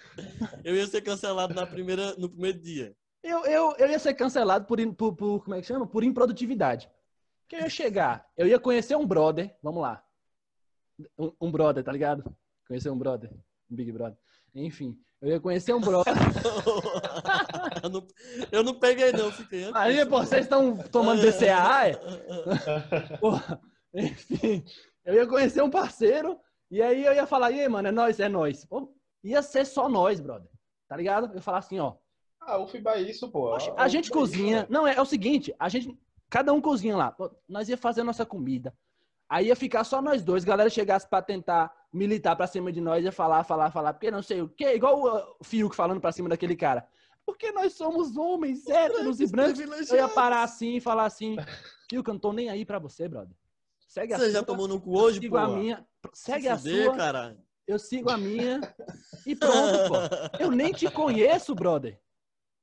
Eu 0.64 0.76
ia 0.76 0.88
ser 0.88 1.02
cancelado 1.02 1.54
na 1.54 1.68
primeira, 1.68 2.16
no 2.18 2.30
primeiro 2.30 2.60
dia. 2.60 2.95
Eu, 3.24 3.45
eu, 3.45 3.76
eu 3.78 3.89
ia 3.89 3.99
ser 3.99 4.13
cancelado 4.13 4.65
por, 4.65 4.80
por, 4.95 5.15
por- 5.15 5.43
como 5.43 5.55
é 5.55 5.61
que 5.61 5.67
chama? 5.67 5.86
Por 5.88 6.03
improdutividade. 6.03 6.89
Porque 7.41 7.55
eu 7.55 7.61
ia 7.61 7.70
chegar, 7.70 8.28
eu 8.38 8.47
ia 8.47 8.59
conhecer 8.59 8.95
um 8.95 9.05
brother, 9.05 9.55
vamos 9.61 9.82
lá. 9.82 10.03
Um, 11.17 11.32
um 11.41 11.51
brother, 11.51 11.84
tá 11.84 11.91
ligado? 11.91 12.24
Conhecer 12.67 12.89
um 12.89 12.97
brother, 12.97 13.32
um 13.70 13.76
Big 13.76 13.91
Brother. 13.91 14.17
Enfim, 14.53 14.99
eu 15.22 15.30
ia 15.30 15.39
conhecer 15.39 15.74
um 15.74 15.82
brother. 15.82 16.13
eu, 17.84 17.89
não, 17.89 18.07
eu 18.51 18.63
não 18.63 18.76
peguei, 18.80 19.11
não, 19.11 19.32
fiquei. 19.32 19.72
Aí, 19.74 20.05
pô, 20.05 20.20
vocês 20.20 20.43
estão 20.43 20.78
tomando 20.78 21.22
DCA, 21.22 21.88
é? 21.88 21.97
Porra, 23.17 23.59
enfim, 23.93 24.63
eu 25.05 25.15
ia 25.15 25.28
conhecer 25.28 25.61
um 25.63 25.70
parceiro 25.70 26.39
e 26.70 26.82
aí 26.82 27.03
eu 27.05 27.13
ia 27.13 27.26
falar, 27.26 27.51
e 27.51 27.61
aí, 27.61 27.67
mano, 27.70 27.88
é 27.88 27.91
nós, 27.91 28.20
é 28.20 28.30
nós. 28.30 28.65
Pô, 28.65 28.93
ia 29.24 29.41
ser 29.41 29.65
só 29.65 29.89
nós, 29.89 30.20
brother. 30.20 30.49
Tá 30.88 30.95
ligado? 30.95 31.28
Eu 31.28 31.36
ia 31.36 31.41
falar 31.41 31.59
assim, 31.59 31.80
ó. 31.80 31.95
Ah, 32.42 32.58
o 32.58 32.68
FIBA 32.68 32.92
é 32.96 33.02
isso, 33.02 33.30
pô. 33.30 33.54
Oxe, 33.54 33.70
O 33.70 33.74
a 33.78 33.88
gente 33.88 34.06
é 34.06 34.08
isso, 34.08 34.12
cozinha. 34.12 34.66
pô. 34.66 34.74
Não, 34.74 34.88
é, 34.88 34.96
é 34.96 35.02
o 35.02 35.06
seguinte, 35.06 35.54
a 35.60 35.70
gente. 35.70 35.98
Cada 36.30 36.54
um 36.54 36.62
cozinha 36.62 36.96
lá. 36.96 37.16
Nós 37.48 37.70
ia 37.70 37.78
fazer 37.78 38.02
a 38.02 38.04
nossa 38.04 38.26
comida. 38.26 38.74
Aí 39.28 39.48
ia 39.48 39.56
ficar 39.56 39.84
só 39.84 40.02
nós 40.02 40.24
dois. 40.24 40.44
Galera 40.44 40.70
chegasse 40.70 41.08
pra 41.08 41.22
tentar 41.22 41.72
militar 41.92 42.36
pra 42.36 42.48
cima 42.48 42.72
de 42.72 42.80
nós, 42.82 43.04
ia 43.04 43.12
falar, 43.12 43.44
falar, 43.44 43.72
falar. 43.72 43.94
Porque 43.94 44.12
não 44.12 44.22
sei 44.22 44.42
o 44.42 44.50
quê. 44.50 44.74
Igual 44.76 45.00
o 45.02 45.18
uh, 45.18 45.36
Fiuk 45.44 45.76
falando 45.76 46.00
pra 46.02 46.12
cima 46.12 46.30
daquele 46.30 46.56
cara. 46.56 46.88
Porque 47.26 47.52
nós 47.52 47.74
somos 47.74 48.16
homens 48.18 48.68
héteros 48.68 49.20
e 49.20 49.28
brancos. 49.28 49.60
Eu 49.92 49.98
ia 49.98 50.08
parar 50.08 50.44
assim 50.44 50.76
e 50.78 50.82
falar 50.82 51.06
assim. 51.06 51.36
Fiuk, 51.90 52.08
eu 52.08 52.14
não 52.14 52.20
tô 52.20 52.32
nem 52.34 52.50
aí 52.50 52.66
pra 52.66 52.80
você, 52.80 53.08
brother. 53.08 53.36
Segue 53.88 54.14
a 54.14 54.18
Você 54.20 54.32
já 54.32 54.40
sua, 54.40 54.46
tomou 54.46 54.68
no 54.68 54.80
cu 54.80 55.00
hoje, 55.00 55.20
sigo 55.20 55.36
pô? 55.36 55.42
a 55.42 55.48
minha. 55.48 55.86
Segue 56.14 56.48
a 56.48 56.58
fuder, 56.58 56.86
sua, 56.86 56.96
caralho. 56.96 57.38
eu 57.68 57.80
sigo 57.80 58.10
a 58.12 58.18
minha. 58.18 58.62
E 59.26 59.36
pronto, 59.36 59.78
pô. 59.90 59.96
Eu 60.40 60.52
nem 60.52 60.72
te 60.72 60.90
conheço, 60.92 61.56
brother. 61.56 62.00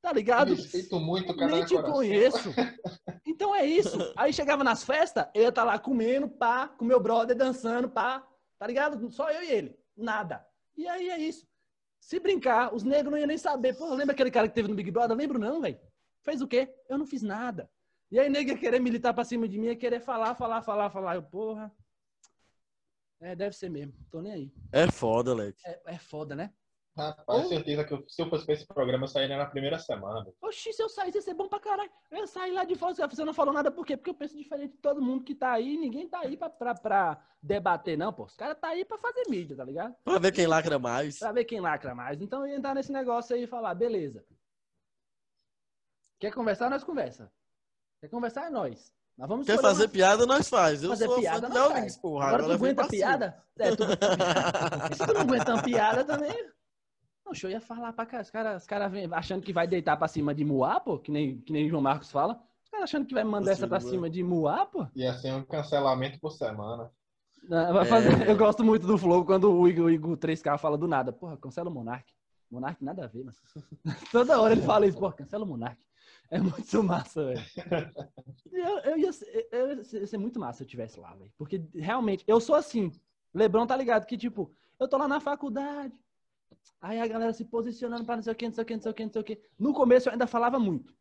Tá 0.06 0.12
ligado? 0.12 0.54
Respeito 0.54 1.00
muito 1.00 1.34
cada 1.34 1.50
Nem 1.50 1.64
te 1.64 1.74
conheço. 1.82 2.54
Então 3.26 3.54
é 3.54 3.66
isso. 3.66 3.98
Aí 4.16 4.32
chegava 4.32 4.62
nas 4.64 4.82
festas, 4.82 5.26
eu 5.34 5.42
ia 5.42 5.48
estar 5.48 5.64
lá 5.64 5.78
comendo, 5.78 6.26
pá, 6.26 6.68
com 6.68 6.84
meu 6.84 6.98
brother 6.98 7.36
dançando, 7.36 7.90
pá. 7.90 8.26
Tá 8.56 8.66
ligado? 8.66 9.10
Só 9.10 9.30
eu 9.30 9.42
e 9.42 9.50
ele. 9.50 9.76
Nada. 9.96 10.46
E 10.76 10.88
aí 10.88 11.10
é 11.10 11.18
isso. 11.18 11.46
Se 12.00 12.18
brincar, 12.20 12.72
os 12.72 12.82
negros 12.82 13.10
não 13.10 13.18
iam 13.18 13.26
nem 13.26 13.36
saber. 13.36 13.76
Pô, 13.76 13.92
lembra 13.92 14.14
aquele 14.14 14.30
cara 14.30 14.48
que 14.48 14.54
teve 14.54 14.68
no 14.68 14.74
Big 14.76 14.90
Brother? 14.90 15.16
Lembro 15.16 15.40
não, 15.40 15.60
velho. 15.60 15.78
Fez 16.22 16.40
o 16.40 16.46
quê? 16.46 16.72
Eu 16.88 16.96
não 16.96 17.04
fiz 17.04 17.20
nada. 17.20 17.68
E 18.10 18.18
aí, 18.18 18.28
nego 18.30 18.50
ia 18.50 18.56
querer 18.56 18.80
militar 18.80 19.12
pra 19.12 19.24
cima 19.24 19.46
de 19.48 19.58
mim, 19.58 19.76
querer 19.76 20.00
falar, 20.00 20.34
falar, 20.36 20.62
falar, 20.62 20.88
falar. 20.88 21.16
Eu, 21.16 21.22
porra. 21.24 21.70
É, 23.20 23.34
deve 23.34 23.56
ser 23.56 23.68
mesmo. 23.68 23.92
Tô 24.10 24.22
nem 24.22 24.32
aí. 24.32 24.52
É 24.72 24.90
foda, 24.90 25.34
Leque. 25.34 25.60
É, 25.66 25.82
é 25.86 25.98
foda, 25.98 26.36
né? 26.36 26.54
Rapaz, 26.96 27.48
certeza 27.48 27.84
que 27.84 27.92
eu- 27.92 28.04
se 28.08 28.22
eu 28.22 28.28
fosse 28.30 28.46
pra 28.46 28.54
esse 28.54 28.66
programa, 28.66 29.04
eu 29.04 29.08
sairia 29.08 29.36
na 29.36 29.44
primeira 29.44 29.78
semana. 29.78 30.26
Oxi, 30.40 30.72
se 30.72 30.82
eu 30.82 30.88
saísse, 30.88 31.18
ia 31.18 31.22
ser 31.22 31.34
bom 31.34 31.46
pra 31.48 31.60
caralho. 31.60 31.90
Eu 32.10 32.18
ia 32.18 32.26
sair 32.26 32.52
lá 32.52 32.64
de 32.64 32.74
fora. 32.74 32.94
Você 32.94 33.24
não 33.24 33.34
falou 33.34 33.52
nada 33.52 33.70
por 33.70 33.84
quê? 33.84 33.96
Porque 33.98 34.10
eu 34.10 34.14
penso 34.14 34.36
diferente 34.36 34.72
de 34.72 34.78
todo 34.78 35.02
mundo 35.02 35.22
que 35.22 35.34
tá 35.34 35.52
aí. 35.52 35.76
Ninguém 35.76 36.08
tá 36.08 36.20
aí 36.20 36.36
pra, 36.38 36.48
pra, 36.48 36.74
pra 36.74 37.22
debater, 37.42 37.98
não, 37.98 38.12
pô. 38.12 38.24
Os 38.24 38.34
caras 38.34 38.58
tá 38.58 38.68
aí 38.68 38.84
pra 38.84 38.96
fazer 38.96 39.24
mídia, 39.28 39.54
tá 39.56 39.64
ligado? 39.64 39.94
Pra 40.02 40.18
ver 40.18 40.32
quem 40.32 40.46
lacra 40.46 40.78
mais. 40.78 41.18
Pra 41.18 41.32
ver 41.32 41.44
quem 41.44 41.60
lacra 41.60 41.94
mais. 41.94 42.20
Então 42.22 42.40
eu 42.40 42.46
ia 42.48 42.56
entrar 42.56 42.74
nesse 42.74 42.90
negócio 42.92 43.36
aí 43.36 43.42
e 43.42 43.46
falar, 43.46 43.74
beleza. 43.74 44.24
Quer 46.18 46.32
conversar, 46.32 46.70
nós 46.70 46.82
conversa. 46.82 47.30
Quer 48.00 48.08
conversar, 48.08 48.46
é 48.46 48.50
nós. 48.50 48.90
Nós 49.18 49.28
vamos 49.28 49.46
Quer 49.46 49.58
fazer 49.60 49.84
uma- 49.84 49.88
piada, 49.90 50.26
nós 50.26 50.48
faz. 50.48 50.82
Eu 50.82 50.90
fazer 50.90 51.06
sou 51.06 51.18
piada, 51.20 51.50
fã 51.50 51.86
de 51.86 52.00
porra. 52.00 52.26
Agora 52.26 52.42
tu 52.42 52.48
vem 52.48 52.56
aguenta 52.56 52.88
piada? 52.88 53.44
É, 53.58 53.70
tu... 53.76 53.84
Se 54.96 55.06
tu 55.06 55.12
não 55.14 55.20
aguenta 55.22 55.54
uma 55.54 55.62
piada 55.62 56.04
também. 56.04 56.56
Não, 57.26 57.32
eu 57.42 57.50
ia 57.50 57.60
falar 57.60 57.92
pra 57.92 58.06
cá. 58.06 58.20
Os 58.20 58.30
caras 58.30 58.62
os 58.62 58.68
cara 58.68 58.90
achando 59.12 59.42
que 59.42 59.52
vai 59.52 59.66
deitar 59.66 59.96
pra 59.96 60.06
cima 60.06 60.32
de 60.32 60.44
Moá, 60.44 60.78
pô, 60.78 60.98
que 60.98 61.10
nem, 61.10 61.40
que 61.40 61.52
nem 61.52 61.68
João 61.68 61.82
Marcos 61.82 62.10
fala. 62.10 62.40
Os 62.62 62.70
caras 62.70 62.84
achando 62.84 63.04
que 63.06 63.14
vai 63.14 63.24
mandar 63.24 63.50
essa 63.52 63.66
pra 63.66 63.80
cima 63.80 64.08
de 64.08 64.22
Moá, 64.22 64.64
pô. 64.64 64.86
Ia 64.94 65.12
ser 65.14 65.32
um 65.32 65.42
cancelamento 65.42 66.20
por 66.20 66.30
semana. 66.30 66.90
Não, 67.48 67.72
vai 67.72 67.82
É. 67.82 67.84
fazer- 67.86 68.28
Eu 68.28 68.36
gosto 68.36 68.62
muito 68.64 68.86
do 68.86 68.96
Flow 68.96 69.24
quando 69.24 69.52
o 69.52 69.68
Igor, 69.68 69.86
o 69.86 69.90
Igor 69.90 70.16
3K 70.16 70.56
fala 70.58 70.78
do 70.78 70.86
nada. 70.86 71.12
Porra, 71.12 71.36
cancela 71.36 71.68
o 71.68 71.72
Monark. 71.72 72.12
Monark 72.50 72.82
nada 72.84 73.04
a 73.04 73.08
ver, 73.08 73.24
mas. 73.24 73.36
Toda 74.12 74.40
hora 74.40 74.52
ele 74.54 74.62
fala 74.62 74.86
isso, 74.86 74.98
porra, 74.98 75.12
cancela 75.14 75.44
o 75.44 75.48
Monark. 75.48 75.80
É 76.30 76.38
muito 76.40 76.82
massa, 76.82 77.24
velho. 77.24 77.40
Eu, 78.52 78.78
eu, 78.80 78.98
ia 78.98 79.12
ser, 79.12 79.48
eu 79.52 79.68
ia 79.76 80.06
ser 80.06 80.18
muito 80.18 80.38
massa 80.40 80.58
se 80.58 80.64
eu 80.64 80.68
tivesse 80.68 80.98
lá, 80.98 81.14
velho. 81.14 81.30
Porque 81.36 81.62
realmente, 81.74 82.24
eu 82.26 82.40
sou 82.40 82.54
assim. 82.54 82.90
Lebron 83.34 83.66
tá 83.66 83.76
ligado 83.76 84.06
que, 84.06 84.16
tipo, 84.16 84.50
eu 84.78 84.88
tô 84.88 84.96
lá 84.96 85.06
na 85.06 85.20
faculdade. 85.20 85.92
Aí 86.80 87.00
a 87.00 87.06
galera 87.06 87.32
se 87.32 87.44
posicionando 87.44 88.04
pra 88.04 88.16
não 88.16 88.22
sei 88.22 88.32
o 88.32 88.36
que, 88.36 88.46
não 88.46 88.52
sei 88.54 88.62
o 88.62 88.66
que, 88.66 88.74
não 88.74 88.82
sei 88.82 88.90
o 88.90 88.94
que, 88.94 89.04
não 89.04 89.12
sei 89.12 89.20
o 89.22 89.24
que. 89.24 89.40
No 89.58 89.72
começo 89.72 90.08
eu 90.08 90.12
ainda 90.12 90.26
falava 90.26 90.58
muito. 90.58 90.92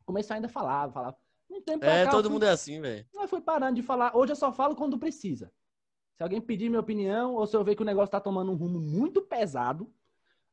No 0.00 0.04
começo 0.06 0.32
eu 0.32 0.36
ainda 0.36 0.48
falava, 0.48 0.92
falava. 0.92 1.16
Um 1.50 1.60
tempo 1.60 1.84
É, 1.84 2.04
cá, 2.04 2.10
todo 2.10 2.24
fui- 2.24 2.32
mundo 2.32 2.44
é 2.44 2.50
assim, 2.50 2.80
velho. 2.80 3.06
Aí 3.18 3.26
fui 3.28 3.40
parando 3.40 3.74
de 3.74 3.82
falar. 3.82 4.16
Hoje 4.16 4.32
eu 4.32 4.36
só 4.36 4.52
falo 4.52 4.76
quando 4.76 4.98
precisa. 4.98 5.52
Se 6.16 6.22
alguém 6.22 6.40
pedir 6.40 6.68
minha 6.68 6.80
opinião, 6.80 7.34
ou 7.34 7.46
se 7.46 7.56
eu 7.56 7.64
ver 7.64 7.74
que 7.74 7.82
o 7.82 7.84
negócio 7.84 8.10
tá 8.10 8.20
tomando 8.20 8.52
um 8.52 8.54
rumo 8.54 8.78
muito 8.78 9.20
pesado, 9.22 9.92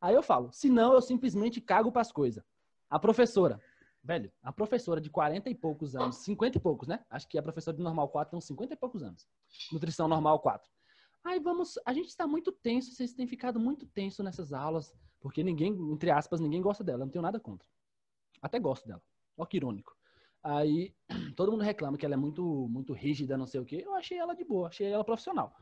aí 0.01 0.15
eu 0.15 0.23
falo. 0.23 0.51
Se 0.51 0.69
não, 0.69 0.93
eu 0.93 1.01
simplesmente 1.01 1.61
cago 1.61 1.91
pras 1.91 2.11
coisas. 2.11 2.43
A 2.89 2.97
professora, 2.97 3.61
velho, 4.03 4.31
a 4.41 4.51
professora 4.51 4.99
de 4.99 5.09
40 5.09 5.49
e 5.49 5.55
poucos 5.55 5.95
anos, 5.95 6.17
50 6.17 6.57
e 6.57 6.61
poucos, 6.61 6.87
né? 6.87 7.03
Acho 7.09 7.27
que 7.27 7.37
a 7.37 7.43
professora 7.43 7.75
de 7.77 7.83
normal 7.83 8.07
4 8.09 8.31
tem 8.31 8.37
uns 8.37 8.45
50 8.45 8.73
e 8.73 8.77
poucos 8.77 9.03
anos. 9.03 9.27
Nutrição 9.71 10.07
normal 10.07 10.39
4. 10.39 10.69
Aí 11.27 11.39
vamos, 11.41 11.77
a 11.85 11.91
gente 11.91 12.07
está 12.07 12.25
muito 12.25 12.53
tenso, 12.53 12.91
vocês 12.93 13.13
têm 13.13 13.27
ficado 13.27 13.59
muito 13.59 13.85
tenso 13.85 14.23
nessas 14.23 14.53
aulas, 14.53 14.93
porque 15.19 15.43
ninguém, 15.43 15.73
entre 15.91 16.09
aspas, 16.09 16.39
ninguém 16.39 16.61
gosta 16.61 16.85
dela, 16.85 16.99
eu 17.01 17.05
não 17.05 17.11
tenho 17.11 17.21
nada 17.21 17.37
contra. 17.37 17.67
Até 18.41 18.57
gosto 18.59 18.87
dela. 18.87 19.01
Ó 19.37 19.45
que 19.45 19.57
irônico. 19.57 19.93
Aí 20.41 20.93
todo 21.35 21.51
mundo 21.51 21.63
reclama 21.65 21.97
que 21.97 22.05
ela 22.05 22.13
é 22.13 22.17
muito 22.17 22.43
muito 22.69 22.93
rígida, 22.93 23.37
não 23.37 23.45
sei 23.45 23.59
o 23.59 23.65
quê. 23.65 23.83
Eu 23.85 23.93
achei 23.95 24.17
ela 24.17 24.33
de 24.33 24.45
boa, 24.45 24.69
achei 24.69 24.87
ela 24.87 25.03
profissional. 25.03 25.53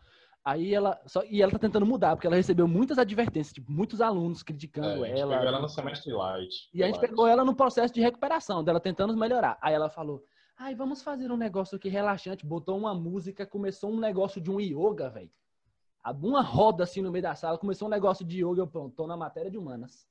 Aí 0.44 0.72
ela 0.76 1.02
só 1.08 1.24
e 1.24 1.42
ela 1.42 1.52
tá 1.52 1.58
tentando 1.58 1.86
mudar, 1.88 2.16
porque 2.16 2.28
ela 2.28 2.36
recebeu 2.36 2.68
muitas 2.68 3.00
advertências, 3.00 3.54
tipo, 3.56 3.72
muitos 3.72 4.00
alunos 4.02 4.44
criticando 4.44 5.04
É, 5.04 5.08
a 5.08 5.08
gente 5.08 5.20
ela. 5.22 5.34
pegou 5.38 5.48
ela 5.48 5.60
no 5.62 5.68
semestre 5.70 6.14
light. 6.14 6.70
E 6.72 6.84
a 6.84 6.86
gente 6.86 6.98
Light. 6.98 7.10
pegou 7.10 7.28
ela 7.28 7.44
no 7.44 7.56
processo 7.56 7.92
de 7.92 8.02
recuperação, 8.02 8.64
dela 8.64 8.80
tentando 8.80 9.18
melhorar. 9.18 9.58
Aí 9.60 9.74
ela 9.74 9.90
falou: 9.90 10.24
Ai, 10.56 10.76
vamos 10.76 11.02
fazer 11.02 11.32
um 11.32 11.38
negócio 11.38 11.76
aqui 11.76 11.90
relaxante. 11.90 12.46
Botou 12.46 12.78
uma 12.78 12.94
música, 12.94 13.48
começou 13.48 13.90
um 13.92 14.00
negócio 14.00 14.40
de 14.40 14.52
um 14.52 14.60
yoga, 14.60 15.10
velho. 15.10 15.32
Uma 16.12 16.42
roda 16.42 16.84
assim 16.84 17.02
no 17.02 17.12
meio 17.12 17.24
da 17.24 17.36
sala, 17.36 17.58
começou 17.58 17.88
um 17.88 17.92
negócio 17.92 18.26
de 18.26 18.46
yoga, 18.46 18.62
eu 18.62 18.68
pronto, 18.68 18.96
tô 18.96 19.08
na 19.08 19.18
matéria 19.18 19.50
de 19.50 19.58
humanas. 19.58 20.08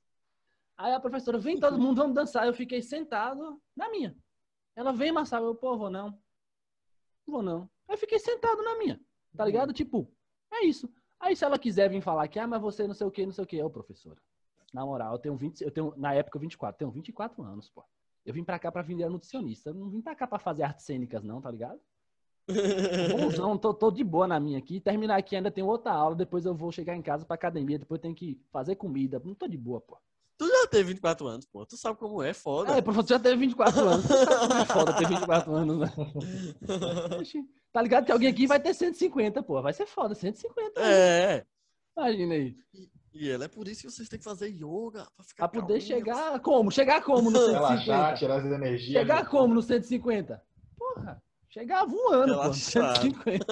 Aí 0.77 0.93
a 0.93 0.99
professora, 0.99 1.37
vem 1.37 1.59
todo 1.59 1.79
mundo, 1.79 1.97
vamos 1.97 2.15
dançar. 2.15 2.45
Eu 2.45 2.53
fiquei 2.53 2.81
sentado 2.81 3.61
na 3.75 3.89
minha. 3.89 4.15
Ela 4.75 4.91
vem, 4.91 5.11
Marcelo, 5.11 5.47
eu, 5.47 5.55
pô, 5.55 5.77
vou 5.77 5.89
não. 5.89 6.19
Vou 7.25 7.41
não. 7.41 7.69
Eu 7.87 7.97
fiquei 7.97 8.19
sentado 8.19 8.61
na 8.61 8.77
minha, 8.77 8.99
tá 9.35 9.45
ligado? 9.45 9.71
Tipo, 9.71 10.11
é 10.51 10.65
isso. 10.65 10.93
Aí 11.19 11.35
se 11.35 11.45
ela 11.45 11.57
quiser 11.57 11.89
vir 11.89 12.01
falar 12.01 12.27
que, 12.27 12.37
ah, 12.39 12.47
mas 12.47 12.61
você 12.61 12.85
não 12.85 12.93
sei 12.93 13.07
o 13.07 13.11
que, 13.11 13.25
não 13.25 13.31
sei 13.31 13.43
o 13.43 13.47
que, 13.47 13.61
ô 13.63 13.69
professora. 13.69 14.21
Na 14.73 14.85
moral, 14.85 15.13
eu 15.13 15.19
tenho 15.19 15.37
20, 15.37 15.61
eu 15.61 15.71
tenho, 15.71 15.93
na 15.95 16.13
época, 16.13 16.37
24, 16.37 16.77
tenho 16.77 16.91
24 16.91 17.41
anos, 17.43 17.69
pô. 17.69 17.83
Eu 18.25 18.33
vim 18.33 18.43
pra 18.43 18.59
cá 18.59 18.71
pra 18.71 18.81
vender 18.81 19.07
nutricionista. 19.07 19.69
Eu 19.69 19.75
não 19.75 19.89
vim 19.89 20.01
pra 20.01 20.15
cá 20.15 20.27
pra 20.27 20.39
fazer 20.39 20.63
artes 20.63 20.85
cênicas, 20.85 21.23
não, 21.23 21.39
tá 21.39 21.49
ligado? 21.49 21.79
Bonzão, 23.11 23.57
tô, 23.57 23.73
tô 23.73 23.89
de 23.91 24.03
boa 24.03 24.27
na 24.27 24.39
minha 24.39 24.57
aqui. 24.57 24.79
Terminar 24.79 25.17
aqui 25.17 25.35
ainda 25.35 25.51
tem 25.51 25.63
outra 25.63 25.91
aula. 25.91 26.15
Depois 26.15 26.45
eu 26.45 26.53
vou 26.53 26.71
chegar 26.71 26.95
em 26.95 27.01
casa 27.01 27.25
pra 27.25 27.35
academia. 27.35 27.79
Depois 27.79 27.99
tem 27.99 28.13
que 28.13 28.39
fazer 28.51 28.75
comida. 28.75 29.21
Não 29.23 29.33
tô 29.33 29.47
de 29.47 29.57
boa, 29.57 29.81
pô. 29.81 29.97
Tu 30.37 30.45
já 30.47 30.67
teve 30.67 30.89
24 30.89 31.27
anos, 31.27 31.45
pô. 31.45 31.65
Tu 31.65 31.77
sabe 31.77 31.97
como 31.97 32.21
é, 32.21 32.33
foda. 32.33 32.73
É, 32.73 32.81
professor, 32.81 33.07
já 33.07 33.19
teve 33.19 33.37
24 33.37 33.79
anos. 33.79 34.05
Tu 34.05 34.13
sabe 34.13 34.47
como 34.47 34.53
é 34.53 34.65
foda 34.65 34.93
ter 34.93 35.07
24 35.07 35.55
anos, 35.55 35.79
né? 35.79 35.93
tá 37.71 37.81
ligado 37.81 38.05
que 38.05 38.11
alguém 38.11 38.29
aqui 38.29 38.45
vai 38.45 38.59
ter 38.59 38.73
150, 38.73 39.41
pô. 39.43 39.61
Vai 39.61 39.71
ser 39.71 39.87
foda, 39.87 40.13
150. 40.13 40.81
É. 40.81 41.45
Imagina 41.97 42.33
aí. 42.33 42.55
E 43.13 43.29
ela 43.29 43.45
é 43.45 43.47
por 43.47 43.65
isso 43.69 43.83
que 43.83 43.89
vocês 43.89 44.09
têm 44.09 44.19
que 44.19 44.25
fazer 44.25 44.49
yoga. 44.49 45.07
Pra, 45.37 45.47
pra 45.47 45.47
poder 45.47 45.79
calminho. 45.79 45.81
chegar 45.81 46.39
como? 46.41 46.69
Chegar 46.69 47.01
como 47.01 47.31
no 47.31 47.39
150? 47.39 47.55
Relaxar, 47.85 48.17
tirar 48.17 48.35
as 48.35 48.45
energias. 48.45 49.01
Chegar 49.01 49.29
como 49.29 49.53
no 49.53 49.61
150? 49.61 50.43
Porra, 50.77 51.23
chegar 51.55 51.85
voando, 51.85 52.35
pô. 52.35 52.53
150. 52.53 53.45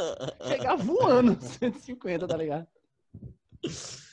chegar 0.47 0.75
voando 0.75 1.41
150, 1.41 2.27
tá 2.27 2.35
ligado? 2.35 2.67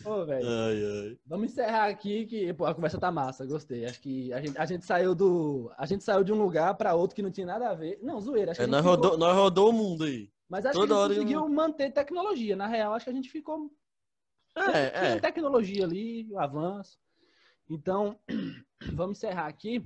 Ô, 0.04 0.24
velho. 0.24 1.18
Vamos 1.26 1.50
encerrar 1.50 1.88
aqui 1.88 2.24
que 2.24 2.54
pô, 2.54 2.66
a 2.66 2.74
conversa 2.74 3.00
tá 3.00 3.10
massa, 3.10 3.44
gostei. 3.44 3.84
Acho 3.84 4.00
que 4.00 4.32
a 4.32 4.40
gente, 4.40 4.56
a 4.56 4.64
gente 4.64 4.84
saiu 4.84 5.12
do. 5.12 5.72
A 5.76 5.86
gente 5.86 6.04
saiu 6.04 6.22
de 6.22 6.32
um 6.32 6.40
lugar 6.40 6.74
pra 6.76 6.94
outro 6.94 7.16
que 7.16 7.22
não 7.22 7.32
tinha 7.32 7.46
nada 7.46 7.68
a 7.68 7.74
ver. 7.74 7.98
Não, 8.00 8.20
zoeira. 8.20 8.52
Acho 8.52 8.62
é, 8.62 8.66
nós, 8.68 8.80
ficou... 8.80 8.94
rodou, 8.94 9.18
nós 9.18 9.36
rodou 9.36 9.70
o 9.70 9.72
mundo 9.72 10.04
aí. 10.04 10.30
Mas 10.48 10.64
acho 10.64 10.78
Toda 10.78 10.94
que 10.94 11.00
a 11.00 11.08
gente 11.08 11.14
conseguiu 11.16 11.40
eu... 11.40 11.48
manter 11.48 11.92
tecnologia. 11.92 12.54
Na 12.54 12.68
real, 12.68 12.94
acho 12.94 13.04
que 13.04 13.10
a 13.10 13.14
gente 13.14 13.30
ficou. 13.30 13.70
É, 14.56 15.14
é. 15.14 15.20
tecnologia 15.20 15.84
ali, 15.84 16.28
o 16.30 16.38
avanço. 16.38 16.96
Então, 17.68 18.18
vamos 18.94 19.18
encerrar 19.18 19.46
aqui. 19.46 19.84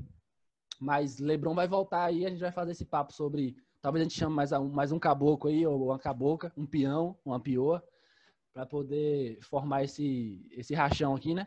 Mas 0.79 1.19
Lebron 1.19 1.55
vai 1.55 1.67
voltar 1.67 2.05
aí, 2.05 2.27
a 2.27 2.31
gente 2.31 2.41
vai 2.41 2.53
fazer 2.53 2.73
esse 2.73 2.85
papo 2.85 3.13
sobre. 3.13 3.57
Talvez 3.85 4.01
a 4.01 4.05
gente 4.05 4.19
chame 4.19 4.35
mais 4.35 4.51
um, 4.51 4.67
mais 4.71 4.93
um 4.93 4.99
caboclo 4.99 5.51
aí, 5.51 5.67
ou 5.67 5.89
uma 5.89 5.99
cabocla, 5.99 6.51
um 6.57 6.65
peão, 6.65 7.19
uma 7.23 7.39
pioa 7.39 7.87
para 8.55 8.65
poder 8.65 9.39
formar 9.43 9.85
esse, 9.85 10.43
esse 10.53 10.75
rachão 10.75 11.15
aqui, 11.15 11.35
né? 11.35 11.47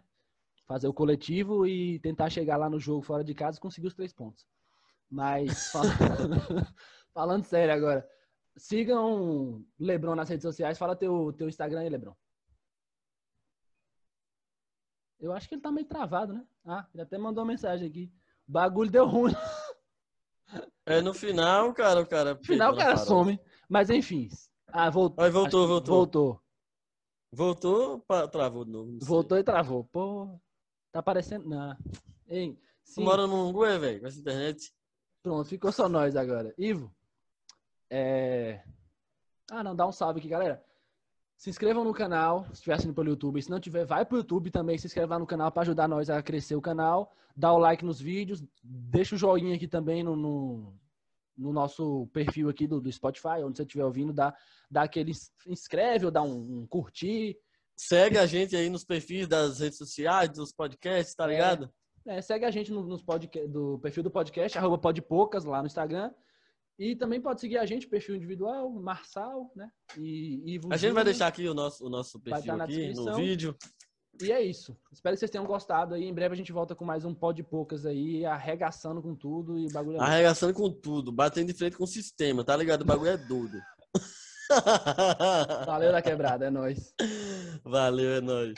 Fazer 0.68 0.88
o 0.88 0.94
coletivo 0.94 1.66
e 1.66 1.98
tentar 1.98 2.30
chegar 2.30 2.56
lá 2.58 2.70
no 2.70 2.80
jogo 2.80 3.02
fora 3.02 3.24
de 3.24 3.34
casa 3.34 3.58
e 3.58 3.60
conseguir 3.60 3.88
os 3.88 3.96
três 3.96 4.14
pontos. 4.14 4.46
Mas, 5.10 5.72
falando, 5.74 5.88
falando 7.12 7.44
sério 7.44 7.74
agora, 7.74 8.08
sigam 8.56 9.56
o 9.56 9.66
Lebron 9.80 10.14
nas 10.14 10.30
redes 10.30 10.44
sociais. 10.44 10.78
Fala 10.78 10.96
teu, 10.96 11.34
teu 11.34 11.50
Instagram 11.50 11.80
aí, 11.80 11.90
Lebron. 11.90 12.16
Eu 15.20 15.34
acho 15.34 15.50
que 15.50 15.56
ele 15.56 15.62
tá 15.64 15.72
meio 15.72 15.88
travado, 15.88 16.34
né? 16.34 16.46
Ah, 16.64 16.88
ele 16.94 17.02
até 17.02 17.18
mandou 17.18 17.44
uma 17.44 17.52
mensagem 17.52 17.90
aqui. 17.90 18.14
O 18.48 18.52
bagulho 18.52 18.92
deu 18.92 19.08
ruim. 19.08 19.34
É, 20.88 21.02
no 21.02 21.14
final, 21.14 21.74
cara, 21.74 22.00
o 22.00 22.08
cara. 22.08 22.36
No 22.36 22.44
final, 22.46 22.74
o 22.74 22.78
cara 22.78 22.96
some. 22.96 23.38
Mas 23.68 23.90
enfim. 23.90 24.30
Ah, 24.68 24.90
voltou. 24.90 25.24
Aí 25.24 25.30
voltou, 25.30 25.68
voltou. 25.68 25.96
Voltou. 27.30 28.00
Voltou, 28.00 28.30
travou 28.30 28.64
de 28.64 28.72
novo. 28.72 28.98
Voltou 29.02 29.38
e 29.38 29.44
travou. 29.44 29.84
Pô, 29.84 30.40
tá 30.94 31.00
aparecendo. 31.00 31.46
Não. 31.48 31.76
Ei, 32.26 32.58
sim. 32.86 33.04
Mora 33.04 33.28
no 33.28 33.50
Angué, 33.50 33.78
velho, 33.78 34.00
com 34.00 34.08
essa 34.08 34.18
internet. 34.18 34.74
Pronto, 35.22 35.50
ficou 35.50 35.74
só 35.74 35.90
nós 35.90 36.16
agora. 36.16 36.54
Ivo, 36.58 36.90
é... 37.90 38.64
Ah, 39.52 39.64
não, 39.64 39.76
dá 39.76 39.86
um 39.86 39.92
salve 39.92 40.20
aqui, 40.20 40.30
galera. 40.30 40.64
Se 41.38 41.52
inscrevam 41.52 41.84
no 41.84 41.94
canal, 41.94 42.46
se 42.46 42.54
estiver 42.54 42.74
assistindo 42.74 42.96
pelo 42.96 43.10
YouTube. 43.10 43.42
Se 43.42 43.50
não 43.50 43.60
tiver, 43.60 43.86
vai 43.86 44.04
pro 44.04 44.18
YouTube 44.18 44.50
também, 44.50 44.76
se 44.78 44.88
inscreva 44.88 45.20
no 45.20 45.28
canal 45.28 45.52
para 45.52 45.62
ajudar 45.62 45.88
nós 45.88 46.10
a 46.10 46.22
crescer 46.22 46.56
o 46.56 46.62
canal. 46.62 47.14
Dá 47.36 47.54
o 47.54 47.60
like 47.60 47.86
nos 47.86 48.02
vídeos, 48.02 48.44
deixa 48.64 49.14
o 49.14 49.18
joinha 49.18 49.56
aqui 49.56 49.68
também 49.68 50.02
no, 50.02 50.16
no, 50.16 50.74
no 51.38 51.54
nosso 51.54 52.08
perfil 52.12 52.50
aqui 52.50 52.66
do, 52.66 52.82
do, 52.82 52.92
Spotify, 52.92 53.44
onde 53.44 53.58
você 53.58 53.62
estiver 53.62 53.86
ouvindo, 53.86 54.12
dá, 54.12 54.36
dá 54.70 54.82
aquele 54.82 55.12
inscreve 55.46 56.06
ou 56.06 56.12
dá 56.12 56.24
um, 56.24 56.62
um, 56.62 56.68
curtir. 56.68 57.38
Segue 57.76 58.18
a 58.18 58.26
gente 58.26 58.56
aí 58.56 58.68
nos 58.68 58.84
perfis 58.84 59.28
das 59.28 59.60
redes 59.60 59.78
sociais, 59.78 60.32
dos 60.32 60.52
podcasts, 60.52 61.14
tá 61.14 61.28
ligado? 61.28 61.72
É, 62.08 62.18
é 62.18 62.22
segue 62.24 62.46
a 62.46 62.52
gente 62.52 62.72
no, 62.72 62.82
nos 62.82 63.04
podcast, 63.04 63.48
do 63.48 63.78
perfil 63.78 64.02
do 64.02 64.10
podcast, 64.10 64.58
arroba 64.58 64.80
podpoucas 64.80 65.46
lá 65.46 65.62
no 65.62 65.68
Instagram. 65.68 66.12
E 66.80 66.96
também 66.96 67.20
pode 67.20 67.42
seguir 67.42 67.58
a 67.58 67.66
gente, 67.66 67.88
perfil 67.88 68.16
individual, 68.16 68.70
Marçal, 68.70 69.52
né? 69.56 69.72
E 69.98 70.54
Ivo 70.54 70.72
A 70.72 70.78
gente 70.78 70.94
vai 70.94 71.04
deixar 71.04 71.28
aqui 71.28 71.48
o 71.48 71.54
nosso, 71.54 71.86
o 71.86 71.90
nosso 71.90 72.20
perfil 72.20 72.62
aqui 72.62 72.94
no 72.94 73.16
vídeo. 73.16 73.56
E 74.22 74.32
é 74.32 74.42
isso. 74.42 74.76
Espero 74.92 75.16
que 75.16 75.20
vocês 75.20 75.32
tenham 75.32 75.46
gostado 75.46 75.96
aí. 75.96 76.04
Em 76.04 76.14
breve 76.14 76.34
a 76.34 76.38
gente 76.38 76.52
volta 76.52 76.76
com 76.76 76.86
mais 76.86 77.06
um 77.06 77.14
pó 77.14 77.32
de 77.32 77.44
poucas 77.44 77.86
aí, 77.86 78.26
arregaçando 78.26 79.02
com 79.02 79.16
tudo 79.16 79.58
e 79.58 79.72
bagulho. 79.72 79.98
É 79.98 80.02
arregaçando 80.02 80.54
com 80.54 80.72
tudo, 80.72 81.12
batendo 81.12 81.48
de 81.48 81.54
frente 81.54 81.78
com 81.78 81.84
o 81.84 81.88
sistema, 81.88 82.44
tá 82.44 82.56
ligado? 82.56 82.82
O 82.82 82.86
bagulho 82.86 83.12
é 83.12 83.18
doido. 83.18 83.60
Valeu 85.66 85.92
da 85.92 86.02
quebrada, 86.02 86.46
é 86.46 86.50
nóis. 86.50 86.94
Valeu, 87.64 88.12
é 88.12 88.22
nóis. 88.22 88.54